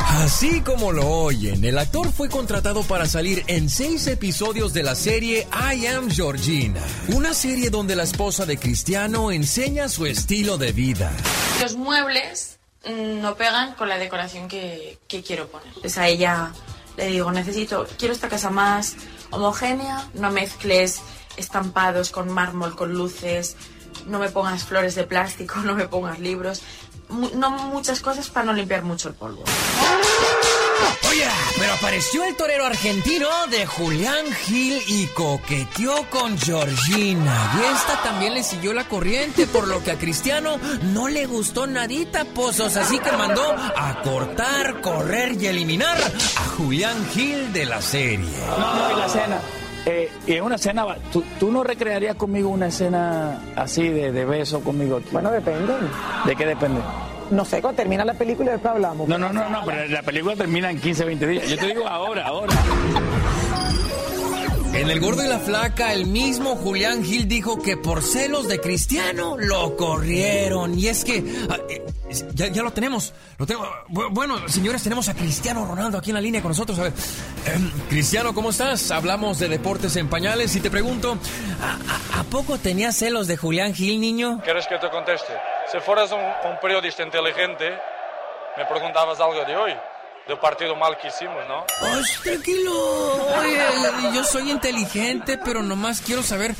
Así 0.08 0.62
como 0.62 0.90
lo 0.90 1.06
oyen, 1.06 1.62
el 1.64 1.76
actor 1.76 2.10
fue 2.10 2.30
contratado 2.30 2.82
para 2.82 3.06
salir 3.06 3.44
en 3.46 3.68
seis 3.68 4.06
episodios 4.06 4.72
de 4.72 4.82
la 4.82 4.94
serie 4.94 5.46
I 5.52 5.86
Am 5.86 6.10
Georgina, 6.10 6.80
una 7.08 7.34
serie 7.34 7.68
donde 7.68 7.94
la 7.94 8.04
esposa 8.04 8.46
de 8.46 8.58
Cristiano 8.58 9.30
enseña 9.30 9.88
su 9.88 10.06
estilo 10.06 10.56
de 10.56 10.72
vida. 10.72 11.12
Los 11.60 11.76
muebles 11.76 12.58
mm, 12.86 13.20
no 13.20 13.36
pegan 13.36 13.74
con 13.74 13.90
la 13.90 13.98
decoración 13.98 14.48
que, 14.48 14.98
quiero 15.08 15.46
poner. 15.48 15.72
Pues 15.80 15.98
a 15.98 16.08
ella 16.08 16.52
le 16.96 17.08
digo, 17.08 17.30
necesito, 17.30 17.86
quiero 17.98 18.14
esta 18.14 18.30
casa 18.30 18.48
más 18.48 18.96
homogénea, 19.30 20.08
no 20.14 20.30
mezcles 20.30 21.02
estampados 21.36 22.10
con 22.10 22.30
mármol, 22.30 22.74
con 22.74 22.94
luces, 22.94 23.56
no 24.06 24.18
me 24.18 24.30
pongas 24.30 24.64
flores 24.64 24.94
de 24.94 25.04
plástico, 25.04 25.56
no 25.64 25.74
me 25.74 25.86
pongas 25.86 26.18
libros 26.18 26.62
no 27.08 27.50
muchas 27.50 28.00
cosas 28.00 28.28
para 28.30 28.46
no 28.46 28.52
limpiar 28.52 28.82
mucho 28.82 29.08
el 29.08 29.14
polvo. 29.14 29.44
Oye, 31.10 31.26
pero 31.58 31.72
apareció 31.72 32.24
el 32.24 32.36
torero 32.36 32.66
argentino 32.66 33.28
de 33.50 33.66
Julián 33.66 34.26
Gil 34.44 34.80
y 34.86 35.06
coqueteó 35.08 36.08
con 36.10 36.38
Georgina. 36.38 37.52
Y 37.58 37.74
esta 37.74 38.02
también 38.02 38.34
le 38.34 38.42
siguió 38.42 38.72
la 38.74 38.88
corriente, 38.88 39.46
por 39.46 39.66
lo 39.66 39.82
que 39.82 39.92
a 39.92 39.98
Cristiano 39.98 40.58
no 40.92 41.08
le 41.08 41.26
gustó 41.26 41.66
nadita, 41.66 42.24
pozos. 42.26 42.76
Así 42.76 42.98
que 42.98 43.12
mandó 43.12 43.42
a 43.52 44.02
cortar, 44.02 44.80
correr 44.80 45.40
y 45.40 45.46
eliminar 45.46 45.96
a 46.36 46.44
Julián 46.56 47.08
Gil 47.12 47.52
de 47.52 47.66
la 47.66 47.80
serie. 47.80 48.38
No, 48.58 48.74
no, 48.74 48.96
y 48.96 49.00
la 49.00 49.08
cena. 49.08 49.40
Eh, 49.90 50.10
y 50.26 50.34
en 50.34 50.44
una 50.44 50.56
escena, 50.56 50.84
¿tú, 51.10 51.24
¿tú, 51.40 51.50
no 51.50 51.64
recrearías 51.64 52.14
conmigo 52.14 52.50
una 52.50 52.66
escena 52.66 53.40
así 53.56 53.88
de, 53.88 54.12
de 54.12 54.24
beso 54.26 54.60
conmigo? 54.60 55.00
Bueno, 55.10 55.30
depende. 55.30 55.72
¿De 56.26 56.36
qué 56.36 56.44
depende? 56.44 56.82
No 57.30 57.42
sé, 57.44 57.62
cuando 57.62 57.76
termina 57.76 58.04
la 58.04 58.12
película 58.12 58.52
después 58.52 58.74
hablamos. 58.74 59.08
No, 59.08 59.16
no, 59.16 59.32
no, 59.32 59.48
no, 59.48 59.62
pero 59.64 59.86
la 59.86 60.02
película 60.02 60.36
termina 60.36 60.70
en 60.70 60.78
15, 60.78 61.04
20 61.06 61.26
días. 61.26 61.48
Yo 61.48 61.56
te 61.56 61.66
digo 61.68 61.86
ahora, 61.86 62.26
ahora. 62.26 62.54
En 64.74 64.90
El 64.90 65.00
Gordo 65.00 65.24
y 65.24 65.28
la 65.28 65.38
Flaca, 65.38 65.92
el 65.92 66.06
mismo 66.06 66.54
Julián 66.56 67.02
Gil 67.02 67.26
dijo 67.26 67.60
que 67.60 67.76
por 67.76 68.02
celos 68.02 68.48
de 68.48 68.60
Cristiano 68.60 69.36
lo 69.38 69.76
corrieron. 69.76 70.78
Y 70.78 70.88
es 70.88 71.04
que 71.04 71.24
ah, 71.48 71.56
eh, 71.68 71.84
ya, 72.34 72.62
lo 72.62 72.70
tenemos. 72.72 73.14
Lo 73.38 73.46
tengo. 73.46 73.66
Bueno, 73.88 74.46
señores, 74.48 74.82
tenemos 74.82 75.08
a 75.08 75.14
Cristiano 75.14 75.64
Ronaldo 75.64 75.98
aquí 75.98 76.10
en 76.10 76.14
la 76.14 76.20
línea 76.20 76.42
con 76.42 76.50
nosotros. 76.50 76.78
A 76.78 76.84
ver, 76.84 76.92
em, 77.46 77.70
Cristiano, 77.88 78.34
¿cómo 78.34 78.50
estás? 78.50 78.90
Hablamos 78.90 79.38
de 79.38 79.48
deportes 79.48 79.96
en 79.96 80.08
pañales 80.08 80.54
y 80.54 80.60
te 80.60 80.70
pregunto, 80.70 81.18
¿a, 82.14 82.22
poco 82.24 82.58
tenías 82.58 82.94
celos 82.96 83.26
de 83.26 83.36
Julián 83.36 83.74
Gil, 83.74 84.00
niño? 84.00 84.40
¿Quieres 84.44 84.66
que 84.66 84.78
te 84.78 84.90
conteste? 84.90 85.32
Si 85.72 85.80
fueras 85.80 86.12
un 86.12 86.58
periodista 86.60 87.02
inteligente, 87.02 87.74
me 88.56 88.64
preguntabas 88.66 89.18
algo 89.18 89.44
de 89.44 89.56
hoy 89.56 89.72
del 90.28 90.38
partido 90.38 90.76
mal 90.76 90.96
que 90.98 91.08
hicimos, 91.08 91.36
¿no? 91.48 91.64
Ay, 91.80 92.02
tranquilo. 92.22 92.72
Oye, 93.38 94.14
yo 94.14 94.22
soy 94.24 94.50
inteligente, 94.50 95.38
pero 95.42 95.62
nomás 95.62 96.02
quiero 96.02 96.22
saber 96.22 96.54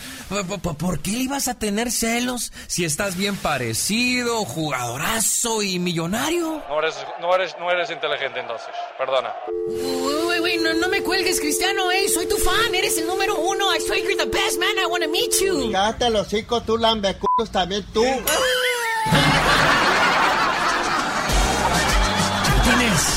por 0.78 1.00
qué 1.00 1.10
ibas 1.10 1.48
a 1.48 1.54
tener 1.54 1.90
celos 1.90 2.50
si 2.66 2.86
estás 2.86 3.16
bien 3.16 3.36
parecido, 3.36 4.46
jugadorazo 4.46 5.62
y 5.62 5.78
millonario. 5.78 6.62
No 6.66 6.78
eres, 6.78 6.96
no 7.20 7.34
eres, 7.34 7.56
no 7.60 7.70
eres 7.70 7.90
inteligente 7.90 8.40
entonces, 8.40 8.70
perdona. 8.96 9.34
Uy, 9.68 10.40
uy, 10.40 10.56
no, 10.56 10.72
no 10.72 10.88
me 10.88 11.02
cuelgues, 11.02 11.38
Cristiano, 11.38 11.90
ey, 11.90 12.08
soy 12.08 12.26
tu 12.26 12.38
fan, 12.38 12.74
eres 12.74 12.96
el 12.96 13.06
número 13.06 13.36
uno. 13.36 13.74
I 13.74 13.80
swear 13.80 13.98
you're 13.98 14.16
the 14.16 14.30
best 14.30 14.58
man, 14.58 14.78
I 14.78 14.86
want 14.86 15.04
to 15.04 15.10
meet 15.10 15.34
you. 15.42 15.70
Cállate 15.70 16.08
los 16.08 16.26
hocico, 16.26 16.62
tú 16.62 16.78
lambeculos 16.78 17.50
también 17.52 17.84
tú. 17.92 18.02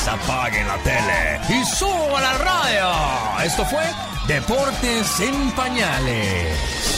apaguen 0.08 0.66
la 0.66 0.76
tele 0.78 1.40
y 1.48 1.64
suban 1.64 2.22
la 2.22 2.38
radio. 2.38 3.44
Esto 3.44 3.64
fue 3.64 3.82
Deportes 4.26 5.20
en 5.20 5.50
Pañales. 5.52 6.91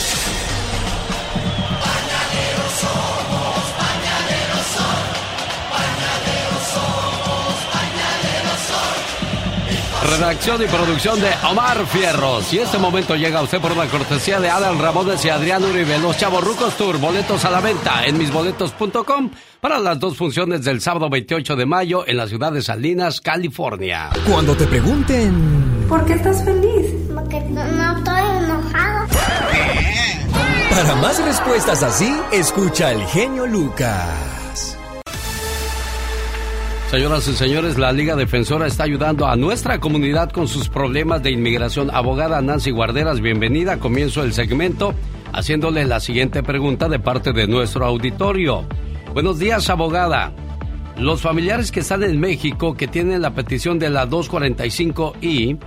Redacción 10.05 10.63
y 10.63 10.67
producción 10.67 11.19
de 11.19 11.31
Omar 11.51 11.87
Fierros. 11.87 12.53
Y 12.53 12.59
este 12.59 12.77
momento 12.77 13.17
llega 13.17 13.39
a 13.39 13.43
usted 13.43 13.59
por 13.59 13.73
una 13.73 13.87
cortesía 13.87 14.39
de 14.39 14.51
Alan 14.51 14.79
Ramones 14.79 15.25
y 15.25 15.31
Adrián 15.31 15.65
Uribe. 15.65 15.99
Los 15.99 16.21
Rucos 16.45 16.77
Tour. 16.77 16.99
Boletos 16.99 17.45
a 17.47 17.51
la 17.51 17.61
venta 17.61 18.05
en 18.05 18.19
misboletos.com 18.19 19.31
para 19.61 19.79
las 19.79 19.99
dos 19.99 20.17
funciones 20.17 20.63
del 20.63 20.83
sábado 20.83 21.09
28 21.09 21.57
de 21.57 21.65
mayo 21.65 22.07
en 22.07 22.19
la 22.19 22.29
ciudad 22.29 22.53
de 22.53 22.61
Salinas, 22.61 23.23
California. 23.23 24.11
Cuando 24.31 24.55
te 24.55 24.67
pregunten... 24.67 25.87
¿Por 25.89 26.05
qué 26.05 26.13
estás 26.13 26.45
feliz? 26.45 26.95
Porque 27.15 27.41
no, 27.41 27.65
no 27.65 27.99
estoy 27.99 28.21
enojado. 28.45 29.07
Para 30.71 30.95
más 30.97 31.25
respuestas 31.25 31.83
así, 31.83 32.15
escucha 32.31 32.89
al 32.89 33.07
genio 33.07 33.47
Lucas. 33.47 34.34
Señoras 36.95 37.27
y 37.27 37.33
señores, 37.33 37.77
la 37.77 37.91
Liga 37.91 38.15
Defensora 38.15 38.69
está 38.69 38.85
ayudando 38.85 39.27
a 39.27 39.35
nuestra 39.35 39.81
comunidad 39.81 40.31
con 40.31 40.47
sus 40.47 40.69
problemas 40.69 41.25
de 41.25 41.33
inmigración. 41.33 41.91
Abogada 41.93 42.41
Nancy 42.41 42.71
Guarderas, 42.71 43.21
bienvenida. 43.21 43.81
Comienzo 43.81 44.23
el 44.23 44.33
segmento 44.33 44.95
haciéndole 45.33 45.87
la 45.87 45.99
siguiente 45.99 46.45
pregunta 46.45 46.89
de 46.89 47.01
parte 47.01 47.33
de 47.33 47.49
nuestro 47.49 47.85
auditorio. 47.85 48.65
Buenos 49.13 49.41
días, 49.41 49.69
abogada. 49.71 50.33
Los 50.97 51.21
familiares 51.21 51.73
que 51.73 51.81
están 51.81 52.05
en 52.05 52.21
México 52.21 52.77
que 52.77 52.87
tienen 52.87 53.23
la 53.23 53.35
petición 53.35 53.81
de 53.81 53.91
la 53.91 54.09
245I, 54.09 55.59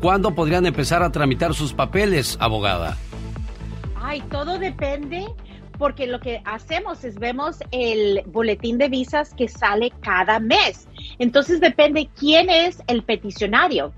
¿cuándo 0.00 0.34
podrían 0.34 0.64
empezar 0.64 1.02
a 1.02 1.12
tramitar 1.12 1.52
sus 1.52 1.74
papeles, 1.74 2.38
abogada? 2.40 2.96
Ay, 4.02 4.22
todo 4.30 4.58
depende 4.58 5.26
porque 5.78 6.06
lo 6.06 6.20
que 6.20 6.40
hacemos 6.44 7.04
es 7.04 7.18
vemos 7.18 7.58
el 7.70 8.22
boletín 8.26 8.78
de 8.78 8.88
visas 8.88 9.34
que 9.34 9.48
sale 9.48 9.92
cada 10.00 10.38
mes. 10.40 10.88
Entonces 11.18 11.60
depende 11.60 12.08
quién 12.18 12.50
es 12.50 12.82
el 12.86 13.02
peticionario, 13.02 13.92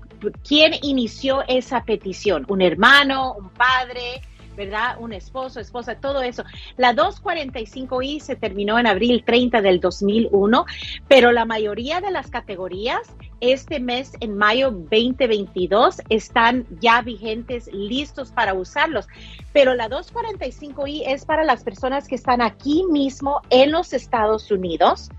quién 0.47 0.73
inició 0.81 1.43
esa 1.47 1.83
petición, 1.83 2.45
un 2.47 2.61
hermano, 2.61 3.33
un 3.33 3.49
padre, 3.49 4.21
¿verdad? 4.57 4.97
Un 4.99 5.13
esposo, 5.13 5.61
esposa, 5.61 5.95
todo 5.95 6.21
eso. 6.21 6.43
La 6.75 6.93
245I 6.93 8.19
se 8.19 8.35
terminó 8.35 8.77
en 8.77 8.87
abril 8.87 9.23
30 9.25 9.61
del 9.61 9.79
2001, 9.79 10.65
pero 11.07 11.31
la 11.31 11.45
mayoría 11.45 12.01
de 12.01 12.11
las 12.11 12.29
categorías 12.29 12.99
este 13.39 13.79
mes, 13.79 14.13
en 14.19 14.35
mayo 14.35 14.71
2022, 14.71 16.01
están 16.09 16.65
ya 16.81 17.01
vigentes, 17.01 17.71
listos 17.71 18.31
para 18.31 18.55
usarlos. 18.55 19.07
Pero 19.53 19.75
la 19.75 19.89
245I 19.89 21.03
es 21.05 21.23
para 21.23 21.43
las 21.43 21.63
personas 21.63 22.07
que 22.07 22.15
están 22.15 22.41
aquí 22.41 22.83
mismo 22.89 23.41
en 23.51 23.71
los 23.71 23.93
Estados 23.93 24.49
Unidos 24.49 25.09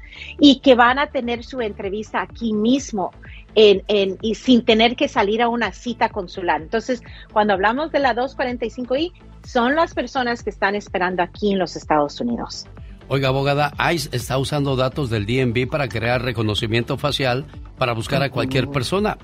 y 0.41 0.59
que 0.61 0.75
van 0.75 0.99
a 0.99 1.07
tener 1.07 1.45
su 1.45 1.61
entrevista 1.61 2.21
aquí 2.21 2.53
mismo 2.53 3.13
en, 3.55 4.19
y 4.23 4.35
sin 4.35 4.65
tener 4.65 4.97
que 4.97 5.09
salir 5.09 5.43
a 5.43 5.49
una 5.49 5.73
cita 5.73 6.09
consular. 6.09 6.61
Entonces, 6.61 7.03
cuando 7.33 7.55
hablamos 7.55 7.91
de 7.93 7.99
la 7.99 8.15
245I, 8.15 9.13
son 9.49 9.75
las 9.75 9.95
personas 9.95 10.43
que 10.43 10.51
están 10.51 10.75
esperando 10.75 11.23
aquí 11.23 11.53
en 11.53 11.59
los 11.59 11.75
Estados 11.75 12.21
Unidos. 12.21 12.67
Oiga, 13.09 13.29
abogada, 13.29 13.73
ICE 13.93 14.15
está 14.15 14.37
usando 14.37 14.77
datos 14.77 15.09
del 15.09 15.25
DMV 15.25 15.71
para 15.71 15.89
crear 15.89 16.21
reconocimiento 16.21 16.99
facial 16.99 17.47
para 17.79 17.95
buscar 17.95 18.23
a 18.23 18.31
cualquier 18.31 18.69
persona. 18.69 19.17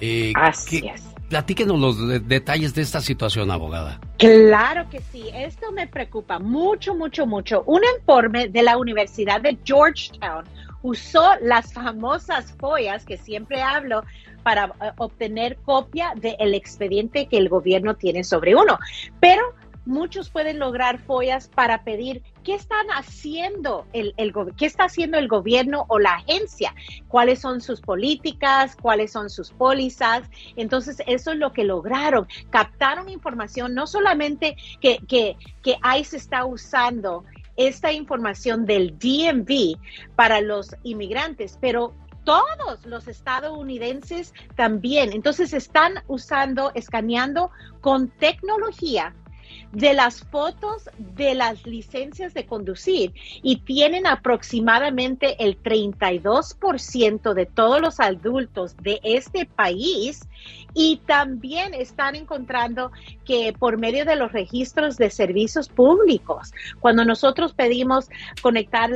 Eh, 0.00 0.32
Así 0.34 0.84
es. 0.92 1.04
Platíquenos 1.28 1.78
los 1.78 2.26
detalles 2.26 2.74
de 2.74 2.82
esta 2.82 3.00
situación, 3.00 3.50
abogada. 3.50 4.00
Claro 4.16 4.88
que 4.90 5.00
sí, 5.00 5.26
esto 5.32 5.70
me 5.70 5.86
preocupa 5.86 6.40
mucho, 6.40 6.94
mucho, 6.94 7.26
mucho. 7.26 7.62
Un 7.66 7.82
informe 7.98 8.48
de 8.48 8.62
la 8.62 8.78
Universidad 8.78 9.40
de 9.40 9.56
Georgetown 9.62 10.44
usó 10.82 11.34
las 11.42 11.72
famosas 11.72 12.52
follas 12.58 13.04
que 13.04 13.16
siempre 13.16 13.62
hablo 13.62 14.02
para 14.42 14.72
eh, 14.80 14.92
obtener 14.96 15.56
copia 15.64 16.12
del 16.16 16.54
expediente 16.54 17.26
que 17.26 17.36
el 17.36 17.48
gobierno 17.48 17.94
tiene 17.94 18.24
sobre 18.24 18.54
uno. 18.54 18.78
Pero 19.20 19.42
muchos 19.88 20.28
pueden 20.28 20.58
lograr 20.58 21.00
follas 21.00 21.48
para 21.48 21.82
pedir 21.82 22.22
qué 22.44 22.54
están 22.54 22.86
haciendo 22.88 23.86
el, 23.92 24.14
el, 24.18 24.32
qué 24.56 24.66
está 24.66 24.84
haciendo 24.84 25.18
el 25.18 25.28
gobierno 25.28 25.86
o 25.88 25.98
la 25.98 26.12
agencia, 26.12 26.74
cuáles 27.08 27.40
son 27.40 27.60
sus 27.60 27.80
políticas, 27.80 28.76
cuáles 28.76 29.12
son 29.12 29.30
sus 29.30 29.50
pólizas. 29.50 30.22
Entonces, 30.56 31.02
eso 31.06 31.32
es 31.32 31.38
lo 31.38 31.52
que 31.52 31.64
lograron. 31.64 32.28
Captaron 32.50 33.08
información, 33.08 33.74
no 33.74 33.86
solamente 33.86 34.56
que, 34.80 34.98
que, 35.08 35.36
que 35.62 35.78
está 35.92 36.44
usando 36.44 37.24
esta 37.56 37.90
información 37.90 38.66
del 38.66 38.98
DMV 38.98 39.78
para 40.14 40.40
los 40.42 40.76
inmigrantes, 40.84 41.58
pero 41.60 41.94
todos 42.24 42.84
los 42.84 43.08
estadounidenses 43.08 44.34
también. 44.54 45.14
Entonces 45.14 45.54
están 45.54 45.94
usando, 46.08 46.72
escaneando 46.74 47.50
con 47.80 48.08
tecnología 48.08 49.14
de 49.72 49.94
las 49.94 50.22
fotos 50.24 50.88
de 50.98 51.34
las 51.34 51.66
licencias 51.66 52.34
de 52.34 52.46
conducir. 52.46 53.12
Y 53.42 53.60
tienen 53.60 54.06
aproximadamente 54.06 55.42
el 55.44 55.62
32% 55.62 57.34
de 57.34 57.46
todos 57.46 57.80
los 57.80 58.00
adultos 58.00 58.76
de 58.78 59.00
este 59.02 59.46
país. 59.46 60.26
Y 60.74 61.00
también 61.06 61.74
están 61.74 62.14
encontrando 62.14 62.92
que 63.24 63.54
por 63.58 63.78
medio 63.78 64.04
de 64.04 64.16
los 64.16 64.32
registros 64.32 64.96
de 64.96 65.10
servicios 65.10 65.68
públicos, 65.68 66.52
cuando 66.80 67.04
nosotros 67.04 67.52
pedimos 67.52 68.08
conectar 68.42 68.90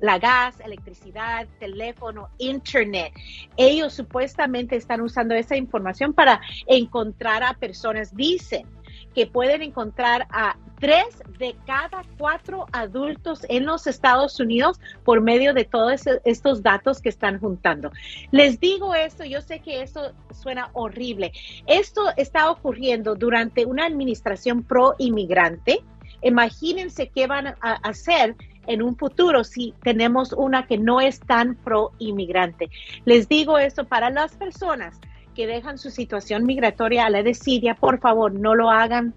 la 0.00 0.18
gas, 0.18 0.60
electricidad, 0.60 1.48
teléfono, 1.58 2.28
internet, 2.38 3.12
ellos 3.56 3.94
supuestamente 3.94 4.76
están 4.76 5.00
usando 5.00 5.34
esa 5.34 5.56
información 5.56 6.12
para 6.12 6.40
encontrar 6.66 7.42
a 7.42 7.54
personas, 7.54 8.14
dicen 8.14 8.66
que 9.14 9.26
pueden 9.26 9.62
encontrar 9.62 10.26
a 10.30 10.56
tres 10.80 11.22
de 11.38 11.54
cada 11.66 12.02
cuatro 12.18 12.66
adultos 12.72 13.46
en 13.48 13.64
los 13.64 13.86
Estados 13.86 14.38
Unidos 14.40 14.80
por 15.04 15.20
medio 15.20 15.54
de 15.54 15.64
todos 15.64 16.02
estos 16.24 16.62
datos 16.62 17.00
que 17.00 17.08
están 17.08 17.38
juntando. 17.38 17.90
Les 18.30 18.60
digo 18.60 18.94
esto, 18.94 19.24
yo 19.24 19.40
sé 19.40 19.60
que 19.60 19.82
esto 19.82 20.12
suena 20.32 20.70
horrible. 20.72 21.32
Esto 21.66 22.02
está 22.16 22.50
ocurriendo 22.50 23.14
durante 23.14 23.64
una 23.64 23.86
administración 23.86 24.62
pro 24.62 24.94
inmigrante. 24.98 25.82
Imagínense 26.22 27.08
qué 27.08 27.26
van 27.26 27.46
a 27.46 27.72
hacer 27.82 28.34
en 28.66 28.82
un 28.82 28.96
futuro 28.96 29.44
si 29.44 29.74
tenemos 29.82 30.32
una 30.32 30.66
que 30.66 30.78
no 30.78 31.00
es 31.00 31.20
tan 31.20 31.54
pro 31.54 31.92
inmigrante. 31.98 32.70
Les 33.04 33.28
digo 33.28 33.58
esto 33.58 33.84
para 33.84 34.10
las 34.10 34.34
personas 34.36 35.00
que 35.34 35.46
dejan 35.46 35.78
su 35.78 35.90
situación 35.90 36.44
migratoria 36.44 37.06
a 37.06 37.10
la 37.10 37.22
desidia, 37.22 37.74
por 37.74 38.00
favor, 38.00 38.32
no 38.32 38.54
lo 38.54 38.70
hagan, 38.70 39.14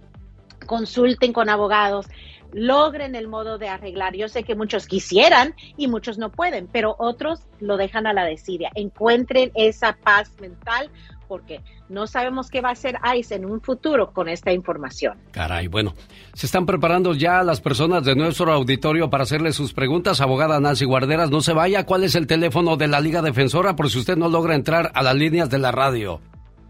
consulten 0.65 1.33
con 1.33 1.49
abogados, 1.49 2.07
logren 2.51 3.15
el 3.15 3.27
modo 3.27 3.57
de 3.57 3.69
arreglar. 3.69 4.15
Yo 4.15 4.27
sé 4.27 4.43
que 4.43 4.55
muchos 4.55 4.87
quisieran 4.87 5.53
y 5.77 5.87
muchos 5.87 6.17
no 6.17 6.31
pueden, 6.31 6.67
pero 6.67 6.95
otros 6.99 7.47
lo 7.59 7.77
dejan 7.77 8.07
a 8.07 8.13
la 8.13 8.25
desidia. 8.25 8.71
Encuentren 8.75 9.51
esa 9.55 9.93
paz 9.93 10.31
mental 10.39 10.89
porque 11.27 11.61
no 11.89 12.07
sabemos 12.07 12.49
qué 12.49 12.61
va 12.61 12.69
a 12.69 12.73
hacer 12.73 12.97
ICE 13.15 13.35
en 13.35 13.45
un 13.45 13.61
futuro 13.61 14.11
con 14.13 14.29
esta 14.29 14.51
información. 14.51 15.17
Caray, 15.31 15.67
bueno, 15.67 15.93
se 16.33 16.45
están 16.45 16.65
preparando 16.65 17.13
ya 17.13 17.43
las 17.43 17.61
personas 17.61 18.03
de 18.03 18.15
nuestro 18.15 18.51
auditorio 18.51 19.09
para 19.09 19.23
hacerle 19.23 19.51
sus 19.51 19.73
preguntas. 19.73 20.21
Abogada 20.21 20.59
Nancy 20.59 20.85
Guarderas, 20.85 21.29
no 21.29 21.41
se 21.41 21.53
vaya. 21.53 21.85
¿Cuál 21.85 22.03
es 22.03 22.15
el 22.15 22.27
teléfono 22.27 22.77
de 22.77 22.87
la 22.87 22.99
Liga 22.99 23.21
Defensora 23.21 23.75
por 23.75 23.89
si 23.89 23.99
usted 23.99 24.17
no 24.17 24.29
logra 24.29 24.55
entrar 24.55 24.91
a 24.93 25.03
las 25.03 25.15
líneas 25.15 25.49
de 25.49 25.59
la 25.59 25.71
radio? 25.71 26.21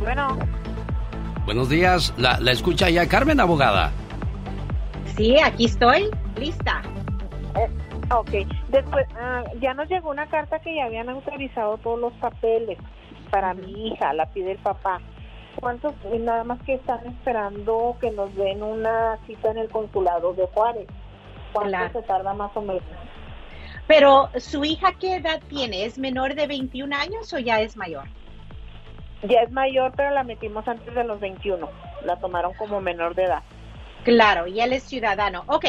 Bueno. 0.00 0.55
Buenos 1.46 1.68
días. 1.68 2.12
¿La, 2.18 2.38
escucha 2.50 2.90
ya 2.90 3.08
Carmen, 3.08 3.40
abogada? 3.40 3.92
Sí, 5.16 5.36
aquí 5.42 5.66
estoy, 5.66 6.10
lista. 6.36 6.82
Eh, 7.54 7.68
ok. 8.12 8.30
Después, 8.68 9.06
ah, 9.18 9.44
ya 9.60 9.72
nos 9.74 9.88
llegó 9.88 10.10
una 10.10 10.26
carta 10.26 10.58
que 10.58 10.74
ya 10.74 10.84
habían 10.86 11.08
autorizado 11.08 11.78
todos 11.78 12.00
los 12.00 12.12
papeles 12.14 12.78
para 13.30 13.54
mi 13.54 13.88
hija, 13.88 14.12
la 14.12 14.26
pide 14.26 14.52
el 14.52 14.58
papá. 14.58 15.00
¿Cuántos? 15.60 15.94
eh, 16.12 16.18
Nada 16.18 16.44
más 16.44 16.60
que 16.64 16.74
están 16.74 17.06
esperando 17.06 17.96
que 18.00 18.10
nos 18.10 18.34
den 18.34 18.62
una 18.62 19.16
cita 19.26 19.50
en 19.52 19.58
el 19.58 19.70
consulado 19.70 20.34
de 20.34 20.46
Juárez. 20.48 20.86
¿Cuánto 21.52 21.70
Claro. 21.70 21.92
se 21.92 22.02
tarda 22.02 22.34
más 22.34 22.50
o 22.56 22.60
menos? 22.60 22.82
Pero, 23.86 24.28
¿su 24.36 24.64
hija 24.64 24.92
qué 25.00 25.16
edad 25.16 25.40
tiene? 25.48 25.84
¿Es 25.84 25.96
menor 25.96 26.34
de 26.34 26.46
21 26.48 26.92
años 26.92 27.32
o 27.32 27.38
ya 27.38 27.60
es 27.60 27.76
mayor? 27.76 28.04
Ya 29.22 29.40
es 29.40 29.50
mayor, 29.50 29.92
pero 29.96 30.10
la 30.10 30.24
metimos 30.24 30.66
antes 30.68 30.94
de 30.94 31.04
los 31.04 31.20
21. 31.20 31.68
La 32.04 32.16
tomaron 32.16 32.54
como 32.54 32.80
menor 32.80 33.14
de 33.14 33.24
edad. 33.24 33.42
Claro, 34.06 34.46
y 34.46 34.60
él 34.60 34.72
es 34.72 34.84
ciudadano. 34.84 35.42
Ok, 35.48 35.64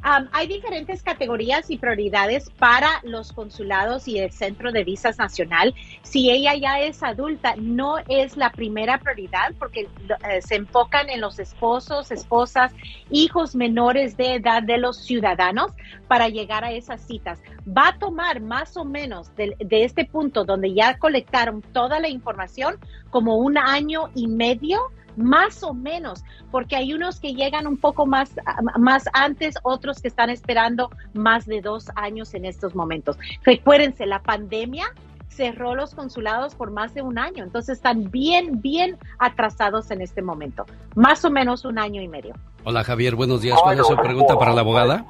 hay 0.00 0.46
diferentes 0.46 1.02
categorías 1.02 1.68
y 1.70 1.76
prioridades 1.76 2.48
para 2.50 3.00
los 3.02 3.32
consulados 3.32 4.06
y 4.06 4.20
el 4.20 4.30
Centro 4.30 4.70
de 4.70 4.84
Visas 4.84 5.18
Nacional. 5.18 5.74
Si 6.02 6.30
ella 6.30 6.54
ya 6.54 6.78
es 6.78 7.02
adulta, 7.02 7.56
no 7.56 7.96
es 8.06 8.36
la 8.36 8.52
primera 8.52 8.98
prioridad 8.98 9.54
porque 9.58 9.88
eh, 10.28 10.40
se 10.40 10.54
enfocan 10.54 11.10
en 11.10 11.20
los 11.20 11.40
esposos, 11.40 12.12
esposas, 12.12 12.72
hijos 13.10 13.56
menores 13.56 14.16
de 14.16 14.36
edad 14.36 14.62
de 14.62 14.78
los 14.78 14.98
ciudadanos 14.98 15.72
para 16.06 16.28
llegar 16.28 16.64
a 16.64 16.70
esas 16.70 17.04
citas. 17.04 17.40
Va 17.66 17.88
a 17.88 17.98
tomar 17.98 18.40
más 18.40 18.76
o 18.76 18.84
menos 18.84 19.34
de 19.34 19.56
este 19.84 20.04
punto 20.04 20.44
donde 20.44 20.72
ya 20.74 20.96
colectaron 20.96 21.60
toda 21.72 21.98
la 21.98 22.08
información 22.08 22.78
como 23.10 23.38
un 23.38 23.58
año 23.58 24.10
y 24.14 24.28
medio 24.28 24.92
más 25.20 25.62
o 25.62 25.74
menos, 25.74 26.24
porque 26.50 26.76
hay 26.76 26.92
unos 26.92 27.20
que 27.20 27.34
llegan 27.34 27.66
un 27.66 27.76
poco 27.76 28.06
más, 28.06 28.34
más 28.78 29.04
antes, 29.12 29.54
otros 29.62 30.00
que 30.00 30.08
están 30.08 30.30
esperando 30.30 30.90
más 31.14 31.46
de 31.46 31.60
dos 31.60 31.86
años 31.96 32.34
en 32.34 32.44
estos 32.44 32.74
momentos. 32.74 33.16
Recuérdense, 33.44 34.06
la 34.06 34.22
pandemia 34.22 34.86
cerró 35.28 35.74
los 35.74 35.94
consulados 35.94 36.54
por 36.54 36.70
más 36.70 36.92
de 36.92 37.02
un 37.02 37.18
año, 37.18 37.44
entonces 37.44 37.76
están 37.78 38.10
bien, 38.10 38.60
bien 38.60 38.98
atrasados 39.18 39.90
en 39.90 40.02
este 40.02 40.22
momento, 40.22 40.66
más 40.96 41.24
o 41.24 41.30
menos 41.30 41.64
un 41.64 41.78
año 41.78 42.02
y 42.02 42.08
medio. 42.08 42.34
Hola 42.64 42.84
Javier, 42.84 43.14
buenos 43.14 43.40
días. 43.40 43.58
¿Cuál 43.62 43.78
es 43.78 43.86
su 43.86 43.96
pregunta 43.96 44.36
para 44.38 44.52
la 44.52 44.60
abogada? 44.60 45.06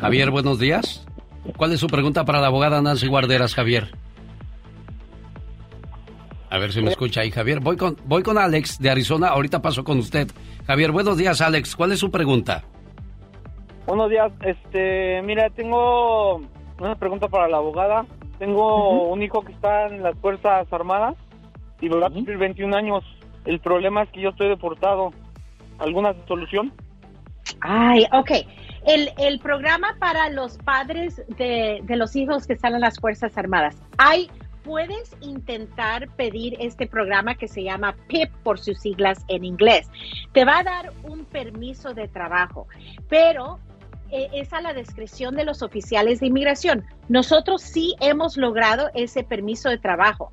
Javier, 0.00 0.30
buenos 0.30 0.58
días. 0.58 1.06
¿Cuál 1.56 1.72
es 1.72 1.80
su 1.80 1.86
pregunta 1.86 2.24
para 2.24 2.40
la 2.40 2.48
abogada 2.48 2.82
Nancy 2.82 3.06
Guarderas, 3.06 3.54
Javier? 3.54 3.94
A 6.50 6.58
ver 6.58 6.72
si 6.72 6.80
me 6.80 6.90
escucha 6.90 7.22
ahí, 7.22 7.30
Javier. 7.30 7.60
Voy 7.60 7.76
con, 7.76 7.96
voy 8.04 8.22
con 8.22 8.38
Alex 8.38 8.78
de 8.78 8.90
Arizona. 8.90 9.28
Ahorita 9.28 9.60
paso 9.60 9.84
con 9.84 9.98
usted. 9.98 10.28
Javier, 10.66 10.92
buenos 10.92 11.16
días, 11.16 11.40
Alex. 11.40 11.74
¿Cuál 11.74 11.92
es 11.92 11.98
su 11.98 12.10
pregunta? 12.10 12.64
Buenos 13.86 14.10
días, 14.10 14.32
este, 14.42 15.22
mira, 15.22 15.48
tengo 15.50 16.40
una 16.80 16.96
pregunta 16.96 17.28
para 17.28 17.48
la 17.48 17.58
abogada. 17.58 18.04
Tengo 18.38 19.08
un 19.12 19.22
hijo 19.22 19.42
que 19.42 19.52
está 19.52 19.86
en 19.86 20.02
las 20.02 20.18
Fuerzas 20.18 20.66
Armadas 20.72 21.14
y 21.80 21.88
va 21.88 22.08
a 22.08 22.10
cumplir 22.10 22.36
21 22.36 22.76
años. 22.76 23.04
El 23.44 23.60
problema 23.60 24.02
es 24.02 24.10
que 24.10 24.20
yo 24.20 24.30
estoy 24.30 24.48
deportado. 24.48 25.12
¿Alguna 25.78 26.14
solución? 26.26 26.72
Ay, 27.60 28.06
ok. 28.12 28.30
El, 28.86 29.10
el 29.18 29.38
programa 29.38 29.94
para 30.00 30.30
los 30.30 30.58
padres 30.58 31.22
de, 31.38 31.80
de 31.82 31.96
los 31.96 32.16
hijos 32.16 32.46
que 32.46 32.54
están 32.54 32.74
en 32.74 32.80
las 32.80 32.98
Fuerzas 32.98 33.36
Armadas. 33.38 33.80
Hay, 33.98 34.30
puedes 34.66 35.16
intentar 35.20 36.08
pedir 36.16 36.56
este 36.58 36.88
programa 36.88 37.36
que 37.36 37.46
se 37.46 37.62
llama 37.62 37.94
PIP 38.08 38.30
por 38.42 38.58
sus 38.58 38.80
siglas 38.80 39.24
en 39.28 39.44
inglés. 39.44 39.88
Te 40.32 40.44
va 40.44 40.58
a 40.58 40.64
dar 40.64 40.92
un 41.04 41.24
permiso 41.24 41.94
de 41.94 42.08
trabajo, 42.08 42.66
pero 43.08 43.60
eh, 44.10 44.28
es 44.32 44.52
a 44.52 44.60
la 44.60 44.74
discreción 44.74 45.36
de 45.36 45.44
los 45.44 45.62
oficiales 45.62 46.18
de 46.18 46.26
inmigración. 46.26 46.84
Nosotros 47.08 47.62
sí 47.62 47.94
hemos 48.00 48.36
logrado 48.36 48.90
ese 48.94 49.22
permiso 49.22 49.68
de 49.68 49.78
trabajo, 49.78 50.32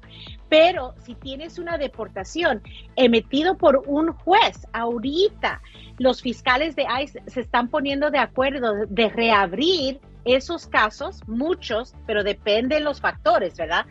pero 0.50 0.96
si 1.04 1.14
tienes 1.14 1.60
una 1.60 1.78
deportación 1.78 2.64
emitido 2.96 3.56
por 3.56 3.84
un 3.86 4.14
juez 4.14 4.68
ahorita, 4.74 5.62
los 6.00 6.24
fiscales 6.24 6.76
de 6.76 6.88
ICE 7.04 7.22
se 7.28 7.42
están 7.42 7.70
poniendo 7.70 8.10
de 8.10 8.18
acuerdo 8.18 8.74
de 8.88 9.10
reabrir 9.10 10.00
esos 10.26 10.68
casos, 10.68 11.22
muchos, 11.28 11.96
pero 12.08 12.24
depende 12.24 12.76
de 12.76 12.82
los 12.82 13.02
factores, 13.02 13.56
¿verdad? 13.58 13.86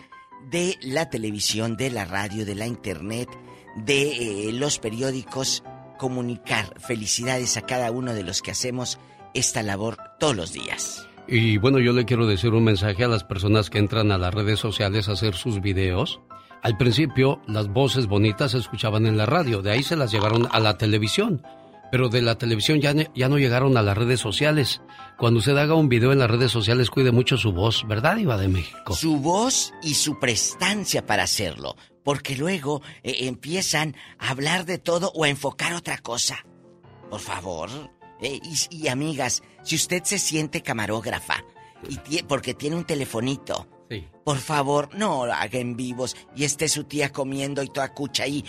de 0.50 0.80
la 0.82 1.12
televisión, 1.12 1.78
de 1.78 1.92
la 1.92 2.06
radio, 2.06 2.44
de 2.44 2.56
la 2.56 2.66
internet, 2.66 3.30
de 3.76 4.48
eh, 4.48 4.52
los 4.54 4.80
periódicos, 4.80 5.64
comunicar. 6.00 6.80
Felicidades 6.80 7.58
a 7.58 7.62
cada 7.62 7.92
uno 7.92 8.16
de 8.16 8.24
los 8.24 8.42
que 8.42 8.50
hacemos 8.50 8.98
esta 9.34 9.64
labor 9.64 9.98
todos 10.20 10.36
los 10.36 10.54
días. 10.54 11.08
Y 11.28 11.58
bueno, 11.58 11.80
yo 11.80 11.94
le 11.94 12.06
quiero 12.06 12.28
decir 12.28 12.54
un 12.54 12.64
mensaje 12.64 13.04
a 13.04 13.08
las 13.08 13.24
personas 13.24 13.70
que 13.70 13.78
entran 13.78 14.12
a 14.12 14.18
las 14.18 14.34
redes 14.34 14.60
sociales 14.60 15.08
a 15.08 15.14
hacer 15.14 15.36
sus 15.36 15.62
videos. 15.62 16.20
Al 16.62 16.78
principio, 16.78 17.42
las 17.48 17.70
voces 17.70 18.08
bonitas 18.08 18.52
se 18.52 18.58
escuchaban 18.58 19.06
en 19.06 19.18
la 19.18 19.26
radio, 19.26 19.62
de 19.62 19.72
ahí 19.72 19.82
se 19.82 19.96
las 19.96 20.12
llevaron 20.12 20.48
a 20.52 20.60
la 20.60 20.78
televisión. 20.78 21.42
Pero 21.92 22.08
de 22.08 22.22
la 22.22 22.38
televisión 22.38 22.80
ya, 22.80 22.94
ya 23.16 23.28
no 23.28 23.38
llegaron 23.38 23.76
a 23.78 23.82
las 23.82 23.98
redes 23.98 24.20
sociales. 24.20 24.82
Cuando 25.18 25.40
usted 25.40 25.58
haga 25.58 25.76
un 25.76 25.90
video 25.90 26.14
en 26.14 26.20
las 26.20 26.32
redes 26.32 26.52
sociales, 26.52 26.90
cuide 26.90 27.12
mucho 27.12 27.38
su 27.38 27.52
voz, 27.52 27.86
¿verdad, 27.88 28.18
Iba 28.18 28.38
de 28.38 28.48
México? 28.48 28.94
Su 28.94 29.18
voz 29.18 29.74
y 29.82 29.96
su 29.96 30.20
prestancia 30.20 31.06
para 31.06 31.24
hacerlo. 31.24 31.76
Porque 32.04 32.36
luego 32.36 32.82
eh, 33.04 33.28
empiezan 33.28 33.96
a 34.20 34.30
hablar 34.30 34.66
de 34.66 34.78
todo 34.78 35.12
o 35.14 35.26
a 35.26 35.30
enfocar 35.30 35.74
otra 35.74 35.98
cosa. 35.98 36.46
Por 37.10 37.20
favor. 37.20 37.70
Eh, 38.22 38.40
y, 38.70 38.88
amigas, 38.88 39.42
si 39.64 39.76
usted 39.76 40.04
se 40.04 40.20
siente 40.20 40.62
camarógrafa 40.62 41.44
y 42.10 42.22
porque 42.24 42.54
tiene 42.54 42.76
un 42.76 42.86
telefonito, 42.86 43.68
sí. 43.92 44.08
por 44.24 44.38
favor, 44.38 44.90
no 44.96 45.26
lo 45.26 45.34
haga 45.34 45.60
en 45.60 45.76
vivos 45.76 46.16
y 46.36 46.44
esté 46.46 46.68
su 46.70 46.86
tía 46.86 47.12
comiendo 47.12 47.62
y 47.62 47.68
toda 47.70 47.94
cucha 47.94 48.24
ahí, 48.24 48.44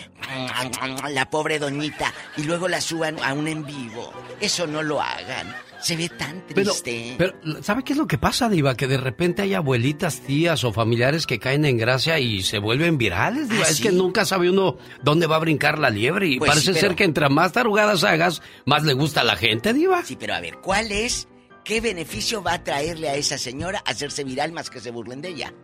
la 1.10 1.28
pobre 1.31 1.59
doñita, 1.59 2.12
y 2.36 2.44
luego 2.44 2.69
la 2.69 2.81
suban 2.81 3.16
a 3.23 3.32
un 3.35 3.48
en 3.48 3.64
vivo. 3.64 4.12
Eso 4.40 4.66
no 4.66 4.82
lo 4.82 5.01
hagan. 5.01 5.55
Se 5.81 5.97
ve 5.97 6.09
tan 6.09 6.47
triste. 6.47 7.16
Pero, 7.19 7.35
pero, 7.43 7.62
¿sabe 7.62 7.82
qué 7.82 7.93
es 7.93 7.98
lo 7.98 8.06
que 8.06 8.16
pasa, 8.16 8.48
Diva? 8.48 8.77
Que 8.77 8.86
de 8.86 8.98
repente 8.98 9.43
hay 9.43 9.55
abuelitas, 9.55 10.20
tías 10.20 10.62
o 10.62 10.73
familiares 10.73 11.27
que 11.27 11.40
caen 11.40 11.64
en 11.64 11.77
gracia 11.77 12.20
y 12.20 12.43
se 12.43 12.59
vuelven 12.59 12.98
virales, 12.98 13.48
Diva. 13.48 13.64
¿Ah, 13.66 13.69
es 13.70 13.78
sí? 13.78 13.82
que 13.82 13.90
nunca 13.90 14.24
sabe 14.24 14.48
uno 14.48 14.77
dónde 15.02 15.27
va 15.27 15.36
a 15.36 15.40
brincar 15.40 15.81
la 15.81 15.90
liebre 15.90 16.28
y 16.28 16.39
Pues 16.39 16.51
parece 16.51 16.66
sí, 16.66 16.73
pero- 16.74 16.89
ser 16.90 16.97
que 16.97 17.02
entre 17.05 17.28
más 17.31 17.51
tarugadas 17.52 18.05
hagas, 18.05 18.43
más 18.64 18.85
le 18.85 18.93
gusta 18.93 19.23
a 19.23 19.24
la 19.24 19.35
gente, 19.35 19.73
Diva. 19.73 20.05
Sí, 20.05 20.14
pero 20.14 20.35
a 20.35 20.40
ver, 20.40 20.59
¿cuál 20.59 20.93
es? 20.93 21.27
¿Qué 21.64 21.80
beneficio 21.80 22.43
va 22.43 22.55
a 22.55 22.64
traerle 22.64 23.09
a 23.09 23.14
esa 23.14 23.39
señora 23.39 23.82
hacerse 23.86 24.24
viral 24.24 24.52
más 24.52 24.68
que 24.70 24.80
se 24.80 24.90
burlen 24.90 25.20
de 25.22 25.28
ella? 25.28 25.55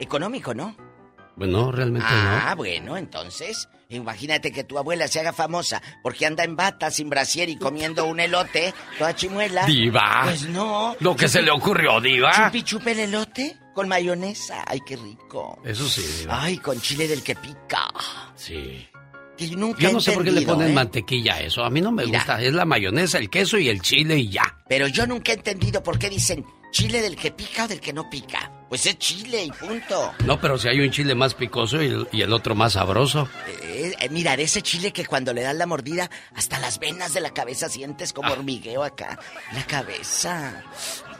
Económico, 0.00 0.54
¿no? 0.54 0.76
Bueno, 1.36 1.70
realmente 1.70 2.06
Ah, 2.10 2.54
bueno, 2.56 2.96
entonces, 2.96 3.68
imagínate 3.90 4.50
que 4.50 4.64
tu 4.64 4.76
abuela 4.76 5.06
se 5.06 5.20
haga 5.20 5.32
famosa 5.32 5.80
porque 6.02 6.26
anda 6.26 6.42
en 6.42 6.56
bata, 6.56 6.90
sin 6.90 7.08
brasier 7.08 7.48
y 7.48 7.56
comiendo 7.56 8.06
un 8.06 8.18
elote, 8.18 8.74
toda 8.98 9.14
chimuela. 9.14 9.62
no. 9.62 9.66
Diva. 9.68 10.20
Pues 10.24 10.48
no. 10.48 10.96
Lo 10.98 11.14
que 11.14 11.28
se 11.28 11.42
le 11.42 11.52
ocurrió, 11.52 12.00
Diva. 12.00 12.32
Chupi 12.32 12.62
chupe 12.64 12.90
el 12.90 12.98
elote 13.00 13.56
con 13.72 13.86
mayonesa. 13.86 14.64
Ay, 14.66 14.80
qué 14.84 14.96
rico. 14.96 15.60
Eso 15.64 15.88
sí, 15.88 16.02
Diva. 16.22 16.42
Ay, 16.42 16.58
con 16.58 16.80
chile 16.80 17.06
del 17.06 17.22
que 17.22 17.36
pica. 17.36 17.84
Sí. 18.34 18.88
Que 19.38 19.48
yo 19.48 19.56
nunca 19.56 19.78
Yo 19.80 19.88
he 19.88 19.92
no 19.92 20.00
sé 20.00 20.12
por 20.12 20.24
qué 20.24 20.32
le 20.32 20.42
ponen 20.42 20.70
¿eh? 20.70 20.72
mantequilla 20.72 21.34
a 21.36 21.40
eso. 21.40 21.62
A 21.64 21.70
mí 21.70 21.80
no 21.80 21.92
me 21.92 22.04
Mira. 22.04 22.18
gusta. 22.18 22.42
Es 22.42 22.52
la 22.52 22.64
mayonesa, 22.64 23.18
el 23.18 23.30
queso 23.30 23.56
y 23.58 23.68
el 23.68 23.80
chile 23.80 24.18
y 24.18 24.28
ya. 24.30 24.56
Pero 24.68 24.88
yo 24.88 25.06
nunca 25.06 25.32
he 25.32 25.36
entendido 25.36 25.82
por 25.82 25.98
qué 25.98 26.10
dicen 26.10 26.44
chile 26.70 27.00
del 27.00 27.16
que 27.16 27.30
pica 27.30 27.64
o 27.64 27.68
del 27.68 27.80
que 27.80 27.92
no 27.94 28.10
pica. 28.10 28.52
Pues 28.68 28.84
es 28.84 28.98
chile 28.98 29.44
y 29.44 29.50
punto. 29.50 30.12
No, 30.26 30.38
pero 30.38 30.58
si 30.58 30.68
hay 30.68 30.80
un 30.80 30.90
chile 30.90 31.14
más 31.14 31.32
picoso 31.34 31.82
y 31.82 31.86
el, 31.86 32.08
y 32.12 32.20
el 32.20 32.32
otro 32.34 32.54
más 32.54 32.74
sabroso. 32.74 33.26
Eh, 33.62 33.94
eh, 33.98 34.08
mira, 34.10 34.36
de 34.36 34.42
ese 34.42 34.60
chile 34.60 34.92
que 34.92 35.06
cuando 35.06 35.32
le 35.32 35.40
das 35.40 35.56
la 35.56 35.64
mordida, 35.66 36.10
hasta 36.34 36.58
las 36.58 36.78
venas 36.78 37.14
de 37.14 37.20
la 37.22 37.30
cabeza 37.30 37.68
sientes 37.70 38.10
Ah. 38.10 38.14
como 38.14 38.32
hormigueo 38.32 38.82
acá. 38.84 39.18
La 39.54 39.64
cabeza. 39.64 40.62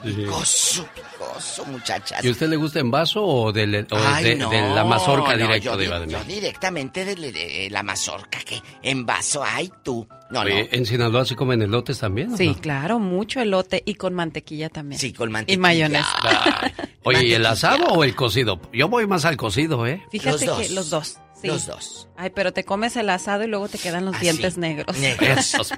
Picoso, 0.02 0.86
picoso, 0.94 1.64
muchachas. 1.66 2.24
¿Y 2.24 2.28
a 2.28 2.30
usted 2.30 2.48
le 2.48 2.56
gusta 2.56 2.78
en 2.80 2.90
vaso 2.90 3.22
o, 3.24 3.52
del- 3.52 3.86
o 3.90 3.96
Ay, 3.96 4.24
de, 4.24 4.36
no, 4.36 4.50
de 4.50 4.60
la 4.60 4.84
mazorca 4.84 5.32
no, 5.36 5.38
directo 5.42 5.70
yo, 5.72 5.76
de 5.76 5.84
Iba 5.86 6.00
de 6.00 6.06
yo 6.12 6.24
directamente 6.24 7.04
de, 7.04 7.14
de- 7.16 7.32
de 7.32 7.68
la 7.70 7.82
mazorca, 7.82 8.38
que 8.40 8.62
en 8.82 9.04
vaso, 9.04 9.42
ay 9.44 9.70
tú. 9.82 10.06
No, 10.30 10.40
Oye, 10.40 10.68
¿En 10.72 10.84
Sinaloa 10.86 11.24
se 11.24 11.34
comen 11.36 11.62
elotes 11.62 11.98
también? 12.00 12.36
Sí, 12.36 12.48
no? 12.48 12.54
claro, 12.60 12.98
mucho 12.98 13.40
elote 13.40 13.82
y 13.86 13.94
con 13.94 14.14
mantequilla 14.14 14.68
también. 14.68 15.00
Sí, 15.00 15.12
con 15.12 15.32
Y 15.46 15.56
mayonesa. 15.56 16.14
Ay. 16.22 16.72
Oye, 17.04 17.24
¿y 17.28 17.32
el 17.32 17.46
asado 17.46 17.86
o 17.86 18.04
el 18.04 18.14
cocido? 18.14 18.60
Yo 18.72 18.88
voy 18.88 19.06
más 19.06 19.24
al 19.24 19.36
cocido, 19.38 19.86
¿eh? 19.86 20.02
Fíjate 20.10 20.46
que 20.46 20.68
los 20.70 20.90
dos. 20.90 21.16
Sí. 21.40 21.47
Los 21.48 21.66
dos. 21.66 22.09
Ay, 22.16 22.31
pero 22.35 22.52
te 22.52 22.65
comes 22.65 22.97
el 22.97 23.09
asado 23.10 23.44
y 23.44 23.47
luego 23.48 23.69
te 23.69 23.78
quedan 23.78 24.05
los 24.05 24.15
Ah, 24.16 24.20
dientes 24.20 24.55
sí. 24.55 24.60
negros. 24.60 24.97
Esos, 25.20 25.73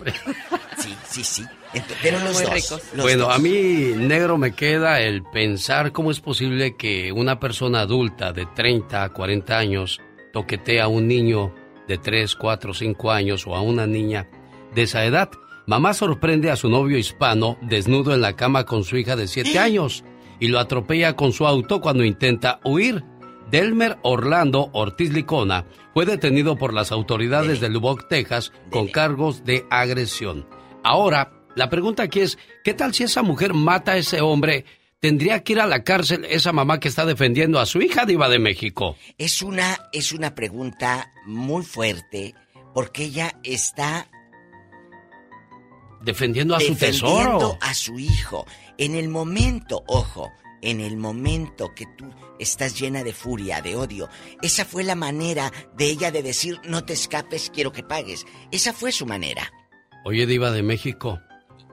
Sí, 0.78 0.94
sí, 1.08 1.24
sí. 1.24 1.44
Pero 2.02 2.18
los 2.20 2.34
Muy 2.34 2.42
dos. 2.44 2.52
ricos. 2.54 2.82
los 2.94 3.02
bueno, 3.04 3.24
dos. 3.26 3.34
a 3.34 3.38
mí 3.38 3.50
negro 3.96 4.38
me 4.38 4.52
queda 4.52 5.00
el 5.00 5.22
pensar 5.22 5.92
cómo 5.92 6.10
es 6.10 6.20
posible 6.20 6.76
que 6.76 7.12
una 7.12 7.38
persona 7.38 7.80
adulta 7.80 8.32
de 8.32 8.46
30 8.46 9.04
a 9.04 9.08
40 9.10 9.58
años 9.58 10.00
toquetee 10.32 10.80
a 10.80 10.88
un 10.88 11.06
niño 11.06 11.54
de 11.86 11.98
3, 11.98 12.34
4, 12.36 12.72
5 12.74 13.10
años 13.12 13.46
o 13.46 13.54
a 13.54 13.60
una 13.60 13.86
niña 13.86 14.28
de 14.74 14.82
esa 14.82 15.04
edad. 15.04 15.30
Mamá 15.66 15.92
sorprende 15.94 16.50
a 16.50 16.56
su 16.56 16.68
novio 16.68 16.96
hispano 16.98 17.58
desnudo 17.62 18.14
en 18.14 18.20
la 18.22 18.34
cama 18.36 18.64
con 18.64 18.82
su 18.84 18.96
hija 18.96 19.14
de 19.16 19.28
7 19.28 19.58
años 19.58 20.04
y 20.40 20.48
lo 20.48 20.58
atropella 20.58 21.14
con 21.16 21.32
su 21.32 21.46
auto 21.46 21.80
cuando 21.80 22.04
intenta 22.04 22.60
huir. 22.64 23.04
Delmer 23.50 23.98
Orlando 24.02 24.70
Ortiz 24.72 25.12
Licona 25.12 25.64
fue 25.94 26.06
detenido 26.06 26.56
por 26.56 26.72
las 26.72 26.92
autoridades 26.92 27.60
de 27.60 27.68
Lubbock, 27.68 28.08
Texas, 28.08 28.52
con 28.70 28.88
cargos 28.88 29.44
de 29.44 29.64
agresión. 29.70 30.46
Ahora, 30.84 31.32
la 31.56 31.68
pregunta 31.68 32.04
aquí 32.04 32.20
es, 32.20 32.38
¿qué 32.64 32.74
tal 32.74 32.94
si 32.94 33.02
esa 33.04 33.22
mujer 33.22 33.54
mata 33.54 33.92
a 33.92 33.96
ese 33.96 34.20
hombre? 34.20 34.64
¿Tendría 35.00 35.42
que 35.42 35.54
ir 35.54 35.60
a 35.60 35.66
la 35.66 35.82
cárcel 35.82 36.26
esa 36.28 36.52
mamá 36.52 36.78
que 36.78 36.88
está 36.88 37.06
defendiendo 37.06 37.58
a 37.58 37.66
su 37.66 37.80
hija 37.80 38.04
diva 38.04 38.28
de 38.28 38.38
México? 38.38 38.96
Es 39.18 39.42
una, 39.42 39.78
es 39.92 40.12
una 40.12 40.34
pregunta 40.34 41.10
muy 41.26 41.62
fuerte 41.64 42.34
porque 42.74 43.04
ella 43.04 43.32
está 43.42 44.06
Defendiendo 46.02 46.54
a 46.54 46.60
su 46.60 46.68
defendiendo 46.74 47.38
tesoro. 47.38 47.58
a 47.60 47.74
su 47.74 47.98
hijo. 47.98 48.46
En 48.78 48.94
el 48.94 49.08
momento, 49.08 49.82
ojo, 49.86 50.30
en 50.62 50.80
el 50.80 50.96
momento 50.96 51.74
que 51.74 51.86
tú 51.96 52.12
estás 52.38 52.78
llena 52.78 53.02
de 53.04 53.12
furia, 53.12 53.60
de 53.62 53.76
odio, 53.76 54.08
esa 54.42 54.64
fue 54.64 54.84
la 54.84 54.94
manera 54.94 55.52
de 55.76 55.86
ella 55.86 56.10
de 56.10 56.22
decir, 56.22 56.60
no 56.64 56.84
te 56.84 56.92
escapes, 56.94 57.50
quiero 57.54 57.72
que 57.72 57.82
pagues. 57.82 58.26
Esa 58.50 58.72
fue 58.72 58.92
su 58.92 59.06
manera. 59.06 59.52
Oye, 60.04 60.26
diva 60.26 60.50
de 60.50 60.62
México. 60.62 61.20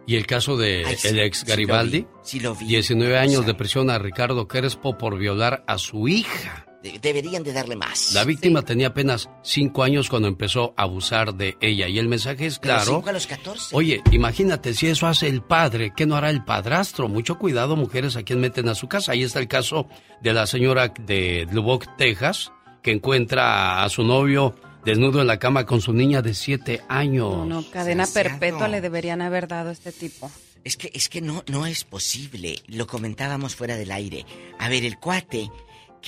¿Y 0.05 0.15
el 0.15 0.25
caso 0.25 0.55
de 0.55 0.83
Ay, 0.85 0.95
sí, 0.95 1.09
el 1.09 1.19
ex 1.19 1.39
sí 1.39 1.45
lo 1.45 1.49
Garibaldi? 1.49 1.99
vi, 2.01 2.07
sí 2.23 2.39
lo 2.39 2.55
vi. 2.55 2.65
19 2.65 3.17
años 3.17 3.45
de 3.45 3.53
prisión 3.53 3.89
a 3.89 3.99
Ricardo 3.99 4.47
Crespo 4.47 4.97
por 4.97 5.17
violar 5.17 5.63
a 5.67 5.77
su 5.77 6.07
hija. 6.07 6.66
De- 6.83 6.99
deberían 6.99 7.43
de 7.43 7.53
darle 7.53 7.75
más. 7.75 8.13
La 8.13 8.23
víctima 8.23 8.61
tenía 8.61 8.87
apenas 8.87 9.29
5 9.43 9.83
años 9.83 10.09
cuando 10.09 10.27
empezó 10.27 10.73
a 10.77 10.83
abusar 10.83 11.33
de 11.35 11.57
ella. 11.61 11.87
Y 11.87 11.99
el 11.99 12.07
mensaje 12.07 12.45
es 12.45 12.59
claro. 12.59 12.95
cinco 12.97 13.09
a 13.09 13.13
los 13.13 13.27
14. 13.27 13.75
Oye, 13.75 14.01
imagínate 14.11 14.73
si 14.73 14.87
eso 14.87 15.07
hace 15.07 15.27
el 15.27 15.41
padre, 15.41 15.91
¿qué 15.95 16.05
no 16.05 16.15
hará 16.15 16.29
el 16.29 16.43
padrastro? 16.43 17.07
Mucho 17.07 17.37
cuidado, 17.37 17.75
mujeres, 17.75 18.15
a 18.15 18.23
quien 18.23 18.39
meten 18.39 18.69
a 18.69 18.75
su 18.75 18.87
casa. 18.87 19.11
Ahí 19.13 19.23
está 19.23 19.39
el 19.39 19.47
caso 19.47 19.87
de 20.21 20.33
la 20.33 20.47
señora 20.47 20.89
de 20.89 21.47
Lubbock, 21.51 21.85
Texas, 21.97 22.51
que 22.81 22.91
encuentra 22.91 23.83
a 23.83 23.89
su 23.89 24.03
novio 24.03 24.55
desnudo 24.85 25.19
en 25.19 25.27
la 25.27 25.37
cama 25.39 25.65
con 25.65 25.81
su 25.81 25.91
niña 25.91 26.21
de 26.21 26.33
7 26.33 26.81
años. 26.87 27.35
No, 27.35 27.45
no, 27.45 27.69
cadena 27.71 28.05
perpetua 28.07 28.67
le 28.69 28.79
deberían 28.79 29.21
haber 29.21 29.47
dado 29.47 29.69
a 29.69 29.73
este 29.73 29.91
tipo. 29.91 30.31
Es 30.63 30.75
que, 30.77 30.91
es 30.93 31.07
que 31.09 31.21
no, 31.21 31.43
no 31.47 31.65
es 31.65 31.83
posible. 31.85 32.57
Lo 32.67 32.87
comentábamos 32.87 33.55
fuera 33.55 33.75
del 33.77 33.91
aire. 33.91 34.25
A 34.59 34.67
ver, 34.69 34.83
el 34.85 34.97
cuate, 34.97 35.49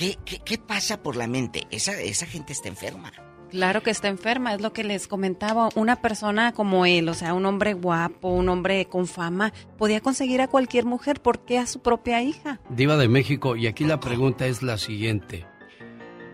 ¿qué, 0.00 0.18
qué, 0.24 0.38
qué 0.38 0.56
pasa 0.56 1.02
por 1.02 1.14
la 1.16 1.26
mente? 1.26 1.66
Esa, 1.70 1.92
esa 2.00 2.24
gente 2.24 2.54
está 2.54 2.68
enferma. 2.68 3.12
Claro 3.50 3.82
que 3.82 3.90
está 3.90 4.08
enferma, 4.08 4.54
es 4.54 4.60
lo 4.62 4.72
que 4.72 4.82
les 4.82 5.08
comentaba. 5.08 5.68
Una 5.74 5.96
persona 5.96 6.52
como 6.52 6.86
él, 6.86 7.08
o 7.08 7.14
sea, 7.14 7.34
un 7.34 7.44
hombre 7.44 7.74
guapo, 7.74 8.28
un 8.28 8.48
hombre 8.48 8.86
con 8.86 9.06
fama, 9.06 9.52
podía 9.76 10.00
conseguir 10.00 10.40
a 10.40 10.48
cualquier 10.48 10.86
mujer. 10.86 11.20
¿Por 11.20 11.44
qué 11.44 11.58
a 11.58 11.66
su 11.66 11.80
propia 11.80 12.22
hija? 12.22 12.60
Diva 12.70 12.96
de 12.96 13.08
México, 13.08 13.56
y 13.56 13.66
aquí 13.66 13.84
la 13.84 14.00
pregunta 14.00 14.46
es 14.46 14.62
la 14.62 14.78
siguiente. 14.78 15.46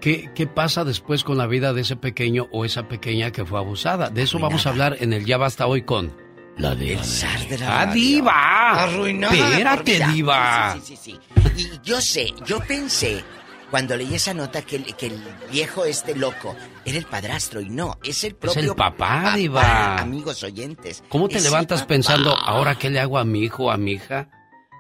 ¿Qué, 0.01 0.31
¿Qué 0.35 0.47
pasa 0.47 0.85
después 0.85 1.25
con 1.25 1.37
la 1.39 1.47
vida 1.49 1.73
de 1.73 1.81
ese 1.81 1.97
pequeño 1.97 2.47
o 2.53 2.65
esa 2.65 2.87
pequeña 2.87 3.33
que 3.33 3.45
fue 3.45 3.59
abusada? 3.59 4.11
De 4.11 4.23
eso 4.23 4.39
vamos 4.39 4.67
a 4.67 4.71
hablar 4.71 4.99
en 5.01 5.13
el 5.13 5.25
Ya 5.25 5.39
Basta 5.39 5.67
Hoy 5.67 5.83
con 5.83 6.15
la 6.59 6.77
de 6.77 6.97
México. 6.97 7.57
la 7.59 7.81
¡Ah, 7.81 7.87
radio. 7.87 7.95
Diva! 7.95 8.83
Arruinada 8.85 9.35
¡Espérate. 9.35 10.07
Diva! 10.13 10.75
Sí, 10.75 10.81
sí, 10.85 10.97
sí, 10.97 11.19
sí. 11.57 11.63
Y 11.65 11.81
yo 11.83 12.01
sé, 12.01 12.35
yo 12.45 12.61
pensé 12.61 13.25
cuando 13.71 13.97
leí 13.97 14.15
esa 14.15 14.35
nota 14.35 14.63
que 14.63 14.77
el, 14.77 14.95
que 14.95 15.07
el 15.07 15.23
viejo 15.51 15.85
este 15.85 16.15
loco 16.15 16.55
era 16.85 16.99
el 16.99 17.05
padrastro 17.05 17.61
y 17.61 17.69
no, 17.69 17.99
es 18.05 18.25
el 18.25 18.35
propio 18.35 18.73
el 18.73 18.77
papá, 18.77 19.35
Diva. 19.37 19.99
Amigos 19.99 20.43
oyentes. 20.45 21.03
¿Cómo 21.09 21.29
te 21.29 21.39
Es 21.39 21.45
levantas 21.45 21.81
papá. 21.81 21.89
pensando, 21.89 22.37
ahora 22.37 22.77
qué 22.77 22.91
le 22.91 23.01
hago 23.01 23.19
a 23.19 23.25
mi 23.25 23.41
hijo 23.43 23.65
o 23.65 23.71
a 23.71 23.77
mi 23.77 23.93
hija? 23.93 24.29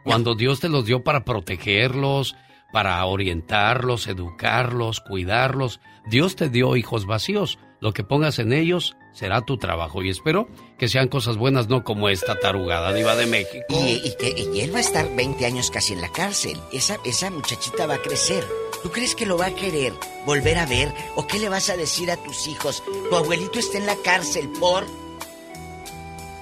Cuando 0.04 0.34
Dios 0.36 0.60
te 0.60 0.68
los 0.68 0.84
dio 0.84 1.02
para 1.02 1.24
protegerlos, 1.24 2.36
para 2.72 3.04
orientarlos, 3.04 4.06
educarlos, 4.06 5.00
cuidarlos. 5.00 5.80
Dios 6.08 6.36
te 6.36 6.48
dio 6.48 6.76
hijos 6.76 7.06
vacíos. 7.06 7.58
Lo 7.80 7.92
que 7.92 8.04
pongas 8.04 8.38
en 8.38 8.52
ellos 8.52 8.96
será 9.12 9.42
tu 9.42 9.58
trabajo 9.58 10.02
y 10.02 10.10
espero 10.10 10.48
que 10.78 10.88
sean 10.88 11.08
cosas 11.08 11.36
buenas, 11.36 11.68
no 11.68 11.84
como 11.84 12.08
esta 12.08 12.38
tarugada 12.38 12.92
diva 12.92 13.16
de 13.16 13.26
México. 13.26 13.66
Y, 13.70 14.14
que, 14.16 14.34
y 14.54 14.60
él 14.60 14.72
va 14.74 14.78
a 14.78 14.82
estar 14.82 15.14
20 15.14 15.44
años 15.46 15.70
casi 15.70 15.92
en 15.92 16.00
la 16.00 16.10
cárcel. 16.10 16.58
Esa, 16.72 16.98
esa 17.04 17.30
muchachita 17.30 17.86
va 17.86 17.94
a 17.94 18.02
crecer. 18.02 18.44
¿Tú 18.82 18.90
crees 18.90 19.14
que 19.14 19.26
lo 19.26 19.38
va 19.38 19.46
a 19.46 19.54
querer 19.54 19.92
volver 20.24 20.58
a 20.58 20.66
ver? 20.66 20.92
¿O 21.16 21.26
qué 21.26 21.38
le 21.38 21.48
vas 21.48 21.70
a 21.70 21.76
decir 21.76 22.10
a 22.10 22.16
tus 22.16 22.46
hijos? 22.46 22.82
Tu 23.08 23.16
abuelito 23.16 23.58
está 23.58 23.78
en 23.78 23.86
la 23.86 23.96
cárcel 23.96 24.48
por... 24.60 24.84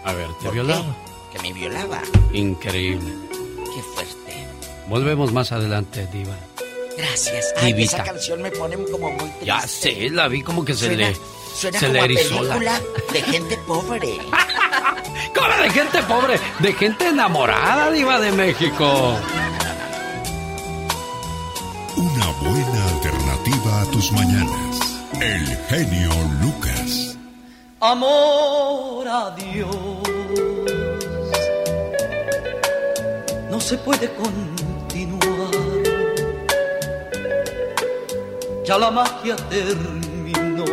A 0.04 0.12
ver, 0.12 0.28
¿te 0.42 0.50
violaba? 0.50 0.96
Que 1.32 1.38
me 1.40 1.52
violaba. 1.52 2.02
Increíble. 2.32 3.12
Qué 3.74 3.82
fuerte. 3.82 4.46
Volvemos 4.88 5.32
más 5.32 5.50
adelante, 5.52 6.06
diva. 6.12 6.36
Gracias. 6.96 7.52
Ay, 7.56 7.82
esa 7.82 8.02
canción 8.04 8.42
me 8.42 8.50
pone 8.50 8.76
como 8.90 9.10
muy 9.10 9.18
triste. 9.30 9.44
Ya 9.46 9.60
sé, 9.66 10.10
la 10.10 10.28
vi 10.28 10.42
como 10.42 10.64
que 10.64 10.74
se 10.74 10.86
Suena- 10.86 11.08
le... 11.08 11.16
Suena 11.56 11.78
se 11.78 11.86
como 11.86 11.92
le 11.94 12.00
a 12.00 12.04
erizó 12.04 12.42
la- 12.42 12.54
película 12.54 12.80
de 13.12 13.22
gente 13.22 13.58
pobre. 13.66 14.18
¿Cómo 15.34 15.62
de 15.62 15.70
gente 15.70 16.02
pobre? 16.04 16.40
De 16.60 16.72
gente 16.72 17.08
enamorada, 17.08 17.90
diva 17.90 18.20
de 18.20 18.32
México. 18.32 19.16
Una 21.96 22.26
buena 22.42 22.88
alternativa 22.94 23.80
a 23.82 23.84
tus 23.86 24.10
mañanas. 24.12 25.00
El 25.20 25.46
genio 25.68 26.10
Lucas. 26.42 27.16
Amor 27.80 29.06
a 29.08 29.30
Dios. 29.36 29.76
No 33.50 33.60
se 33.60 33.76
puede 33.78 34.08
continuar. 34.14 34.53
Ya 38.64 38.78
la 38.78 38.90
magia 38.90 39.36
terminó. 39.50 40.64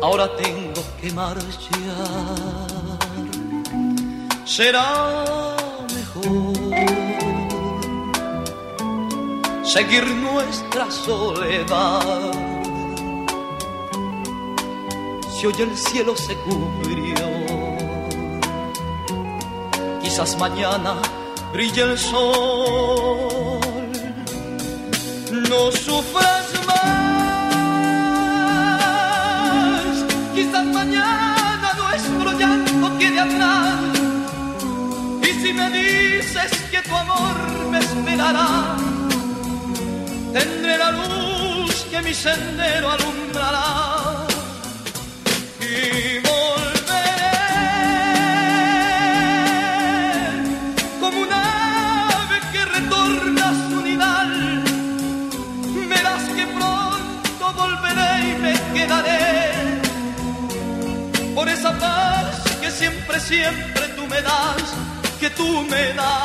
Ahora 0.00 0.34
tengo 0.36 0.82
que 0.98 1.12
marchar. 1.12 1.44
Será 4.46 5.54
mejor 5.94 6.56
seguir 9.62 10.06
nuestra 10.06 10.90
soledad. 10.90 12.32
Si 15.30 15.46
hoy 15.46 15.54
el 15.58 15.76
cielo 15.76 16.16
se 16.16 16.34
cubrió, 16.44 17.28
quizás 20.02 20.38
mañana 20.38 20.94
brille 21.52 21.82
el 21.82 21.98
sol. 21.98 23.57
No 25.48 25.72
sufras 25.72 26.46
más, 26.66 27.24
quizás 30.34 30.66
mañana 30.66 31.72
nuestro 31.74 32.38
llanto 32.38 32.98
quede 32.98 33.20
atrás. 33.20 33.80
Y 35.22 35.26
si 35.40 35.52
me 35.54 35.70
dices 35.70 36.50
que 36.70 36.82
tu 36.82 36.94
amor 36.94 37.34
me 37.70 37.78
esperará, 37.78 38.76
tendré 40.34 40.76
la 40.76 40.90
luz 40.90 41.86
que 41.90 42.02
mi 42.02 42.12
sendero 42.12 42.90
alumbrará. 42.90 44.26
Y 45.60 46.18
por 61.38 61.48
esa 61.48 61.72
paz 61.78 62.42
que 62.60 62.68
siempre, 62.68 63.20
siempre 63.20 63.86
tú 63.94 64.04
me 64.08 64.20
das, 64.20 64.74
que 65.20 65.30
tú 65.30 65.62
me 65.70 65.92
das. 65.92 66.18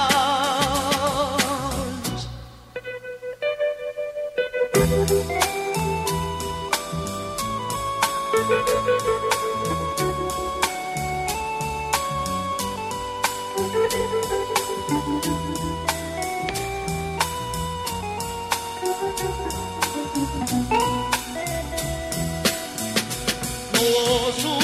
No 23.73 24.62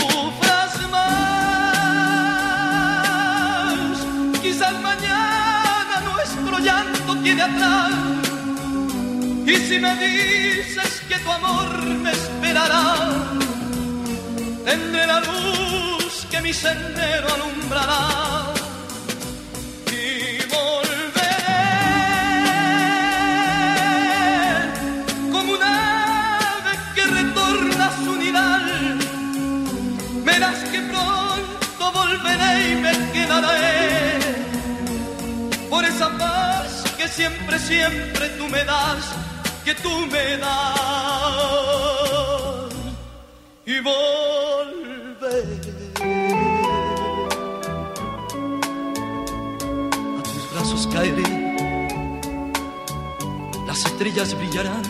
Y 9.46 9.56
si 9.56 9.80
me 9.80 9.96
dices 9.96 11.02
que 11.08 11.18
tu 11.20 11.32
amor 11.32 11.70
me 12.04 12.12
esperará, 12.12 12.96
tendré 14.66 15.08
la 15.08 15.22
luz 15.22 16.28
que 16.30 16.42
mi 16.42 16.52
sendero 16.54 17.28
alumbrará. 17.34 18.54
Y 19.88 20.44
volveré 20.54 21.64
como 25.32 25.54
un 25.54 25.64
ave 25.64 26.74
que 26.94 27.04
retorna 27.06 27.86
a 27.86 27.96
su 28.04 28.16
nidal. 28.18 29.00
Verás 30.26 30.60
que 30.72 30.82
pronto 30.82 31.92
volveré 31.94 32.72
y 32.72 32.76
me 32.76 33.12
quedaré 33.14 34.20
por 35.70 35.86
esa 35.86 36.10
paz 36.18 36.49
siempre, 37.10 37.60
siempre 37.60 38.30
tú 38.38 38.48
me 38.48 38.64
das, 38.64 39.14
que 39.66 39.76
tú 39.76 39.90
me 40.08 40.38
das. 40.38 41.60
Y 43.66 43.80
volveré 43.80 45.44
a 50.18 50.24
tus 50.24 50.54
brazos 50.54 50.88
caeré, 50.94 51.56
las 53.68 53.86
estrellas 53.86 54.34
brillarán. 54.36 54.84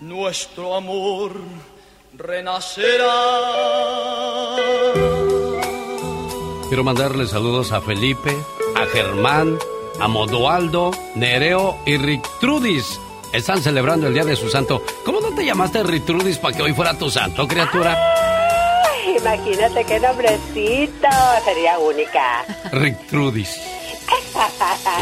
Nuestro 0.00 0.74
amor 0.74 1.32
renacerá. 2.14 3.12
Quiero 6.72 6.84
mandarle 6.84 7.26
saludos 7.26 7.70
a 7.72 7.82
Felipe, 7.82 8.34
a 8.74 8.86
Germán, 8.86 9.58
a 10.00 10.08
Modoaldo, 10.08 10.90
Nereo 11.14 11.76
y 11.84 11.98
Rictrudis. 11.98 12.98
Están 13.30 13.60
celebrando 13.60 14.06
el 14.06 14.14
día 14.14 14.24
de 14.24 14.34
su 14.36 14.48
santo. 14.48 14.82
¿Cómo 15.04 15.20
no 15.20 15.34
te 15.34 15.44
llamaste 15.44 15.82
Rictrudis 15.82 16.38
para 16.38 16.56
que 16.56 16.62
hoy 16.62 16.72
fuera 16.72 16.96
tu 16.96 17.10
santo, 17.10 17.46
criatura? 17.46 17.94
Ay, 18.90 19.18
imagínate 19.18 19.84
qué 19.84 20.00
nombrecito, 20.00 21.08
sería 21.44 21.78
única. 21.78 22.42
Rictrudis. 22.72 23.60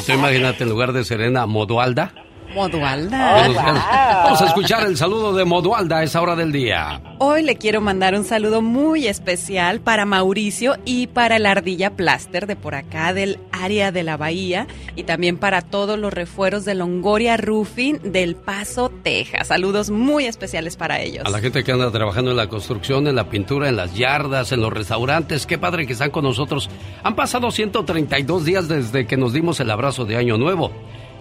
Y 0.01 0.03
tú 0.03 0.11
imagínate 0.11 0.65
en 0.65 0.71
lugar 0.71 0.93
de 0.93 1.05
Serena, 1.05 1.47
Modoalda. 1.47 2.13
Modualda. 2.55 3.35
Buenos 3.35 3.63
días. 3.63 3.85
Vamos 4.25 4.43
a 4.43 4.47
escuchar 4.47 4.87
el 4.87 4.97
saludo 4.97 5.33
de 5.33 5.45
Modoalda 5.45 5.99
a 5.99 6.03
esa 6.03 6.21
hora 6.21 6.37
del 6.37 6.53
día. 6.53 7.01
Hoy 7.19 7.43
le 7.43 7.57
quiero 7.57 7.81
mandar 7.81 8.15
un 8.15 8.25
saludo 8.25 8.61
muy 8.63 9.07
especial 9.07 9.81
para 9.81 10.05
Mauricio 10.05 10.77
y 10.85 11.07
para 11.07 11.39
la 11.39 11.53
ardilla 11.53 11.91
Plaster 11.91 12.47
de 12.47 12.57
por 12.57 12.75
acá 12.75 13.13
del 13.15 13.39
área 13.53 13.93
de 13.93 14.03
la 14.03 14.17
bahía 14.17 14.67
y 14.97 15.05
también 15.05 15.37
para 15.37 15.63
todos 15.63 15.99
los 15.99 16.13
refueros 16.13 16.65
de 16.65 16.75
Longoria 16.75 17.37
Roofing 17.37 18.13
del 18.13 18.37
Paso, 18.37 18.91
Texas. 19.03 19.49
Saludos 19.49 19.91
muy 19.91 20.27
especiales 20.27 20.77
para 20.77 21.01
ellos. 21.01 21.25
A 21.27 21.31
la 21.31 21.41
gente 21.41 21.63
que 21.63 21.73
anda 21.73 21.91
trabajando 21.91 22.31
en 22.31 22.37
la 22.37 22.49
construcción, 22.49 23.07
en 23.07 23.17
la 23.17 23.29
pintura, 23.29 23.69
en 23.69 23.77
las 23.77 23.95
yardas, 23.95 24.53
en 24.53 24.61
los 24.61 24.73
restaurantes, 24.73 25.47
qué 25.47 25.59
padre 25.59 25.87
que 25.87 25.93
están 25.93 26.11
con 26.11 26.25
nosotros. 26.25 26.69
Han 27.03 27.15
pasado 27.15 27.51
132 27.51 28.45
días 28.45 28.69
desde 28.69 29.07
que 29.07 29.17
nos 29.17 29.33
dimos 29.33 29.61
el 29.61 29.71
abrazo 29.71 30.05
de 30.05 30.17
Año 30.17 30.37
Nuevo. 30.37 30.73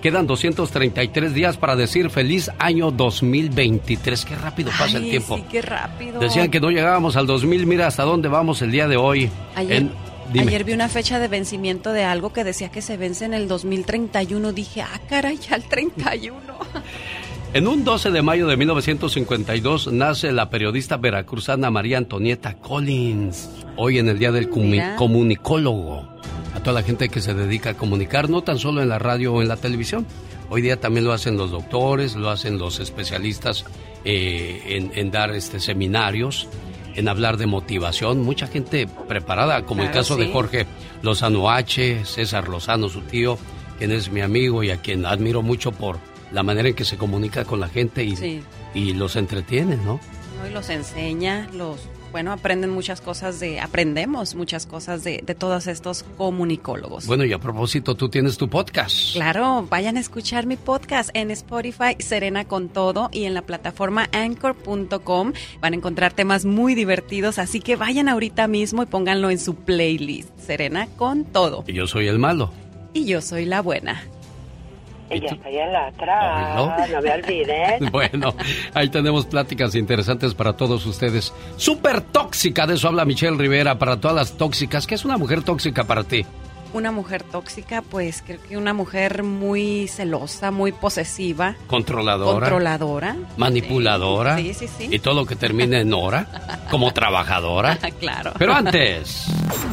Quedan 0.02 0.28
233 0.28 1.34
días 1.34 1.58
para 1.58 1.76
decir 1.76 2.10
feliz 2.10 2.50
año 2.58 2.92
2023. 2.92 4.26
Qué 4.26 4.36
rápido 4.36 4.72
pasa 4.78 4.98
el 4.98 5.10
tiempo. 5.10 5.36
Sí, 5.38 5.44
qué 5.52 5.62
rápido. 5.62 6.20
Decían 6.20 6.50
que 6.50 6.60
no 6.60 6.70
llegábamos 6.72 7.16
al 7.18 7.28
2000. 7.28 7.66
Mira 7.66 7.88
hasta 7.88 8.04
dónde 8.04 8.30
vamos 8.30 8.62
el 8.62 8.72
día 8.72 8.88
de 8.88 8.96
hoy. 8.98 9.30
Ayer, 9.56 9.74
En- 9.78 9.92
ayer 10.40 10.64
vi 10.64 10.74
una 10.74 10.88
fecha 10.88 11.20
de 11.20 11.28
vencimiento 11.28 11.92
de 11.92 12.04
algo 12.06 12.32
que 12.32 12.44
decía 12.44 12.70
que 12.70 12.82
se 12.82 12.96
vence 12.98 13.26
en 13.26 13.34
el 13.34 13.48
2031. 13.50 14.54
Dije, 14.54 14.82
ah, 14.82 15.02
caray, 15.10 15.38
ya 15.38 15.56
el 15.56 15.64
31. 15.64 16.38
En 17.52 17.68
un 17.68 17.84
12 17.84 18.12
de 18.12 18.22
mayo 18.22 18.46
de 18.46 18.58
1952 18.58 19.92
nace 19.92 20.32
la 20.32 20.52
periodista 20.52 20.98
veracruzana 20.98 21.72
María 21.72 21.98
Antonieta 21.98 22.54
Collins. 22.54 23.50
Hoy 23.76 23.98
en 23.98 24.08
el 24.08 24.20
Día 24.20 24.32
del 24.32 24.50
Mira. 24.56 24.96
Comunicólogo. 24.98 26.19
A 26.60 26.64
toda 26.64 26.82
la 26.82 26.86
gente 26.86 27.10
que 27.10 27.22
se 27.22 27.34
dedica 27.34 27.72
a 27.72 27.74
comunicar, 27.74 28.30
no 28.30 28.42
tan 28.42 28.60
solo 28.60 28.82
en 28.82 28.90
la 28.90 29.00
radio 29.00 29.34
o 29.34 29.42
en 29.42 29.48
la 29.48 29.58
televisión. 29.58 30.06
Hoy 30.50 30.62
día 30.62 30.80
también 30.80 31.06
lo 31.06 31.14
hacen 31.14 31.38
los 31.38 31.52
doctores, 31.52 32.16
lo 32.16 32.30
hacen 32.30 32.58
los 32.58 32.80
especialistas 32.80 33.66
eh, 34.04 34.90
en, 34.94 35.12
dar 35.12 35.32
este, 35.32 35.60
seminarios, 35.60 36.48
en 36.96 37.08
hablar 37.08 37.38
de 37.38 37.46
motivación. 37.46 38.22
Mucha 38.22 38.48
gente 38.48 38.88
preparada, 39.08 39.66
como 39.66 39.84
el 39.84 39.92
caso 39.92 40.18
de 40.18 40.32
Jorge 40.32 40.66
Lozano 41.02 41.50
H, 41.50 42.04
César 42.06 42.50
Lozano, 42.50 42.90
su 42.90 43.02
tío, 43.02 43.38
quien 43.78 43.92
es 43.92 44.12
mi 44.12 44.22
amigo 44.22 44.64
y 44.64 44.72
a 44.72 44.78
quien 44.78 45.06
admiro 45.06 45.42
mucho 45.42 45.72
por 45.72 45.98
la 46.32 46.44
manera 46.44 46.68
en 46.70 46.76
que 46.76 46.86
se 46.86 46.98
comunica 46.98 47.46
con 47.46 47.60
la 47.60 47.70
gente 47.70 48.04
y, 48.04 48.44
y 48.74 48.94
los 48.94 49.16
entretiene, 49.16 49.78
¿no? 49.78 50.00
Y 50.48 50.54
los 50.54 50.70
enseña, 50.70 51.48
los 51.54 51.88
bueno, 52.12 52.32
aprenden 52.32 52.70
muchas 52.70 53.02
cosas 53.02 53.40
de, 53.40 53.60
aprendemos 53.60 54.36
muchas 54.36 54.66
cosas 54.66 55.04
de, 55.04 55.22
de, 55.26 55.36
todos 55.36 55.68
estos 55.68 56.04
comunicólogos. 56.18 57.06
Bueno, 57.08 57.26
y 57.26 57.34
a 57.34 57.40
propósito, 57.40 57.96
tú 57.96 58.10
tienes 58.10 58.38
tu 58.38 58.50
podcast. 58.50 59.14
Claro, 59.14 59.66
vayan 59.70 59.98
a 59.98 60.00
escuchar 60.00 60.46
mi 60.46 60.58
podcast 60.58 61.10
en 61.14 61.32
Spotify, 61.32 61.96
Serena 62.00 62.46
con 62.46 62.70
todo, 62.70 63.10
y 63.12 63.26
en 63.26 63.34
la 63.34 63.42
plataforma 63.42 64.10
anchor.com 64.12 65.34
van 65.62 65.74
a 65.74 65.76
encontrar 65.76 66.14
temas 66.14 66.46
muy 66.46 66.76
divertidos, 66.76 67.40
así 67.40 67.60
que 67.60 67.76
vayan 67.76 68.10
ahorita 68.10 68.48
mismo 68.48 68.84
y 68.84 68.86
pónganlo 68.86 69.30
en 69.30 69.40
su 69.40 69.56
playlist, 69.56 70.30
Serena 70.40 70.88
con 70.98 71.26
todo. 71.26 71.64
Y 71.68 71.74
yo 71.74 71.88
soy 71.88 72.08
el 72.08 72.20
malo. 72.20 72.52
Y 72.94 73.06
yo 73.06 73.22
soy 73.22 73.46
la 73.46 73.62
buena. 73.62 74.02
Ella 75.10 75.30
está 75.32 75.48
allá 75.48 75.66
en 75.66 75.74
la 75.74 75.88
atrás, 75.88 76.90
no 76.92 77.02
me 77.02 77.12
olvides. 77.12 77.92
bueno, 77.92 78.34
ahí 78.74 78.90
tenemos 78.90 79.26
pláticas 79.26 79.76
interesantes 79.76 80.34
para 80.36 80.54
todos 80.54 80.86
ustedes. 80.86 81.34
Súper 81.58 82.02
tóxica, 82.02 82.68
de 82.68 82.76
eso 82.76 82.88
habla 82.88 83.06
Michelle 83.06 83.38
Rivera, 83.38 83.80
para 83.80 84.00
todas 84.00 84.16
las 84.16 84.34
tóxicas. 84.38 84.86
¿Qué 84.86 84.96
es 84.96 85.06
una 85.06 85.18
mujer 85.18 85.44
tóxica 85.44 85.84
para 85.86 86.04
ti? 86.04 86.26
Una 86.72 86.92
mujer 86.92 87.24
tóxica, 87.24 87.82
pues 87.82 88.22
creo 88.24 88.40
que 88.48 88.56
una 88.56 88.74
mujer 88.74 89.24
muy 89.24 89.88
celosa, 89.88 90.52
muy 90.52 90.72
posesiva. 90.72 91.56
Controladora. 91.66 92.42
Controladora. 92.42 93.16
Manipuladora. 93.38 94.38
Sí, 94.38 94.54
sí, 94.54 94.68
sí. 94.68 94.88
Y 94.92 95.00
todo 95.00 95.16
lo 95.16 95.26
que 95.26 95.36
termine 95.36 95.82
en 95.82 95.92
hora, 95.94 96.28
como 96.70 96.92
trabajadora. 96.94 97.76
claro. 98.00 98.34
Pero 98.38 98.54
antes. 98.54 99.26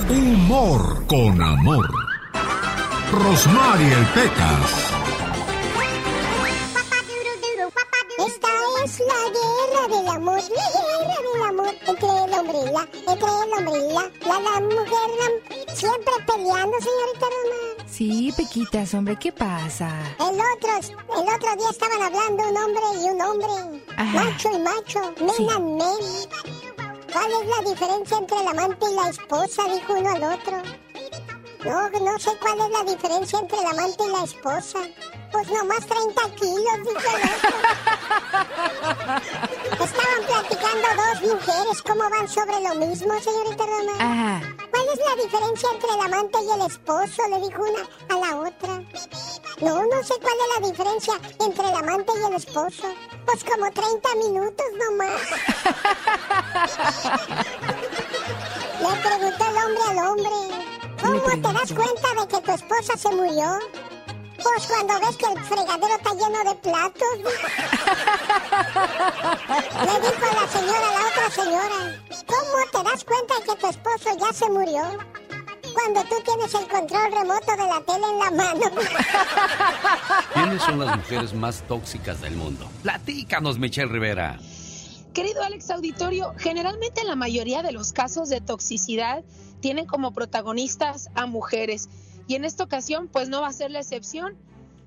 Humor 0.08 1.06
con 1.06 1.42
amor. 1.42 1.86
Rosmarie 3.12 3.92
el 3.92 4.06
Pecas. 4.06 4.92
Esta 8.18 8.48
es 8.84 9.01
la 9.01 9.22
guerra 9.36 9.97
del 9.97 10.09
amor, 10.09 10.36
la 10.36 10.70
guerra 10.72 11.18
del 11.32 11.43
amor 11.43 11.74
entre 11.86 12.09
el 12.09 12.32
hombre 12.34 12.59
y 12.59 12.72
la, 12.72 12.88
entre 13.12 13.28
el 13.28 13.52
hombre 13.52 13.78
y 13.78 13.93
la, 13.93 14.10
la, 14.26 14.40
la 14.40 14.60
mujer, 14.60 15.09
la, 15.20 15.74
siempre 15.74 16.12
peleando, 16.26 16.76
señorita 16.80 17.26
Roma. 17.26 17.84
Sí, 17.86 18.32
Pequitas, 18.36 18.94
hombre, 18.94 19.16
¿qué 19.18 19.32
pasa? 19.32 19.90
El 20.18 20.40
otro, 20.40 20.70
el 20.78 21.34
otro 21.34 21.56
día 21.56 21.70
estaban 21.70 22.02
hablando 22.02 22.48
un 22.48 22.56
hombre 22.56 22.82
y 22.94 23.09
un 23.10 23.20
hombre, 23.20 23.82
macho 23.97 24.51
y 24.52 24.59
macho, 24.59 25.14
men 25.20 25.51
and 25.51 25.82
men. 25.82 26.86
¿Cuál 27.12 27.30
es 27.32 27.48
la 27.48 27.70
diferencia 27.70 28.18
entre 28.18 28.40
el 28.40 28.48
amante 28.48 28.86
y 28.90 28.94
la 28.94 29.09
esposa? 29.09 29.62
Dijo 29.64 29.93
uno 29.94 30.10
al 30.10 30.22
otro. 30.24 30.62
No, 31.66 31.90
no 31.90 32.18
sé 32.20 32.30
cuál 32.40 32.60
es 32.60 32.70
la 32.70 32.84
diferencia 32.93 33.40
entre 33.40 33.59
el 33.59 33.66
amante 33.66 34.05
y 34.05 34.09
la 34.12 34.22
esposa. 34.22 34.78
Pues 35.32 35.48
nomás 35.48 35.84
30 35.84 36.22
kilos, 36.36 36.78
dijo 36.84 37.16
el 37.16 37.22
otro. 37.26 37.51
Estaban 39.84 40.22
platicando 40.26 40.88
dos 40.97 41.22
mujeres 41.22 41.82
cómo 41.82 42.09
van 42.09 42.28
sobre 42.28 42.60
lo 42.60 42.74
mismo, 42.76 43.20
señorita 43.20 43.66
Roma. 43.66 44.40
¿Cuál 44.70 44.86
es 44.94 45.01
la 45.05 45.16
diferencia 45.24 45.68
entre 45.72 45.90
el 45.90 46.01
amante 46.02 46.38
y 46.40 46.51
el 46.52 46.60
esposo? 46.66 47.22
Le 47.30 47.40
dijo 47.40 47.62
una 47.62 47.82
a 48.10 48.14
la 48.20 48.36
otra. 48.36 48.80
No, 49.60 49.82
no 49.86 50.02
sé 50.05 50.14
cuál 50.22 50.38
es 50.38 50.48
la 50.60 50.66
diferencia 50.68 51.14
entre 51.40 51.68
el 51.68 51.74
amante 51.74 52.12
y 52.14 52.22
el 52.26 52.34
esposo. 52.34 52.94
Pues 53.24 53.43
como 53.43 53.72
30 53.72 54.14
minutos 54.14 54.66
nomás. 54.78 55.20
Le 58.78 58.93
preguntó 59.02 59.44
el 59.44 59.56
hombre 59.56 59.82
al 59.88 59.98
hombre. 59.98 60.30
¿Cómo 61.02 61.20
te 61.20 61.40
das 61.40 61.73
cuenta 61.73 62.09
de 62.20 62.28
que 62.28 62.40
tu 62.40 62.52
esposa 62.52 62.97
se 62.97 63.09
murió? 63.10 63.59
Pues 64.43 64.66
cuando 64.66 65.01
ves 65.01 65.16
que 65.16 65.27
el 65.27 65.40
fregadero 65.44 65.97
está 65.97 66.12
lleno 66.12 66.44
de 66.44 66.55
platos. 66.56 67.18
Le 69.86 70.01
dijo 70.01 70.27
la 70.35 70.47
señora 70.48 70.89
a 70.89 70.93
la 70.93 71.01
otra 71.09 71.31
señora. 71.31 71.78
¿Cómo 72.27 72.59
te 72.70 72.82
das 72.90 73.05
cuenta 73.05 73.35
de 73.35 73.43
que 73.44 73.56
tu 73.56 73.66
esposo 73.66 74.10
ya 74.18 74.32
se 74.32 74.48
murió? 74.51 74.82
Cuando 75.74 76.02
tú 76.05 76.14
tienes 76.24 76.55
el 76.55 76.68
control 76.68 77.12
remoto 77.12 77.52
de 77.52 77.66
la 77.66 77.81
tele 77.81 78.06
en 78.10 78.18
la 78.18 78.31
mano. 78.31 78.70
¿Quiénes 80.35 80.62
son 80.62 80.78
las 80.78 80.97
mujeres 80.97 81.35
más 81.35 81.62
tóxicas 81.62 82.20
del 82.20 82.36
mundo? 82.36 82.68
Platícanos, 82.82 83.59
Michelle 83.59 83.90
Rivera. 83.93 84.39
Querido 85.12 85.43
Alex 85.43 85.70
Auditorio, 85.70 86.35
generalmente 86.39 87.01
en 87.01 87.09
la 87.09 87.16
mayoría 87.16 87.62
de 87.62 87.73
los 87.73 87.93
casos 87.93 88.28
de 88.28 88.40
toxicidad 88.40 89.24
tienen 89.61 89.87
como 89.87 90.12
protagonistas 90.12 91.11
a 91.15 91.27
mujeres. 91.27 91.89
Y 92.27 92.35
en 92.35 92.45
esta 92.45 92.65
ocasión, 92.65 93.09
pues 93.09 93.28
no 93.28 93.41
va 93.41 93.49
a 93.49 93.53
ser 93.53 93.70
la 93.70 93.81
excepción. 93.81 94.37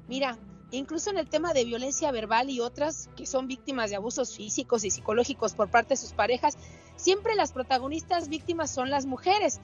Mira, 0.08 0.38
incluso 0.72 1.10
en 1.10 1.18
el 1.18 1.30
tema 1.30 1.54
de 1.54 1.66
violencia 1.66 2.12
verbal 2.12 2.50
y 2.50 2.60
otras 2.60 3.10
que 3.16 3.26
son 3.26 3.48
víctimas 3.48 3.90
de 3.90 3.96
abusos 3.96 4.36
físicos 4.36 4.84
y 4.84 4.92
psicológicos 4.92 5.54
por 5.54 5.70
parte 5.70 5.90
de 5.90 5.98
sus 5.98 6.14
parejas, 6.14 6.58
siempre 6.96 7.36
las 7.36 7.52
protagonistas 7.52 8.28
víctimas 8.30 8.72
son 8.72 8.90
las 8.90 9.06
mujeres. 9.06 9.60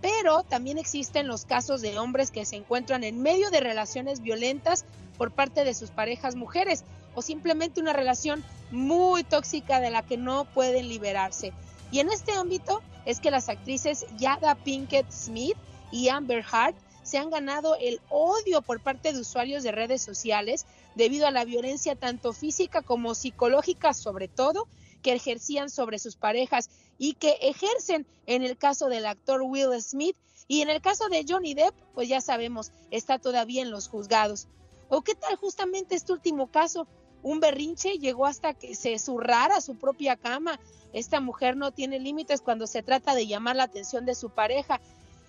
Pero 0.00 0.44
también 0.44 0.78
existen 0.78 1.26
los 1.26 1.44
casos 1.44 1.80
de 1.80 1.98
hombres 1.98 2.30
que 2.30 2.44
se 2.44 2.56
encuentran 2.56 3.02
en 3.04 3.20
medio 3.20 3.50
de 3.50 3.60
relaciones 3.60 4.20
violentas 4.20 4.84
por 5.16 5.32
parte 5.32 5.64
de 5.64 5.74
sus 5.74 5.90
parejas 5.90 6.36
mujeres 6.36 6.84
o 7.14 7.22
simplemente 7.22 7.80
una 7.80 7.92
relación 7.92 8.44
muy 8.70 9.24
tóxica 9.24 9.80
de 9.80 9.90
la 9.90 10.02
que 10.02 10.16
no 10.16 10.44
pueden 10.44 10.88
liberarse. 10.88 11.52
Y 11.90 11.98
en 11.98 12.10
este 12.10 12.32
ámbito 12.32 12.80
es 13.08 13.20
que 13.20 13.30
las 13.30 13.48
actrices 13.48 14.04
Yada 14.18 14.54
Pinkett 14.54 15.10
Smith 15.10 15.56
y 15.90 16.10
Amber 16.10 16.44
Hart 16.52 16.76
se 17.02 17.16
han 17.16 17.30
ganado 17.30 17.74
el 17.80 18.02
odio 18.10 18.60
por 18.60 18.82
parte 18.82 19.14
de 19.14 19.20
usuarios 19.20 19.62
de 19.62 19.72
redes 19.72 20.02
sociales 20.02 20.66
debido 20.94 21.26
a 21.26 21.30
la 21.30 21.46
violencia 21.46 21.96
tanto 21.96 22.34
física 22.34 22.82
como 22.82 23.14
psicológica 23.14 23.94
sobre 23.94 24.28
todo 24.28 24.68
que 25.00 25.14
ejercían 25.14 25.70
sobre 25.70 25.98
sus 25.98 26.16
parejas 26.16 26.68
y 26.98 27.14
que 27.14 27.38
ejercen 27.40 28.06
en 28.26 28.42
el 28.42 28.58
caso 28.58 28.90
del 28.90 29.06
actor 29.06 29.40
Will 29.40 29.80
Smith 29.80 30.16
y 30.46 30.60
en 30.60 30.68
el 30.68 30.82
caso 30.82 31.08
de 31.08 31.24
Johnny 31.26 31.54
Depp, 31.54 31.74
pues 31.94 32.10
ya 32.10 32.20
sabemos, 32.20 32.72
está 32.90 33.18
todavía 33.18 33.62
en 33.62 33.70
los 33.70 33.88
juzgados. 33.88 34.48
¿O 34.90 35.00
qué 35.00 35.14
tal 35.14 35.36
justamente 35.36 35.94
este 35.94 36.12
último 36.12 36.50
caso? 36.50 36.86
Un 37.22 37.40
berrinche 37.40 37.98
llegó 37.98 38.26
hasta 38.26 38.54
que 38.54 38.74
se 38.74 38.98
zurrara 38.98 39.60
su 39.60 39.76
propia 39.76 40.16
cama. 40.16 40.58
Esta 40.92 41.20
mujer 41.20 41.56
no 41.56 41.72
tiene 41.72 41.98
límites 41.98 42.40
cuando 42.40 42.66
se 42.66 42.82
trata 42.82 43.14
de 43.14 43.26
llamar 43.26 43.56
la 43.56 43.64
atención 43.64 44.06
de 44.06 44.14
su 44.14 44.30
pareja. 44.30 44.80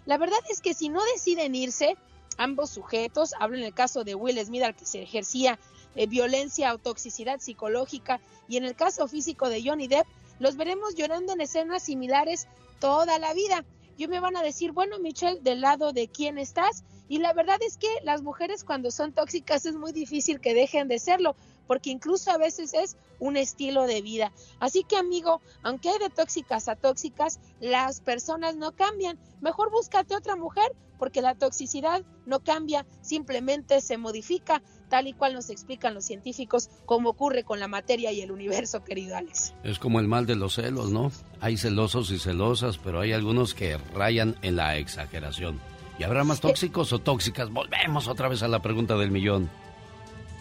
La 0.06 0.18
verdad 0.18 0.40
es 0.49 0.61
que 0.61 0.74
si 0.74 0.90
no 0.90 1.02
deciden 1.14 1.56
irse, 1.56 1.98
ambos 2.38 2.70
sujetos, 2.70 3.34
hablo 3.40 3.57
en 3.57 3.64
el 3.64 3.74
caso 3.74 4.03
de 4.03 4.16
Will 4.16 4.44
Smith 4.44 4.64
al 4.64 4.76
que 4.76 4.86
se 4.86 5.02
ejercía 5.02 5.60
eh, 5.95 6.07
violencia 6.07 6.74
o 6.74 6.78
toxicidad 6.78 7.40
psicológica 7.40 8.22
y 8.48 8.57
en 8.57 8.64
el 8.64 8.76
caso 8.76 9.07
físico 9.07 9.49
de 9.49 9.61
Johnny 9.64 9.88
Depp, 9.88 10.07
los 10.40 10.56
veremos 10.56 10.95
llorando 10.95 11.34
en 11.34 11.41
escenas 11.41 11.84
similares 11.84 12.48
toda 12.80 13.20
la 13.20 13.34
vida. 13.34 13.66
Yo 13.98 14.07
me 14.07 14.22
van 14.22 14.38
a 14.38 14.44
decir, 14.44 14.72
bueno, 14.72 14.98
Michelle, 14.99 15.41
¿del 15.41 15.60
lado 15.61 15.91
de 15.91 16.07
quién 16.07 16.38
estás? 16.38 16.84
Y 17.10 17.18
la 17.18 17.34
verdad 17.34 17.60
es 17.61 17.78
que 17.78 17.90
las 18.03 18.22
mujeres 18.22 18.64
cuando 18.64 18.91
son 18.91 19.11
tóxicas 19.11 19.66
es 19.66 19.76
muy 19.76 19.91
difícil 19.91 20.40
que 20.40 20.53
dejen 20.53 20.88
de 20.88 20.99
serlo, 20.99 21.36
porque 21.70 21.91
incluso 21.91 22.32
a 22.32 22.40
veces 22.40 22.74
es 22.74 22.98
un 23.20 23.38
estilo 23.38 23.86
de 23.86 24.02
vida. 24.02 24.32
Así 24.60 24.84
que 24.84 24.98
amigo, 24.98 25.40
aunque 25.62 25.90
hay 25.90 26.00
de 26.00 26.10
tóxicas 26.10 26.68
a 26.68 26.76
tóxicas, 26.76 27.40
las 27.60 28.02
personas 28.02 28.56
no 28.56 28.72
cambian. 28.72 29.20
Mejor 29.40 29.70
búscate 29.70 30.16
otra 30.16 30.36
mujer, 30.36 30.72
porque 30.98 31.22
la 31.22 31.36
toxicidad 31.36 32.04
no 32.26 32.40
cambia, 32.40 32.88
simplemente 33.02 33.82
se 33.82 34.00
modifica, 34.00 34.64
tal 34.90 35.08
y 35.08 35.14
cual 35.14 35.36
nos 35.36 35.52
explican 35.52 35.94
los 35.94 36.06
científicos, 36.06 36.72
como 36.88 37.12
ocurre 37.12 37.44
con 37.44 37.60
la 37.60 37.68
materia 37.68 38.12
y 38.12 38.22
el 38.22 38.32
universo, 38.32 38.84
querido 38.84 39.16
Alex. 39.16 39.54
Es 39.64 39.78
como 39.78 40.00
el 40.00 40.08
mal 40.08 40.26
de 40.26 40.38
los 40.38 40.56
celos, 40.56 40.90
¿no? 40.90 41.12
Hay 41.40 41.58
celosos 41.58 42.10
y 42.10 42.18
celosas, 42.18 42.80
pero 42.80 43.00
hay 43.00 43.14
algunos 43.14 43.54
que 43.54 43.78
rayan 43.94 44.38
en 44.41 44.56
la 44.56 44.78
exageración. 44.78 45.62
¿Y 46.00 46.04
habrá 46.04 46.24
más 46.24 46.41
tóxicos 46.41 46.91
o 46.94 47.00
tóxicas? 47.00 47.52
Volvemos 47.52 48.08
otra 48.08 48.28
vez 48.28 48.41
a 48.41 48.48
la 48.48 48.60
pregunta 48.60 48.98
del 48.98 49.12
millón. 49.12 49.52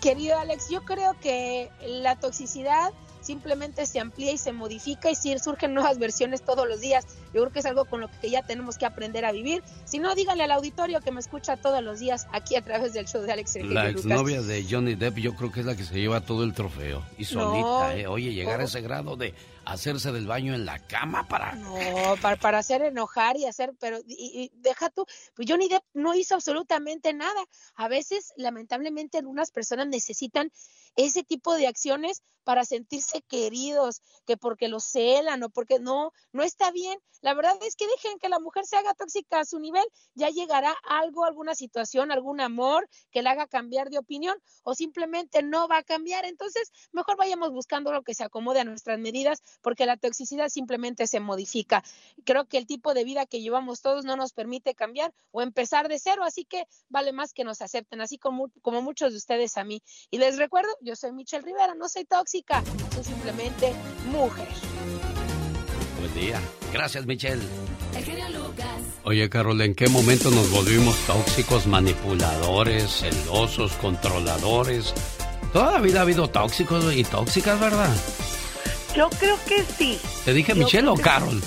Querido 0.01 0.39
Alex, 0.39 0.69
yo 0.69 0.85
creo 0.85 1.19
que 1.21 1.71
la 1.81 2.17
toxicidad 2.17 2.93
simplemente 3.21 3.87
se 3.87 4.01
amplía 4.01 4.33
y 4.33 4.39
se 4.39 4.53
modifica 4.53 5.11
y 5.11 5.15
sí 5.15 5.37
surgen 5.39 5.75
nuevas 5.75 5.99
versiones 5.99 6.43
todos 6.43 6.69
los 6.69 6.81
días. 6.81 7.07
Yo 7.35 7.41
creo 7.43 7.53
que 7.53 7.59
es 7.61 7.67
algo 7.67 7.85
con 7.85 8.01
lo 8.01 8.09
que 8.21 8.31
ya 8.31 8.43
tenemos 8.43 8.79
que 8.79 8.87
aprender 8.87 9.25
a 9.25 9.33
vivir. 9.33 9.63
Si 9.85 9.99
no, 9.99 10.15
dígale 10.15 10.45
al 10.45 10.53
auditorio 10.53 11.01
que 11.01 11.11
me 11.11 11.21
escucha 11.21 11.57
todos 11.57 11.83
los 11.83 12.01
días 12.01 12.27
aquí 12.33 12.57
a 12.57 12.63
través 12.63 12.93
del 12.93 13.07
show 13.07 13.23
de 13.23 13.33
Alex 13.33 13.57
La 13.65 13.91
exnovia 13.91 14.43
de 14.43 14.67
Johnny 14.69 14.95
Depp 14.95 15.19
yo 15.19 15.35
creo 15.35 15.53
que 15.53 15.61
es 15.61 15.67
la 15.67 15.77
que 15.77 15.85
se 15.85 15.95
lleva 15.95 16.21
todo 16.21 16.45
el 16.45 16.55
trofeo. 16.55 17.05
Y 17.17 17.25
solita, 17.25 17.97
¿eh? 17.97 18.07
Oye, 18.07 18.33
llegar 18.33 18.61
a 18.61 18.65
ese 18.65 18.81
grado 18.81 19.17
de 19.17 19.35
hacerse 19.69 20.13
del 20.13 20.27
baño 20.27 20.55
en 20.55 20.65
la 20.65 20.79
cama 20.87 21.29
para... 21.29 21.55
No, 21.55 21.77
para, 22.23 22.37
para 22.37 22.59
hacer 22.59 22.83
enojar 22.83 23.37
y 23.37 23.45
hacer, 23.45 23.75
pero 23.79 23.99
y, 24.07 24.51
deja 24.55 24.89
tú, 24.91 25.05
pues 25.35 25.49
Johnny 25.49 25.69
Depp 25.69 25.85
no 25.93 26.15
hizo 26.15 26.35
absolutamente 26.35 27.13
nada. 27.13 27.45
A 27.75 27.89
veces, 27.89 28.33
lamentablemente, 28.37 29.19
algunas 29.19 29.51
personas 29.51 29.87
necesitan 29.87 30.51
ese 30.97 31.23
tipo 31.23 31.55
de 31.55 31.67
acciones 31.67 32.23
para 32.49 32.65
sentirse 32.65 33.21
queridos, 33.21 34.01
que 34.25 34.39
porque 34.39 34.69
los 34.69 34.83
celan 34.91 35.43
o 35.43 35.51
porque 35.51 35.81
no, 35.81 36.13
no 36.33 36.43
está 36.43 36.71
bien. 36.71 36.99
La 37.21 37.35
verdad 37.35 37.59
es 37.61 37.77
que 37.77 37.87
dejen 37.87 38.19
que 38.19 38.31
la 38.31 38.39
mujer 38.39 38.65
se 38.65 38.77
haga 38.77 38.95
tóxica 38.95 39.41
a 39.41 39.45
su 39.45 39.59
nivel, 39.59 39.85
ya 40.15 40.31
llegará 40.31 40.75
algo, 40.85 41.27
alguna 41.27 41.55
situación, 41.55 42.11
algún 42.11 42.41
amor 42.41 42.89
que 43.11 43.21
la 43.21 43.33
haga 43.33 43.49
cambiar 43.49 43.91
de 43.91 43.99
opinión 43.99 44.35
o 44.63 44.75
simplemente 44.75 45.43
no 45.43 45.69
va 45.69 45.79
a 45.79 45.83
cambiar. 45.83 46.25
Entonces, 46.25 46.73
mejor 46.93 47.19
vayamos 47.19 47.51
buscando 47.51 47.93
lo 47.93 48.03
que 48.03 48.15
se 48.15 48.25
acomode 48.25 48.61
a 48.61 48.65
nuestras 48.65 48.99
medidas 48.99 49.43
porque 49.61 49.85
la 49.85 49.99
toxicidad 49.99 50.49
simplemente 50.49 51.07
se 51.07 51.21
modifica. 51.21 51.85
Creo 52.25 52.47
que 52.47 52.57
el 52.57 52.67
tipo 52.67 52.95
de 52.95 53.05
vida 53.05 53.27
que 53.27 53.43
llevamos 53.43 53.83
todos 53.83 54.07
no 54.07 54.17
nos 54.17 54.33
permite 54.33 54.75
cambiar 54.75 55.13
o 55.33 55.43
empezar 55.43 55.89
de 55.89 55.99
cero, 55.99 56.23
así 56.25 56.47
que 56.47 56.67
vale 56.89 57.13
más 57.13 57.35
que 57.35 57.45
nos 57.45 57.61
acepten, 57.61 58.01
así 58.01 58.17
como, 58.17 58.51
como 58.63 58.81
muchos 58.81 59.11
de 59.11 59.19
ustedes 59.19 59.59
a 59.59 59.65
mí. 59.65 59.83
Y 60.11 60.17
les 60.17 60.39
recuerdo, 60.39 60.71
yo 60.81 60.97
soy 60.97 61.13
Michelle 61.13 61.45
Rivera, 61.45 61.75
no 61.75 61.91
soy 61.91 62.07
tóxica, 62.07 62.38
soy 62.95 63.05
simplemente 63.05 63.73
mujer. 64.11 64.49
Buen 65.99 66.15
día. 66.15 66.41
Gracias, 66.73 67.07
Michelle. 67.07 67.43
Oye, 69.05 69.29
Carol, 69.29 69.61
¿en 69.61 69.75
qué 69.75 69.89
momento 69.89 70.31
nos 70.31 70.51
volvimos 70.51 70.97
tóxicos, 71.07 71.67
manipuladores, 71.67 73.01
celosos, 73.01 73.73
controladores? 73.75 74.95
Toda 75.53 75.73
la 75.73 75.81
vida 75.81 76.01
ha 76.01 76.03
habido 76.03 76.29
tóxicos 76.29 76.95
y 76.95 77.05
tóxicas, 77.05 77.59
¿verdad? 77.59 77.95
Yo 78.95 79.09
creo 79.11 79.39
que 79.47 79.63
sí. 79.63 79.99
¿Te 80.25 80.33
dije 80.33 80.55
Michelle 80.55 80.89
o 80.89 80.95
Carol? 80.95 81.41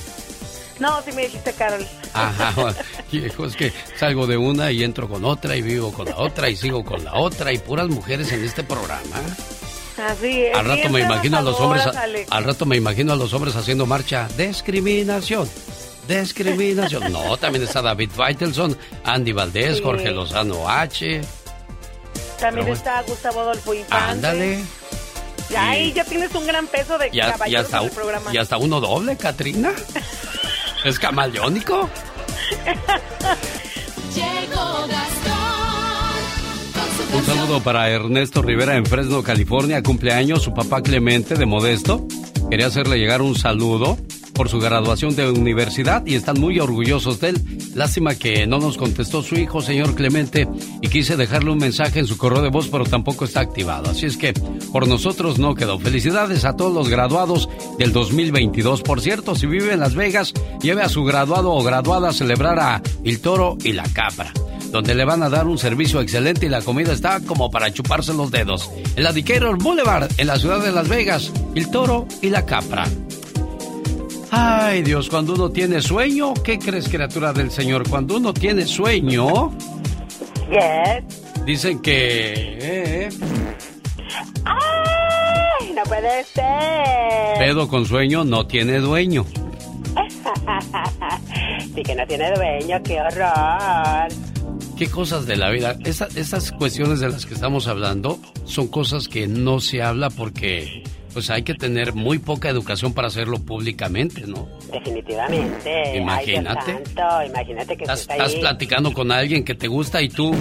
No, 0.80 1.02
sí 1.04 1.12
me 1.12 1.24
dijiste 1.24 1.54
Carol. 1.54 1.86
Ajá, 2.14 2.74
hijo, 3.12 3.46
es 3.46 3.56
que 3.56 3.72
salgo 3.98 4.26
de 4.26 4.38
una 4.38 4.72
y 4.72 4.84
entro 4.84 5.08
con 5.08 5.24
otra 5.24 5.56
y 5.56 5.62
vivo 5.62 5.94
con 5.94 6.06
la 6.06 6.18
otra 6.18 6.50
y 6.50 6.56
sigo 6.56 6.84
con 6.84 7.04
la 7.06 7.14
otra 7.14 7.54
y 7.54 7.60
puras 7.60 7.88
mujeres 7.88 8.32
en 8.32 8.44
este 8.44 8.64
programa. 8.64 9.22
Así 10.08 10.44
es. 10.44 10.56
Al 10.56 10.66
rato 10.66 10.90
me 10.90 11.02
imagino 11.02 11.38
a 11.38 11.42
los 11.42 11.60
hombres, 11.60 11.84
al 12.30 12.44
rato 12.44 12.66
me 12.66 12.78
imagino 12.78 13.14
a 13.14 13.16
los 13.16 13.34
hombres 13.34 13.56
haciendo 13.56 13.86
marcha. 13.86 14.28
Discriminación. 14.38 15.50
Discriminación. 16.08 17.12
No, 17.12 17.38
también 17.38 17.64
está 17.64 17.82
David 17.82 18.10
Feitelson, 18.10 18.78
Andy 19.04 19.32
Valdés, 19.32 19.82
Jorge 19.82 20.12
Lozano 20.12 20.68
H. 20.68 21.22
También 22.40 22.68
está 22.70 23.02
Gustavo 23.04 23.42
Adolfo 23.42 23.74
Infante. 23.74 24.06
Ándale. 24.12 24.64
Y 25.50 25.56
ahí 25.56 25.94
ya 25.94 26.04
tienes 26.06 26.34
un 26.34 26.48
gran 26.48 26.66
peso 26.68 26.98
de 26.98 27.12
ya, 27.12 27.34
caballeros 27.34 27.72
en 27.74 27.84
el 27.84 27.92
programa. 27.92 28.34
Y 28.34 28.38
hasta 28.38 28.58
uno 28.58 28.80
doble, 28.80 29.18
Katrina. 29.18 29.74
¿Es 30.86 30.98
camaleónico? 30.98 31.90
Un 37.14 37.24
saludo 37.26 37.62
para 37.62 37.90
Ernesto 37.90 38.42
Rivera 38.42 38.76
en 38.76 38.86
Fresno, 38.86 39.24
California. 39.24 39.84
Cumpleaños 39.84 40.44
su 40.44 40.54
papá 40.54 40.82
Clemente 40.82 41.36
de 41.36 41.46
Modesto. 41.46 42.08
Quería 42.50 42.68
hacerle 42.68 42.98
llegar 42.98 43.22
un 43.22 43.36
saludo 43.36 43.98
por 44.34 44.50
su 44.50 44.60
graduación 44.60 45.16
de 45.16 45.30
universidad 45.30 46.06
y 46.06 46.16
están 46.16 46.40
muy 46.40 46.60
orgullosos 46.60 47.20
de 47.20 47.30
él. 47.30 47.42
Lástima 47.76 48.16
que 48.16 48.48
no 48.48 48.60
nos 48.60 48.78
contestó 48.78 49.22
su 49.24 49.36
hijo, 49.36 49.62
señor 49.62 49.96
Clemente, 49.96 50.48
y 50.82 50.88
quise 50.88 51.16
dejarle 51.16 51.52
un 51.52 51.60
mensaje 51.60 52.00
en 52.00 52.08
su 52.08 52.18
correo 52.18 52.42
de 52.42 52.50
voz, 52.50 52.68
pero 52.70 52.86
tampoco 52.86 53.26
está 53.26 53.42
activado. 53.42 53.92
Así 53.92 54.06
es 54.06 54.18
que 54.18 54.34
por 54.72 54.88
nosotros 54.88 55.40
no 55.40 55.56
quedó. 55.56 55.80
Felicidades 55.80 56.46
a 56.46 56.56
todos 56.56 56.74
los 56.74 56.90
graduados 56.90 57.50
del 57.78 57.94
2022. 57.94 58.82
Por 58.82 59.02
cierto, 59.02 59.36
si 59.36 59.48
vive 59.48 59.74
en 59.74 59.80
Las 59.80 59.96
Vegas, 59.96 60.34
lleve 60.62 60.82
a 60.82 60.90
su 60.90 61.04
graduado 61.04 61.52
o 61.52 61.64
graduada 61.64 62.10
a 62.10 62.14
celebrar 62.14 62.60
a 62.60 62.82
El 63.04 63.20
Toro 63.20 63.58
y 63.64 63.74
la 63.74 63.84
Capra 63.84 64.34
donde 64.72 64.96
le 64.96 65.06
van 65.06 65.22
a 65.24 65.30
dar 65.30 65.48
un 65.48 65.58
servicio 65.58 66.02
excelente 66.02 66.46
y 66.46 66.50
la 66.50 66.62
comida 66.62 66.94
está 66.94 67.20
como 67.20 67.52
para 67.52 67.72
chuparse 67.72 68.14
los 68.14 68.32
dedos. 68.32 68.72
En 68.96 69.04
la 69.04 69.12
Decatur 69.12 69.58
Boulevard, 69.62 70.10
en 70.18 70.28
la 70.28 70.38
ciudad 70.38 70.64
de 70.64 70.72
Las 70.72 70.88
Vegas, 70.88 71.32
el 71.56 71.70
toro 71.70 72.08
y 72.22 72.30
la 72.30 72.46
capra. 72.46 72.86
Ay, 74.32 74.82
Dios, 74.82 75.10
cuando 75.10 75.34
uno 75.34 75.50
tiene 75.50 75.82
sueño, 75.82 76.34
¿qué 76.36 76.58
crees, 76.58 76.88
criatura 76.88 77.34
del 77.34 77.52
Señor? 77.52 77.88
Cuando 77.90 78.16
uno 78.16 78.34
tiene 78.34 78.66
sueño. 78.66 79.52
Yes. 80.50 81.44
Dicen 81.46 81.80
que. 81.80 82.58
Eh, 82.62 83.10
¡Ay! 84.46 85.74
No 85.76 85.84
puede 85.84 86.24
ser. 86.24 87.40
Pedo 87.40 87.68
con 87.68 87.86
sueño 87.86 88.24
no 88.24 88.48
tiene 88.48 88.80
dueño. 88.80 89.26
sí 91.76 91.84
que 91.84 91.96
no 91.96 92.08
tiene 92.08 92.32
dueño, 92.32 92.82
qué 92.84 93.02
horror. 93.02 94.31
Qué 94.82 94.90
cosas 94.90 95.28
de 95.28 95.38
la 95.38 95.52
vida. 95.52 95.78
esas 95.86 96.52
cuestiones 96.54 97.02
de 97.02 97.10
las 97.10 97.28
que 97.28 97.36
estamos 97.36 97.68
hablando 97.68 98.18
son 98.46 98.68
cosas 98.68 99.08
que 99.08 99.28
no 99.28 99.60
se 99.60 99.84
habla 99.84 100.10
porque 100.10 100.82
pues 101.14 101.30
hay 101.30 101.44
que 101.44 101.54
tener 101.54 101.94
muy 101.94 102.18
poca 102.18 102.50
educación 102.50 102.92
para 102.92 103.10
hacerlo 103.10 103.38
públicamente, 103.38 104.26
¿no? 104.26 104.50
Definitivamente. 104.74 105.98
Imagínate. 105.98 106.82
imagínate 107.28 107.78
que 107.78 107.84
estás, 107.84 108.10
estás 108.10 108.34
platicando 108.34 108.92
con 108.92 109.12
alguien 109.12 109.44
que 109.44 109.54
te 109.54 109.68
gusta 109.68 110.02
y 110.02 110.10
tú, 110.10 110.34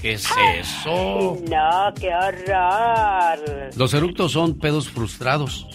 ¿qué 0.00 0.14
es 0.14 0.26
eso? 0.58 1.36
no, 1.50 1.92
qué 2.00 2.14
horror. 2.14 3.70
Los 3.76 3.92
eructos 3.92 4.32
son 4.32 4.58
pedos 4.58 4.88
frustrados. 4.88 5.66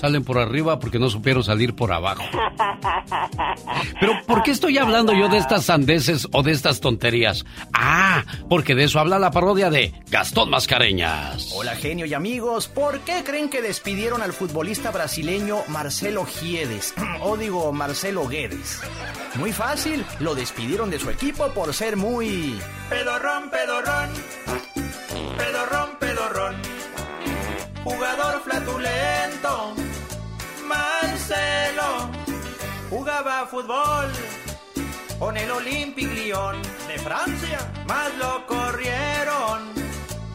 Salen 0.00 0.24
por 0.24 0.38
arriba 0.38 0.78
porque 0.78 0.98
no 0.98 1.10
supieron 1.10 1.42
salir 1.42 1.74
por 1.74 1.92
abajo. 1.92 2.22
Pero 4.00 4.12
¿por 4.26 4.42
qué 4.42 4.50
estoy 4.50 4.78
hablando 4.78 5.12
yo 5.12 5.28
de 5.28 5.38
estas 5.38 5.64
sandeces 5.64 6.28
o 6.32 6.42
de 6.42 6.52
estas 6.52 6.80
tonterías? 6.80 7.44
Ah, 7.72 8.24
porque 8.48 8.74
de 8.74 8.84
eso 8.84 9.00
habla 9.00 9.18
la 9.18 9.30
parodia 9.30 9.70
de 9.70 9.92
Gastón 10.10 10.50
Mascareñas. 10.50 11.52
Hola 11.54 11.74
genio 11.74 12.06
y 12.06 12.14
amigos, 12.14 12.68
¿por 12.68 13.00
qué 13.00 13.24
creen 13.24 13.48
que 13.48 13.62
despidieron 13.62 14.22
al 14.22 14.32
futbolista 14.32 14.90
brasileño 14.90 15.58
Marcelo 15.68 16.24
Giedes? 16.24 16.94
o 17.22 17.36
digo 17.36 17.72
Marcelo 17.72 18.26
Guedes. 18.28 18.80
Muy 19.34 19.52
fácil, 19.52 20.04
lo 20.20 20.34
despidieron 20.34 20.90
de 20.90 20.98
su 20.98 21.10
equipo 21.10 21.48
por 21.48 21.74
ser 21.74 21.96
muy... 21.96 22.58
Pedorrón, 22.88 23.50
pedorrón. 23.50 24.10
Pedorrón, 25.36 25.90
pedorrón 25.98 26.77
jugador 27.84 28.42
flatulento, 28.42 29.74
Marcelo, 30.66 32.10
jugaba 32.90 33.46
fútbol 33.46 34.10
con 35.18 35.36
el 35.36 35.50
Olympique 35.50 36.14
Lyon 36.14 36.62
de 36.86 36.98
Francia, 36.98 37.58
más 37.86 38.14
lo 38.16 38.46
corrieron 38.46 39.72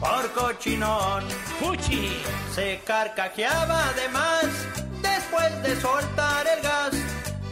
por 0.00 0.30
cochinón. 0.32 1.24
Fuchi 1.60 2.22
se 2.54 2.80
carcajeaba 2.84 3.88
además 3.88 4.44
después 5.00 5.62
de 5.62 5.80
soltar 5.80 6.46
el 6.46 6.60
gas 6.62 6.94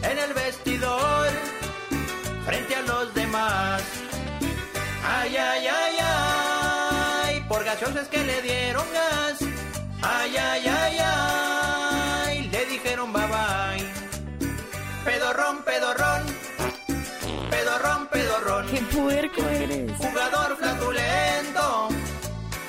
en 0.03 0.17
el 0.19 0.33
vestidor 0.33 1.29
frente 2.45 2.75
a 2.75 2.81
los 2.81 3.13
demás. 3.13 3.81
Ay, 5.05 5.35
ay, 5.35 5.67
ay, 5.67 5.95
ay, 6.01 7.45
por 7.47 7.63
gaseosas 7.63 8.07
que 8.07 8.23
le 8.23 8.41
dieron 8.41 8.85
gas 8.93 9.52
Ay, 10.03 10.35
ay, 10.37 10.67
ay, 10.67 10.97
ay, 10.99 12.49
le 12.51 12.65
dijeron 12.65 13.13
bye 13.13 13.25
bye. 13.27 13.85
Pedorrón, 15.05 15.63
pedorrón, 15.63 16.23
pedorrón, 17.49 18.07
pedorrón. 18.07 18.67
¡Qué 18.67 18.81
puerco 18.81 19.41
eres! 19.49 19.91
Jugador 19.97 20.57
flatulento, 20.57 21.89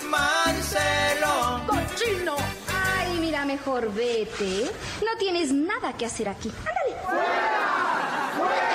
Marcelo. 0.08 1.60
¡Cochino! 1.66 2.36
Ay, 2.72 3.18
mira, 3.20 3.44
mejor 3.44 3.92
vete. 3.92 4.70
No 5.04 5.16
tienes 5.18 5.52
nada 5.52 5.92
que 5.92 6.06
hacer 6.06 6.28
aquí. 6.28 6.52
¡Ándale! 6.58 6.96
¡Fuera! 7.04 8.32
¡Fuera! 8.36 8.74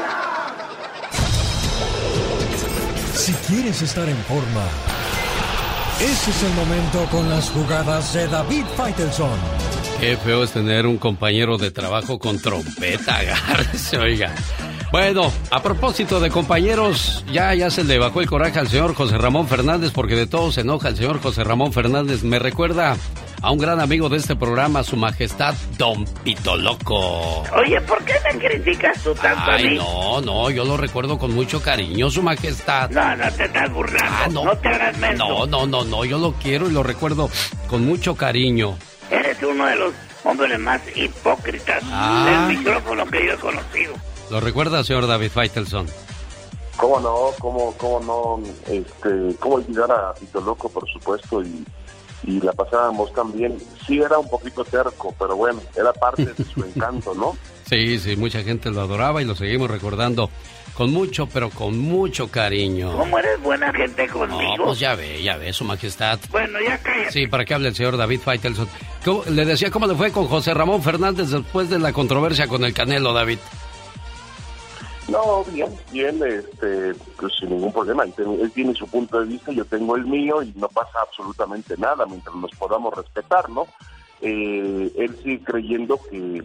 Si 3.14 3.34
quieres 3.48 3.81
estar 3.81 4.07
en 4.07 4.18
forma 4.23 4.64
ese 6.01 6.31
es 6.31 6.43
el 6.43 6.53
momento 6.53 7.05
con 7.11 7.30
las 7.30 7.49
jugadas 7.49 8.13
de 8.13 8.27
David 8.27 8.63
Faitelson. 8.77 9.38
Qué 9.99 10.15
feo 10.15 10.43
es 10.43 10.51
tener 10.51 10.88
un 10.88 10.97
compañero 10.97 11.57
de 11.57 11.71
trabajo 11.71 12.19
con 12.19 12.39
trompeta, 12.39 13.15
agárrese, 13.19 13.97
oiga. 13.97 14.34
Bueno, 14.91 15.31
a 15.51 15.61
propósito 15.61 16.19
de 16.19 16.30
compañeros, 16.30 17.26
ya, 17.31 17.53
ya 17.53 17.69
se 17.69 17.84
le 17.84 17.99
bajó 17.99 18.21
el 18.21 18.27
coraje 18.27 18.59
al 18.59 18.69
señor 18.69 18.95
José 18.95 19.17
Ramón 19.17 19.47
Fernández 19.47 19.91
porque 19.93 20.15
de 20.15 20.26
todo 20.26 20.51
se 20.51 20.61
enoja 20.61 20.88
el 20.88 20.95
señor 20.95 21.21
José 21.21 21.43
Ramón 21.43 21.73
Fernández. 21.73 22.23
Me 22.23 22.39
recuerda 22.39 22.95
a 23.41 23.51
un 23.51 23.57
gran 23.57 23.79
amigo 23.79 24.09
de 24.09 24.17
este 24.17 24.35
programa, 24.35 24.83
su 24.83 24.95
majestad 24.97 25.53
Don 25.77 26.05
Pito 26.23 26.57
Loco. 26.57 27.43
Oye, 27.55 27.79
¿por 27.81 28.03
qué 28.03 28.13
me 28.33 28.39
criticas 28.39 29.01
tú 29.03 29.13
tanto 29.15 29.49
Ay, 29.51 29.65
a 29.65 29.69
mí? 29.69 29.75
no, 29.77 30.21
no, 30.21 30.49
yo 30.49 30.65
lo 30.65 30.75
recuerdo 30.77 31.17
con 31.17 31.33
mucho 31.33 31.61
cariño, 31.61 32.09
su 32.09 32.21
majestad. 32.21 32.89
No, 32.89 33.15
no 33.15 33.31
te 33.31 33.45
estás 33.45 33.71
burlando. 33.71 34.09
Ah, 34.09 34.27
no. 34.29 34.43
no. 34.45 34.57
te 34.57 34.67
hagas 34.67 34.97
menso. 34.97 35.25
No, 35.27 35.45
no, 35.45 35.65
no, 35.67 35.83
no, 35.85 36.05
yo 36.05 36.17
lo 36.17 36.33
quiero 36.33 36.67
y 36.69 36.73
lo 36.73 36.83
recuerdo 36.83 37.29
con 37.69 37.85
mucho 37.85 38.15
cariño. 38.15 38.77
Eres 39.09 39.37
uno 39.41 39.65
de 39.65 39.75
los 39.75 39.93
hombres 40.25 40.59
más 40.59 40.81
hipócritas 40.95 41.81
Ah. 41.91 42.45
del 42.47 42.57
micrófono 42.57 43.05
que 43.05 43.25
yo 43.25 43.33
he 43.33 43.37
conocido. 43.37 43.93
¿Lo 44.29 44.39
recuerda, 44.41 44.83
señor 44.83 45.07
David 45.07 45.31
Faitelson? 45.31 45.87
¿Cómo 46.75 46.99
no? 46.99 47.15
¿Cómo, 47.39 47.73
cómo 47.77 47.99
no? 48.01 48.47
Este, 48.71 49.35
¿Cómo 49.39 49.55
olvidar 49.55 49.91
a 49.91 50.13
Tito 50.13 50.39
Loco, 50.41 50.69
por 50.69 50.87
supuesto? 50.89 51.41
Y, 51.41 51.65
y 52.23 52.39
la 52.41 52.51
pasábamos 52.53 53.13
también. 53.13 53.57
Sí, 53.87 53.99
era 53.99 54.17
un 54.17 54.29
poquito 54.29 54.63
terco, 54.65 55.13
pero 55.17 55.35
bueno, 55.35 55.61
era 55.75 55.93
parte 55.93 56.25
de 56.25 56.43
su 56.45 56.63
encanto, 56.65 57.13
¿no? 57.15 57.35
Sí, 57.69 57.99
sí, 57.99 58.15
mucha 58.15 58.41
gente 58.43 58.71
lo 58.71 58.81
adoraba 58.81 59.21
y 59.21 59.25
lo 59.25 59.35
seguimos 59.35 59.69
recordando 59.69 60.29
con 60.73 60.91
mucho, 60.93 61.27
pero 61.27 61.49
con 61.49 61.77
mucho 61.77 62.29
cariño. 62.31 62.95
¿Cómo 62.97 63.19
eres 63.19 63.41
buena 63.43 63.71
gente 63.73 64.07
conmigo? 64.07 64.57
No, 64.57 64.65
pues 64.65 64.79
ya 64.79 64.95
ve, 64.95 65.21
ya 65.21 65.35
ve, 65.37 65.51
su 65.51 65.65
majestad. 65.65 66.17
Bueno, 66.31 66.57
ya 66.65 66.77
cállate. 66.77 67.11
Sí, 67.11 67.27
para 67.27 67.43
que 67.43 67.53
hable 67.53 67.67
el 67.67 67.75
señor 67.75 67.97
David 67.97 68.21
Faitelson. 68.21 68.67
¿Cómo- 69.03 69.23
Le 69.29 69.43
decía 69.45 69.69
cómo 69.71 69.87
le 69.87 69.95
fue 69.95 70.11
con 70.11 70.27
José 70.27 70.53
Ramón 70.53 70.81
Fernández 70.81 71.29
después 71.29 71.69
de 71.69 71.79
la 71.79 71.91
controversia 71.91 72.47
con 72.47 72.63
el 72.63 72.73
Canelo, 72.73 73.11
David. 73.13 73.39
No, 75.11 75.44
bien, 75.45 75.76
bien, 75.91 76.22
este, 76.23 76.94
pues 77.19 77.34
sin 77.40 77.49
ningún 77.49 77.72
problema. 77.73 78.03
Él 78.03 78.52
tiene- 78.53 78.73
su 78.73 78.88
punto 78.88 79.19
de 79.19 79.26
vista, 79.26 79.52
yo 79.52 79.65
tengo 79.65 79.95
el 79.95 80.06
mío 80.06 80.41
y 80.44 80.53
no 80.56 80.68
pasa 80.68 80.99
absolutamente 81.02 81.76
nada 81.77 82.06
mientras 82.06 82.36
nos 82.36 82.52
podamos 82.52 82.94
respetar, 82.95 83.49
¿no? 83.49 83.65
Eh, 84.22 84.91
él 84.98 85.18
sigue 85.23 85.44
creyendo 85.44 85.99
que, 86.10 86.44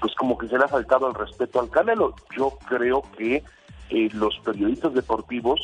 pues 0.00 0.14
como 0.16 0.36
que 0.36 0.48
se 0.48 0.58
le 0.58 0.64
ha 0.64 0.68
faltado 0.68 1.08
el 1.08 1.14
respeto 1.14 1.60
al 1.60 1.70
Canelo. 1.70 2.14
Yo 2.36 2.58
creo 2.68 3.02
que 3.16 3.42
eh, 3.90 4.08
los 4.12 4.38
periodistas 4.40 4.94
deportivos 4.94 5.60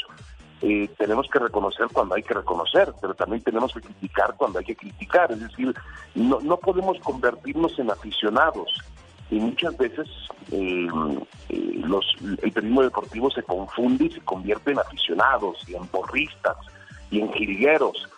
eh, 0.61 0.89
tenemos 0.99 1.29
que 1.29 1.39
reconocer 1.39 1.87
cuando 1.93 2.17
hay 2.17 2.23
que 2.23 2.35
reconocer, 2.35 2.93
pero 3.01 3.15
también 3.15 3.43
tenemos 3.43 3.73
que 3.73 3.81
criticar 3.81 4.35
cuando 4.37 4.59
hay 4.59 4.65
que 4.65 4.75
criticar. 4.77 5.31
Es 5.31 5.41
decir, 5.41 5.73
no, 6.17 6.41
no 6.41 6.57
podemos 6.57 6.99
convertirnos 7.01 7.79
en 7.79 7.91
aficionados. 7.91 8.73
Y 9.31 9.37
muchas 9.37 9.77
veces 9.77 10.09
eh, 10.51 10.89
eh, 11.51 11.81
los, 11.85 12.07
el 12.21 12.53
periodismo 12.53 12.83
deportivo 12.83 13.31
se 13.31 13.43
confunde 13.43 14.07
y 14.07 14.11
se 14.11 14.21
convierte 14.21 14.73
en 14.73 14.79
aficionados 14.79 15.59
y 15.69 15.75
en 15.75 15.87
porristas 15.89 16.57
y 17.11 17.21
en 17.21 17.33
jilgueros. 17.33 18.09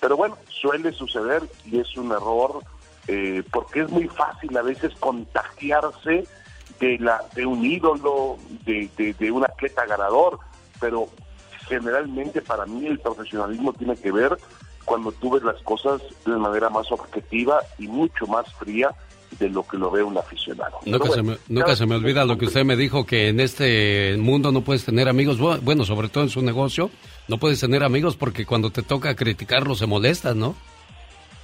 Pero 0.00 0.16
bueno, 0.16 0.36
suele 0.48 0.92
suceder 0.92 1.42
y 1.66 1.80
es 1.80 1.96
un 1.96 2.12
error 2.12 2.62
eh, 3.08 3.42
porque 3.50 3.80
es 3.80 3.90
muy 3.90 4.08
fácil 4.08 4.56
a 4.56 4.62
veces 4.62 4.94
contagiarse 5.00 6.26
de, 6.78 6.98
la, 6.98 7.22
de 7.34 7.44
un 7.44 7.64
ídolo, 7.64 8.38
de, 8.64 8.88
de, 8.96 9.12
de 9.14 9.30
un 9.30 9.44
atleta 9.44 9.84
ganador, 9.86 10.38
pero 10.80 11.08
generalmente 11.68 12.40
para 12.40 12.66
mí 12.66 12.86
el 12.86 12.98
profesionalismo 12.98 13.72
tiene 13.72 13.96
que 13.96 14.12
ver 14.12 14.36
cuando 14.84 15.12
tú 15.12 15.30
ves 15.30 15.42
las 15.42 15.60
cosas 15.62 16.00
de 16.24 16.36
manera 16.36 16.70
más 16.70 16.90
objetiva 16.90 17.60
y 17.78 17.86
mucho 17.86 18.26
más 18.26 18.52
fría 18.54 18.94
de 19.38 19.48
lo 19.48 19.62
que 19.66 19.76
lo 19.78 19.90
ve 19.90 20.02
un 20.02 20.16
aficionado. 20.18 20.78
Nunca, 20.84 21.10
se, 21.10 21.22
me, 21.22 21.38
nunca 21.48 21.76
se 21.76 21.86
me 21.86 21.94
olvida 21.94 22.24
lo 22.24 22.36
que 22.36 22.46
usted 22.46 22.64
me 22.64 22.76
dijo, 22.76 23.06
que 23.06 23.28
en 23.28 23.40
este 23.40 24.16
mundo 24.18 24.50
no 24.52 24.62
puedes 24.62 24.84
tener 24.84 25.08
amigos, 25.08 25.38
Bu- 25.38 25.60
bueno, 25.60 25.84
sobre 25.84 26.08
todo 26.08 26.24
en 26.24 26.30
su 26.30 26.42
negocio, 26.42 26.90
no 27.28 27.38
puedes 27.38 27.60
tener 27.60 27.82
amigos 27.84 28.16
porque 28.16 28.44
cuando 28.44 28.70
te 28.70 28.82
toca 28.82 29.14
criticarlos 29.14 29.78
se 29.78 29.86
molestan, 29.86 30.38
¿no? 30.38 30.54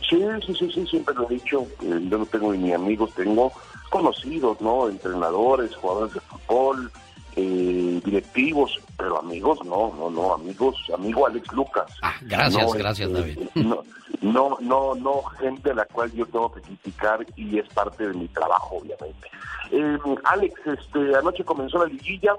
Sí, 0.09 0.21
sí, 0.47 0.55
sí, 0.59 0.71
sí, 0.73 0.87
siempre 0.87 1.15
lo 1.15 1.29
he 1.31 1.35
dicho. 1.35 1.63
eh, 1.83 2.01
yo 2.09 2.19
no 2.19 2.27
tengo 2.27 2.53
ni 2.53 2.73
amigos, 2.73 3.11
tengo 3.15 3.53
conocidos, 3.91 4.61
¿no? 4.61 4.89
Entrenadores, 4.89 5.75
jugadores 5.77 6.15
de 6.15 6.21
fútbol, 6.21 6.91
eh, 7.37 8.01
directivos, 8.03 8.81
pero 8.97 9.19
amigos, 9.19 9.59
no, 9.65 9.95
no, 9.95 10.09
no, 10.11 10.35
amigos, 10.35 10.77
amigo 10.93 11.27
Alex 11.27 11.53
Lucas. 11.53 11.93
gracias, 12.23 12.65
No, 12.65 12.71
gracias, 12.73 13.11
este, 13.11 13.21
David. 13.21 13.39
No, 13.55 13.83
no, 14.23 14.57
no, 14.61 14.95
no, 14.95 15.23
gente 15.39 15.71
a 15.71 15.75
la 15.75 15.85
cual 15.85 16.11
yo 16.13 16.25
tengo 16.27 16.51
que 16.53 16.63
criticar 16.63 17.27
y 17.37 17.59
es 17.59 17.69
parte 17.69 18.09
de 18.09 18.15
mi 18.15 18.27
trabajo, 18.29 18.77
obviamente. 18.77 19.29
Eh, 19.71 19.99
Alex, 20.25 20.61
este, 20.67 21.15
anoche 21.15 21.45
comenzó 21.45 21.79
la 21.79 21.93
liguilla, 21.93 22.35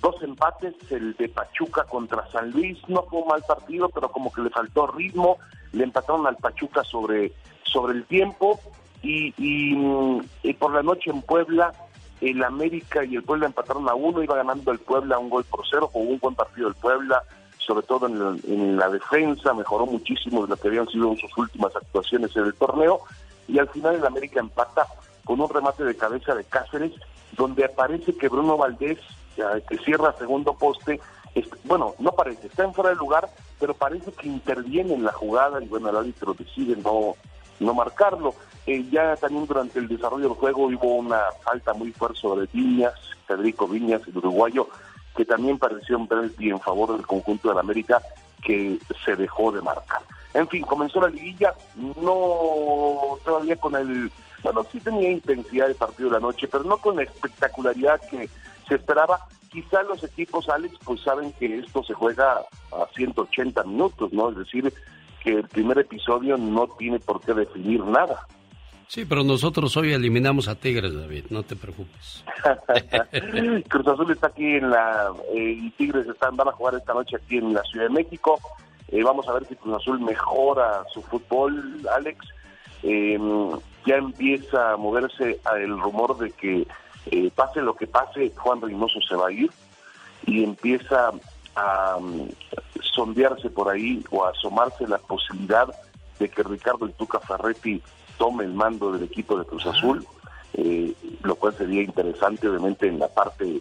dos 0.00 0.22
empates, 0.22 0.74
el 0.90 1.14
de 1.16 1.28
Pachuca 1.28 1.82
contra 1.84 2.30
San 2.30 2.50
Luis, 2.52 2.78
no 2.86 3.02
fue 3.04 3.22
un 3.22 3.28
mal 3.28 3.42
partido, 3.48 3.88
pero 3.88 4.10
como 4.10 4.32
que 4.32 4.42
le 4.42 4.50
faltó 4.50 4.86
ritmo, 4.86 5.38
le 5.72 5.84
empataron 5.84 6.26
al 6.26 6.36
Pachuca 6.36 6.84
sobre, 6.84 7.32
sobre 7.64 7.94
el 7.94 8.04
tiempo 8.04 8.60
y, 9.02 9.34
y, 9.38 9.74
mm, 9.74 10.20
y 10.44 10.52
por 10.54 10.72
la 10.72 10.82
noche 10.82 11.10
en 11.10 11.22
Puebla 11.22 11.72
el 12.30 12.42
América 12.42 13.04
y 13.04 13.16
el 13.16 13.22
Puebla 13.22 13.46
empataron 13.46 13.88
a 13.88 13.94
uno, 13.94 14.22
iba 14.22 14.36
ganando 14.36 14.72
el 14.72 14.78
Puebla 14.78 15.18
un 15.18 15.30
gol 15.30 15.44
por 15.44 15.64
cero, 15.68 15.90
jugó 15.92 16.10
un 16.10 16.18
buen 16.18 16.34
partido 16.34 16.68
el 16.68 16.74
Puebla, 16.74 17.22
sobre 17.58 17.86
todo 17.86 18.06
en 18.06 18.18
la, 18.18 18.36
en 18.46 18.76
la 18.76 18.88
defensa, 18.88 19.54
mejoró 19.54 19.86
muchísimo 19.86 20.42
de 20.42 20.48
lo 20.48 20.56
que 20.56 20.68
habían 20.68 20.88
sido 20.88 21.14
sus 21.16 21.36
últimas 21.36 21.74
actuaciones 21.74 22.34
en 22.36 22.44
el 22.44 22.54
torneo, 22.54 23.00
y 23.48 23.58
al 23.58 23.68
final 23.68 23.96
el 23.96 24.06
América 24.06 24.40
empata 24.40 24.86
con 25.24 25.40
un 25.40 25.48
remate 25.48 25.84
de 25.84 25.96
cabeza 25.96 26.34
de 26.34 26.44
Cáceres, 26.44 26.92
donde 27.36 27.64
aparece 27.64 28.16
que 28.16 28.28
Bruno 28.28 28.56
Valdés, 28.56 28.98
eh, 29.36 29.62
que 29.68 29.78
cierra 29.78 30.14
segundo 30.18 30.54
poste, 30.54 31.00
bueno, 31.64 31.94
no 31.98 32.12
parece, 32.12 32.46
está 32.46 32.64
en 32.64 32.72
fuera 32.72 32.90
de 32.90 32.96
lugar, 32.96 33.28
pero 33.58 33.74
parece 33.74 34.12
que 34.12 34.28
interviene 34.28 34.94
en 34.94 35.04
la 35.04 35.12
jugada 35.12 35.62
y 35.62 35.68
bueno, 35.68 35.90
el 35.90 35.96
árbitro 35.96 36.34
decide 36.34 36.76
no, 36.76 37.14
no 37.60 37.74
marcarlo. 37.74 38.34
Eh, 38.66 38.84
ya 38.90 39.14
también 39.16 39.46
durante 39.46 39.78
el 39.78 39.86
desarrollo 39.86 40.24
del 40.28 40.36
juego 40.36 40.66
hubo 40.66 40.96
una 40.96 41.20
falta 41.44 41.72
muy 41.72 41.92
fuerte 41.92 42.18
sobre 42.18 42.48
Viñas, 42.52 42.94
Federico 43.26 43.68
Viñas, 43.68 44.02
el 44.08 44.18
uruguayo, 44.18 44.68
que 45.16 45.24
también 45.24 45.58
pareció 45.58 45.96
un 45.96 46.08
penalti 46.08 46.50
en 46.50 46.60
favor 46.60 46.92
del 46.96 47.06
conjunto 47.06 47.48
de 47.48 47.54
la 47.54 47.60
América 47.60 48.02
que 48.42 48.78
se 49.04 49.14
dejó 49.14 49.52
de 49.52 49.62
marcar. 49.62 50.00
En 50.34 50.48
fin, 50.48 50.62
comenzó 50.62 51.00
la 51.00 51.08
liguilla, 51.08 51.54
no 51.76 53.18
todavía 53.24 53.56
con 53.56 53.74
el, 53.76 54.10
bueno, 54.42 54.66
sí 54.70 54.80
tenía 54.80 55.10
intensidad 55.10 55.68
el 55.68 55.76
partido 55.76 56.10
de 56.10 56.16
la 56.16 56.20
noche, 56.20 56.48
pero 56.48 56.64
no 56.64 56.76
con 56.78 56.96
la 56.96 57.04
espectacularidad 57.04 58.00
que 58.10 58.28
se 58.68 58.74
esperaba. 58.74 59.26
Quizá 59.50 59.82
los 59.84 60.02
equipos, 60.04 60.48
Alex, 60.48 60.76
pues 60.84 61.00
saben 61.00 61.32
que 61.32 61.60
esto 61.60 61.82
se 61.84 61.94
juega 61.94 62.40
a 62.72 62.86
180 62.94 63.62
minutos, 63.64 64.12
¿no? 64.12 64.30
Es 64.30 64.36
decir, 64.36 64.72
que 65.22 65.30
el 65.30 65.48
primer 65.48 65.78
episodio 65.78 66.36
no 66.36 66.68
tiene 66.78 66.98
por 66.98 67.20
qué 67.20 67.32
definir 67.32 67.82
nada. 67.84 68.26
Sí, 68.88 69.04
pero 69.04 69.24
nosotros 69.24 69.76
hoy 69.76 69.92
eliminamos 69.92 70.48
a 70.48 70.54
Tigres, 70.54 70.94
David, 70.94 71.24
no 71.30 71.42
te 71.42 71.56
preocupes. 71.56 72.24
Cruz 73.68 73.86
Azul 73.88 74.12
está 74.12 74.28
aquí 74.28 74.44
en 74.44 74.70
la 74.70 75.12
eh, 75.34 75.58
y 75.58 75.70
Tigres 75.70 76.06
están 76.06 76.36
van 76.36 76.48
a 76.48 76.52
jugar 76.52 76.74
esta 76.76 76.94
noche 76.94 77.16
aquí 77.16 77.38
en 77.38 77.52
la 77.52 77.62
Ciudad 77.62 77.86
de 77.86 77.94
México. 77.94 78.38
Eh, 78.88 79.02
vamos 79.02 79.28
a 79.28 79.32
ver 79.32 79.44
si 79.46 79.56
Cruz 79.56 79.76
Azul 79.76 80.00
mejora 80.00 80.84
su 80.94 81.02
fútbol, 81.02 81.80
Alex. 81.94 82.24
Eh, 82.84 83.18
ya 83.86 83.96
empieza 83.96 84.72
a 84.72 84.76
moverse 84.76 85.40
el 85.56 85.80
rumor 85.80 86.16
de 86.18 86.30
que 86.30 86.66
eh, 87.10 87.30
pase 87.34 87.60
lo 87.60 87.74
que 87.74 87.86
pase, 87.86 88.32
Juan 88.36 88.60
Reynoso 88.60 89.00
se 89.08 89.14
va 89.14 89.28
a 89.28 89.32
ir 89.32 89.50
y 90.26 90.42
empieza 90.42 91.12
a 91.54 91.96
um, 91.96 92.28
sondearse 92.82 93.48
por 93.48 93.68
ahí 93.68 94.04
o 94.10 94.24
a 94.24 94.30
asomarse 94.30 94.86
la 94.88 94.98
posibilidad 94.98 95.68
de 96.18 96.28
que 96.28 96.42
Ricardo 96.42 96.84
el 96.84 96.92
Tuca 96.94 97.20
Ferretti 97.20 97.80
tome 98.18 98.44
el 98.44 98.54
mando 98.54 98.92
del 98.92 99.04
equipo 99.04 99.38
de 99.38 99.44
Cruz 99.44 99.66
Azul, 99.66 100.06
eh, 100.54 100.92
lo 101.22 101.34
cual 101.36 101.54
sería 101.56 101.82
interesante 101.82 102.48
obviamente 102.48 102.86
en 102.88 102.98
la 102.98 103.08
parte, 103.08 103.60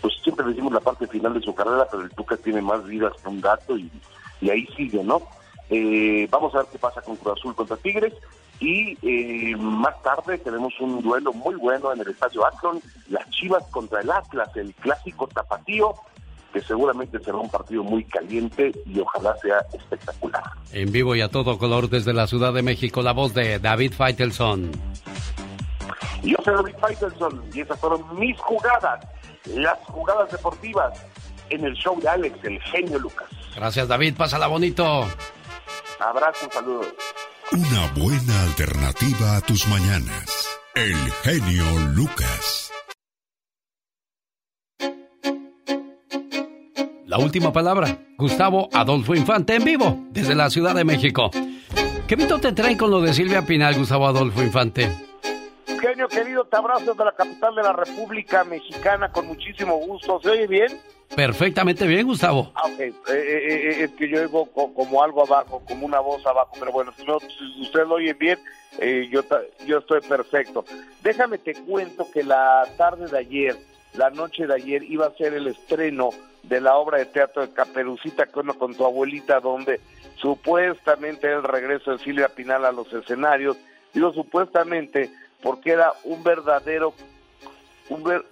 pues 0.00 0.14
siempre 0.22 0.46
decimos 0.46 0.72
la 0.72 0.80
parte 0.80 1.06
final 1.06 1.34
de 1.34 1.40
su 1.40 1.54
carrera, 1.54 1.86
pero 1.90 2.02
el 2.02 2.10
Tuca 2.10 2.36
tiene 2.36 2.60
más 2.60 2.84
vidas 2.84 3.12
que 3.22 3.28
un 3.28 3.40
gato 3.40 3.76
y, 3.76 3.90
y 4.40 4.50
ahí 4.50 4.66
sigue, 4.76 5.02
¿no? 5.02 5.22
Eh, 5.70 6.28
vamos 6.30 6.54
a 6.54 6.58
ver 6.58 6.66
qué 6.70 6.78
pasa 6.78 7.00
con 7.00 7.16
Cruz 7.16 7.38
Azul 7.38 7.54
contra 7.54 7.76
Tigres 7.76 8.12
y 8.60 8.96
eh, 9.02 9.56
más 9.56 10.00
tarde 10.02 10.38
tenemos 10.38 10.78
un 10.80 11.02
duelo 11.02 11.32
muy 11.32 11.54
bueno 11.56 11.92
en 11.92 12.00
el 12.00 12.08
Estadio 12.08 12.46
Akron, 12.46 12.80
las 13.08 13.28
Chivas 13.30 13.64
contra 13.70 14.00
el 14.00 14.10
Atlas, 14.10 14.48
el 14.56 14.74
clásico 14.74 15.26
tapatío, 15.26 15.94
que 16.54 16.60
seguramente 16.60 17.18
será 17.18 17.38
un 17.38 17.50
partido 17.50 17.82
muy 17.82 18.04
caliente 18.04 18.72
y 18.86 19.00
ojalá 19.00 19.36
sea 19.38 19.58
espectacular. 19.72 20.44
En 20.72 20.92
vivo 20.92 21.16
y 21.16 21.20
a 21.20 21.28
todo 21.28 21.58
color 21.58 21.90
desde 21.90 22.14
la 22.14 22.28
Ciudad 22.28 22.54
de 22.54 22.62
México, 22.62 23.02
la 23.02 23.12
voz 23.12 23.34
de 23.34 23.58
David 23.58 23.92
Faitelson. 23.92 24.70
Yo 26.22 26.36
soy 26.44 26.54
David 26.54 26.74
Faitelson 26.80 27.42
y 27.52 27.60
esas 27.60 27.78
fueron 27.80 28.02
mis 28.20 28.38
jugadas, 28.38 29.04
las 29.46 29.78
jugadas 29.80 30.30
deportivas 30.30 31.04
en 31.50 31.64
el 31.64 31.74
show 31.74 32.00
de 32.00 32.08
Alex, 32.08 32.38
el 32.44 32.60
genio 32.62 33.00
Lucas. 33.00 33.26
Gracias, 33.56 33.88
David, 33.88 34.14
pásala 34.16 34.46
bonito. 34.46 35.08
Abrazo, 35.98 36.48
saludos. 36.52 36.86
Una 37.50 37.92
buena 37.96 38.42
alternativa 38.44 39.36
a 39.36 39.40
tus 39.40 39.66
mañanas. 39.66 40.48
El 40.76 40.96
genio 41.24 41.64
Lucas. 41.94 42.63
La 47.16 47.20
última 47.20 47.52
palabra, 47.52 47.96
Gustavo 48.18 48.68
Adolfo 48.72 49.14
Infante 49.14 49.54
en 49.54 49.62
vivo 49.62 49.96
desde 50.10 50.34
la 50.34 50.50
Ciudad 50.50 50.74
de 50.74 50.82
México. 50.82 51.30
¿Qué 52.08 52.16
mito 52.16 52.40
te 52.40 52.50
traen 52.50 52.76
con 52.76 52.90
lo 52.90 53.00
de 53.00 53.14
Silvia 53.14 53.46
Pinal, 53.46 53.76
Gustavo 53.76 54.08
Adolfo 54.08 54.42
Infante? 54.42 54.90
Genio 55.80 56.08
querido, 56.08 56.44
te 56.44 56.56
abrazo 56.56 56.92
de 56.92 57.04
la 57.04 57.12
capital 57.12 57.54
de 57.54 57.62
la 57.62 57.72
República 57.72 58.42
Mexicana 58.42 59.12
con 59.12 59.28
muchísimo 59.28 59.76
gusto. 59.76 60.20
¿Se 60.24 60.30
oye 60.30 60.48
bien? 60.48 60.66
Perfectamente 61.14 61.86
bien, 61.86 62.04
Gustavo. 62.04 62.50
Ah, 62.56 62.64
ok. 62.64 62.80
Eh, 62.80 62.92
eh, 63.10 63.12
eh, 63.12 63.84
es 63.84 63.92
que 63.92 64.08
yo 64.08 64.20
oigo 64.20 64.46
como 64.50 65.00
algo 65.00 65.22
abajo, 65.22 65.62
como 65.68 65.86
una 65.86 66.00
voz 66.00 66.26
abajo, 66.26 66.50
pero 66.58 66.72
bueno, 66.72 66.92
si, 66.96 67.04
no, 67.04 67.20
si 67.20 67.62
usted 67.62 67.86
lo 67.86 67.94
oye 67.94 68.14
bien, 68.14 68.40
yo, 69.12 69.22
yo 69.64 69.78
estoy 69.78 70.00
perfecto. 70.00 70.64
Déjame 71.00 71.38
te 71.38 71.54
cuento 71.54 72.08
que 72.12 72.24
la 72.24 72.66
tarde 72.76 73.06
de 73.06 73.18
ayer, 73.18 73.56
la 73.92 74.10
noche 74.10 74.48
de 74.48 74.54
ayer, 74.54 74.82
iba 74.82 75.06
a 75.06 75.14
ser 75.14 75.34
el 75.34 75.46
estreno 75.46 76.10
de 76.48 76.60
la 76.60 76.76
obra 76.76 76.98
de 76.98 77.06
teatro 77.06 77.46
de 77.46 77.52
Caperucita 77.52 78.26
con, 78.26 78.46
con 78.54 78.74
tu 78.74 78.84
abuelita, 78.84 79.40
donde 79.40 79.80
supuestamente 80.16 81.30
el 81.30 81.42
regreso 81.42 81.92
de 81.92 81.98
Silvia 81.98 82.28
Pinal 82.28 82.64
a 82.64 82.72
los 82.72 82.92
escenarios. 82.92 83.56
Digo 83.92 84.12
supuestamente 84.12 85.10
porque 85.42 85.70
era 85.70 85.92
un 86.04 86.22
verdadero, 86.22 86.94
un 87.88 88.02
ver, 88.02 88.24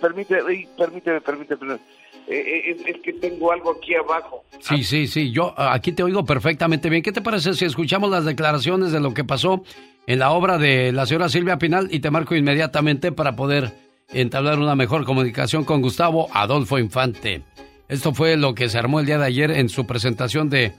permíteme, 0.00 0.68
permíteme, 0.76 1.20
permíteme, 1.20 1.74
eh, 1.74 1.78
eh, 2.26 2.76
es, 2.86 3.00
que 3.02 3.12
tengo 3.12 3.52
algo 3.52 3.72
aquí 3.72 3.94
abajo. 3.94 4.44
Sí, 4.60 4.82
sí, 4.82 5.06
sí, 5.06 5.30
yo 5.30 5.54
aquí 5.56 5.92
te 5.92 6.02
oigo 6.02 6.24
perfectamente 6.24 6.88
bien. 6.88 7.02
¿Qué 7.02 7.12
te 7.12 7.20
parece 7.20 7.52
si 7.54 7.66
escuchamos 7.66 8.10
las 8.10 8.24
declaraciones 8.24 8.92
de 8.92 9.00
lo 9.00 9.12
que 9.12 9.24
pasó 9.24 9.62
en 10.06 10.18
la 10.18 10.30
obra 10.30 10.58
de 10.58 10.92
la 10.92 11.06
señora 11.06 11.28
Silvia 11.28 11.58
Pinal 11.58 11.88
y 11.90 12.00
te 12.00 12.10
marco 12.10 12.34
inmediatamente 12.34 13.12
para 13.12 13.36
poder 13.36 13.83
entablar 14.08 14.58
una 14.58 14.74
mejor 14.74 15.04
comunicación 15.04 15.64
con 15.64 15.82
Gustavo 15.82 16.28
Adolfo 16.32 16.78
Infante? 16.78 17.42
Esto 17.88 18.14
fue 18.14 18.36
lo 18.36 18.54
que 18.54 18.68
se 18.68 18.78
armó 18.78 19.00
el 19.00 19.06
día 19.06 19.18
de 19.18 19.26
ayer 19.26 19.50
en 19.50 19.68
su 19.68 19.86
presentación 19.86 20.48
de 20.48 20.72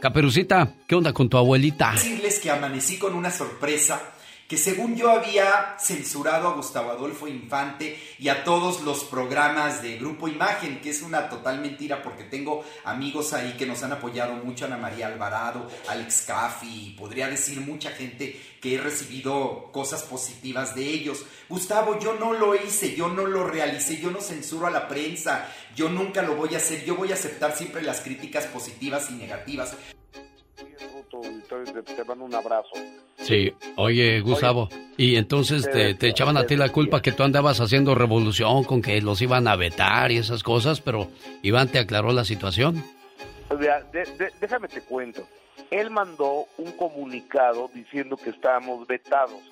Caperucita. 0.00 0.74
¿Qué 0.86 0.94
onda 0.94 1.12
con 1.12 1.28
tu 1.28 1.36
abuelita? 1.36 1.92
Decirles 1.92 2.38
que 2.38 2.50
amanecí 2.50 2.98
con 2.98 3.14
una 3.14 3.30
sorpresa 3.30 4.12
que 4.48 4.56
según 4.56 4.96
yo 4.96 5.10
había 5.10 5.76
censurado 5.78 6.48
a 6.48 6.54
Gustavo 6.54 6.90
Adolfo 6.90 7.28
Infante 7.28 8.00
y 8.18 8.30
a 8.30 8.44
todos 8.44 8.80
los 8.80 9.04
programas 9.04 9.82
de 9.82 9.98
Grupo 9.98 10.26
Imagen, 10.26 10.80
que 10.80 10.88
es 10.88 11.02
una 11.02 11.28
total 11.28 11.60
mentira 11.60 12.02
porque 12.02 12.24
tengo 12.24 12.64
amigos 12.84 13.34
ahí 13.34 13.58
que 13.58 13.66
nos 13.66 13.82
han 13.82 13.92
apoyado 13.92 14.32
mucho, 14.36 14.64
Ana 14.64 14.78
María 14.78 15.08
Alvarado, 15.08 15.68
Alex 15.86 16.22
Caffi, 16.26 16.96
podría 16.98 17.28
decir 17.28 17.60
mucha 17.60 17.90
gente 17.90 18.40
que 18.62 18.76
he 18.76 18.78
recibido 18.78 19.70
cosas 19.70 20.02
positivas 20.04 20.74
de 20.74 20.82
ellos. 20.86 21.26
Gustavo, 21.50 21.98
yo 21.98 22.14
no 22.14 22.32
lo 22.32 22.54
hice, 22.54 22.96
yo 22.96 23.08
no 23.08 23.26
lo 23.26 23.44
realicé, 23.44 24.00
yo 24.00 24.10
no 24.10 24.22
censuro 24.22 24.66
a 24.66 24.70
la 24.70 24.88
prensa, 24.88 25.46
yo 25.76 25.90
nunca 25.90 26.22
lo 26.22 26.36
voy 26.36 26.54
a 26.54 26.56
hacer, 26.56 26.86
yo 26.86 26.96
voy 26.96 27.12
a 27.12 27.16
aceptar 27.16 27.54
siempre 27.54 27.82
las 27.82 28.00
críticas 28.00 28.46
positivas 28.46 29.10
y 29.10 29.14
negativas 29.14 29.76
te, 31.08 32.04
mando 32.04 32.24
un 32.24 32.34
abrazo. 32.34 32.70
Sí, 33.16 33.52
oye 33.76 34.20
Gustavo, 34.20 34.68
y 34.96 35.16
entonces 35.16 35.68
te, 35.70 35.90
echaban 36.08 36.36
a 36.36 36.44
ti 36.44 36.56
la 36.56 36.70
culpa 36.70 37.02
que 37.02 37.12
tú 37.12 37.22
andabas 37.22 37.60
haciendo 37.60 37.94
revolución 37.94 38.64
con 38.64 38.82
que 38.82 39.00
los 39.00 39.20
iban 39.22 39.48
a 39.48 39.56
vetar 39.56 40.12
y 40.12 40.18
esas 40.18 40.42
cosas, 40.42 40.80
pero 40.80 41.08
Iván 41.42 41.68
te 41.68 41.78
aclaró 41.78 42.12
la 42.12 42.24
situación. 42.24 42.82
déjame 44.40 44.68
te 44.68 44.82
cuento. 44.82 45.26
Él 45.70 45.90
mandó 45.90 46.46
un 46.56 46.72
comunicado 46.72 47.70
diciendo 47.74 48.16
que 48.16 48.30
estábamos 48.30 48.86
vetados, 48.86 49.42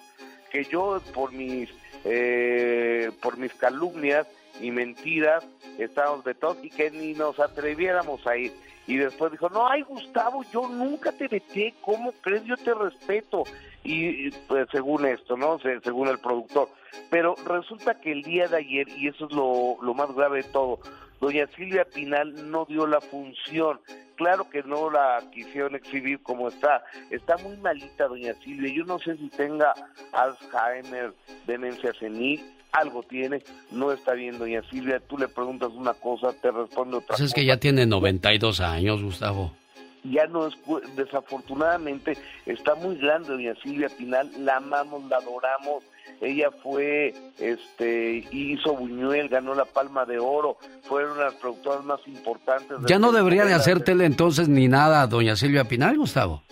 que 0.51 0.65
yo 0.65 1.03
por 1.12 1.33
mis 1.33 1.69
eh, 2.05 3.11
por 3.20 3.37
mis 3.37 3.53
calumnias 3.55 4.27
y 4.61 4.70
mentiras 4.70 5.45
estábamos 5.78 6.24
vetados 6.24 6.59
y 6.62 6.70
que 6.70 6.91
ni 6.91 7.12
nos 7.15 7.39
atreviéramos 7.39 8.27
a 8.27 8.37
ir 8.37 8.53
y 8.87 8.97
después 8.97 9.33
dijo, 9.33 9.49
no, 9.49 9.66
ay 9.66 9.83
Gustavo, 9.83 10.45
yo 10.53 10.69
nunca 10.69 11.11
te 11.12 11.27
veté, 11.27 11.74
¿cómo 11.81 12.12
crees? 12.20 12.45
Yo 12.45 12.57
te 12.57 12.73
respeto. 12.73 13.45
Y 13.83 14.31
pues 14.49 14.69
según 14.70 15.07
esto, 15.07 15.37
¿no? 15.37 15.59
según 15.59 16.09
el 16.09 16.19
productor. 16.19 16.69
Pero 17.11 17.35
resulta 17.45 18.01
que 18.01 18.12
el 18.12 18.23
día 18.23 18.47
de 18.49 18.59
ayer, 18.59 18.89
y 18.89 19.09
eso 19.09 19.27
es 19.27 19.33
lo, 19.33 19.77
lo 19.83 19.95
más 19.95 20.12
grave 20.15 20.43
de 20.43 20.49
todo, 20.51 20.78
doña 21.20 21.49
Silvia 21.57 21.85
Pinal 21.85 22.51
no 22.51 22.65
dio 22.65 22.87
la 22.87 23.01
función. 23.01 23.81
Claro 24.15 24.49
que 24.49 24.62
no 24.62 24.89
la 24.89 25.23
quisieron 25.33 25.74
exhibir 25.74 26.23
como 26.23 26.49
está. 26.49 26.85
Está 27.11 27.37
muy 27.39 27.57
malita 27.59 28.07
doña 28.07 28.35
Silvia. 28.35 28.73
Yo 28.73 28.85
no 28.85 28.99
sé 29.01 29.16
si 29.16 29.28
tenga 29.31 29.74
Alzheimer, 30.12 31.12
demencia 31.47 31.93
senil, 31.99 32.43
algo 32.73 33.03
tiene, 33.03 33.43
no 33.71 33.93
está 33.93 34.13
bien, 34.13 34.39
doña 34.39 34.63
Silvia, 34.71 35.01
tú 35.01 35.19
le 35.19 35.29
preguntas 35.29 35.71
una 35.73 35.95
cosa, 35.95 36.33
te 36.41 36.51
responde 36.51 36.99
otra 36.99 37.17
pues 37.17 37.21
es 37.21 37.35
que 37.35 37.45
ya 37.45 37.57
tiene 37.57 37.87
92 37.87 38.61
años, 38.61 39.03
Gustavo. 39.03 39.53
Ya 40.05 40.27
no 40.27 40.47
es, 40.47 40.55
desafortunadamente, 40.95 42.17
está 42.45 42.75
muy 42.77 42.97
grande 42.97 43.31
doña 43.31 43.55
Silvia 43.63 43.89
Pinal, 43.89 44.31
la 44.39 44.59
amamos, 44.59 45.05
la 45.09 45.17
adoramos, 45.17 45.83
ella 46.21 46.51
fue, 46.63 47.15
este, 47.39 48.25
hizo 48.31 48.75
Buñuel, 48.75 49.29
ganó 49.29 49.55
la 49.55 49.65
Palma 49.65 50.05
de 50.05 50.19
Oro, 50.19 50.57
fueron 50.83 51.19
las 51.19 51.35
productoras 51.35 51.85
más 51.85 52.01
importantes. 52.07 52.79
Ya 52.87 52.99
no 52.99 53.13
debería 53.13 53.45
de 53.45 53.55
hacer 53.55 53.83
tele 53.83 54.07
entonces 54.07 54.49
ni 54.49 54.69
nada 54.69 55.07
doña 55.07 55.37
Silvia 55.37 55.65
Pinal, 55.65 55.97
Gustavo. 55.99 56.43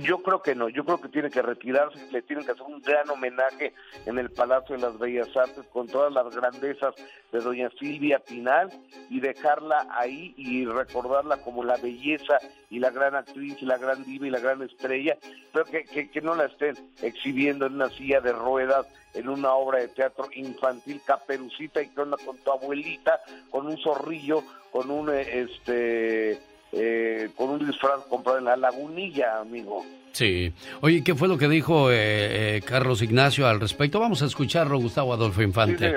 Yo 0.00 0.22
creo 0.22 0.40
que 0.40 0.54
no, 0.54 0.70
yo 0.70 0.86
creo 0.86 0.98
que 1.02 1.10
tiene 1.10 1.28
que 1.28 1.42
retirarse, 1.42 1.98
le 2.10 2.22
tienen 2.22 2.46
que 2.46 2.52
hacer 2.52 2.64
un 2.64 2.80
gran 2.80 3.10
homenaje 3.10 3.74
en 4.06 4.18
el 4.18 4.30
Palacio 4.30 4.74
de 4.74 4.80
las 4.80 4.98
Bellas 4.98 5.36
Artes 5.36 5.66
con 5.70 5.86
todas 5.86 6.10
las 6.10 6.34
grandezas 6.34 6.94
de 7.30 7.40
doña 7.40 7.68
Silvia 7.78 8.18
Pinal 8.18 8.70
y 9.10 9.20
dejarla 9.20 9.86
ahí 9.90 10.32
y 10.38 10.64
recordarla 10.64 11.36
como 11.42 11.62
la 11.62 11.76
belleza 11.76 12.38
y 12.70 12.78
la 12.78 12.88
gran 12.88 13.14
actriz 13.14 13.60
y 13.60 13.66
la 13.66 13.76
gran 13.76 14.02
diva 14.04 14.26
y 14.26 14.30
la 14.30 14.40
gran 14.40 14.62
estrella, 14.62 15.18
pero 15.52 15.66
que, 15.66 15.84
que, 15.84 16.20
no 16.22 16.34
la 16.36 16.46
estén 16.46 16.74
exhibiendo 17.02 17.66
en 17.66 17.74
una 17.74 17.90
silla 17.90 18.22
de 18.22 18.32
ruedas 18.32 18.86
en 19.12 19.28
una 19.28 19.52
obra 19.52 19.80
de 19.80 19.88
teatro 19.88 20.26
infantil 20.32 21.02
caperucita 21.04 21.82
y 21.82 21.88
con, 21.88 22.12
con 22.24 22.38
tu 22.38 22.50
abuelita, 22.50 23.20
con 23.50 23.66
un 23.66 23.76
zorrillo, 23.76 24.42
con 24.70 24.90
un 24.90 25.10
este 25.10 26.40
eh, 26.72 27.30
con 27.36 27.50
un 27.50 27.66
disfraz 27.66 28.04
comprado 28.08 28.38
en 28.38 28.46
la 28.46 28.56
lagunilla, 28.56 29.40
amigo. 29.40 29.84
Sí. 30.12 30.52
Oye, 30.80 31.02
¿qué 31.04 31.14
fue 31.14 31.28
lo 31.28 31.38
que 31.38 31.48
dijo 31.48 31.90
eh, 31.90 32.56
eh, 32.56 32.62
Carlos 32.62 33.02
Ignacio 33.02 33.46
al 33.46 33.60
respecto? 33.60 34.00
Vamos 34.00 34.22
a 34.22 34.26
escucharlo, 34.26 34.78
Gustavo 34.78 35.12
Adolfo 35.12 35.42
Infante. 35.42 35.94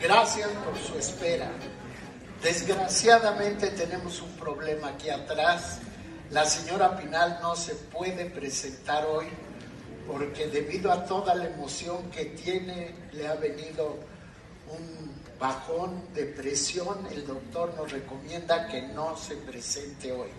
Gracias 0.00 0.48
por 0.64 0.76
su 0.76 0.98
espera. 0.98 1.50
Desgraciadamente 2.42 3.68
tenemos 3.68 4.20
un 4.20 4.30
problema 4.36 4.88
aquí 4.88 5.08
atrás. 5.08 5.80
La 6.30 6.44
señora 6.44 6.96
Pinal 6.96 7.38
no 7.40 7.54
se 7.56 7.74
puede 7.74 8.26
presentar 8.26 9.04
hoy 9.06 9.26
porque 10.06 10.46
debido 10.48 10.92
a 10.92 11.04
toda 11.04 11.34
la 11.34 11.46
emoción 11.46 12.10
que 12.10 12.26
tiene 12.26 12.94
le 13.12 13.26
ha 13.26 13.34
venido 13.34 13.98
un 14.68 15.13
bajón, 15.44 16.02
depresión, 16.14 17.06
el 17.12 17.26
doctor 17.26 17.74
nos 17.76 17.92
recomienda 17.92 18.66
que 18.66 18.80
no 18.80 19.14
se 19.14 19.36
presente 19.36 20.10
hoy. 20.10 20.30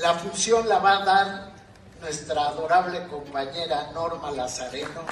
La 0.00 0.14
función 0.14 0.66
la 0.66 0.78
va 0.78 1.02
a 1.02 1.04
dar 1.04 1.52
nuestra 2.00 2.48
adorable 2.48 3.06
compañera 3.06 3.90
Norma 3.92 4.30
Lazareno. 4.30 5.02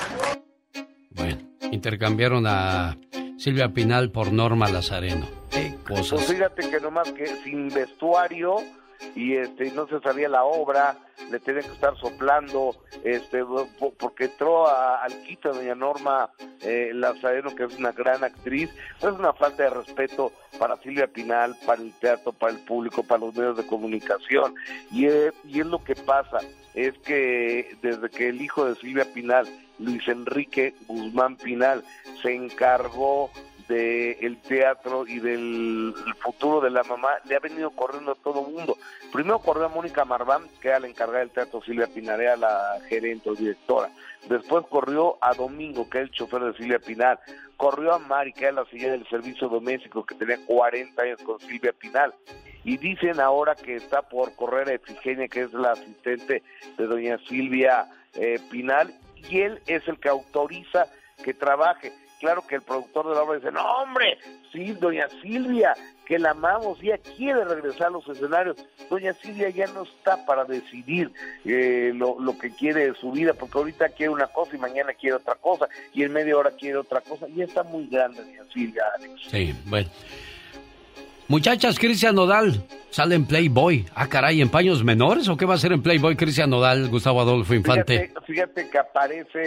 Bueno, 1.10 1.42
intercambiaron 1.70 2.46
a 2.46 2.96
Silvia 3.36 3.68
Pinal 3.68 4.10
por 4.10 4.32
Norma 4.32 4.70
Lazareno. 4.70 5.28
Qué 5.50 5.76
cosas. 5.86 6.12
Pues 6.12 6.26
fíjate 6.28 6.70
que 6.70 6.80
nomás 6.80 7.12
que 7.12 7.26
sin 7.44 7.68
vestuario 7.68 8.56
y 9.14 9.36
este 9.36 9.70
no 9.72 9.86
se 9.86 10.00
sabía 10.00 10.28
la 10.28 10.44
obra, 10.44 10.96
le 11.30 11.40
tenía 11.40 11.62
que 11.62 11.72
estar 11.72 11.96
soplando, 11.96 12.76
este 13.02 13.44
porque 13.98 14.24
entró 14.24 14.68
al 14.68 15.12
quito 15.22 15.52
doña 15.52 15.74
Norma 15.74 16.30
eh, 16.60 16.90
Lazareno, 16.92 17.54
que 17.54 17.64
es 17.64 17.78
una 17.78 17.92
gran 17.92 18.22
actriz, 18.24 18.70
es 18.98 19.04
una 19.04 19.32
falta 19.32 19.64
de 19.64 19.70
respeto 19.70 20.32
para 20.58 20.76
Silvia 20.78 21.06
Pinal, 21.06 21.56
para 21.66 21.82
el 21.82 21.92
teatro, 21.94 22.32
para 22.32 22.52
el 22.52 22.58
público, 22.60 23.02
para 23.02 23.20
los 23.20 23.34
medios 23.34 23.56
de 23.56 23.66
comunicación, 23.66 24.54
y 24.90 25.06
es, 25.06 25.32
y 25.44 25.60
es 25.60 25.66
lo 25.66 25.82
que 25.82 25.94
pasa, 25.94 26.38
es 26.74 26.96
que 26.98 27.76
desde 27.82 28.10
que 28.10 28.28
el 28.28 28.40
hijo 28.42 28.66
de 28.66 28.74
Silvia 28.76 29.06
Pinal, 29.12 29.48
Luis 29.78 30.06
Enrique 30.08 30.74
Guzmán 30.86 31.36
Pinal, 31.36 31.82
se 32.22 32.34
encargó 32.34 33.30
del 33.68 34.40
teatro 34.42 35.06
y 35.06 35.18
del 35.18 35.94
futuro 36.20 36.60
de 36.60 36.70
la 36.70 36.82
mamá, 36.84 37.10
le 37.24 37.36
ha 37.36 37.40
venido 37.40 37.70
corriendo 37.70 38.12
a 38.12 38.14
todo 38.14 38.42
mundo. 38.42 38.76
Primero 39.12 39.38
corrió 39.40 39.64
a 39.64 39.68
Mónica 39.68 40.04
Marván, 40.04 40.42
que 40.60 40.68
era 40.68 40.80
la 40.80 40.88
encargada 40.88 41.20
del 41.20 41.30
teatro, 41.30 41.62
Silvia 41.62 41.86
Pinarea, 41.86 42.36
la 42.36 42.78
gerente 42.88 43.30
o 43.30 43.34
directora. 43.34 43.90
Después 44.28 44.64
corrió 44.68 45.18
a 45.20 45.34
Domingo, 45.34 45.88
que 45.88 45.98
es 45.98 46.04
el 46.04 46.10
chofer 46.10 46.42
de 46.42 46.54
Silvia 46.54 46.78
Pinal. 46.78 47.18
Corrió 47.56 47.94
a 47.94 47.98
Mari, 47.98 48.32
que 48.32 48.44
era 48.44 48.52
la 48.52 48.64
señora 48.66 48.92
del 48.92 49.08
servicio 49.08 49.48
doméstico, 49.48 50.04
que 50.04 50.14
tenía 50.14 50.38
40 50.46 51.00
años 51.02 51.22
con 51.22 51.38
Silvia 51.40 51.72
Pinal. 51.72 52.14
Y 52.64 52.76
dicen 52.76 53.20
ahora 53.20 53.54
que 53.54 53.76
está 53.76 54.02
por 54.02 54.34
correr 54.34 54.68
a 54.68 54.74
Efigenia, 54.74 55.28
que 55.28 55.42
es 55.42 55.52
la 55.52 55.72
asistente 55.72 56.42
de 56.76 56.86
doña 56.86 57.18
Silvia 57.28 57.86
eh, 58.14 58.40
Pinal, 58.50 58.92
y 59.30 59.40
él 59.40 59.60
es 59.66 59.86
el 59.86 59.98
que 59.98 60.08
autoriza 60.08 60.86
que 61.22 61.32
trabaje 61.32 61.92
claro 62.18 62.46
que 62.46 62.56
el 62.56 62.62
productor 62.62 63.08
de 63.08 63.14
la 63.14 63.22
obra 63.22 63.36
dice, 63.36 63.52
no 63.52 63.62
hombre, 63.62 64.18
sí, 64.52 64.72
doña 64.72 65.08
Silvia, 65.22 65.74
que 66.06 66.18
la 66.18 66.30
amamos, 66.30 66.82
ella 66.82 66.98
quiere 66.98 67.44
regresar 67.44 67.88
a 67.88 67.90
los 67.90 68.08
escenarios. 68.08 68.56
Doña 68.88 69.12
Silvia 69.14 69.50
ya 69.50 69.66
no 69.68 69.82
está 69.82 70.24
para 70.24 70.44
decidir 70.44 71.10
eh, 71.44 71.92
lo, 71.94 72.18
lo, 72.20 72.38
que 72.38 72.50
quiere 72.50 72.86
de 72.86 72.94
su 72.94 73.10
vida, 73.12 73.34
porque 73.34 73.58
ahorita 73.58 73.88
quiere 73.90 74.12
una 74.12 74.28
cosa 74.28 74.56
y 74.56 74.58
mañana 74.58 74.92
quiere 74.94 75.16
otra 75.16 75.34
cosa, 75.34 75.68
y 75.92 76.04
en 76.04 76.12
media 76.12 76.36
hora 76.36 76.52
quiere 76.52 76.78
otra 76.78 77.00
cosa. 77.00 77.26
Ya 77.34 77.44
está 77.44 77.62
muy 77.64 77.86
grande, 77.88 78.22
doña 78.22 78.44
Silvia, 78.52 78.84
Alex. 78.96 79.20
Sí, 79.28 79.54
bueno. 79.66 79.88
Muchachas, 81.28 81.76
Cristian 81.80 82.14
Nodal 82.14 82.62
sale 82.90 83.16
en 83.16 83.26
Playboy. 83.26 83.84
Ah, 83.96 84.08
caray, 84.08 84.40
¿en 84.40 84.48
paños 84.48 84.84
menores 84.84 85.28
o 85.28 85.36
qué 85.36 85.44
va 85.44 85.54
a 85.54 85.58
ser 85.58 85.72
en 85.72 85.82
Playboy 85.82 86.14
Cristian 86.14 86.48
Nodal, 86.48 86.88
Gustavo 86.88 87.20
Adolfo 87.20 87.52
Infante? 87.52 88.12
Fíjate, 88.24 88.70
que 88.70 88.78
aparece 88.78 89.40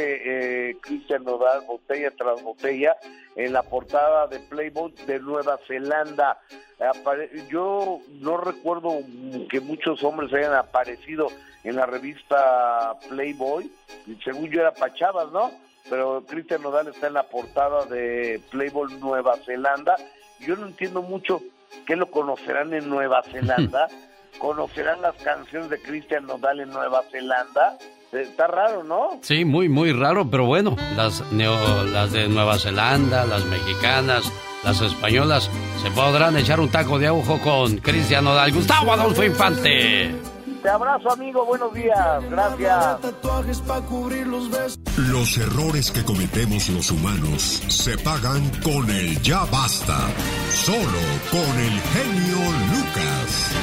eh, 0.70 0.78
Cristian 0.82 1.24
Nodal 1.24 1.66
botella 1.66 2.12
tras 2.18 2.44
botella 2.44 2.98
en 3.38 3.54
la 3.54 3.64
portada 3.64 4.28
de 4.28 4.40
Playboy 4.42 4.94
de 5.08 5.22
Nueva 5.22 5.58
Zelanda. 5.68 6.42
yo 7.50 8.02
no 8.20 8.36
recuerdo 8.36 9.00
que 9.50 9.62
muchos 9.62 10.04
hombres 10.04 10.34
hayan 10.34 10.56
aparecido 10.56 11.28
en 11.64 11.78
la 11.78 11.86
revista 11.86 12.98
Playboy. 13.08 13.72
Según 14.26 14.50
yo 14.52 14.60
era 14.60 14.74
Pachavas, 14.74 15.32
¿no? 15.32 15.50
Pero 15.90 16.26
Cristian 16.28 16.62
Nodal 16.62 16.90
está 16.90 17.08
en 17.08 17.14
la 17.14 17.24
portada 17.24 17.86
de 17.86 18.42
Playboy 18.52 18.96
Nueva 19.00 19.38
Zelanda. 19.46 19.96
Yo 20.42 20.58
no 20.58 20.68
entiendo 20.68 21.02
mucho 21.02 21.42
¿Qué 21.86 21.96
lo 21.96 22.10
conocerán 22.10 22.74
en 22.74 22.90
Nueva 22.90 23.24
Zelanda? 23.24 23.88
¿Conocerán 24.40 25.02
las 25.02 25.16
canciones 25.16 25.70
de 25.70 25.82
Cristian 25.82 26.26
Nodal 26.26 26.62
en 26.62 26.70
Nueva 26.70 27.04
Zelanda? 27.12 27.78
Está 28.12 28.48
raro, 28.48 28.84
¿no? 28.84 29.20
Sí, 29.22 29.46
muy, 29.46 29.70
muy 29.70 29.92
raro, 29.92 30.30
pero 30.30 30.46
bueno, 30.46 30.76
las, 30.96 31.24
las 31.32 32.12
de 32.12 32.28
Nueva 32.28 32.58
Zelanda, 32.58 33.26
las 33.26 33.46
mexicanas, 33.46 34.32
las 34.64 34.82
españolas, 34.82 35.50
se 35.82 35.92
podrán 35.92 36.36
echar 36.38 36.60
un 36.60 36.70
taco 36.70 36.98
de 36.98 37.10
ojo 37.10 37.40
con 37.40 37.78
Cristian 37.78 38.24
Nodal. 38.24 38.52
Gustavo 38.52 38.94
Adolfo 38.94 39.24
Infante. 39.24 40.12
Te 40.62 40.70
abrazo, 40.70 41.12
amigo. 41.12 41.46
Buenos 41.46 41.74
días. 41.74 42.30
Gracias. 42.30 42.98
Los 44.98 45.38
errores 45.38 45.92
que 45.92 46.04
cometemos 46.04 46.70
los 46.70 46.92
humanos 46.92 47.42
se 47.68 47.98
pagan 47.98 48.50
con 48.62 48.90
el 48.90 49.22
ya 49.22 49.46
basta. 49.46 49.98
Solo 50.52 51.00
con 51.32 51.60
el 51.60 51.80
genio 51.80 52.38
Lucas. 52.72 53.56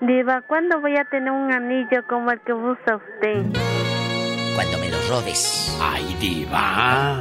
Diva, 0.00 0.42
¿cuándo 0.48 0.80
voy 0.80 0.96
a 0.96 1.04
tener 1.10 1.30
un 1.30 1.52
anillo 1.52 2.02
como 2.08 2.30
el 2.30 2.40
que 2.40 2.54
usa 2.54 2.96
usted? 2.96 3.60
Cuando 4.54 4.78
me 4.78 4.88
lo 4.90 4.96
robes. 5.08 5.76
Ay, 5.82 6.16
Diva. 6.18 7.20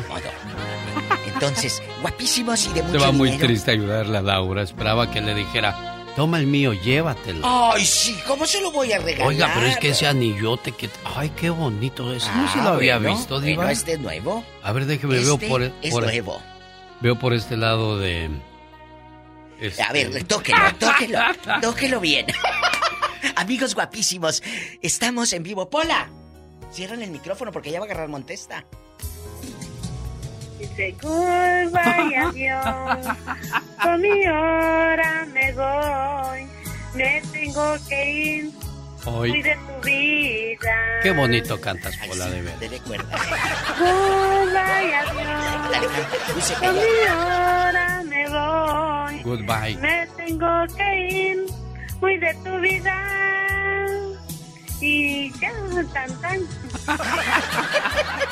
Entonces, 1.34 1.84
guapísimos 2.02 2.66
y 2.68 2.74
de 2.74 2.84
mucho 2.84 3.00
Se 3.00 3.06
va 3.06 3.12
muy 3.12 3.30
dinero. 3.32 3.48
triste 3.48 3.72
ayudarle 3.72 4.18
a 4.18 4.22
Laura. 4.22 4.62
Esperaba 4.62 5.12
que 5.12 5.20
le 5.22 5.36
dijera 5.36 5.99
Toma 6.20 6.38
el 6.38 6.48
mío, 6.48 6.74
llévatelo. 6.74 7.48
Ay, 7.48 7.86
sí, 7.86 8.14
¿cómo 8.28 8.46
se 8.46 8.60
lo 8.60 8.74
voy 8.74 8.92
a 8.92 9.00
regalar? 9.00 9.26
Oiga, 9.30 9.52
pero 9.56 9.68
es 9.68 9.78
que 9.78 9.92
ese 9.92 10.06
anillote 10.06 10.74
que... 10.74 10.90
Ay, 11.16 11.30
qué 11.30 11.50
bonito 11.50 12.14
es. 12.14 12.28
no 12.36 12.52
se 12.52 12.58
lo 12.58 12.72
había 12.72 12.96
Ah, 12.96 13.00
bueno, 13.00 13.16
visto, 13.16 13.40
Diva. 13.40 13.56
Bueno, 13.56 13.72
este 13.72 13.94
es 13.94 14.00
nuevo. 14.02 14.44
A 14.62 14.74
ver, 14.74 14.86
déjeme, 14.86 15.16
Este 15.16 15.26
veo 15.28 15.38
por... 15.38 15.62
es 15.82 15.92
por- 15.94 16.04
nuevo. 16.04 16.42
Veo 17.00 17.18
por 17.18 17.34
este 17.34 17.56
lado 17.56 17.98
de... 17.98 18.30
este- 19.62 19.82
A 19.82 19.94
ver, 19.94 20.26
tóquelo, 20.26 20.58
tóquelo, 20.78 21.20
tóquelo 21.62 22.00
bien. 22.02 22.26
Amigos 23.38 23.74
guapísimos, 23.74 24.44
estamos 24.82 25.32
en 25.32 25.44
vivo. 25.44 25.70
Pola, 25.70 26.10
cierran 26.70 27.02
el 27.02 27.12
micrófono 27.12 27.54
porque 27.54 27.72
ya 27.72 27.80
va 27.80 27.86
a 27.86 27.88
agarrar 27.88 28.10
Montesta. 28.10 28.66
Dice 30.60 30.94
goodbye, 31.02 32.18
adiós. 32.18 32.66
Con 33.82 34.02
mi 34.02 34.28
hora 34.28 35.26
me 35.34 35.54
voy. 35.54 36.48
Me 36.96 37.22
tengo 37.32 37.78
que 37.88 38.12
ir. 38.12 38.52
Hoy. 39.06 39.30
Muy 39.30 39.42
de 39.42 39.56
tu 39.56 39.88
vida. 39.88 40.76
Qué 41.02 41.12
bonito 41.12 41.62
cantas, 41.62 41.96
Pola, 42.06 42.28
de 42.28 42.42
ver. 42.42 42.60
Dele 42.60 42.80
cuerda. 42.80 43.18
Goodbye, 43.80 44.96
adiós. 44.96 46.60
Con 46.60 46.76
mi 46.76 47.08
hora 47.08 48.04
me 48.04 48.30
voy. 48.30 49.24
Goodbye. 49.24 49.78
Me 49.78 50.08
tengo 50.18 50.68
que 50.76 51.10
ir. 51.10 51.46
Muy 52.02 52.18
de 52.18 52.34
tu 52.44 52.60
vida. 52.60 52.96
Y 54.82 55.32
ya, 55.40 55.54
tan, 55.94 56.22
tan. 56.22 56.40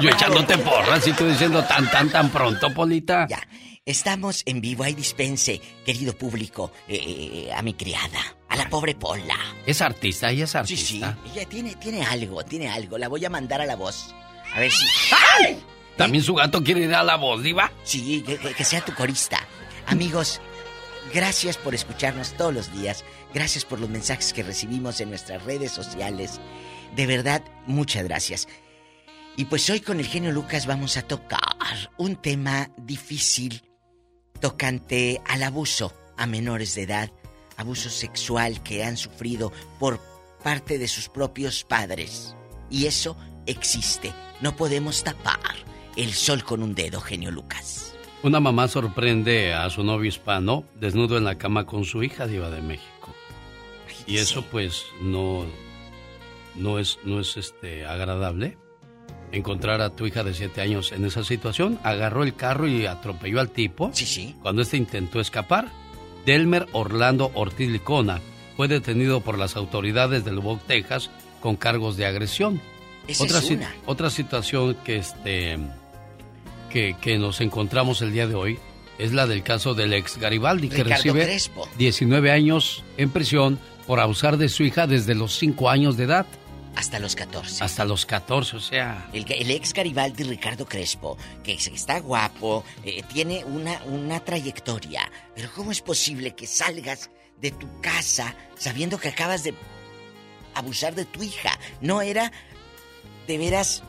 Yo 0.00 0.10
echándote 0.10 0.58
porras 0.58 1.06
y 1.06 1.12
tú 1.12 1.26
diciendo 1.26 1.62
tan, 1.64 1.90
tan, 1.90 2.10
tan 2.10 2.30
pronto, 2.30 2.72
Polita. 2.74 3.26
Ya, 3.28 3.40
estamos 3.84 4.42
en 4.46 4.60
vivo. 4.60 4.84
Hay 4.84 4.94
dispense, 4.94 5.60
querido 5.84 6.12
público, 6.16 6.72
eh, 6.88 7.50
a 7.54 7.62
mi 7.62 7.74
criada, 7.74 8.20
a 8.48 8.56
la 8.56 8.68
pobre 8.68 8.94
Pola. 8.94 9.38
Es 9.66 9.80
artista, 9.80 10.30
ella 10.30 10.44
es 10.44 10.50
Sí, 10.50 10.58
artista. 10.58 11.18
sí, 11.24 11.30
ella 11.34 11.48
tiene, 11.48 11.74
tiene 11.76 12.04
algo, 12.04 12.42
tiene 12.44 12.68
algo. 12.68 12.98
La 12.98 13.08
voy 13.08 13.24
a 13.24 13.30
mandar 13.30 13.60
a 13.60 13.66
la 13.66 13.76
voz. 13.76 14.14
A 14.54 14.60
ver 14.60 14.70
si... 14.70 14.84
¡Ay! 15.40 15.62
¿También 15.96 16.24
su 16.24 16.34
gato 16.34 16.62
quiere 16.64 16.80
ir 16.82 16.94
a 16.94 17.02
la 17.02 17.16
voz, 17.16 17.42
Diva? 17.42 17.70
Sí, 17.84 18.22
que- 18.26 18.38
que 18.38 18.64
sea 18.64 18.84
tu 18.84 18.94
corista. 18.94 19.38
Amigos, 19.86 20.40
gracias 21.14 21.56
por 21.58 21.74
escucharnos 21.74 22.32
todos 22.32 22.52
los 22.54 22.72
días. 22.72 23.04
Gracias 23.34 23.64
por 23.64 23.80
los 23.80 23.88
mensajes 23.88 24.32
que 24.32 24.42
recibimos 24.42 25.00
en 25.00 25.08
nuestras 25.10 25.42
redes 25.44 25.72
sociales. 25.72 26.40
De 26.96 27.06
verdad, 27.06 27.42
muchas 27.66 28.04
gracias. 28.04 28.46
Y 29.36 29.46
pues 29.46 29.68
hoy 29.70 29.80
con 29.80 29.98
el 29.98 30.06
genio 30.06 30.30
Lucas 30.30 30.66
vamos 30.66 30.96
a 30.98 31.02
tocar 31.02 31.40
un 31.96 32.16
tema 32.16 32.70
difícil 32.76 33.62
tocante 34.40 35.22
al 35.26 35.42
abuso 35.42 35.92
a 36.18 36.26
menores 36.26 36.74
de 36.74 36.82
edad, 36.82 37.10
abuso 37.56 37.88
sexual 37.88 38.62
que 38.62 38.84
han 38.84 38.98
sufrido 38.98 39.50
por 39.78 40.00
parte 40.44 40.76
de 40.76 40.86
sus 40.86 41.08
propios 41.08 41.64
padres. 41.64 42.36
Y 42.68 42.86
eso 42.86 43.16
existe. 43.46 44.12
No 44.42 44.54
podemos 44.54 45.02
tapar 45.02 45.40
el 45.96 46.12
sol 46.12 46.44
con 46.44 46.62
un 46.62 46.74
dedo, 46.74 47.00
genio 47.00 47.30
Lucas. 47.30 47.94
Una 48.22 48.38
mamá 48.38 48.68
sorprende 48.68 49.54
a 49.54 49.70
su 49.70 49.82
novio 49.82 50.08
hispano 50.08 50.64
desnudo 50.74 51.16
en 51.16 51.24
la 51.24 51.38
cama 51.38 51.64
con 51.64 51.84
su 51.84 52.02
hija 52.02 52.26
Diva 52.26 52.50
de 52.50 52.60
México. 52.60 53.14
Y 54.06 54.18
eso 54.18 54.44
pues 54.50 54.84
no 55.00 55.46
no 56.54 56.78
es 56.78 56.98
no 57.04 57.18
es 57.18 57.38
este 57.38 57.86
agradable 57.86 58.58
encontrar 59.32 59.80
a 59.80 59.90
tu 59.90 60.06
hija 60.06 60.22
de 60.22 60.34
7 60.34 60.60
años 60.60 60.92
en 60.92 61.04
esa 61.04 61.24
situación. 61.24 61.78
Agarró 61.82 62.22
el 62.22 62.34
carro 62.34 62.68
y 62.68 62.86
atropelló 62.86 63.40
al 63.40 63.50
tipo. 63.50 63.90
Sí, 63.92 64.06
sí. 64.06 64.36
Cuando 64.42 64.62
este 64.62 64.76
intentó 64.76 65.20
escapar, 65.20 65.68
Delmer 66.24 66.66
Orlando 66.72 67.30
Ortiz 67.34 67.68
Licona 67.68 68.20
fue 68.56 68.68
detenido 68.68 69.20
por 69.22 69.38
las 69.38 69.56
autoridades 69.56 70.24
de 70.24 70.32
Lubbock, 70.32 70.62
Texas, 70.66 71.10
con 71.40 71.56
cargos 71.56 71.96
de 71.96 72.06
agresión. 72.06 72.60
Esa 73.08 73.24
otra, 73.24 73.38
es 73.38 73.50
una. 73.50 73.74
otra 73.86 74.10
situación 74.10 74.76
que 74.84 74.98
este 74.98 75.58
que, 76.70 76.94
que 77.00 77.18
nos 77.18 77.40
encontramos 77.40 78.00
el 78.00 78.12
día 78.12 78.28
de 78.28 78.34
hoy 78.34 78.58
es 78.98 79.12
la 79.12 79.26
del 79.26 79.42
caso 79.42 79.74
del 79.74 79.92
ex 79.92 80.18
Garibaldi 80.18 80.68
que 80.68 80.84
recibe 80.84 81.24
Crespo. 81.24 81.68
19 81.76 82.30
años 82.30 82.84
en 82.96 83.10
prisión 83.10 83.58
por 83.86 83.98
abusar 83.98 84.36
de 84.36 84.48
su 84.48 84.62
hija 84.62 84.86
desde 84.86 85.14
los 85.14 85.36
5 85.36 85.68
años 85.68 85.96
de 85.96 86.04
edad 86.04 86.26
Hasta 86.76 86.98
los 86.98 87.14
14. 87.14 87.62
hasta 87.64 87.84
los 87.84 88.06
14, 88.06 88.56
o 88.56 88.60
sea, 88.60 89.08
El, 89.12 89.30
el 89.30 89.50
ex 89.50 89.72
Garibaldi 89.74 90.24
Ricardo 90.24 90.66
Crespo, 90.66 91.16
que 91.44 91.52
es- 91.54 91.66
está 91.68 92.00
guapo, 92.00 92.64
eh, 92.84 93.02
tiene 93.12 93.44
una, 93.44 93.82
una 93.84 94.20
trayectoria. 94.24 95.10
Pero 95.34 95.50
¿cómo 95.54 95.70
es 95.70 95.80
posible 95.82 96.34
que 96.34 96.46
salgas 96.46 97.10
de 97.40 97.50
tu 97.50 97.80
casa 97.80 98.34
sabiendo 98.56 98.98
que 98.98 99.08
acabas 99.08 99.42
de 99.44 99.54
abusar 100.54 100.94
de 100.94 101.04
tu 101.04 101.22
hija? 101.22 101.58
No 101.82 102.00
era 102.02 102.32
de 103.26 103.38
veras. 103.38 103.82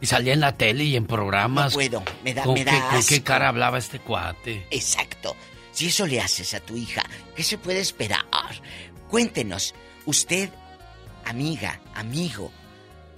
y 0.00 0.06
salía 0.06 0.32
en 0.34 0.40
la 0.40 0.56
tele 0.56 0.84
y 0.84 0.96
en 0.96 1.06
programas. 1.06 1.72
No 1.72 1.74
puedo, 1.76 2.02
me 2.24 2.34
da- 2.34 2.42
¿Con, 2.44 2.54
me 2.54 2.64
da 2.64 2.72
qué, 2.72 2.78
con 2.80 2.90
qué 3.06 3.14
asco. 3.14 3.24
cara 3.24 3.48
hablaba 3.48 3.78
este 3.78 4.00
cuate? 4.00 4.66
Exacto. 4.70 5.34
Si 5.72 5.86
eso 5.86 6.06
le 6.06 6.20
haces 6.20 6.52
a 6.54 6.60
tu 6.60 6.76
hija, 6.76 7.02
¿qué 7.34 7.42
se 7.42 7.56
puede 7.56 7.80
esperar? 7.80 8.20
Cuéntenos, 9.08 9.74
¿usted, 10.04 10.50
amiga, 11.24 11.80
amigo, 11.94 12.50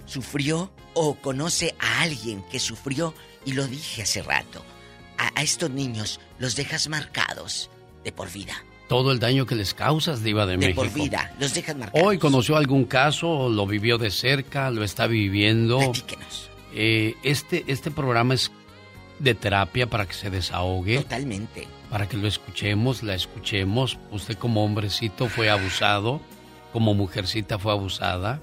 sufrió 0.05 0.71
o 0.93 1.15
conoce 1.15 1.75
a 1.79 2.01
alguien 2.01 2.43
que 2.51 2.59
sufrió? 2.59 3.13
Y 3.45 3.53
lo 3.53 3.67
dije 3.67 4.03
hace 4.03 4.21
rato. 4.21 4.63
A, 5.17 5.31
a 5.39 5.43
estos 5.43 5.69
niños 5.69 6.19
los 6.39 6.55
dejas 6.55 6.89
marcados 6.89 7.69
de 8.03 8.11
por 8.11 8.31
vida. 8.31 8.53
Todo 8.87 9.11
el 9.11 9.19
daño 9.19 9.45
que 9.45 9.55
les 9.55 9.73
causas, 9.73 10.21
Diva 10.23 10.45
de, 10.45 10.53
De 10.53 10.57
México. 10.59 10.83
por 10.83 10.93
vida, 10.93 11.33
los 11.39 11.53
dejas 11.53 11.75
marcados. 11.75 12.05
Hoy 12.07 12.17
conoció 12.19 12.55
algún 12.55 12.85
caso, 12.85 13.49
lo 13.49 13.65
vivió 13.65 13.97
de 13.97 14.11
cerca, 14.11 14.69
lo 14.69 14.83
está 14.83 15.07
viviendo. 15.07 15.79
Platíquenos. 15.79 16.49
Eh, 16.73 17.15
este, 17.23 17.63
este 17.67 17.89
programa 17.89 18.33
es 18.35 18.51
de 19.19 19.33
terapia 19.33 19.87
para 19.89 20.05
que 20.05 20.13
se 20.13 20.29
desahogue. 20.29 20.97
Totalmente. 20.97 21.67
Para 21.89 22.07
que 22.09 22.17
lo 22.17 22.27
escuchemos, 22.27 23.01
la 23.01 23.15
escuchemos. 23.15 23.97
Usted 24.11 24.37
como 24.37 24.63
hombrecito 24.63 25.29
fue 25.29 25.49
abusado, 25.49 26.19
como 26.75 26.93
mujercita 26.93 27.57
fue 27.57 27.71
abusada. 27.71 28.41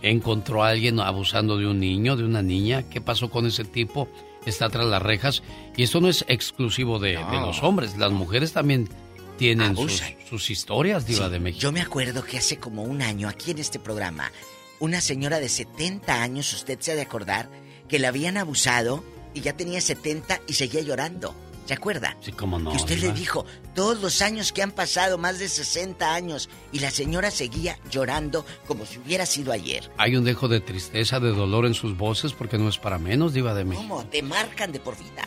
encontró 0.00 0.64
a 0.64 0.70
alguien 0.70 0.98
abusando 0.98 1.58
de 1.58 1.66
un 1.66 1.78
niño, 1.78 2.16
de 2.16 2.24
una 2.24 2.40
niña. 2.40 2.84
¿Qué 2.88 3.02
pasó 3.02 3.28
con 3.28 3.44
ese 3.44 3.64
tipo? 3.64 4.08
Está 4.46 4.70
tras 4.70 4.86
las 4.86 5.02
rejas. 5.02 5.42
Y 5.76 5.82
esto 5.82 6.00
no 6.00 6.08
es 6.08 6.24
exclusivo 6.26 6.98
de, 6.98 7.16
los 7.32 7.62
hombres. 7.62 7.98
Las 7.98 8.12
mujeres 8.12 8.54
también 8.54 8.88
tienen 9.36 9.76
sus, 9.76 10.48
historias, 10.48 11.06
Diva 11.06 11.28
de 11.28 11.38
México. 11.38 11.60
Yo 11.60 11.70
me 11.70 11.82
acuerdo 11.82 12.24
que 12.24 12.38
hace 12.38 12.56
como 12.56 12.82
un 12.82 13.02
año, 13.02 13.28
aquí 13.28 13.50
en 13.50 13.58
este 13.58 13.78
programa, 13.78 14.32
una 14.80 15.02
señora 15.02 15.38
de 15.38 15.50
70 15.50 16.22
años, 16.22 16.54
usted 16.54 16.80
se 16.80 16.92
ha 16.92 16.94
de 16.94 17.02
acordar, 17.02 17.50
que 17.90 17.98
la 17.98 18.08
habían 18.08 18.38
abusado 18.38 19.04
y 19.34 19.42
ya 19.42 19.52
tenía 19.52 19.82
70 19.82 20.40
y 20.48 20.54
seguía 20.54 20.80
llorando. 20.80 21.34
¿Se 21.66 21.74
acuerda? 21.74 22.16
Sí, 22.20 22.30
cómo 22.32 22.58
no. 22.58 22.70
Que 22.70 22.76
usted 22.76 22.98
le 22.98 23.12
dijo, 23.12 23.44
todos 23.74 24.00
los 24.00 24.22
años 24.22 24.52
que 24.52 24.62
han 24.62 24.70
pasado, 24.70 25.18
más 25.18 25.40
de 25.40 25.48
60 25.48 26.14
años, 26.14 26.48
y 26.72 26.78
la 26.78 26.90
señora 26.90 27.32
seguía 27.32 27.78
llorando 27.90 28.46
como 28.68 28.86
si 28.86 28.98
hubiera 28.98 29.26
sido 29.26 29.52
ayer. 29.52 29.90
Hay 29.98 30.16
un 30.16 30.24
dejo 30.24 30.46
de 30.46 30.60
tristeza, 30.60 31.18
de 31.18 31.30
dolor 31.30 31.66
en 31.66 31.74
sus 31.74 31.96
voces, 31.96 32.32
porque 32.32 32.56
no 32.56 32.68
es 32.68 32.78
para 32.78 32.98
menos, 32.98 33.34
Diva 33.34 33.52
de 33.52 33.64
México. 33.64 33.88
¿Cómo? 33.88 34.06
Te 34.06 34.22
marcan 34.22 34.70
de 34.70 34.78
por 34.78 34.96
vida. 34.96 35.24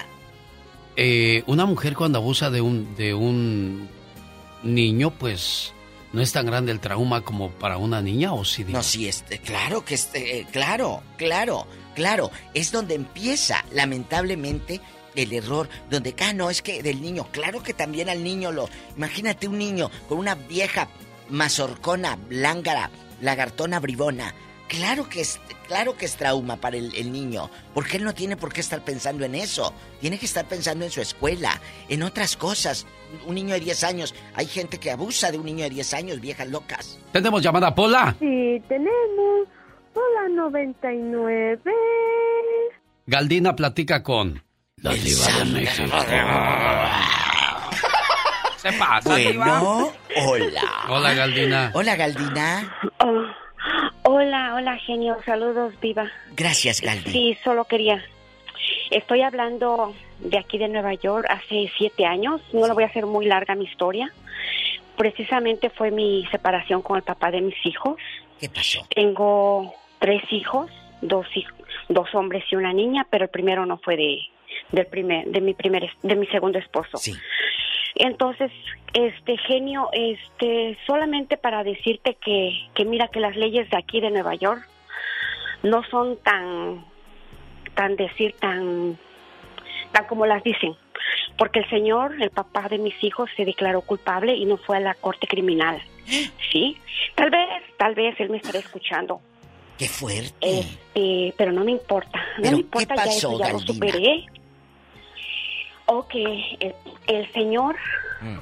Eh, 0.95 1.43
una 1.45 1.65
mujer 1.65 1.93
cuando 1.95 2.19
abusa 2.19 2.49
de 2.49 2.61
un, 2.61 2.95
de 2.95 3.13
un 3.13 3.89
niño, 4.63 5.11
pues 5.11 5.73
no 6.11 6.21
es 6.21 6.31
tan 6.31 6.45
grande 6.45 6.71
el 6.71 6.79
trauma 6.79 7.21
como 7.21 7.51
para 7.51 7.77
una 7.77 8.01
niña, 8.01 8.33
¿o 8.33 8.43
sí? 8.45 8.65
No, 8.67 8.81
sí, 8.81 9.07
este, 9.07 9.39
claro 9.39 9.85
que 9.85 9.95
este, 9.95 10.47
claro, 10.51 11.03
claro, 11.17 11.67
claro. 11.95 12.31
Es 12.53 12.71
donde 12.71 12.95
empieza, 12.95 13.63
lamentablemente, 13.71 14.81
el 15.15 15.33
error, 15.33 15.69
donde, 15.89 16.15
ah, 16.21 16.33
no, 16.33 16.49
es 16.49 16.61
que 16.61 16.83
del 16.83 17.01
niño, 17.01 17.27
claro 17.31 17.63
que 17.63 17.73
también 17.73 18.09
al 18.09 18.23
niño 18.23 18.51
lo... 18.51 18.69
Imagínate 18.95 19.47
un 19.47 19.57
niño 19.57 19.89
con 20.07 20.17
una 20.17 20.35
vieja 20.35 20.87
mazorcona, 21.29 22.17
lángara, 22.29 22.89
lagartona 23.21 23.79
bribona. 23.79 24.33
Claro 24.67 25.09
que 25.09 25.21
es, 25.21 25.39
claro 25.67 25.97
que 25.97 26.05
es 26.05 26.15
trauma 26.15 26.57
para 26.57 26.77
el, 26.77 27.11
niño, 27.11 27.49
porque 27.73 27.97
él 27.97 28.03
no 28.03 28.13
tiene 28.13 28.37
por 28.37 28.53
qué 28.53 28.61
estar 28.61 28.83
pensando 28.83 29.25
en 29.25 29.33
eso. 29.33 29.73
Tiene 29.99 30.19
que 30.19 30.27
estar 30.27 30.45
pensando 30.45 30.85
en 30.85 30.91
su 30.91 31.01
escuela, 31.01 31.59
en 31.87 32.03
otras 32.03 32.37
cosas. 32.37 32.85
Un 33.25 33.33
niño 33.33 33.55
de 33.55 33.61
10 33.61 33.83
años, 33.83 34.13
hay 34.35 34.45
gente 34.45 34.77
que 34.77 34.91
abusa 34.91 35.31
de 35.31 35.39
un 35.39 35.45
niño 35.45 35.63
de 35.63 35.71
10 35.71 35.93
años, 35.95 36.21
viejas 36.21 36.47
locas. 36.49 36.99
¿Tenemos 37.11 37.41
llamada, 37.41 37.73
Pola? 37.73 38.15
Sí, 38.19 38.61
tenemos. 38.67 39.47
Pola 39.91 40.29
99. 40.29 41.59
Galdina 43.07 43.55
platica 43.55 44.03
con 44.03 44.43
la 44.81 44.91
diva 44.93 45.27
de 45.39 45.45
México. 45.45 45.97
Se 48.57 48.73
pasa, 48.73 49.09
bueno, 49.09 49.93
hola. 50.17 50.61
Hola, 50.89 51.13
Galdina. 51.13 51.71
Hola, 51.73 51.95
Galdina. 51.95 52.77
Oh, 52.99 53.23
hola, 54.03 54.55
hola, 54.55 54.77
genio. 54.79 55.17
Saludos, 55.25 55.73
viva. 55.79 56.11
Gracias, 56.35 56.81
Galdina. 56.81 57.11
Sí, 57.11 57.37
solo 57.43 57.63
quería. 57.65 58.03
Estoy 58.91 59.21
hablando 59.21 59.93
de 60.19 60.37
aquí 60.37 60.57
de 60.57 60.67
Nueva 60.67 60.93
York 60.95 61.25
hace 61.29 61.71
siete 61.77 62.05
años. 62.05 62.41
No 62.51 62.67
lo 62.67 62.73
voy 62.73 62.83
a 62.83 62.87
hacer 62.87 63.05
muy 63.05 63.25
larga 63.27 63.55
mi 63.55 63.63
historia. 63.65 64.11
Precisamente 64.97 65.69
fue 65.69 65.91
mi 65.91 66.27
separación 66.29 66.81
con 66.81 66.97
el 66.97 67.03
papá 67.03 67.31
de 67.31 67.39
mis 67.39 67.65
hijos. 67.65 67.95
¿Qué 68.41 68.49
pasó? 68.49 68.85
Tengo 68.93 69.73
tres 69.99 70.21
hijos, 70.31 70.69
dos 71.01 71.25
hijos, 71.35 71.55
dos 71.87 72.13
hombres 72.13 72.43
y 72.51 72.57
una 72.57 72.73
niña, 72.73 73.07
pero 73.09 73.25
el 73.25 73.29
primero 73.29 73.65
no 73.65 73.77
fue 73.77 73.95
de 73.95 74.19
del 74.71 74.85
primer, 74.87 75.27
de 75.27 75.41
mi 75.41 75.53
primer, 75.53 75.89
de 76.01 76.15
mi 76.15 76.27
segundo 76.27 76.59
esposo. 76.59 76.97
Sí. 76.97 77.13
Entonces, 77.95 78.51
este 78.93 79.37
genio, 79.37 79.89
este, 79.93 80.77
solamente 80.85 81.37
para 81.37 81.63
decirte 81.63 82.15
que, 82.15 82.51
que 82.73 82.85
mira 82.85 83.07
que 83.07 83.19
las 83.19 83.35
leyes 83.35 83.69
de 83.69 83.77
aquí 83.77 83.99
de 83.99 84.11
Nueva 84.11 84.35
York 84.35 84.67
no 85.63 85.83
son 85.89 86.17
tan, 86.17 86.85
tan 87.75 87.95
decir, 87.95 88.35
tan, 88.39 88.97
tan 89.91 90.05
como 90.05 90.25
las 90.25 90.43
dicen. 90.43 90.75
Porque 91.37 91.59
el 91.59 91.69
señor, 91.69 92.21
el 92.21 92.29
papá 92.29 92.67
de 92.69 92.77
mis 92.77 93.01
hijos, 93.03 93.29
se 93.35 93.45
declaró 93.45 93.81
culpable 93.81 94.35
y 94.35 94.45
no 94.45 94.57
fue 94.57 94.77
a 94.77 94.81
la 94.81 94.93
corte 94.93 95.27
criminal. 95.27 95.81
¿Sí? 96.51 96.77
Tal 97.15 97.29
vez, 97.29 97.47
tal 97.77 97.95
vez 97.95 98.19
él 98.19 98.29
me 98.29 98.37
estará 98.37 98.59
escuchando. 98.59 99.21
Qué 99.77 99.87
fuerte. 99.87 100.33
Este, 100.41 101.33
pero 101.37 101.51
no 101.51 101.63
me 101.63 101.71
importa. 101.71 102.19
No 102.37 102.51
me 102.51 102.57
importa, 102.57 102.95
ya 102.95 103.03
eso 103.05 103.39
ya 103.39 103.53
lo 103.53 103.59
superé. 103.59 104.25
Ok, 105.91 106.13
el, 107.07 107.33
señor, 107.33 107.75
mm. 108.21 108.37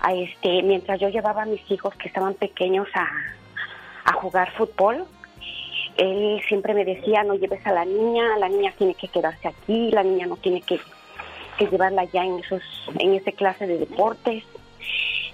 a 0.00 0.14
este, 0.14 0.62
mientras 0.62 0.98
yo 0.98 1.10
llevaba 1.10 1.42
a 1.42 1.44
mis 1.44 1.60
hijos 1.70 1.94
que 1.96 2.08
estaban 2.08 2.32
pequeños 2.32 2.88
a, 2.94 3.06
a 4.06 4.12
jugar 4.14 4.50
fútbol, 4.52 5.04
él 5.98 6.40
siempre 6.48 6.72
me 6.72 6.86
decía, 6.86 7.24
no 7.24 7.34
lleves 7.34 7.66
a 7.66 7.72
la 7.72 7.84
niña, 7.84 8.38
la 8.38 8.48
niña 8.48 8.72
tiene 8.78 8.94
que 8.94 9.08
quedarse 9.08 9.48
aquí, 9.48 9.90
la 9.90 10.02
niña 10.02 10.26
no 10.26 10.38
tiene 10.38 10.62
que, 10.62 10.80
que 11.58 11.66
llevarla 11.66 12.04
ya 12.04 12.24
en 12.24 12.38
esos, 12.38 12.62
en 12.98 13.12
ese 13.12 13.34
clase 13.34 13.66
de 13.66 13.76
deportes. 13.76 14.42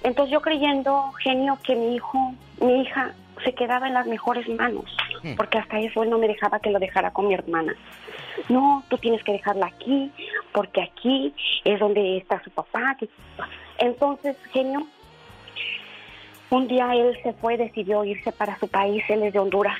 Entonces 0.02 0.32
yo 0.32 0.42
creyendo, 0.42 1.12
genio, 1.22 1.56
que 1.62 1.76
mi 1.76 1.94
hijo, 1.94 2.34
mi 2.60 2.82
hija 2.82 3.14
se 3.44 3.54
quedaba 3.54 3.88
en 3.88 3.94
las 3.94 4.06
mejores 4.06 4.48
manos, 4.48 4.84
mm. 5.22 5.34
porque 5.34 5.58
hasta 5.58 5.80
eso 5.80 6.02
él 6.02 6.10
no 6.10 6.18
me 6.18 6.28
dejaba 6.28 6.60
que 6.60 6.70
lo 6.70 6.78
dejara 6.78 7.12
con 7.12 7.28
mi 7.28 7.34
hermana. 7.34 7.74
No, 8.48 8.82
tú 8.88 8.98
tienes 8.98 9.22
que 9.24 9.32
dejarla 9.32 9.66
aquí, 9.66 10.10
porque 10.52 10.82
aquí 10.82 11.34
es 11.64 11.80
donde 11.80 12.18
está 12.18 12.42
su 12.42 12.50
papá. 12.50 12.96
Entonces, 13.78 14.36
genio, 14.52 14.86
un 16.50 16.68
día 16.68 16.94
él 16.94 17.18
se 17.22 17.32
fue, 17.32 17.56
decidió 17.56 18.04
irse 18.04 18.30
para 18.32 18.58
su 18.58 18.68
país, 18.68 19.02
él 19.08 19.22
es 19.22 19.32
de 19.32 19.38
Honduras, 19.38 19.78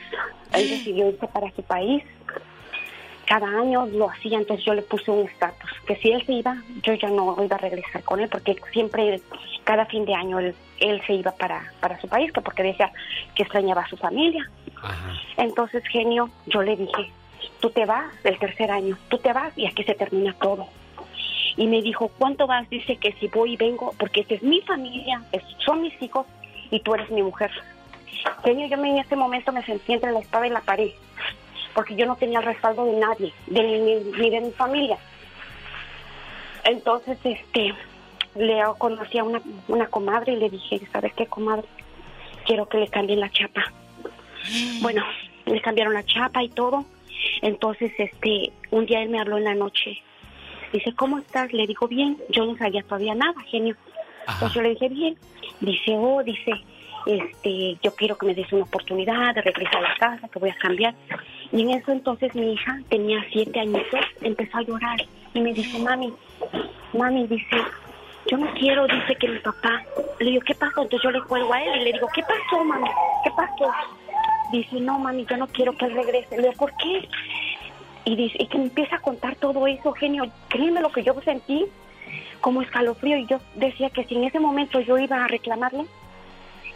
él 0.55 0.71
decidió 0.71 1.09
irse 1.09 1.29
para 1.29 1.51
su 1.53 1.63
país. 1.63 2.03
Cada 3.33 3.47
año 3.47 3.87
lo 3.87 4.11
hacía, 4.11 4.37
entonces 4.37 4.63
yo 4.63 4.75
le 4.75 4.83
puse 4.83 5.11
un 5.11 5.27
estatus, 5.27 5.71
que 5.87 5.97
si 5.97 6.11
él 6.11 6.23
se 6.27 6.33
iba, 6.35 6.55
yo 6.83 6.93
ya 6.93 7.09
no 7.09 7.35
iba 7.43 7.57
a 7.57 7.59
regresar 7.59 8.03
con 8.03 8.21
él, 8.21 8.29
porque 8.29 8.55
siempre, 8.75 9.23
cada 9.65 9.87
fin 9.87 10.05
de 10.05 10.15
año, 10.15 10.39
él, 10.39 10.55
él 10.81 11.01
se 11.07 11.15
iba 11.15 11.33
para, 11.33 11.73
para 11.81 11.99
su 11.99 12.09
país, 12.09 12.31
que 12.31 12.43
porque 12.43 12.63
decía 12.63 12.93
que 13.35 13.45
extrañaba 13.45 13.85
a 13.85 13.89
su 13.89 13.97
familia. 13.97 14.51
Entonces, 15.39 15.83
genio, 15.91 16.29
yo 16.45 16.61
le 16.61 16.77
dije, 16.77 17.11
tú 17.61 17.71
te 17.71 17.87
vas 17.87 18.23
del 18.23 18.39
tercer 18.39 18.71
año, 18.71 18.99
tú 19.09 19.17
te 19.17 19.33
vas 19.33 19.57
y 19.57 19.65
aquí 19.65 19.83
se 19.85 19.95
termina 19.95 20.35
todo. 20.35 20.67
Y 21.57 21.69
me 21.69 21.81
dijo, 21.81 22.09
¿cuánto 22.19 22.47
vas? 22.47 22.69
Dice 22.69 22.97
que 22.97 23.15
si 23.15 23.29
voy 23.29 23.55
y 23.55 23.57
vengo, 23.57 23.95
porque 23.99 24.21
esta 24.21 24.35
es 24.35 24.43
mi 24.43 24.61
familia, 24.61 25.23
son 25.65 25.81
mis 25.81 26.03
hijos 26.03 26.27
y 26.71 26.81
tú 26.81 26.95
eres 26.95 27.11
mi 27.11 27.23
mujer. 27.23 27.51
Señor, 28.45 28.69
yo 28.69 28.77
en 28.77 28.99
este 28.99 29.17
momento 29.17 29.53
me 29.53 29.65
sentí 29.65 29.95
entre 29.95 30.13
la 30.13 30.21
espada 30.21 30.47
y 30.47 30.51
la 30.51 30.61
pared, 30.61 30.91
porque 31.75 31.97
yo 31.97 32.07
no 32.07 32.17
tenía 32.17 32.41
el 32.41 32.45
respaldo 32.45 32.85
de 32.85 32.99
nadie, 32.99 33.33
de 33.47 33.63
ni, 33.63 34.31
de 34.31 34.41
mi 34.41 34.51
familia. 34.53 34.99
Entonces, 36.65 37.19
este, 37.25 37.75
le 38.35 38.63
conocí 38.79 39.19
a 39.19 39.25
una, 39.25 39.43
una 39.69 39.87
comadre 39.87 40.33
y 40.33 40.37
le 40.37 40.51
dije, 40.51 40.81
¿sabes 40.93 41.13
qué, 41.15 41.27
comadre? 41.27 41.67
Quiero 42.45 42.69
que 42.69 42.79
le 42.79 42.89
cambien 42.89 43.21
la 43.21 43.31
chapa. 43.31 43.65
Bueno, 44.81 45.05
le 45.47 45.61
cambiaron 45.61 45.95
la 45.95 46.05
chapa 46.05 46.43
y 46.43 46.49
todo. 46.49 46.85
Entonces, 47.41 47.93
este, 47.99 48.53
un 48.71 48.87
día 48.87 49.03
él 49.03 49.11
me 49.11 49.21
habló 49.21 49.39
en 49.39 49.45
la 49.45 49.55
noche. 49.55 50.03
Dice, 50.73 50.95
¿cómo 50.95 51.19
estás? 51.19 51.53
Le 51.53 51.67
digo, 51.67 51.89
bien. 51.89 52.19
Yo 52.31 52.47
no 52.47 52.57
sabía 52.57 52.83
todavía 52.83 53.15
nada, 53.15 53.41
genio. 53.49 53.77
Entonces 54.27 54.55
yo 54.55 54.63
le 54.63 54.71
dije, 54.71 54.89
bien. 54.89 55.17
Dice, 55.61 55.97
oh, 55.97 56.23
dice, 56.23 56.53
este, 57.07 57.79
yo 57.83 57.95
quiero 57.95 58.17
que 58.17 58.27
me 58.27 58.35
des 58.35 58.53
una 58.53 58.65
oportunidad 58.65 59.35
de 59.35 59.43
regresar 59.43 59.85
a 59.85 59.89
la 59.89 59.97
casa, 59.97 60.29
que 60.29 60.39
voy 60.39 60.51
a 60.51 60.55
cambiar. 60.55 60.95
Y 61.53 61.63
en 61.63 61.71
eso 61.71 61.93
entonces 61.93 62.35
mi 62.35 62.55
hija 62.55 62.81
tenía 62.89 63.25
siete 63.31 63.61
añitos, 63.61 64.01
empezó 64.23 64.59
a 64.59 64.63
llorar 64.63 65.01
y 65.35 65.41
me 65.41 65.53
dice, 65.53 65.79
mami, 65.79 66.13
mami, 66.95 67.27
dice, 67.27 67.57
yo 68.31 68.39
no 68.39 68.53
quiero, 68.55 68.87
dice 68.87 69.15
que 69.17 69.29
mi 69.29 69.39
papá. 69.39 69.83
Le 70.19 70.31
digo, 70.31 70.43
¿qué 70.47 70.55
pasó? 70.55 70.83
Entonces 70.83 71.03
yo 71.03 71.11
le 71.11 71.23
cuelgo 71.23 71.53
a 71.53 71.63
él 71.63 71.81
y 71.81 71.85
le 71.85 71.93
digo, 71.93 72.09
¿qué 72.15 72.23
pasó, 72.23 72.65
mami? 72.65 72.89
¿Qué 73.25 73.31
pasó? 73.37 73.71
dice, 74.53 74.81
no, 74.81 74.99
mami, 74.99 75.25
yo 75.25 75.37
no 75.37 75.47
quiero 75.49 75.73
que 75.77 75.87
él 75.87 75.95
regrese. 75.95 76.37
Le 76.37 76.43
digo, 76.43 76.53
¿por 76.55 76.73
qué? 76.77 77.09
Y, 78.05 78.17
dice, 78.17 78.37
y 78.39 78.47
que 78.47 78.59
me 78.59 78.65
empieza 78.65 78.97
a 78.97 79.01
contar 79.01 79.37
todo 79.37 79.67
eso, 79.67 79.93
genio. 79.93 80.25
Créeme 80.49 80.81
lo 80.81 80.93
que 80.93 81.03
yo 81.03 81.15
sentí 81.25 81.67
como 82.41 82.63
escalofrío. 82.63 83.17
Y 83.17 83.27
yo 83.27 83.41
decía 83.55 83.91
que 83.91 84.05
si 84.05 84.17
en 84.17 84.25
ese 84.25 84.41
momento 84.41 84.81
yo 84.81 84.99
iba 84.99 85.25
a 85.25 85.29
reclamarle, 85.29 85.87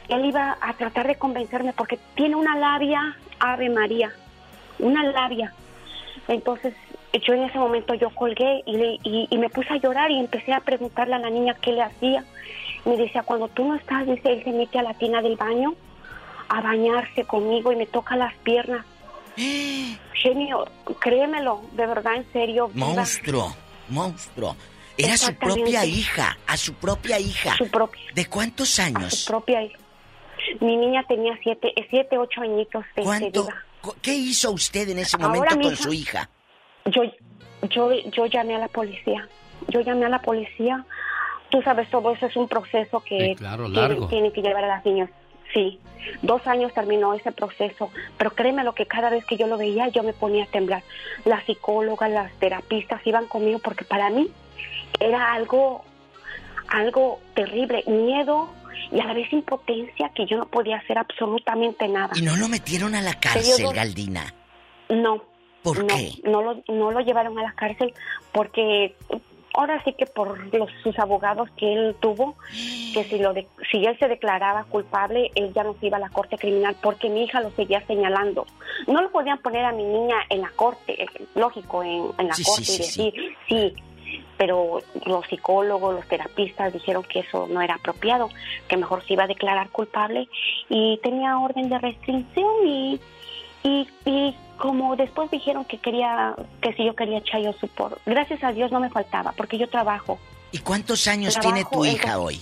él 0.08 0.24
iba 0.24 0.56
a 0.60 0.72
tratar 0.74 1.06
de 1.06 1.16
convencerme 1.16 1.72
porque 1.72 1.98
tiene 2.14 2.36
una 2.36 2.56
labia, 2.56 3.16
Ave 3.38 3.68
María, 3.68 4.12
una 4.78 5.02
labia. 5.04 5.52
Entonces 6.28 6.74
yo 7.20 7.34
en 7.34 7.44
ese 7.44 7.58
momento 7.58 7.94
yo 7.94 8.10
colgué 8.10 8.62
y, 8.66 8.76
le, 8.76 8.98
y, 9.02 9.38
me 9.38 9.48
puse 9.48 9.72
a 9.72 9.76
llorar 9.76 10.10
y 10.10 10.18
empecé 10.18 10.52
a 10.52 10.60
preguntarle 10.60 11.14
a 11.14 11.18
la 11.18 11.30
niña 11.30 11.56
qué 11.60 11.72
le 11.72 11.82
hacía. 11.82 12.24
Me 12.84 12.96
decía, 12.96 13.22
cuando 13.22 13.48
tú 13.48 13.64
no 13.66 13.74
estás, 13.74 14.06
dice, 14.06 14.32
él 14.32 14.44
se 14.44 14.52
mete 14.52 14.78
a 14.78 14.82
la 14.82 14.94
tina 14.94 15.22
del 15.22 15.36
baño 15.36 15.74
a 16.48 16.60
bañarse 16.60 17.24
conmigo 17.24 17.72
y 17.72 17.76
me 17.76 17.86
toca 17.86 18.16
las 18.16 18.34
piernas. 18.38 18.84
Genio, 20.14 20.66
créemelo, 21.00 21.62
de 21.72 21.86
verdad, 21.86 22.16
en 22.16 22.32
serio. 22.32 22.70
Monstruo, 22.74 23.54
monstruo. 23.88 24.56
Era 24.98 25.16
su 25.16 25.34
propia 25.34 25.84
hija, 25.84 26.38
a 26.46 26.56
su 26.56 26.72
propia 26.74 27.18
hija. 27.20 27.54
Su 27.56 27.68
propia. 27.70 28.00
¿De 28.14 28.26
cuántos 28.26 28.78
años? 28.78 29.14
su 29.14 29.26
propia 29.26 29.62
hija. 29.62 29.78
Mi 30.60 30.76
niña 30.76 31.02
tenía 31.06 31.38
siete, 31.42 31.72
siete 31.90 32.16
ocho 32.16 32.40
añitos. 32.40 32.84
¿Cuánto? 33.02 33.48
¿Qué 34.02 34.14
hizo 34.14 34.50
usted 34.50 34.88
en 34.88 34.98
ese 34.98 35.18
momento 35.18 35.58
con 35.60 35.76
su 35.76 35.92
hija? 35.92 36.28
Yo, 36.86 37.02
yo, 37.70 37.92
yo 37.92 38.26
llamé 38.26 38.56
a 38.56 38.58
la 38.58 38.68
policía. 38.68 39.28
Yo 39.68 39.80
llamé 39.80 40.06
a 40.06 40.08
la 40.08 40.20
policía. 40.20 40.84
Tú 41.50 41.62
sabes, 41.62 41.88
todo 41.90 42.12
eso 42.12 42.26
es 42.26 42.36
un 42.36 42.48
proceso 42.48 43.00
que 43.00 43.36
tiene, 44.08 44.32
que 44.32 44.42
llevar 44.42 44.64
a 44.64 44.68
las 44.68 44.84
niñas. 44.84 45.10
Sí, 45.54 45.78
dos 46.22 46.44
años 46.46 46.72
terminó 46.74 47.14
ese 47.14 47.30
proceso, 47.30 47.90
pero 48.18 48.32
créeme 48.32 48.64
lo 48.64 48.74
que 48.74 48.86
cada 48.86 49.10
vez 49.10 49.24
que 49.24 49.36
yo 49.36 49.46
lo 49.46 49.56
veía 49.56 49.88
yo 49.88 50.02
me 50.02 50.12
ponía 50.12 50.44
a 50.44 50.48
temblar. 50.48 50.82
Las 51.24 51.44
psicólogas, 51.44 52.10
las 52.10 52.32
terapistas 52.38 53.00
iban 53.06 53.26
conmigo 53.26 53.60
porque 53.60 53.84
para 53.84 54.10
mí 54.10 54.28
era 54.98 55.32
algo, 55.32 55.84
algo 56.68 57.20
terrible, 57.34 57.84
miedo 57.86 58.48
y 58.92 59.00
a 59.00 59.04
la 59.04 59.14
vez 59.14 59.32
impotencia 59.32 60.10
que 60.14 60.26
yo 60.26 60.36
no 60.36 60.46
podía 60.46 60.76
hacer 60.76 60.98
absolutamente 60.98 61.88
nada. 61.88 62.12
¿Y 62.16 62.22
no 62.22 62.36
lo 62.36 62.48
metieron 62.48 62.94
a 62.94 63.02
la 63.02 63.14
cárcel, 63.14 63.66
Galdina? 63.74 64.34
No. 64.88 65.22
¿Por 65.62 65.80
no, 65.80 65.86
qué? 65.86 66.12
No 66.24 66.42
lo, 66.42 66.62
no 66.68 66.90
lo 66.92 67.00
llevaron 67.00 67.38
a 67.38 67.42
la 67.42 67.52
cárcel 67.52 67.92
porque 68.32 68.94
ahora 69.56 69.82
sí 69.84 69.94
que 69.94 70.06
por 70.06 70.54
los, 70.54 70.70
sus 70.82 70.98
abogados 70.98 71.48
que 71.56 71.72
él 71.72 71.96
tuvo, 72.00 72.36
que 72.92 73.04
si, 73.08 73.18
lo 73.18 73.32
de, 73.32 73.48
si 73.70 73.84
él 73.84 73.98
se 73.98 74.06
declaraba 74.06 74.64
culpable, 74.64 75.30
él 75.34 75.52
ya 75.54 75.64
no 75.64 75.74
se 75.80 75.86
iba 75.86 75.96
a 75.96 76.00
la 76.00 76.10
corte 76.10 76.36
criminal 76.36 76.76
porque 76.82 77.08
mi 77.08 77.24
hija 77.24 77.40
lo 77.40 77.50
seguía 77.52 77.84
señalando. 77.86 78.46
No 78.86 79.00
lo 79.00 79.10
podían 79.10 79.38
poner 79.38 79.64
a 79.64 79.72
mi 79.72 79.84
niña 79.84 80.16
en 80.28 80.42
la 80.42 80.50
corte, 80.50 81.02
eh, 81.02 81.06
lógico, 81.34 81.82
en, 81.82 82.28
la 82.28 82.34
corte 82.44 82.72
y 82.72 82.78
decir, 82.78 83.14
sí, 83.48 83.74
pero 84.36 84.80
los 85.04 85.26
psicólogos, 85.26 85.94
los 85.94 86.08
terapistas 86.08 86.72
dijeron 86.72 87.02
que 87.04 87.20
eso 87.20 87.46
no 87.48 87.60
era 87.60 87.74
apropiado, 87.76 88.28
que 88.68 88.76
mejor 88.76 89.04
se 89.04 89.14
iba 89.14 89.24
a 89.24 89.28
declarar 89.28 89.70
culpable 89.70 90.28
y 90.68 90.98
tenía 91.02 91.38
orden 91.38 91.68
de 91.68 91.78
restricción 91.78 92.66
y, 92.66 93.00
y, 93.62 93.88
y 94.04 94.36
como 94.58 94.96
después 94.96 95.30
dijeron 95.30 95.64
que 95.64 95.78
quería, 95.78 96.34
que 96.60 96.72
si 96.74 96.84
yo 96.84 96.94
quería 96.94 97.22
chayo 97.22 97.52
support, 97.54 97.98
gracias 98.06 98.42
a 98.44 98.52
Dios 98.52 98.70
no 98.72 98.80
me 98.80 98.90
faltaba 98.90 99.32
porque 99.32 99.58
yo 99.58 99.68
trabajo. 99.68 100.18
¿Y 100.52 100.58
cuántos 100.58 101.06
años 101.08 101.38
tiene 101.40 101.64
tu 101.70 101.84
hija 101.84 102.18
hoy? 102.18 102.40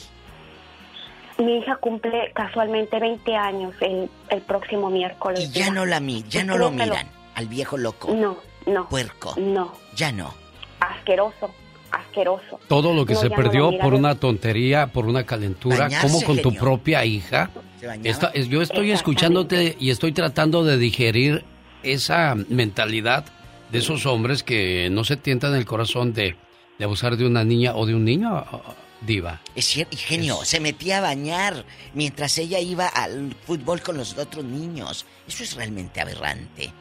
Mi 1.38 1.58
hija 1.58 1.76
cumple 1.76 2.30
casualmente 2.32 2.98
20 3.00 3.34
años 3.34 3.74
el, 3.80 4.08
el 4.28 4.40
próximo 4.42 4.88
miércoles. 4.88 5.40
Y 5.40 5.50
ya 5.50 5.70
no 5.70 5.84
la 5.84 6.00
ya 6.28 6.44
no 6.44 6.56
lo 6.56 6.70
miran 6.70 7.08
al 7.34 7.48
viejo 7.48 7.76
loco. 7.76 8.14
No, 8.14 8.36
no. 8.66 8.88
Puerco. 8.88 9.34
No. 9.36 9.72
Ya 9.96 10.12
no. 10.12 10.43
Asqueroso 10.90 11.50
asqueroso. 11.94 12.58
Todo 12.68 12.92
lo 12.92 13.06
que 13.06 13.14
se 13.14 13.30
perdió 13.30 13.78
por 13.78 13.94
una 13.94 14.16
tontería, 14.16 14.88
por 14.88 15.06
una 15.06 15.24
calentura, 15.24 15.88
como 16.00 16.22
con 16.22 16.40
tu 16.42 16.54
propia 16.54 17.04
hija. 17.04 17.50
yo 18.48 18.62
estoy 18.62 18.90
escuchándote 18.90 19.76
y 19.78 19.90
estoy 19.90 20.12
tratando 20.12 20.64
de 20.64 20.76
digerir 20.76 21.44
esa 21.82 22.34
mentalidad 22.48 23.26
de 23.70 23.78
esos 23.78 24.06
hombres 24.06 24.42
que 24.42 24.88
no 24.90 25.04
se 25.04 25.16
tientan 25.16 25.54
el 25.54 25.66
corazón 25.66 26.12
de, 26.12 26.36
abusar 26.80 27.16
de 27.16 27.26
una 27.26 27.44
niña 27.44 27.74
o 27.74 27.86
de 27.86 27.94
un 27.94 28.04
niño, 28.04 28.44
diva. 29.00 29.40
Es 29.54 29.66
cierto, 29.66 29.94
y 29.94 29.98
genio, 29.98 30.44
se 30.44 30.60
metía 30.60 30.98
a 30.98 31.00
bañar 31.02 31.64
mientras 31.92 32.38
ella 32.38 32.58
iba 32.58 32.88
al 32.88 33.34
fútbol 33.46 33.82
con 33.82 33.96
los 33.96 34.16
otros 34.16 34.44
niños. 34.44 35.06
Eso 35.28 35.42
es 35.44 35.54
realmente 35.54 36.00
aberrante. 36.00 36.72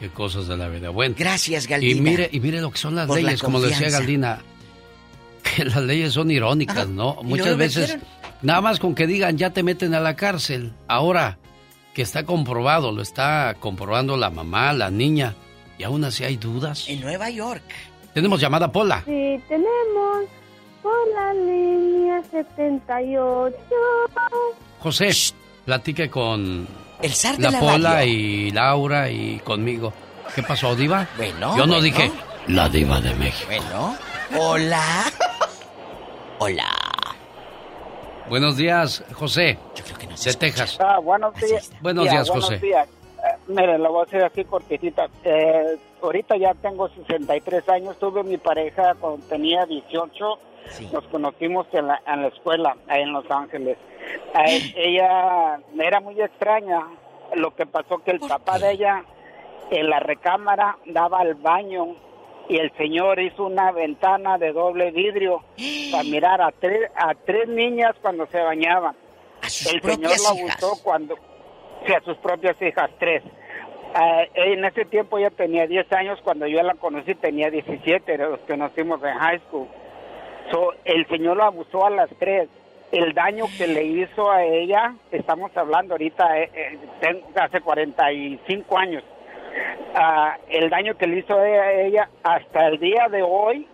Qué 0.00 0.08
cosas 0.08 0.48
de 0.48 0.56
la 0.56 0.68
vida. 0.68 0.88
Bueno. 0.88 1.14
Gracias, 1.16 1.66
Galdina. 1.66 1.98
Y 1.98 2.00
mire, 2.00 2.30
y 2.32 2.40
mire 2.40 2.62
lo 2.62 2.70
que 2.70 2.78
son 2.78 2.94
las 2.94 3.06
leyes, 3.08 3.42
como 3.42 3.60
decía 3.60 3.90
Galdina. 3.90 4.40
Que 5.42 5.64
las 5.66 5.82
leyes 5.82 6.14
son 6.14 6.30
irónicas, 6.30 6.88
¿no? 6.88 7.18
Muchas 7.22 7.54
veces, 7.58 7.98
nada 8.40 8.62
más 8.62 8.80
con 8.80 8.94
que 8.94 9.06
digan 9.06 9.36
ya 9.36 9.50
te 9.50 9.62
meten 9.62 9.92
a 9.92 10.00
la 10.00 10.16
cárcel. 10.16 10.72
Ahora 10.88 11.38
que 11.92 12.00
está 12.00 12.24
comprobado, 12.24 12.92
lo 12.92 13.02
está 13.02 13.54
comprobando 13.60 14.16
la 14.16 14.30
mamá, 14.30 14.72
la 14.72 14.90
niña, 14.90 15.34
y 15.76 15.82
aún 15.82 16.02
así 16.04 16.24
hay 16.24 16.38
dudas. 16.38 16.88
En 16.88 17.00
Nueva 17.02 17.28
York. 17.28 17.62
Tenemos 18.14 18.40
llamada 18.40 18.72
Pola. 18.72 19.02
Sí, 19.04 19.38
tenemos 19.48 20.24
por 20.82 21.08
la 21.14 21.34
línea 21.34 22.22
78. 22.30 23.56
José, 24.78 25.10
platique 25.66 26.08
con 26.08 26.66
el 27.02 27.14
zar 27.14 27.36
de 27.36 27.50
la, 27.50 27.60
Pola 27.60 28.04
y 28.04 28.50
Laura 28.50 29.10
y 29.10 29.38
conmigo. 29.40 29.92
¿Qué 30.34 30.42
pasó, 30.42 30.74
Diva? 30.76 31.06
Bueno. 31.16 31.56
Yo 31.56 31.66
no 31.66 31.80
dije 31.80 32.10
la 32.46 32.68
Diva 32.68 33.00
de 33.00 33.14
México. 33.14 33.46
Bueno. 33.48 33.96
Hola. 34.38 35.04
Hola. 36.38 36.68
Buenos 38.28 38.56
días, 38.56 39.02
José. 39.12 39.58
Yo 39.74 39.84
creo 39.84 39.98
que 39.98 40.06
no 40.06 40.14
De 40.16 40.34
Texas. 40.34 40.78
Ah, 40.80 40.98
buenos 41.00 41.34
días. 41.34 41.72
Buenos 41.80 42.08
días, 42.08 42.28
José. 42.30 42.58
Buenos 42.58 42.60
días. 42.60 42.88
Eh, 43.18 43.36
mire, 43.48 43.78
lo 43.78 43.92
voy 43.92 44.02
a 44.02 44.04
decir 44.04 44.22
así 44.22 44.44
cortitita. 44.44 45.08
Eh, 45.24 45.76
ahorita 46.02 46.36
ya 46.36 46.54
tengo 46.54 46.88
63 46.88 47.68
años. 47.68 47.98
Tuve 47.98 48.22
mi 48.22 48.38
pareja 48.38 48.94
cuando 48.94 49.24
tenía 49.26 49.66
18. 49.66 50.38
Nos 50.92 51.04
conocimos 51.08 51.66
en 51.72 51.88
la, 51.88 52.02
en 52.06 52.22
la 52.22 52.28
escuela, 52.28 52.76
ahí 52.86 53.02
en 53.02 53.12
Los 53.12 53.28
Ángeles 53.30 53.78
ella 54.76 55.60
era 55.78 56.00
muy 56.00 56.20
extraña. 56.20 56.86
Lo 57.34 57.54
que 57.54 57.66
pasó 57.66 57.98
que 57.98 58.10
el 58.12 58.20
papá 58.20 58.58
de 58.58 58.72
ella 58.72 59.04
en 59.70 59.88
la 59.88 60.00
recámara 60.00 60.78
daba 60.86 61.20
al 61.20 61.34
baño 61.34 61.96
y 62.48 62.56
el 62.56 62.72
señor 62.76 63.20
hizo 63.20 63.46
una 63.46 63.70
ventana 63.70 64.36
de 64.36 64.52
doble 64.52 64.90
vidrio 64.90 65.44
para 65.92 66.04
mirar 66.04 66.42
a 66.42 66.50
tres 66.50 66.90
a 66.96 67.14
tres 67.14 67.48
niñas 67.48 67.94
cuando 68.02 68.26
se 68.26 68.40
bañaban. 68.40 68.96
el 69.42 69.82
señor 69.82 70.12
la 70.20 70.42
gustó 70.42 70.72
cuando 70.82 71.14
sí, 71.86 71.92
a 71.92 72.00
sus 72.00 72.16
propias 72.18 72.60
hijas 72.60 72.90
tres. 72.98 73.22
Eh, 73.94 74.30
en 74.34 74.64
ese 74.64 74.84
tiempo 74.84 75.18
ella 75.18 75.30
tenía 75.30 75.66
10 75.66 75.92
años, 75.92 76.20
cuando 76.22 76.46
yo 76.46 76.62
la 76.62 76.74
conocí 76.74 77.14
tenía 77.14 77.50
17, 77.50 78.18
los 78.18 78.40
que 78.40 78.56
nos 78.56 78.72
fuimos 78.72 79.02
en 79.02 79.14
high 79.14 79.40
school. 79.48 79.66
So, 80.50 80.72
el 80.84 81.06
señor 81.08 81.36
la 81.36 81.46
abusó 81.46 81.86
a 81.86 81.90
las 81.90 82.10
tres 82.18 82.48
el 82.92 83.14
daño 83.14 83.44
que 83.56 83.66
le 83.68 83.84
hizo 83.84 84.30
a 84.30 84.42
ella, 84.42 84.94
estamos 85.12 85.56
hablando 85.56 85.94
ahorita, 85.94 86.38
eh, 86.38 86.50
eh, 87.02 87.22
hace 87.36 87.60
45 87.60 88.78
años, 88.78 89.04
uh, 89.94 90.40
el 90.48 90.70
daño 90.70 90.96
que 90.96 91.06
le 91.06 91.20
hizo 91.20 91.36
a 91.36 91.72
ella 91.72 92.08
hasta 92.24 92.66
el 92.66 92.80
día 92.80 93.08
de 93.08 93.22
hoy 93.22 93.66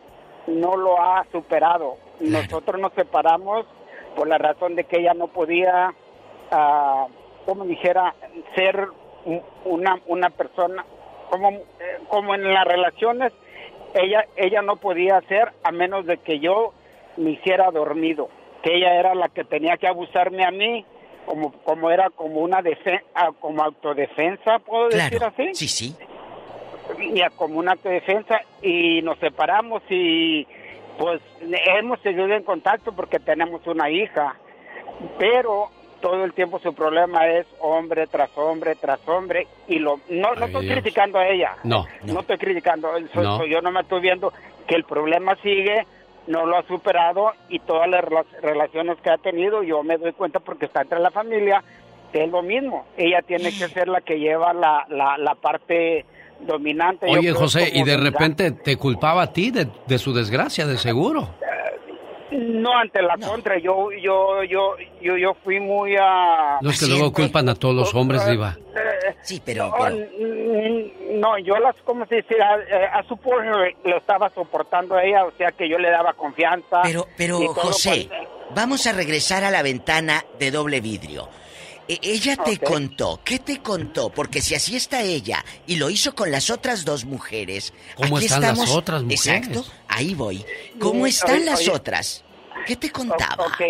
no 0.47 0.77
lo 0.77 1.01
ha 1.01 1.25
superado. 1.33 1.97
Nosotros 2.21 2.81
nos 2.81 2.93
separamos 2.93 3.67
por 4.15 4.29
la 4.29 4.39
razón 4.39 4.75
de 4.75 4.85
que 4.85 5.01
ella 5.01 5.15
no 5.15 5.29
podía, 5.29 5.95
uh, 6.53 7.09
como 7.47 7.65
dijera, 7.65 8.15
ser 8.55 8.89
una, 9.65 10.01
una 10.07 10.31
persona, 10.31 10.85
como, 11.31 11.51
eh, 11.51 11.63
como 12.09 12.35
en 12.35 12.53
las 12.53 12.65
relaciones, 12.65 13.33
ella, 13.95 14.27
ella 14.37 14.63
no 14.63 14.77
podía 14.77 15.21
ser 15.23 15.53
a 15.63 15.73
menos 15.73 16.07
de 16.07 16.19
que 16.19 16.39
yo 16.39 16.73
me 17.17 17.31
hiciera 17.31 17.71
dormido 17.71 18.29
ella 18.73 18.95
era 18.99 19.15
la 19.15 19.29
que 19.29 19.45
tenía 19.45 19.77
que 19.77 19.87
abusarme 19.87 20.45
a 20.45 20.51
mí, 20.51 20.85
como, 21.25 21.53
como 21.63 21.91
era 21.91 22.11
como 22.11 22.41
una 22.41 22.63
defensa, 22.63 23.05
ah, 23.15 23.31
como 23.39 23.63
autodefensa, 23.63 24.59
¿puedo 24.61 24.89
decir 24.89 25.23
así? 25.23 25.55
Sí, 25.55 25.69
sí. 25.69 25.97
Y 26.99 27.21
como 27.37 27.59
una 27.59 27.73
autodefensa, 27.73 28.41
y 28.63 29.03
nos 29.03 29.19
separamos 29.19 29.83
y 29.91 30.47
pues 30.99 31.21
hemos 31.41 32.01
seguido 32.01 32.33
en 32.33 32.43
contacto 32.43 32.93
porque 32.93 33.19
tenemos 33.19 33.67
una 33.67 33.91
hija, 33.91 34.37
pero 35.19 35.69
todo 36.07 36.25
el 36.25 36.33
tiempo 36.35 36.59
su 36.61 36.75
problema 36.75 37.27
es 37.27 37.47
hombre 37.61 38.07
tras 38.07 38.31
hombre 38.37 38.75
tras 38.77 39.01
hombre 39.09 39.47
y 39.67 39.79
lo 39.79 40.01
no, 40.09 40.35
no 40.35 40.47
estoy 40.47 40.69
criticando 40.69 41.19
a 41.19 41.27
ella 41.27 41.57
no 41.65 41.85
no, 42.05 42.21
estoy 42.21 42.39
criticando 42.39 42.89
yo 43.49 43.61
no 43.61 43.71
me 43.71 43.81
estoy 43.81 44.01
viendo 44.01 44.33
que 44.69 44.75
el 44.75 44.85
problema 44.85 45.35
sigue 45.43 45.87
no 46.27 46.45
lo 46.45 46.59
ha 46.59 46.63
superado 46.67 47.33
y 47.49 47.61
todas 47.61 47.89
las 47.89 48.05
relaciones 48.43 48.99
que 49.01 49.11
ha 49.11 49.17
tenido, 49.17 49.63
yo 49.63 49.85
me 49.85 49.97
doy 49.97 50.13
cuenta 50.13 50.41
porque 50.41 50.67
está 50.67 50.83
entre 50.83 50.99
la 50.99 51.13
familia, 51.13 51.63
es 52.13 52.31
lo 52.31 52.43
mismo. 52.43 52.87
Ella 52.97 53.23
tiene 53.23 53.51
que 53.51 53.69
ser 53.69 53.89
la 53.89 54.01
que 54.01 54.19
lleva 54.19 54.53
la, 54.53 54.87
la, 54.89 55.35
parte 55.35 56.05
dominante. 56.41 57.07
Oye, 57.09 57.33
José, 57.33 57.71
y 57.73 57.83
de 57.85 57.97
repente 57.97 58.51
te 58.53 58.77
culpaba 58.77 59.23
a 59.23 59.33
ti 59.33 59.51
de, 59.51 59.99
su 59.99 60.13
desgracia, 60.13 60.67
de 60.67 60.79
seguro. 60.79 61.29
No, 62.31 62.77
ante 62.77 63.03
la 63.03 63.17
contra, 63.19 63.59
yo, 63.59 63.91
yo, 63.93 64.43
yo, 64.43 64.75
yo, 65.01 65.17
yo 65.17 65.35
fui 65.45 65.61
muy 65.61 65.95
a... 65.97 66.59
Los 66.61 66.79
que 66.81 66.87
luego 66.87 67.13
culpan 67.13 67.49
a 67.49 67.55
todos 67.55 67.75
los 67.75 67.95
hombres, 67.95 68.27
Diva. 68.27 68.57
Sí, 69.23 69.41
pero... 69.45 69.73
No, 71.13 71.39
yo 71.39 71.57
las, 71.59 71.77
como 71.85 72.05
se 72.07 72.17
dice? 72.17 72.37
A, 72.43 73.03
su 73.05 73.19
lo 73.85 73.97
estaba 73.97 74.31
soportando 74.31 74.97
a 74.97 75.05
ella, 75.05 75.25
o 75.25 75.33
sea 75.39 75.53
que 75.53 75.69
yo 75.69 75.79
le 75.79 75.91
daba 75.91 76.13
confianza. 76.15 76.81
Pero, 76.83 77.07
pero, 77.17 77.39
José, 77.55 78.09
vamos 78.55 78.87
a 78.87 78.93
regresar 78.93 79.45
a 79.45 79.51
la 79.51 79.63
ventana 79.63 80.25
de 80.39 80.51
doble 80.51 80.81
vidrio. 80.81 81.29
E, 81.89 81.99
ella 82.03 82.37
te 82.37 82.59
contó, 82.59 83.21
¿qué 83.25 83.39
te 83.39 83.61
contó? 83.61 84.11
Porque 84.11 84.41
si 84.41 84.55
así 84.55 84.77
está 84.77 85.03
ella 85.03 85.45
y 85.67 85.77
lo 85.77 85.91
hizo 85.91 86.15
con 86.15 86.31
las 86.31 86.51
otras 86.51 86.85
dos 86.85 87.05
mujeres. 87.05 87.73
¿Cómo 87.97 88.19
están 88.19 88.43
las 88.43 88.75
otras 88.75 89.03
mujeres? 89.03 89.27
Exacto, 89.27 89.65
ahí 89.89 90.15
voy. 90.15 90.45
¿Cómo 90.79 91.07
están 91.07 91.45
las 91.45 91.69
otras? 91.69 92.25
¿Qué 92.67 92.75
te 92.75 92.91
contaba? 92.91 93.47
Ok, 93.47 93.61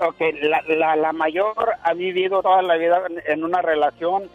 okay. 0.00 0.32
La, 0.42 0.62
la, 0.68 0.96
la, 0.96 1.12
mayor 1.12 1.72
ha 1.82 1.94
vivido 1.94 2.42
toda 2.42 2.60
la 2.60 2.76
vida 2.76 3.00
en 3.26 3.42
una 3.42 3.62
relación 3.62 4.28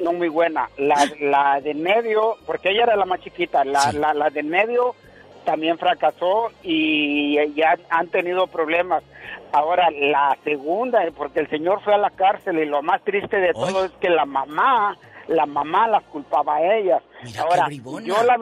no 0.00 0.12
muy 0.12 0.28
buena. 0.28 0.68
La, 0.78 1.08
la 1.20 1.60
de 1.60 1.74
medio, 1.74 2.36
porque 2.46 2.70
ella 2.70 2.84
era 2.84 2.96
la 2.96 3.04
más 3.04 3.20
chiquita, 3.20 3.64
la, 3.64 3.92
la, 3.92 4.14
la 4.14 4.30
de 4.30 4.42
medio 4.42 4.94
también 5.44 5.78
fracasó 5.78 6.50
y 6.62 7.36
ya 7.54 7.78
han 7.88 8.08
tenido 8.08 8.46
problemas. 8.46 9.02
Ahora, 9.52 9.90
la 9.90 10.36
segunda, 10.44 11.00
porque 11.16 11.40
el 11.40 11.48
señor 11.48 11.80
fue 11.82 11.94
a 11.94 11.98
la 11.98 12.10
cárcel 12.10 12.58
y 12.58 12.66
lo 12.66 12.82
más 12.82 13.02
triste 13.02 13.36
de 13.36 13.52
todo 13.52 13.84
es 13.84 13.92
que 13.92 14.08
la 14.08 14.24
mamá, 14.24 14.96
la 15.28 15.46
mamá 15.46 15.88
las 15.88 16.04
culpaba 16.04 16.56
a 16.56 16.76
ellas. 16.76 17.02
Ahora, 17.38 17.66
yo 17.70 18.22
la, 18.22 18.38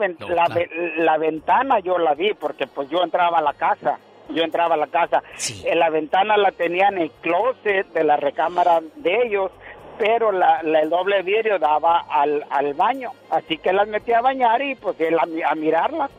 la, 0.97 1.17
ventana 1.17 1.79
yo 1.79 1.97
la 1.97 2.13
vi 2.13 2.33
porque 2.33 2.67
pues 2.67 2.89
yo 2.89 3.03
entraba 3.03 3.39
a 3.39 3.41
la 3.41 3.53
casa. 3.53 3.97
Yo 4.29 4.43
entraba 4.43 4.75
a 4.75 4.77
la 4.77 4.87
casa. 4.87 5.23
En 5.65 5.79
la 5.79 5.89
ventana 5.89 6.37
la 6.37 6.51
tenía 6.51 6.89
en 6.89 6.99
el 6.99 7.11
closet 7.11 7.91
de 7.93 8.03
la 8.03 8.15
recámara 8.15 8.79
de 8.97 9.23
ellos 9.23 9.51
pero 9.99 10.31
la, 10.31 10.61
el 10.61 10.89
doble 10.89 11.21
vidrio 11.23 11.59
daba 11.59 12.05
al, 12.09 12.45
al, 12.49 12.73
baño, 12.73 13.11
así 13.29 13.57
que 13.57 13.73
las 13.73 13.85
metí 13.89 14.13
a 14.13 14.21
bañar 14.21 14.61
y 14.61 14.75
pues 14.75 14.99
él 15.01 15.17
a, 15.19 15.55
mirarlas. 15.55 16.09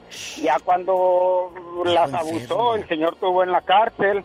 Ya 0.42 0.58
cuando 0.62 1.50
las 1.86 2.12
abusó, 2.12 2.74
el 2.74 2.86
señor 2.86 3.14
estuvo 3.14 3.42
en 3.42 3.50
la 3.50 3.62
cárcel 3.62 4.22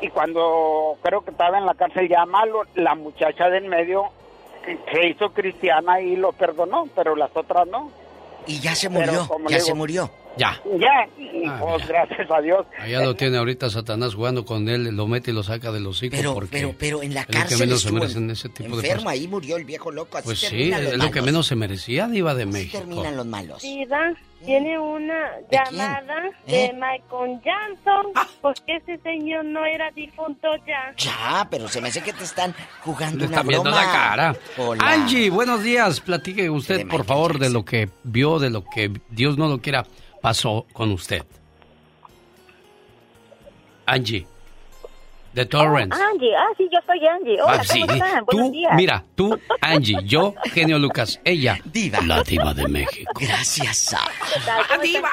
y 0.00 0.08
cuando 0.10 0.96
creo 1.02 1.22
que 1.22 1.30
estaba 1.30 1.58
en 1.58 1.66
la 1.66 1.74
cárcel 1.74 2.08
ya 2.08 2.24
malo, 2.26 2.62
la 2.74 2.94
muchacha 2.94 3.48
del 3.48 3.68
medio 3.68 4.04
se 4.92 5.08
hizo 5.08 5.30
cristiana 5.32 6.00
y 6.00 6.16
lo 6.16 6.32
perdonó, 6.32 6.88
pero 6.94 7.16
las 7.16 7.30
otras 7.34 7.66
no. 7.68 7.90
Y 8.46 8.60
ya 8.60 8.74
se 8.74 8.88
murió, 8.88 9.28
ya 9.48 9.60
se 9.60 9.74
murió. 9.74 10.10
Ya. 10.38 10.62
Ya, 10.78 11.08
ah, 11.48 11.58
pues, 11.60 11.88
gracias 11.88 12.30
a 12.30 12.40
Dios. 12.40 12.66
Allá 12.78 13.00
lo 13.00 13.14
tiene 13.16 13.38
ahorita 13.38 13.70
Satanás 13.70 14.14
jugando 14.14 14.44
con 14.44 14.68
él, 14.68 14.84
lo 14.94 15.06
mete 15.06 15.32
y 15.32 15.34
lo 15.34 15.42
saca 15.42 15.72
de 15.72 15.80
los 15.80 16.02
hijos. 16.02 16.16
Pero, 16.16 16.34
porque 16.34 16.50
pero, 16.50 16.74
pero 16.78 17.02
en 17.02 17.14
la 17.14 17.24
cárcel. 17.24 17.44
Es 17.44 17.50
lo 17.52 17.58
que 17.58 17.66
menos 17.66 17.82
se 17.82 17.92
merecen 17.92 18.30
ese 18.30 18.48
tipo 18.48 18.76
enfermo, 18.76 19.10
ahí 19.10 19.26
murió 19.26 19.56
el 19.56 19.64
viejo 19.64 19.90
loco. 19.90 20.18
Así 20.18 20.24
pues 20.24 20.38
sí, 20.38 20.70
es 20.70 20.96
lo 20.96 21.10
que 21.10 21.22
menos 21.22 21.46
se 21.46 21.56
merecía, 21.56 22.06
Diva 22.06 22.34
de 22.34 22.46
México. 22.46 22.78
terminan 22.78 23.16
los 23.16 23.26
malos. 23.26 23.62
Diva, 23.62 24.14
tiene 24.44 24.78
una 24.78 25.30
llamada 25.50 26.30
de 26.46 26.66
¿Eh? 26.66 26.72
Michael 26.72 27.40
Jackson, 27.44 28.12
ah. 28.14 28.26
porque 28.40 28.76
ese 28.76 28.98
señor 28.98 29.44
no 29.44 29.64
era 29.66 29.90
difunto 29.90 30.48
ya. 30.66 30.94
Ya, 30.96 31.48
pero 31.50 31.68
se 31.68 31.80
me 31.80 31.88
hace 31.88 32.00
que 32.00 32.12
te 32.12 32.24
están 32.24 32.54
jugando 32.82 33.24
una 33.24 33.26
están 33.26 33.46
viendo 33.48 33.70
la 33.70 33.82
cara. 33.82 34.36
Angie, 34.80 35.30
buenos 35.30 35.62
días. 35.62 36.00
Platique 36.00 36.48
usted, 36.48 36.86
por 36.86 37.04
favor, 37.04 37.38
de 37.38 37.50
lo 37.50 37.64
que 37.64 37.90
vio, 38.04 38.38
de 38.38 38.50
lo 38.50 38.64
que 38.64 38.92
Dios 39.10 39.36
no 39.36 39.48
lo 39.48 39.60
quiera 39.60 39.84
pasó 40.20 40.66
con 40.72 40.90
usted? 40.92 41.24
Angie. 43.86 44.26
De 45.32 45.44
Torrance. 45.46 45.96
Oh, 45.96 46.14
Angie, 46.14 46.34
ah, 46.34 46.48
sí, 46.56 46.68
yo 46.72 46.78
soy 46.86 47.06
Angie. 47.06 47.40
Hola, 47.40 47.60
ah, 47.60 47.64
¿cómo 47.68 47.92
están? 47.92 48.26
Tú, 48.26 48.52
mira, 48.74 49.04
tú, 49.14 49.38
Angie, 49.60 49.98
yo, 50.04 50.34
Genio 50.52 50.78
Lucas, 50.78 51.20
ella, 51.24 51.58
diva. 51.64 52.00
la 52.00 52.22
diva 52.22 52.54
de 52.54 52.66
México. 52.66 53.12
Gracias. 53.14 53.94
Ah, 53.94 54.78
diva. 54.82 55.10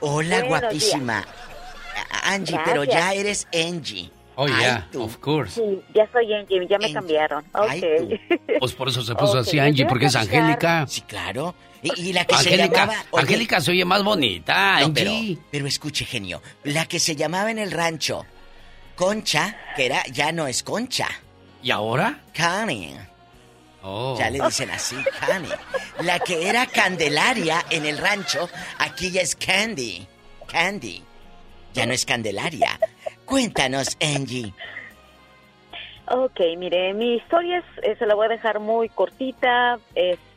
Hola, 0.00 0.42
guapísima. 0.42 1.24
Angie, 2.24 2.58
pero 2.64 2.84
ya 2.84 3.12
eres 3.12 3.48
Angie. 3.52 4.10
Oh, 4.36 4.46
yeah, 4.46 4.88
of 4.96 5.18
course. 5.18 5.60
Sí, 5.60 5.82
ya 5.94 6.08
soy 6.12 6.32
Angie, 6.32 6.66
ya 6.68 6.78
me 6.78 6.92
cambiaron. 6.92 7.44
Ok. 7.52 8.58
Pues 8.58 8.72
por 8.72 8.88
eso 8.88 9.02
se 9.02 9.14
puso 9.14 9.38
así 9.38 9.58
Angie, 9.58 9.86
porque 9.86 10.06
es 10.06 10.16
Angélica. 10.16 10.86
Sí, 10.86 11.00
claro. 11.02 11.54
Y, 11.82 12.12
la 12.12 12.24
que 12.24 12.34
Angélica, 12.34 12.62
se 12.64 12.76
llamaba... 12.76 13.04
Angélica 13.12 13.60
se 13.60 13.70
oye 13.70 13.84
más 13.84 14.02
bonita, 14.02 14.76
Angie. 14.76 15.38
pero, 15.50 15.66
escuche, 15.66 16.04
genio. 16.04 16.42
La 16.64 16.86
que 16.86 17.00
se 17.00 17.16
llamaba 17.16 17.50
en 17.50 17.58
el 17.58 17.70
rancho 17.70 18.26
Concha, 19.00 19.56
que 19.76 19.86
era, 19.86 20.02
ya 20.12 20.30
no 20.30 20.46
es 20.46 20.62
Concha. 20.62 21.08
¿Y 21.62 21.70
ahora? 21.70 22.20
Connie. 22.36 22.94
Oh. 23.82 24.14
Ya 24.18 24.28
le 24.28 24.44
dicen 24.44 24.70
así, 24.70 24.96
Connie. 25.26 25.48
La 26.02 26.18
que 26.18 26.46
era 26.46 26.66
Candelaria 26.66 27.64
en 27.70 27.86
el 27.86 27.96
rancho, 27.96 28.50
aquí 28.78 29.10
ya 29.10 29.22
es 29.22 29.34
Candy. 29.36 30.06
Candy. 30.46 31.02
Ya 31.72 31.86
no 31.86 31.94
es 31.94 32.04
Candelaria. 32.04 32.78
Cuéntanos, 33.24 33.96
Angie. 34.02 34.52
Ok, 36.08 36.40
mire, 36.58 36.92
mi 36.92 37.14
historia 37.14 37.58
es, 37.58 37.64
eh, 37.84 37.96
se 37.98 38.04
la 38.04 38.14
voy 38.14 38.26
a 38.26 38.30
dejar 38.30 38.60
muy 38.60 38.90
cortita. 38.90 39.78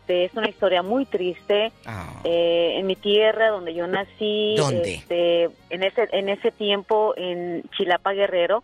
Este, 0.03 0.25
es 0.25 0.33
una 0.33 0.49
historia 0.49 0.83
muy 0.83 1.05
triste. 1.05 1.71
Ah. 1.85 2.19
Eh, 2.25 2.75
en 2.77 2.87
mi 2.87 2.97
tierra, 2.97 3.49
donde 3.49 3.73
yo 3.73 3.87
nací. 3.87 4.55
¿Dónde? 4.57 4.95
Este, 4.95 5.43
en 5.69 5.83
ese, 5.83 6.09
en 6.11 6.27
ese 6.27 6.51
tiempo, 6.51 7.13
en 7.15 7.63
Chilapa 7.77 8.11
Guerrero. 8.11 8.63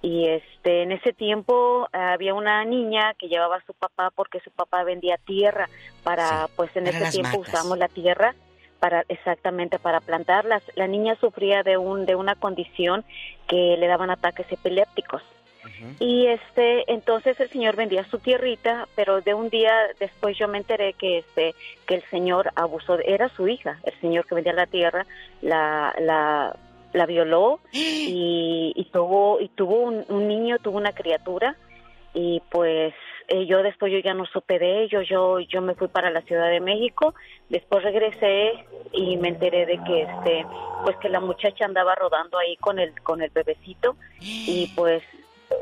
Y 0.00 0.28
este, 0.28 0.84
en 0.84 0.92
ese 0.92 1.12
tiempo 1.12 1.88
había 1.92 2.32
una 2.32 2.64
niña 2.64 3.14
que 3.18 3.28
llevaba 3.28 3.56
a 3.56 3.66
su 3.66 3.74
papá 3.74 4.10
porque 4.14 4.40
su 4.40 4.50
papá 4.50 4.84
vendía 4.84 5.18
tierra 5.18 5.68
para, 6.04 6.48
pues 6.56 6.74
en 6.76 6.86
ese 6.86 7.10
tiempo 7.10 7.38
usamos 7.38 7.76
la 7.76 7.88
tierra 7.88 8.34
para 8.78 9.04
exactamente 9.08 9.80
para 9.80 10.00
plantarlas. 10.00 10.62
La 10.76 10.86
niña 10.86 11.16
sufría 11.20 11.64
de 11.64 11.76
un 11.76 12.06
de 12.06 12.14
una 12.14 12.36
condición 12.36 13.04
que 13.48 13.76
le 13.76 13.88
daban 13.88 14.10
ataques 14.10 14.46
epilépticos. 14.50 15.22
Y 16.00 16.26
este 16.26 16.90
entonces 16.92 17.38
el 17.40 17.48
señor 17.48 17.76
vendía 17.76 18.04
su 18.04 18.18
tierrita, 18.18 18.88
pero 18.94 19.20
de 19.20 19.34
un 19.34 19.48
día 19.48 19.72
después 19.98 20.36
yo 20.38 20.48
me 20.48 20.58
enteré 20.58 20.92
que 20.94 21.18
este 21.18 21.54
que 21.86 21.96
el 21.96 22.02
señor 22.10 22.50
abusó, 22.54 22.98
era 22.98 23.28
su 23.30 23.48
hija, 23.48 23.78
el 23.84 23.94
señor 24.00 24.26
que 24.26 24.34
vendía 24.34 24.52
la 24.52 24.66
tierra, 24.66 25.06
la 25.42 25.94
la, 25.98 26.56
la 26.92 27.06
violó 27.06 27.60
y, 27.72 28.72
y 28.74 28.84
tuvo 28.86 29.40
y 29.40 29.48
tuvo 29.48 29.80
un, 29.80 30.04
un 30.08 30.28
niño, 30.28 30.58
tuvo 30.58 30.78
una 30.78 30.92
criatura. 30.92 31.56
Y 32.14 32.42
pues 32.50 32.94
eh, 33.28 33.44
yo 33.44 33.62
después 33.62 33.92
yo 33.92 33.98
ya 33.98 34.14
no 34.14 34.24
supe 34.24 34.58
de 34.58 34.84
ello, 34.84 35.02
yo 35.02 35.38
yo 35.40 35.60
me 35.60 35.74
fui 35.74 35.88
para 35.88 36.10
la 36.10 36.22
Ciudad 36.22 36.48
de 36.48 36.60
México, 36.60 37.14
después 37.50 37.84
regresé 37.84 38.64
y 38.92 39.18
me 39.18 39.28
enteré 39.28 39.66
de 39.66 39.78
que 39.84 40.02
este 40.02 40.46
pues 40.82 40.96
que 40.96 41.10
la 41.10 41.20
muchacha 41.20 41.66
andaba 41.66 41.94
rodando 41.94 42.38
ahí 42.38 42.56
con 42.56 42.78
el 42.78 42.98
con 43.02 43.20
el 43.20 43.30
bebecito. 43.30 43.96
Y 44.20 44.72
pues 44.76 45.02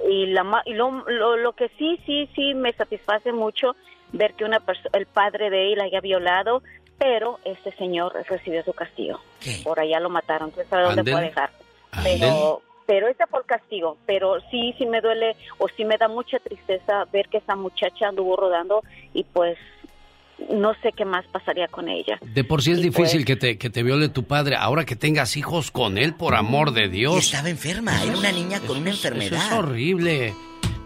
y 0.08 0.26
la 0.26 0.62
y 0.64 0.74
lo, 0.74 0.90
lo, 1.08 1.52
que 1.52 1.68
sí 1.78 2.00
sí 2.06 2.28
sí 2.34 2.54
me 2.54 2.72
satisface 2.72 3.32
mucho 3.32 3.76
ver 4.12 4.34
que 4.34 4.44
una 4.44 4.62
el 4.92 5.06
padre 5.06 5.50
de 5.50 5.72
él 5.72 5.80
haya 5.80 6.00
violado, 6.00 6.62
pero 6.98 7.38
este 7.44 7.72
señor 7.72 8.14
recibió 8.28 8.62
su 8.62 8.72
castigo. 8.72 9.20
Por 9.64 9.80
allá 9.80 10.00
lo 10.00 10.10
mataron, 10.10 10.48
entonces 10.48 10.68
sabe 10.68 10.84
dónde 10.84 11.04
puede 11.04 11.26
dejar. 11.26 11.50
Pero 12.02 12.62
pero 12.86 13.08
fue 13.28 13.40
el 13.40 13.46
castigo, 13.46 13.96
pero 14.06 14.40
sí, 14.50 14.74
sí 14.78 14.86
me 14.86 15.00
duele 15.00 15.36
o 15.58 15.68
sí 15.68 15.84
me 15.84 15.98
da 15.98 16.06
mucha 16.06 16.38
tristeza 16.38 17.04
ver 17.12 17.28
que 17.28 17.38
esa 17.38 17.56
muchacha 17.56 18.08
anduvo 18.08 18.36
rodando 18.36 18.82
y 19.12 19.24
pues 19.24 19.58
no 20.50 20.72
sé 20.82 20.92
qué 20.96 21.04
más 21.04 21.24
pasaría 21.32 21.68
con 21.68 21.88
ella. 21.88 22.18
De 22.22 22.44
por 22.44 22.62
sí 22.62 22.72
es 22.72 22.82
difícil 22.82 23.24
pues 23.24 23.24
que, 23.24 23.36
te, 23.36 23.58
que 23.58 23.70
te 23.70 23.82
viole 23.82 24.08
tu 24.08 24.24
padre, 24.24 24.56
ahora 24.56 24.84
que 24.84 24.96
tengas 24.96 25.36
hijos 25.36 25.70
con 25.70 25.98
él, 25.98 26.14
por 26.14 26.34
amor 26.34 26.72
de 26.72 26.88
Dios. 26.88 27.26
estaba 27.26 27.48
enferma, 27.48 28.02
era 28.02 28.16
una 28.16 28.32
niña 28.32 28.60
con 28.60 28.78
una 28.78 28.90
enfermedad. 28.90 29.38
Eso 29.38 29.46
es 29.46 29.52
horrible. 29.52 30.34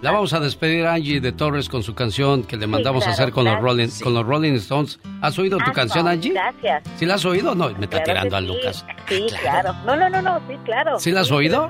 La 0.03 0.13
vamos 0.13 0.33
a 0.33 0.41
despedir 0.41 0.87
Angie 0.87 1.21
de 1.21 1.33
Torres 1.33 1.69
con 1.69 1.83
su 1.83 1.95
canción 1.95 2.45
que 2.45 2.57
le 2.57 2.67
mandamos 2.67 3.07
a 3.07 3.11
hacer 3.11 3.33
con 3.33 3.45
los, 3.45 3.61
Rolling, 3.61 3.89
con 4.03 4.15
los 4.15 4.25
Rolling 4.25 4.55
Stones. 4.55 4.99
¿Has 5.21 5.39
oído 5.39 5.59
tu 5.59 5.73
canción, 5.73 6.09
Angie? 6.09 6.33
Gracias. 6.33 6.85
¿Sí 6.97 7.05
la 7.05 7.17
has 7.17 7.25
oído? 7.27 7.55
No, 7.55 7.69
me 7.69 7.85
está 7.85 8.03
tirando 8.03 8.35
a 8.35 8.41
Lucas. 8.41 8.87
Sí, 9.07 9.27
claro. 9.43 9.75
No, 9.85 9.97
no, 9.97 10.09
no, 10.09 10.23
no, 10.23 10.39
sí, 10.49 10.57
claro. 10.65 10.99
¿Sí 10.99 11.13
la 11.13 11.21
has 11.21 11.31
oído? 11.31 11.69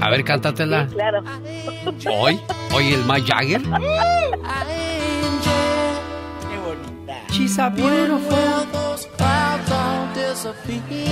A, 0.00 0.10
ver, 0.10 0.24
cántatela. 0.24 0.88
Sí, 0.88 0.94
claro. 0.94 1.22
¿Hoy? 2.18 2.40
¿Hoy 2.72 2.92
el 2.92 3.04
Mike 3.04 3.32
Jagger? 3.32 3.62
She's 7.34 7.58
a 7.58 7.68
beautiful. 7.68 8.38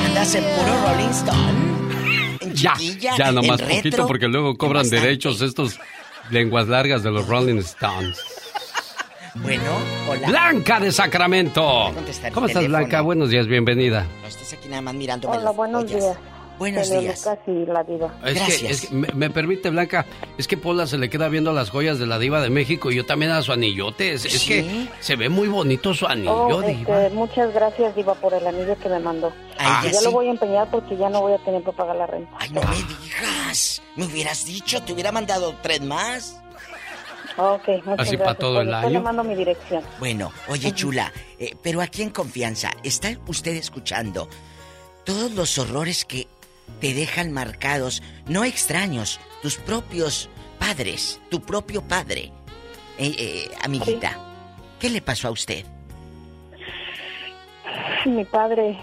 Andas 0.06 0.34
en 0.36 0.44
puro 0.44 0.72
Rolling 0.86 1.10
Stone. 1.10 2.54
Ya, 2.54 2.74
ya 3.16 3.32
nomás 3.32 3.60
poquito 3.60 4.06
porque 4.06 4.28
luego 4.28 4.56
cobran 4.56 4.88
derechos 4.88 5.40
estos 5.40 5.80
lenguas 6.30 6.68
largas 6.68 7.02
de 7.02 7.10
los 7.10 7.26
Rolling 7.26 7.58
Stones. 7.58 8.20
Bueno, 9.34 9.64
hola. 10.08 10.28
Blanca 10.28 10.78
de 10.78 10.92
Sacramento. 10.92 11.92
¿Cómo 12.32 12.46
estás, 12.46 12.68
Blanca? 12.68 13.00
Buenos 13.00 13.30
días, 13.30 13.48
bienvenida. 13.48 14.06
No 14.20 14.28
estás 14.28 14.52
aquí 14.52 14.68
nada 14.68 14.82
más 14.82 14.94
mirando. 14.94 15.28
Hola, 15.28 15.50
buenos 15.50 15.88
días. 15.88 16.16
Buenos 16.62 16.90
días. 16.90 17.28
la 17.66 17.82
diva. 17.82 18.14
Es 18.24 18.86
Que, 18.86 18.94
me, 18.94 19.30
permite, 19.30 19.68
Blanca, 19.70 20.06
es 20.38 20.46
que 20.46 20.56
Pola 20.56 20.86
se 20.86 20.96
le 20.96 21.10
queda 21.10 21.28
viendo 21.28 21.52
las 21.52 21.70
joyas 21.70 21.98
de 21.98 22.06
la 22.06 22.20
diva 22.20 22.40
de 22.40 22.50
México 22.50 22.92
y 22.92 22.94
yo 22.94 23.04
también 23.04 23.32
a 23.32 23.42
su 23.42 23.50
anillote. 23.50 24.12
Es, 24.12 24.44
que 24.46 24.86
se 25.00 25.16
ve 25.16 25.28
muy 25.28 25.48
bonito 25.48 25.92
su 25.92 26.06
anillo, 26.06 26.32
oh, 26.32 26.62
este, 26.62 27.10
muchas 27.10 27.52
gracias, 27.52 27.96
diva, 27.96 28.14
por 28.14 28.32
el 28.32 28.46
anillo 28.46 28.78
que 28.78 28.88
me 28.88 29.00
mandó. 29.00 29.32
Ah, 29.58 29.82
ya, 29.90 30.02
lo 30.02 30.12
voy 30.12 30.28
a 30.28 30.30
empeñar 30.30 30.70
porque 30.70 30.96
ya 30.96 31.10
no 31.10 31.22
voy 31.22 31.32
a 31.32 31.38
tener 31.38 31.64
que 31.64 31.72
pagar 31.72 31.96
la 31.96 32.06
renta. 32.06 32.30
Ay, 32.38 32.50
no 32.50 32.60
me 32.60 32.76
digas. 32.76 33.82
Me 33.96 34.04
hubieras 34.04 34.44
dicho, 34.44 34.80
te 34.82 34.92
hubiera 34.92 35.10
mandado 35.10 35.56
tres 35.62 35.80
más. 35.80 36.40
Ok, 37.38 37.66
muchas 37.84 38.06
Así 38.06 38.16
para 38.16 38.34
todo 38.34 38.60
el 38.60 38.72
año. 38.72 38.88
le 38.88 39.00
mando 39.00 39.24
mi 39.24 39.34
dirección. 39.34 39.82
Bueno, 39.98 40.30
oye, 40.46 40.70
chula, 40.70 41.12
eh, 41.40 41.56
pero 41.60 41.80
aquí 41.80 42.02
en 42.02 42.10
confianza, 42.10 42.70
¿está 42.84 43.08
usted 43.26 43.56
escuchando 43.56 44.28
todos 45.04 45.32
los 45.32 45.58
horrores 45.58 46.04
que 46.04 46.28
te 46.80 46.94
dejan 46.94 47.32
marcados, 47.32 48.02
no 48.28 48.44
extraños, 48.44 49.20
tus 49.42 49.56
propios 49.58 50.28
padres, 50.58 51.20
tu 51.30 51.40
propio 51.40 51.82
padre. 51.82 52.30
Eh, 52.98 53.12
eh, 53.18 53.44
amiguita, 53.64 54.16
¿qué 54.80 54.90
le 54.90 55.00
pasó 55.00 55.28
a 55.28 55.30
usted? 55.30 55.64
Mi 58.04 58.24
padre 58.24 58.78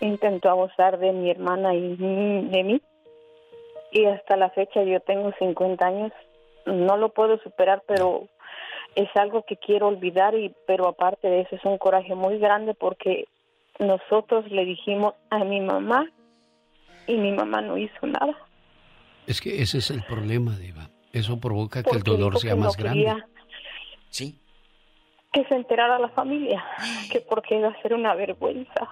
intentó 0.00 0.50
abusar 0.50 0.98
de 0.98 1.12
mi 1.12 1.30
hermana 1.30 1.74
y 1.74 1.96
de 1.96 2.62
mí. 2.64 2.82
Y 3.92 4.04
hasta 4.06 4.36
la 4.36 4.50
fecha 4.50 4.82
yo 4.82 5.00
tengo 5.00 5.32
50 5.38 5.86
años. 5.86 6.12
No 6.66 6.96
lo 6.96 7.10
puedo 7.10 7.38
superar, 7.38 7.82
pero 7.86 8.28
es 8.94 9.08
algo 9.14 9.42
que 9.42 9.56
quiero 9.56 9.88
olvidar 9.88 10.34
y 10.34 10.54
pero 10.66 10.88
aparte 10.88 11.28
de 11.28 11.40
eso 11.42 11.56
es 11.56 11.64
un 11.64 11.78
coraje 11.78 12.14
muy 12.14 12.38
grande 12.38 12.74
porque 12.74 13.26
nosotros 13.78 14.50
le 14.50 14.64
dijimos 14.64 15.14
a 15.30 15.44
mi 15.44 15.60
mamá 15.60 16.10
y 17.06 17.16
mi 17.16 17.32
mamá 17.32 17.60
no 17.60 17.76
hizo 17.78 18.06
nada. 18.06 18.36
Es 19.26 19.40
que 19.40 19.62
ese 19.62 19.78
es 19.78 19.90
el 19.90 20.02
problema, 20.04 20.56
Diva. 20.56 20.90
Eso 21.12 21.38
provoca 21.38 21.82
que 21.82 21.96
el 21.96 22.02
dolor 22.02 22.38
sea 22.38 22.56
más 22.56 22.76
grande. 22.76 23.14
Sí. 24.08 24.38
Que 25.32 25.44
se 25.44 25.54
enterara 25.54 25.98
la 25.98 26.08
familia, 26.10 26.64
que 27.10 27.20
porque 27.20 27.58
iba 27.58 27.68
a 27.68 27.82
ser 27.82 27.94
una 27.94 28.14
vergüenza. 28.14 28.88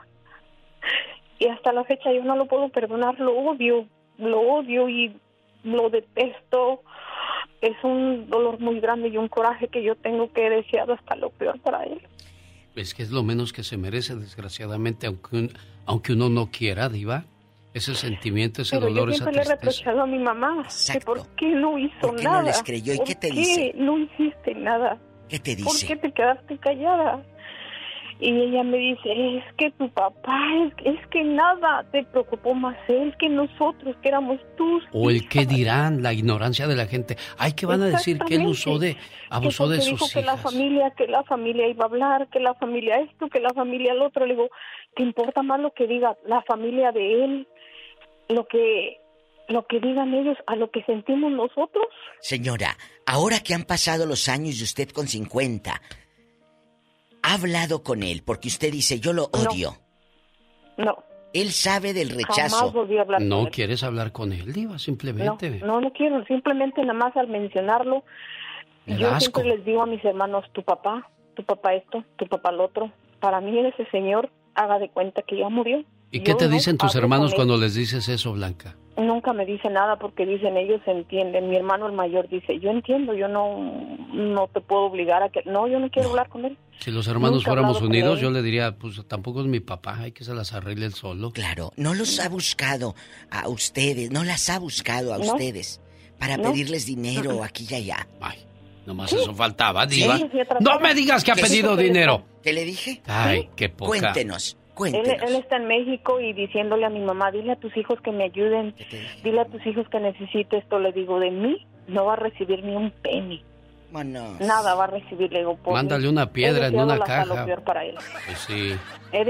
Y 1.38 1.48
hasta 1.48 1.72
la 1.72 1.84
fecha 1.84 2.12
yo 2.12 2.22
no 2.22 2.36
lo 2.36 2.46
puedo 2.46 2.68
perdonar, 2.68 3.18
lo 3.18 3.32
odio, 3.32 3.86
lo 4.18 4.40
odio 4.40 4.88
y 4.88 5.16
lo 5.64 5.90
detesto. 5.90 6.82
Es 7.60 7.76
un 7.82 8.28
dolor 8.28 8.58
muy 8.60 8.80
grande 8.80 9.08
y 9.08 9.16
un 9.16 9.28
coraje 9.28 9.68
que 9.68 9.82
yo 9.82 9.94
tengo 9.96 10.32
que 10.32 10.46
he 10.46 10.50
deseado 10.50 10.94
hasta 10.94 11.16
lo 11.16 11.30
peor 11.30 11.58
para 11.60 11.84
él. 11.84 12.00
Es 12.76 12.94
que 12.94 13.02
es 13.02 13.10
lo 13.10 13.22
menos 13.22 13.52
que 13.52 13.62
se 13.62 13.76
merece, 13.76 14.14
desgraciadamente, 14.14 15.06
aunque, 15.06 15.50
aunque 15.84 16.12
uno 16.12 16.28
no 16.30 16.50
quiera, 16.50 16.88
Diva. 16.88 17.24
Ese 17.72 17.94
sentimiento, 17.94 18.62
ese 18.62 18.78
dolor, 18.80 19.10
yo 19.10 19.14
siempre 19.14 19.34
le 19.36 19.42
he 19.42 19.44
reprochado 19.44 20.02
a 20.02 20.06
mi 20.06 20.18
mamá 20.18 20.66
que 20.92 21.00
por 21.00 21.28
qué 21.36 21.50
no 21.50 21.78
hizo 21.78 22.00
¿Por 22.00 22.16
qué 22.16 22.24
nada. 22.24 22.40
no 22.40 22.46
les 22.48 22.62
creyó? 22.62 22.94
¿Y 22.94 23.00
qué 23.04 23.14
te 23.14 23.30
dice? 23.30 23.72
no 23.76 23.98
hiciste 23.98 24.54
nada? 24.56 24.98
¿Qué 25.28 25.38
te 25.38 25.54
dice? 25.54 25.64
¿Por 25.64 25.78
qué 25.86 26.08
te 26.08 26.12
quedaste 26.12 26.58
callada? 26.58 27.24
Y 28.20 28.38
ella 28.38 28.62
me 28.62 28.76
dice, 28.76 29.38
es 29.38 29.44
que 29.56 29.70
tu 29.70 29.88
papá, 29.88 30.38
es, 30.84 31.06
que 31.06 31.24
nada 31.24 31.86
te 31.90 32.04
preocupó 32.04 32.52
más 32.52 32.76
él 32.88 33.14
que 33.18 33.30
nosotros, 33.30 33.96
que 34.02 34.08
éramos 34.08 34.38
tus 34.58 34.84
O 34.92 35.08
el 35.08 35.26
que 35.26 35.46
dirán, 35.46 36.02
la 36.02 36.12
ignorancia 36.12 36.66
de 36.66 36.76
la 36.76 36.84
gente. 36.84 37.16
Ay, 37.38 37.54
que 37.54 37.64
van 37.64 37.80
a 37.80 37.86
decir 37.86 38.18
que 38.18 38.34
él 38.34 38.46
usó 38.46 38.78
de, 38.78 38.98
abusó 39.30 39.68
de 39.68 39.80
sus 39.80 39.98
dijo 39.98 40.06
que 40.12 40.22
la 40.22 40.36
familia, 40.36 40.90
que 40.90 41.06
la 41.06 41.22
familia 41.24 41.66
iba 41.66 41.84
a 41.84 41.88
hablar, 41.88 42.28
que 42.28 42.40
la 42.40 42.52
familia 42.54 43.00
esto, 43.00 43.28
que 43.30 43.40
la 43.40 43.54
familia 43.54 43.92
el 43.92 44.02
otro. 44.02 44.26
Le 44.26 44.34
digo, 44.34 44.50
¿te 44.94 45.02
importa 45.02 45.42
más 45.42 45.58
lo 45.58 45.72
que 45.72 45.86
diga 45.86 46.14
la 46.26 46.42
familia 46.42 46.92
de 46.92 47.24
él? 47.24 47.48
Lo 48.30 48.46
que 48.46 48.98
lo 49.48 49.66
que 49.66 49.80
digan 49.80 50.14
ellos 50.14 50.36
a 50.46 50.54
lo 50.54 50.70
que 50.70 50.82
sentimos 50.84 51.32
nosotros. 51.32 51.86
Señora, 52.20 52.76
ahora 53.04 53.40
que 53.40 53.52
han 53.52 53.64
pasado 53.64 54.06
los 54.06 54.28
años 54.28 54.60
y 54.60 54.62
usted 54.62 54.90
con 54.90 55.08
50, 55.08 55.80
¿Ha 57.22 57.34
hablado 57.34 57.82
con 57.82 58.02
él? 58.02 58.22
Porque 58.24 58.48
usted 58.48 58.72
dice, 58.72 59.00
yo 59.00 59.12
lo 59.12 59.24
odio. 59.24 59.74
No. 60.76 61.04
Él 61.32 61.50
sabe 61.50 61.92
del 61.92 62.10
rechazo. 62.10 62.72
no 63.20 63.46
quieres 63.50 63.84
hablar 63.84 64.12
con 64.12 64.32
él, 64.32 64.52
Diva, 64.52 64.78
simplemente. 64.78 65.50
No, 65.60 65.80
no, 65.80 65.92
quiero, 65.92 66.24
simplemente 66.24 66.80
nada 66.82 66.94
más 66.94 67.16
al 67.16 67.28
mencionarlo. 67.28 68.04
yo 68.86 69.20
siempre 69.20 69.44
les 69.44 69.64
digo 69.64 69.82
a 69.82 69.86
mis 69.86 70.04
hermanos, 70.04 70.44
tu 70.52 70.62
papá, 70.62 71.08
tu 71.34 71.44
papá 71.44 71.74
esto, 71.74 72.04
tu 72.16 72.26
papá 72.26 72.50
lo 72.50 72.64
otro. 72.64 72.90
Para 73.20 73.40
mí 73.40 73.56
ese 73.58 73.88
señor 73.90 74.30
haga 74.54 74.78
de 74.78 74.88
cuenta 74.88 75.22
que 75.22 75.38
ya 75.38 75.48
murió. 75.48 75.84
¿Y 76.10 76.20
qué 76.20 76.34
te 76.34 76.48
dicen 76.48 76.76
tus 76.76 76.94
hermanos 76.94 77.34
cuando 77.34 77.56
les 77.56 77.74
dices 77.74 78.08
eso, 78.08 78.32
Blanca? 78.32 78.76
Nunca 78.96 79.32
me 79.32 79.46
dice 79.46 79.70
nada 79.70 79.96
porque 79.96 80.26
dicen 80.26 80.56
ellos 80.56 80.80
entienden. 80.86 81.48
Mi 81.48 81.56
hermano 81.56 81.86
el 81.86 81.92
mayor 81.92 82.28
dice, 82.28 82.58
yo 82.58 82.70
entiendo, 82.70 83.14
yo 83.14 83.28
no, 83.28 83.96
no 84.12 84.48
te 84.48 84.60
puedo 84.60 84.82
obligar 84.82 85.22
a 85.22 85.30
que... 85.30 85.42
No, 85.46 85.66
yo 85.68 85.78
no 85.78 85.88
quiero 85.90 86.10
hablar 86.10 86.28
con 86.28 86.44
él. 86.44 86.58
Si 86.80 86.90
los 86.90 87.06
hermanos 87.08 87.44
fuéramos 87.44 87.80
unidos, 87.80 88.20
yo 88.20 88.30
le 88.30 88.42
diría, 88.42 88.72
pues 88.72 89.00
tampoco 89.06 89.40
es 89.40 89.46
mi 89.46 89.60
papá, 89.60 89.98
hay 90.00 90.12
que 90.12 90.24
se 90.24 90.34
las 90.34 90.52
arregle 90.52 90.86
él 90.86 90.94
solo. 90.94 91.30
Claro, 91.30 91.70
no 91.76 91.94
los 91.94 92.20
ha 92.20 92.28
buscado 92.28 92.94
a 93.30 93.48
ustedes, 93.48 94.10
no 94.10 94.24
las 94.24 94.50
ha 94.50 94.58
buscado 94.58 95.14
a 95.14 95.18
ustedes 95.18 95.80
para 96.18 96.36
pedirles 96.36 96.84
dinero 96.84 97.42
aquí 97.42 97.66
y 97.70 97.74
allá. 97.74 98.06
Ay, 98.20 98.38
nomás 98.84 99.12
eso 99.12 99.34
faltaba, 99.34 99.86
diva. 99.86 100.18
no 100.60 100.78
me 100.80 100.94
digas 100.94 101.24
que 101.24 101.32
ha 101.32 101.36
pedido 101.36 101.76
dinero. 101.76 102.24
¿Te 102.42 102.52
le 102.52 102.64
dije? 102.64 103.02
Ay, 103.06 103.48
qué 103.56 103.68
poca. 103.68 103.98
Cuéntenos. 103.98 104.56
Él, 104.86 105.36
está 105.36 105.56
en 105.56 105.66
México 105.66 106.20
y 106.20 106.32
diciéndole 106.32 106.86
a 106.86 106.90
mi 106.90 107.00
mamá, 107.00 107.30
dile 107.30 107.52
a 107.52 107.56
tus 107.56 107.76
hijos 107.76 108.00
que 108.00 108.12
me 108.12 108.24
ayuden, 108.24 108.74
dile 109.22 109.40
a 109.40 109.44
tus 109.44 109.64
hijos 109.66 109.88
que 109.88 110.00
necesito 110.00 110.56
esto. 110.56 110.78
Le 110.78 110.92
digo, 110.92 111.18
de 111.20 111.30
mí 111.30 111.66
no 111.88 112.06
va 112.06 112.14
a 112.14 112.16
recibir 112.16 112.64
ni 112.64 112.74
un 112.76 112.90
penny. 112.90 113.44
Nada 113.92 114.74
va 114.74 114.84
a 114.84 114.86
recibir, 114.86 115.32
le 115.32 115.40
digo, 115.40 115.58
Mándale 115.66 116.08
una 116.08 116.26
piedra 116.32 116.68
en 116.68 116.78
una 116.78 116.98
caja. 117.00 117.44
Pues 117.44 118.38
sí. 118.38 118.76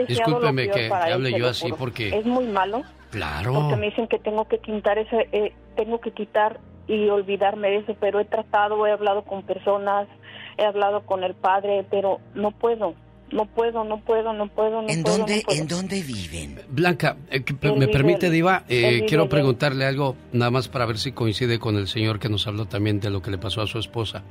Discúlpeme 0.07 0.69
que, 0.69 0.91
hable 0.93 1.33
yo 1.33 1.49
así 1.49 1.73
porque... 1.73 2.17
Es 2.17 2.27
muy 2.27 2.47
malo. 2.47 2.83
Claro. 3.11 3.55
Porque 3.55 3.77
me 3.77 3.87
dicen 3.87 4.07
que 4.07 4.19
tengo 4.19 4.47
que 4.47 4.59
quitar 4.59 4.99
ese, 4.99 5.29
eh, 5.33 5.53
tengo 5.77 6.01
que 6.01 6.12
quitar 6.12 6.61
y 6.87 7.09
olvidarme 7.09 7.70
de 7.70 7.77
eso, 7.79 7.97
pero 7.99 8.20
he 8.20 8.25
tratado, 8.25 8.87
he 8.87 8.93
hablado 8.93 9.23
con 9.23 9.43
personas, 9.43 10.07
he 10.59 10.65
hablado 10.65 11.07
con 11.07 11.25
el 11.25 11.35
padre, 11.35 11.85
pero 11.91 12.20
no 12.35 12.51
puedo 12.51 12.95
no 13.33 13.47
puedo, 13.47 13.84
no 13.84 14.00
puedo, 14.00 14.33
no 14.33 14.49
puedo, 14.49 14.83
no 14.83 14.89
¿En 14.89 15.02
puedo. 15.02 15.18
Dónde, 15.18 15.42
¿En 15.49 15.67
dónde 15.67 16.02
viven? 16.02 16.60
Blanca, 16.68 17.17
eh, 17.31 17.42
me 17.76 17.89
permite, 17.89 18.31
Diva, 18.31 18.65
eh, 18.68 19.05
quiero 19.09 19.28
preguntarle 19.28 19.84
algo, 19.84 20.17
nada 20.33 20.50
más 20.50 20.68
para 20.68 20.86
ver 20.86 20.99
si 20.99 21.12
coincide 21.12 21.59
con 21.59 21.76
el 21.76 21.86
señor 21.89 22.18
que 22.18 22.28
nos 22.28 22.47
habló 22.47 22.67
también 22.67 23.00
de 23.00 23.10
lo 23.10 23.23
que 23.23 23.31
le 23.31 23.39
pasó 23.39 23.62
a 23.62 23.67
su 23.67 23.78
esposa. 23.78 24.23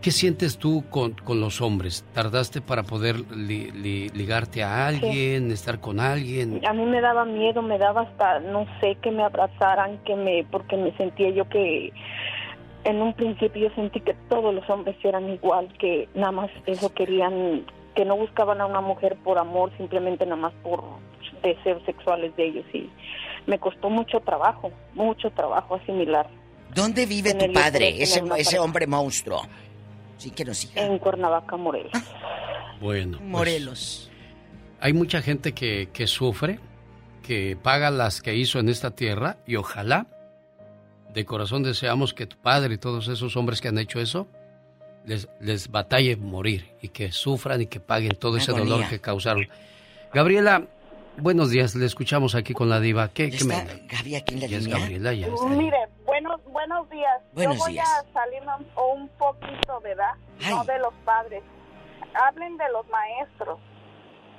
¿Qué 0.00 0.10
sientes 0.10 0.58
tú 0.58 0.84
con, 0.90 1.12
con 1.12 1.40
los 1.40 1.60
hombres? 1.60 2.04
¿Tardaste 2.12 2.60
para 2.60 2.82
poder 2.82 3.20
ligarte 3.36 4.64
a 4.64 4.88
alguien, 4.88 5.52
estar 5.52 5.78
con 5.78 6.00
alguien? 6.00 6.60
A 6.66 6.72
mí 6.72 6.84
me 6.84 7.00
daba 7.00 7.24
miedo, 7.24 7.62
me 7.62 7.78
daba 7.78 8.02
hasta, 8.02 8.40
no 8.40 8.66
sé, 8.80 8.96
que 9.00 9.12
me 9.12 9.22
abrazaran, 9.22 9.98
que 9.98 10.16
me, 10.16 10.44
porque 10.50 10.76
me 10.76 10.90
sentía 10.96 11.30
yo 11.30 11.48
que 11.48 11.92
en 12.82 13.00
un 13.00 13.14
principio 13.14 13.68
yo 13.68 13.74
sentí 13.76 14.00
que 14.00 14.14
todos 14.28 14.52
los 14.52 14.68
hombres 14.68 14.96
eran 15.04 15.30
igual, 15.30 15.68
que 15.78 16.08
nada 16.16 16.32
más 16.32 16.50
eso 16.66 16.92
querían 16.92 17.64
que 17.94 18.04
no 18.04 18.16
buscaban 18.16 18.60
a 18.60 18.66
una 18.66 18.80
mujer 18.80 19.16
por 19.22 19.38
amor, 19.38 19.70
simplemente 19.76 20.24
nada 20.24 20.36
más 20.36 20.52
por 20.62 20.82
deseos 21.42 21.82
sexuales 21.84 22.34
de 22.36 22.46
ellos. 22.46 22.64
Y 22.72 22.90
me 23.46 23.58
costó 23.58 23.90
mucho 23.90 24.20
trabajo, 24.20 24.70
mucho 24.94 25.30
trabajo 25.30 25.76
asimilar. 25.76 26.28
¿Dónde 26.74 27.06
vive 27.06 27.34
tu 27.34 27.52
padre, 27.52 28.02
ese, 28.02 28.22
ese 28.38 28.58
hombre 28.58 28.86
monstruo? 28.86 29.42
Sí, 30.16 30.30
que 30.30 30.44
nos 30.44 30.58
siga. 30.58 30.82
En 30.82 30.98
Cuernavaca, 30.98 31.56
Morelos. 31.56 31.92
Bueno. 32.80 33.18
Pues, 33.18 33.30
Morelos. 33.30 34.10
hay 34.80 34.92
mucha 34.92 35.22
gente 35.22 35.52
que, 35.52 35.90
que 35.92 36.08
sufre, 36.08 36.58
que 37.22 37.56
paga 37.56 37.92
las 37.92 38.20
que 38.20 38.34
hizo 38.34 38.58
en 38.58 38.68
esta 38.68 38.90
tierra 38.90 39.36
y 39.46 39.54
ojalá 39.54 40.08
de 41.14 41.24
corazón 41.24 41.62
deseamos 41.62 42.12
que 42.12 42.26
tu 42.26 42.36
padre 42.38 42.74
y 42.74 42.78
todos 42.78 43.06
esos 43.06 43.36
hombres 43.36 43.60
que 43.60 43.68
han 43.68 43.78
hecho 43.78 44.00
eso 44.00 44.26
les, 45.04 45.28
les 45.40 45.70
batalle 45.70 46.16
morir 46.16 46.74
y 46.80 46.88
que 46.88 47.12
sufran 47.12 47.62
y 47.62 47.66
que 47.66 47.80
paguen 47.80 48.16
todo 48.16 48.36
ese 48.36 48.52
dolor 48.52 48.88
que 48.88 49.00
causaron. 49.00 49.48
Gabriela, 50.12 50.66
buenos 51.16 51.50
días, 51.50 51.74
le 51.74 51.86
escuchamos 51.86 52.34
aquí 52.34 52.52
con 52.52 52.68
la 52.68 52.80
diva. 52.80 53.08
¿Qué, 53.08 53.30
qué 53.30 53.44
me... 53.44 53.54
Gaby 53.86 54.16
aquí 54.16 54.34
en 54.34 54.40
la 54.40 54.46
línea? 54.46 54.78
Gabriela, 54.78 55.12
ya 55.12 55.26
está 55.26 55.46
Mire, 55.46 55.78
buenos, 56.04 56.40
buenos 56.44 56.88
días. 56.90 57.22
Buenos 57.32 57.56
Yo 57.56 57.64
voy 57.64 57.78
a 57.78 57.84
salir 58.12 58.42
un, 58.76 59.08
poquito, 59.18 59.80
¿verdad? 59.80 60.14
No 60.48 60.64
de 60.64 60.78
los 60.78 60.94
padres. 61.04 61.42
Hablen 62.14 62.56
de 62.56 62.68
los 62.72 62.86
maestros. 62.88 63.58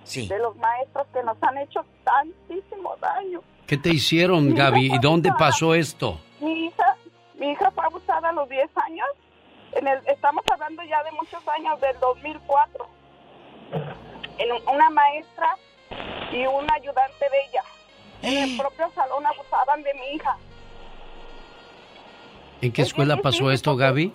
Sí. 0.03 0.27
De 0.27 0.37
los 0.37 0.55
maestros 0.57 1.07
que 1.13 1.23
nos 1.23 1.37
han 1.41 1.57
hecho 1.57 1.85
tantísimo 2.03 2.95
daño. 3.01 3.41
¿Qué 3.65 3.77
te 3.77 3.89
hicieron, 3.89 4.53
Gaby? 4.53 4.93
¿Y 4.93 4.99
dónde 4.99 5.31
pasó 5.39 5.73
esto? 5.73 6.19
Mi 6.41 6.65
hija, 6.65 6.97
mi 7.39 7.51
hija 7.51 7.71
fue 7.71 7.85
abusada 7.85 8.29
a 8.29 8.33
los 8.33 8.49
10 8.49 8.69
años 8.75 9.07
en 9.75 9.87
el, 9.87 9.99
estamos 10.07 10.43
hablando 10.51 10.83
ya 10.83 11.03
de 11.03 11.11
muchos 11.11 11.41
años, 11.47 11.79
del 11.81 11.99
2004. 11.99 12.87
En 14.37 14.51
una 14.73 14.89
maestra 14.89 15.55
y 16.31 16.45
un 16.45 16.71
ayudante 16.71 17.25
de 17.31 17.45
ella. 17.49 17.63
En 18.21 18.43
el 18.43 18.55
eh. 18.55 18.57
propio 18.57 18.89
salón 18.95 19.25
abusaban 19.25 19.83
de 19.83 19.93
mi 19.93 20.15
hija. 20.15 20.37
¿En 22.61 22.71
qué 22.71 22.81
escuela 22.81 23.17
pasó 23.17 23.51
esto, 23.51 23.75
Gaby? 23.75 24.13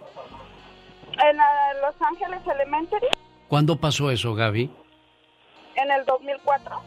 En 1.23 1.37
Los 1.83 2.01
Ángeles 2.01 2.41
Elementary. 2.47 3.09
¿Cuándo 3.49 3.77
pasó 3.77 4.11
eso, 4.11 4.35
Gaby? 4.35 4.71
En 5.75 5.91
el 5.91 6.05
2004. 6.07 6.83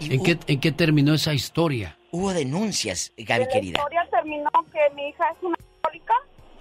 ¿En 0.00 0.22
qué, 0.22 0.38
¿En 0.46 0.60
qué 0.60 0.72
terminó 0.72 1.14
esa 1.14 1.32
historia? 1.32 1.96
Hubo 2.10 2.32
denuncias, 2.32 3.12
Gaby, 3.16 3.46
querida. 3.48 3.78
La 3.78 3.78
historia 3.78 4.08
terminó 4.10 4.50
que 4.72 4.94
mi 4.94 5.08
hija 5.08 5.30
es 5.30 5.42
una 5.42 5.56
alcohólica 5.56 6.14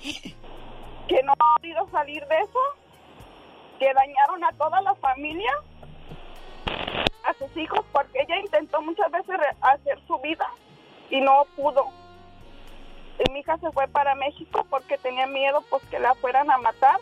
que 1.13 1.21
no 1.21 1.33
ha 1.33 1.57
podido 1.57 1.87
salir 1.91 2.25
de 2.25 2.39
eso, 2.39 2.59
que 3.77 3.93
dañaron 3.93 4.43
a 4.43 4.51
toda 4.53 4.81
la 4.81 4.95
familia, 4.95 5.51
a 7.23 7.33
sus 7.35 7.55
hijos, 7.55 7.85
porque 7.91 8.21
ella 8.21 8.39
intentó 8.39 8.81
muchas 8.81 9.11
veces 9.11 9.37
hacer 9.61 9.99
su 10.07 10.17
vida 10.19 10.47
y 11.11 11.21
no 11.21 11.45
pudo. 11.55 11.91
Mi 13.31 13.41
hija 13.41 13.59
se 13.59 13.71
fue 13.71 13.87
para 13.87 14.15
México 14.15 14.65
porque 14.71 14.97
tenía 14.97 15.27
miedo 15.27 15.63
pues 15.69 15.83
que 15.85 15.99
la 15.99 16.15
fueran 16.15 16.49
a 16.49 16.57
matar. 16.57 16.99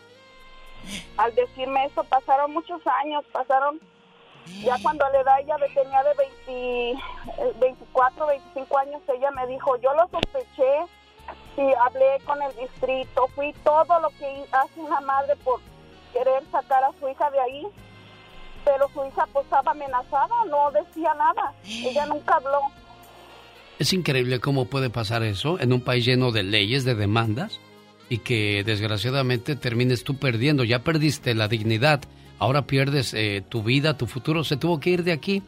Al 1.16 1.34
decirme 1.34 1.86
eso 1.86 2.04
pasaron 2.04 2.52
muchos 2.52 2.82
años, 3.02 3.24
pasaron 3.32 3.80
ya 4.62 4.76
cuando 4.82 5.08
la 5.08 5.20
edad 5.20 5.40
ella 5.40 5.56
tenía 5.72 6.02
de 6.02 6.14
20, 6.46 7.58
24, 7.60 8.26
25 8.26 8.78
años, 8.78 9.02
ella 9.08 9.30
me 9.30 9.46
dijo, 9.46 9.76
yo 9.78 9.94
lo 9.94 10.06
sospeché, 10.08 10.84
y 11.56 11.60
hablé 11.60 12.18
con 12.24 12.40
el 12.42 12.54
distrito, 12.56 13.28
fui 13.34 13.52
todo 13.64 14.00
lo 14.00 14.08
que 14.10 14.44
hace 14.52 14.80
una 14.80 15.00
madre 15.00 15.36
por 15.44 15.60
querer 16.12 16.42
sacar 16.50 16.84
a 16.84 16.90
su 16.98 17.08
hija 17.08 17.30
de 17.30 17.40
ahí, 17.40 17.66
pero 18.64 18.88
su 18.88 19.04
hija 19.06 19.26
pues 19.32 19.44
estaba 19.44 19.72
amenazada, 19.72 20.44
no 20.48 20.70
decía 20.70 21.14
nada, 21.14 21.52
ella 21.64 22.06
nunca 22.06 22.36
habló. 22.36 22.60
Es 23.78 23.92
increíble 23.92 24.40
cómo 24.40 24.66
puede 24.66 24.90
pasar 24.90 25.22
eso 25.22 25.58
en 25.58 25.72
un 25.72 25.80
país 25.80 26.04
lleno 26.04 26.30
de 26.30 26.42
leyes, 26.42 26.84
de 26.84 26.94
demandas, 26.94 27.60
y 28.08 28.18
que 28.18 28.62
desgraciadamente 28.64 29.56
termines 29.56 30.04
tú 30.04 30.18
perdiendo. 30.18 30.64
Ya 30.64 30.84
perdiste 30.84 31.34
la 31.34 31.48
dignidad, 31.48 32.02
ahora 32.38 32.66
pierdes 32.66 33.14
eh, 33.14 33.42
tu 33.48 33.62
vida, 33.62 33.96
tu 33.96 34.06
futuro. 34.06 34.44
Se 34.44 34.56
tuvo 34.58 34.80
que 34.80 34.90
ir 34.90 35.02
de 35.02 35.12
aquí 35.12 35.42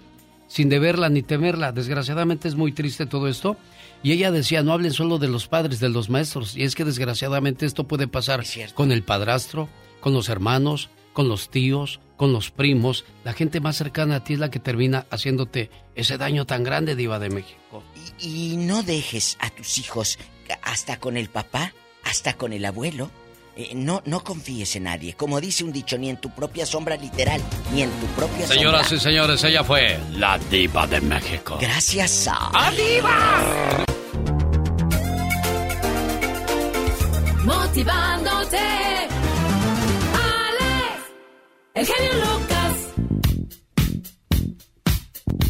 sin 0.49 0.69
deberla 0.69 1.09
ni 1.09 1.23
temerla. 1.23 1.73
Desgraciadamente 1.73 2.49
es 2.49 2.55
muy 2.55 2.73
triste 2.73 3.07
todo 3.07 3.29
esto. 3.29 3.57
Y 4.03 4.13
ella 4.13 4.31
decía, 4.31 4.63
no 4.63 4.73
hablen 4.73 4.93
solo 4.93 5.19
de 5.19 5.29
los 5.29 5.49
padres, 5.49 5.81
de 5.81 5.89
los 5.89 6.11
maestros. 6.11 6.57
Y 6.57 6.65
es 6.65 6.75
que 6.75 6.85
desgraciadamente 6.85 7.67
esto 7.67 7.85
puede 7.85 8.07
pasar 8.07 8.45
con 8.75 8.93
el 8.93 9.03
padrastro, 9.03 9.69
con 10.01 10.13
los 10.13 10.29
hermanos, 10.29 10.91
con 11.15 11.29
los 11.29 11.49
tíos, 11.49 12.01
con 12.17 12.33
los 12.33 12.51
primos. 12.51 13.05
La 13.25 13.33
gente 13.33 13.61
más 13.61 13.77
cercana 13.77 14.17
a 14.17 14.25
ti 14.25 14.35
es 14.35 14.41
la 14.41 14.51
que 14.51 14.61
termina 14.61 15.07
haciéndote 15.11 15.71
ese 15.95 16.19
daño 16.19 16.45
tan 16.45 16.65
grande, 16.65 16.97
diva 16.97 17.19
de 17.19 17.31
México. 17.31 17.83
Y, 18.21 18.57
no 18.59 18.83
dejes 18.83 19.39
a 19.41 19.51
tus 19.51 19.79
hijos 19.79 20.19
hasta 20.63 20.99
con 20.99 21.17
el 21.17 21.31
papá, 21.31 21.73
hasta 22.05 22.35
con 22.35 22.53
el 22.53 22.65
abuelo. 22.65 23.11
Eh, 23.57 23.71
no, 23.75 24.03
no 24.07 24.25
confíes 24.25 24.75
en 24.77 24.85
nadie. 24.85 25.15
Como 25.15 25.41
dice 25.41 25.63
un 25.63 25.73
dicho, 25.73 25.97
ni 25.97 26.11
en 26.11 26.17
tu 26.17 26.31
propia 26.31 26.67
sombra 26.67 26.97
literal, 26.97 27.41
ni 27.73 27.83
en 27.83 27.91
tu 28.01 28.07
propia 28.07 28.41
sombra. 28.41 28.55
Señoras 28.57 28.93
y 28.93 28.99
señores, 28.99 29.45
ella 29.45 29.63
fue 29.63 29.99
la 30.13 30.39
diva 30.39 30.87
de 30.89 31.01
México. 31.01 31.59
Gracias 31.61 32.27
a... 32.27 32.51
¡A 32.53 32.71
diva! 32.73 33.85
Motivándote. 37.45 38.59
Alex, 40.17 41.05
el 41.75 41.87
genio 41.87 42.13
Lucas. 42.25 42.77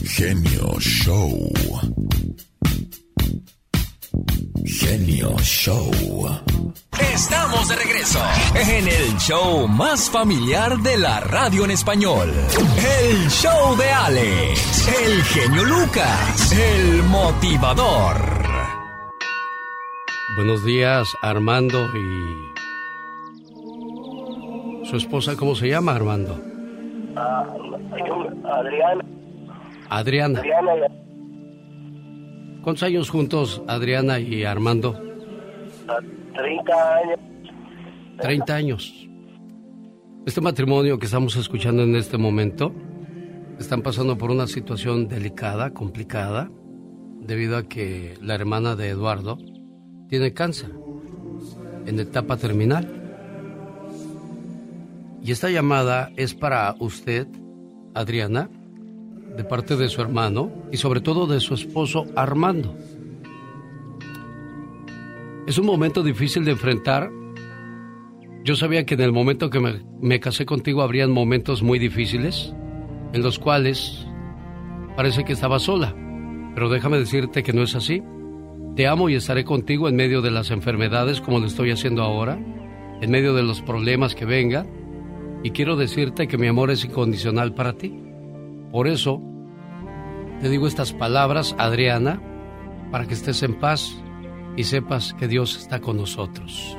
Genio 0.05 0.78
Show. 0.78 1.52
Genio 4.64 5.36
Show. 5.40 5.90
Estamos 6.98 7.68
de 7.68 7.76
regreso 7.76 8.18
en 8.54 8.88
el 8.88 9.18
show 9.18 9.68
más 9.68 10.08
familiar 10.10 10.78
de 10.78 10.96
la 10.96 11.20
radio 11.20 11.66
en 11.66 11.70
español. 11.70 12.30
El 12.30 13.28
show 13.28 13.76
de 13.76 13.90
Alex, 13.90 14.88
el 14.88 15.22
genio 15.22 15.64
Lucas, 15.64 16.52
el 16.52 17.02
motivador. 17.02 18.16
Buenos 20.36 20.64
días, 20.64 21.14
Armando 21.20 21.86
y... 21.94 22.54
¿Su 24.86 24.96
esposa 24.96 25.36
cómo 25.36 25.54
se 25.54 25.68
llama, 25.68 25.94
Armando? 25.94 26.40
Ah, 27.16 27.44
Adriana. 28.44 29.04
Adriana. 29.90 30.40
¿Cuántos 32.64 32.82
años 32.84 33.10
juntos, 33.10 33.60
Adriana 33.68 34.18
y 34.18 34.44
Armando? 34.44 34.98
30 36.34 36.96
años. 36.96 37.20
30 38.22 38.54
años. 38.54 39.08
Este 40.24 40.40
matrimonio 40.40 40.98
que 40.98 41.04
estamos 41.04 41.36
escuchando 41.36 41.82
en 41.82 41.94
este 41.94 42.16
momento 42.16 42.74
están 43.58 43.82
pasando 43.82 44.16
por 44.16 44.30
una 44.30 44.46
situación 44.46 45.08
delicada, 45.08 45.74
complicada, 45.74 46.50
debido 47.20 47.58
a 47.58 47.64
que 47.64 48.16
la 48.22 48.34
hermana 48.34 48.76
de 48.76 48.88
Eduardo 48.88 49.36
tiene 50.08 50.32
cáncer 50.32 50.70
en 51.84 52.00
etapa 52.00 52.38
terminal. 52.38 52.88
Y 55.22 55.32
esta 55.32 55.50
llamada 55.50 56.12
es 56.16 56.32
para 56.34 56.74
usted, 56.78 57.28
Adriana, 57.92 58.48
de 59.36 59.44
parte 59.44 59.76
de 59.76 59.88
su 59.88 60.00
hermano 60.00 60.52
y 60.70 60.76
sobre 60.76 61.00
todo 61.00 61.26
de 61.26 61.40
su 61.40 61.54
esposo 61.54 62.06
Armando. 62.14 62.76
Es 65.46 65.58
un 65.58 65.66
momento 65.66 66.02
difícil 66.02 66.44
de 66.44 66.52
enfrentar. 66.52 67.10
Yo 68.44 68.56
sabía 68.56 68.86
que 68.86 68.94
en 68.94 69.02
el 69.02 69.12
momento 69.12 69.50
que 69.50 69.60
me, 70.00 70.20
casé 70.20 70.46
contigo 70.46 70.82
habrían 70.82 71.10
momentos 71.10 71.62
muy 71.62 71.78
difíciles 71.78 72.54
en 73.12 73.22
los 73.22 73.38
cuales 73.38 74.06
parece 74.96 75.24
que 75.24 75.32
estaba 75.32 75.58
sola. 75.58 75.94
Pero 76.54 76.70
déjame 76.70 76.98
decirte 76.98 77.42
que 77.42 77.52
no 77.52 77.62
es 77.62 77.74
así. 77.74 78.02
Te 78.76 78.86
amo 78.86 79.08
y 79.08 79.16
estaré 79.16 79.44
contigo 79.44 79.88
en 79.88 79.96
medio 79.96 80.22
de 80.22 80.30
las 80.30 80.50
enfermedades 80.50 81.20
como 81.20 81.38
lo 81.38 81.46
estoy 81.46 81.70
haciendo 81.70 82.02
ahora, 82.02 82.38
en 83.00 83.10
medio 83.10 83.34
de 83.34 83.42
los 83.42 83.60
problemas 83.60 84.14
que 84.14 84.24
vengan. 84.24 84.66
Y 85.42 85.50
quiero 85.50 85.76
decirte 85.76 86.26
que 86.26 86.38
mi 86.38 86.46
amor 86.46 86.70
es 86.70 86.84
incondicional 86.84 87.54
para 87.54 87.74
ti. 87.74 88.03
Por 88.74 88.88
eso, 88.88 89.22
te 90.40 90.48
digo 90.48 90.66
estas 90.66 90.92
palabras, 90.92 91.54
Adriana, 91.58 92.20
para 92.90 93.06
que 93.06 93.14
estés 93.14 93.44
en 93.44 93.60
paz 93.60 93.94
y 94.56 94.64
sepas 94.64 95.14
que 95.14 95.28
Dios 95.28 95.56
está 95.56 95.80
con 95.80 95.96
nosotros. 95.96 96.76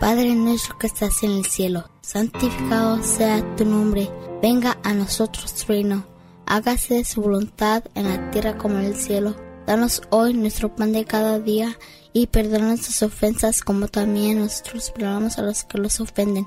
Padre 0.00 0.34
nuestro 0.34 0.78
que 0.78 0.86
estás 0.86 1.22
en 1.22 1.32
el 1.32 1.44
cielo, 1.44 1.90
santificado 2.00 3.02
sea 3.02 3.44
tu 3.56 3.66
nombre, 3.66 4.08
venga 4.40 4.78
a 4.82 4.94
nosotros 4.94 5.52
tu 5.52 5.70
reino, 5.70 6.06
hágase 6.46 7.04
su 7.04 7.20
voluntad 7.20 7.84
en 7.94 8.08
la 8.08 8.30
tierra 8.30 8.56
como 8.56 8.78
en 8.78 8.86
el 8.86 8.94
cielo. 8.94 9.36
Danos 9.66 10.00
hoy 10.08 10.32
nuestro 10.32 10.74
pan 10.74 10.94
de 10.94 11.04
cada 11.04 11.40
día 11.40 11.76
y 12.14 12.28
perdona 12.28 12.68
nuestras 12.68 13.02
ofensas 13.02 13.60
como 13.62 13.86
también 13.86 14.38
nosotros 14.38 14.92
perdonamos 14.92 15.38
a 15.38 15.42
los 15.42 15.64
que 15.64 15.76
los 15.76 16.00
ofenden 16.00 16.46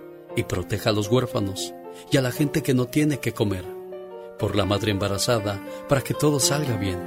y 0.35 0.43
proteja 0.43 0.89
a 0.89 0.93
los 0.93 1.07
huérfanos 1.07 1.73
y 2.11 2.17
a 2.17 2.21
la 2.21 2.31
gente 2.31 2.63
que 2.63 2.73
no 2.73 2.85
tiene 2.87 3.19
que 3.19 3.33
comer, 3.33 3.65
por 4.39 4.55
la 4.55 4.65
madre 4.65 4.91
embarazada, 4.91 5.61
para 5.87 6.01
que 6.01 6.13
todo 6.13 6.39
salga 6.39 6.77
bien 6.77 6.99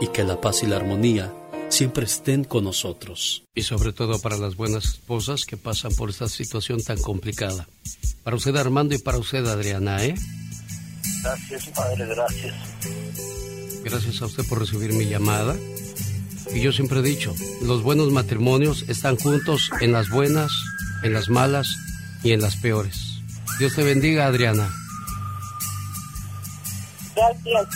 y 0.00 0.08
que 0.08 0.24
la 0.24 0.40
paz 0.40 0.62
y 0.62 0.66
la 0.66 0.76
armonía 0.76 1.32
siempre 1.68 2.04
estén 2.04 2.44
con 2.44 2.64
nosotros. 2.64 3.44
Y 3.54 3.62
sobre 3.62 3.92
todo 3.92 4.18
para 4.20 4.36
las 4.36 4.56
buenas 4.56 4.84
esposas 4.84 5.44
que 5.44 5.56
pasan 5.56 5.94
por 5.94 6.10
esta 6.10 6.28
situación 6.28 6.82
tan 6.82 7.00
complicada. 7.00 7.68
Para 8.22 8.36
usted 8.36 8.56
Armando 8.56 8.94
y 8.94 8.98
para 8.98 9.18
usted 9.18 9.46
Adriana, 9.46 10.04
¿eh? 10.04 10.14
Gracias, 11.22 11.68
Padre, 11.68 12.06
gracias. 12.06 12.54
Gracias 13.84 14.22
a 14.22 14.26
usted 14.26 14.44
por 14.48 14.60
recibir 14.60 14.92
mi 14.92 15.06
llamada. 15.06 15.56
Y 16.54 16.60
yo 16.60 16.72
siempre 16.72 17.00
he 17.00 17.02
dicho, 17.02 17.34
los 17.62 17.82
buenos 17.82 18.10
matrimonios 18.12 18.84
están 18.88 19.16
juntos 19.16 19.70
en 19.80 19.92
las 19.92 20.08
buenas, 20.08 20.50
en 21.02 21.12
las 21.12 21.28
malas 21.28 21.76
y 22.22 22.32
en 22.32 22.40
las 22.40 22.56
peores. 22.56 23.20
Dios 23.58 23.74
te 23.74 23.82
bendiga, 23.82 24.26
Adriana. 24.26 24.68
Gracias. 27.14 27.68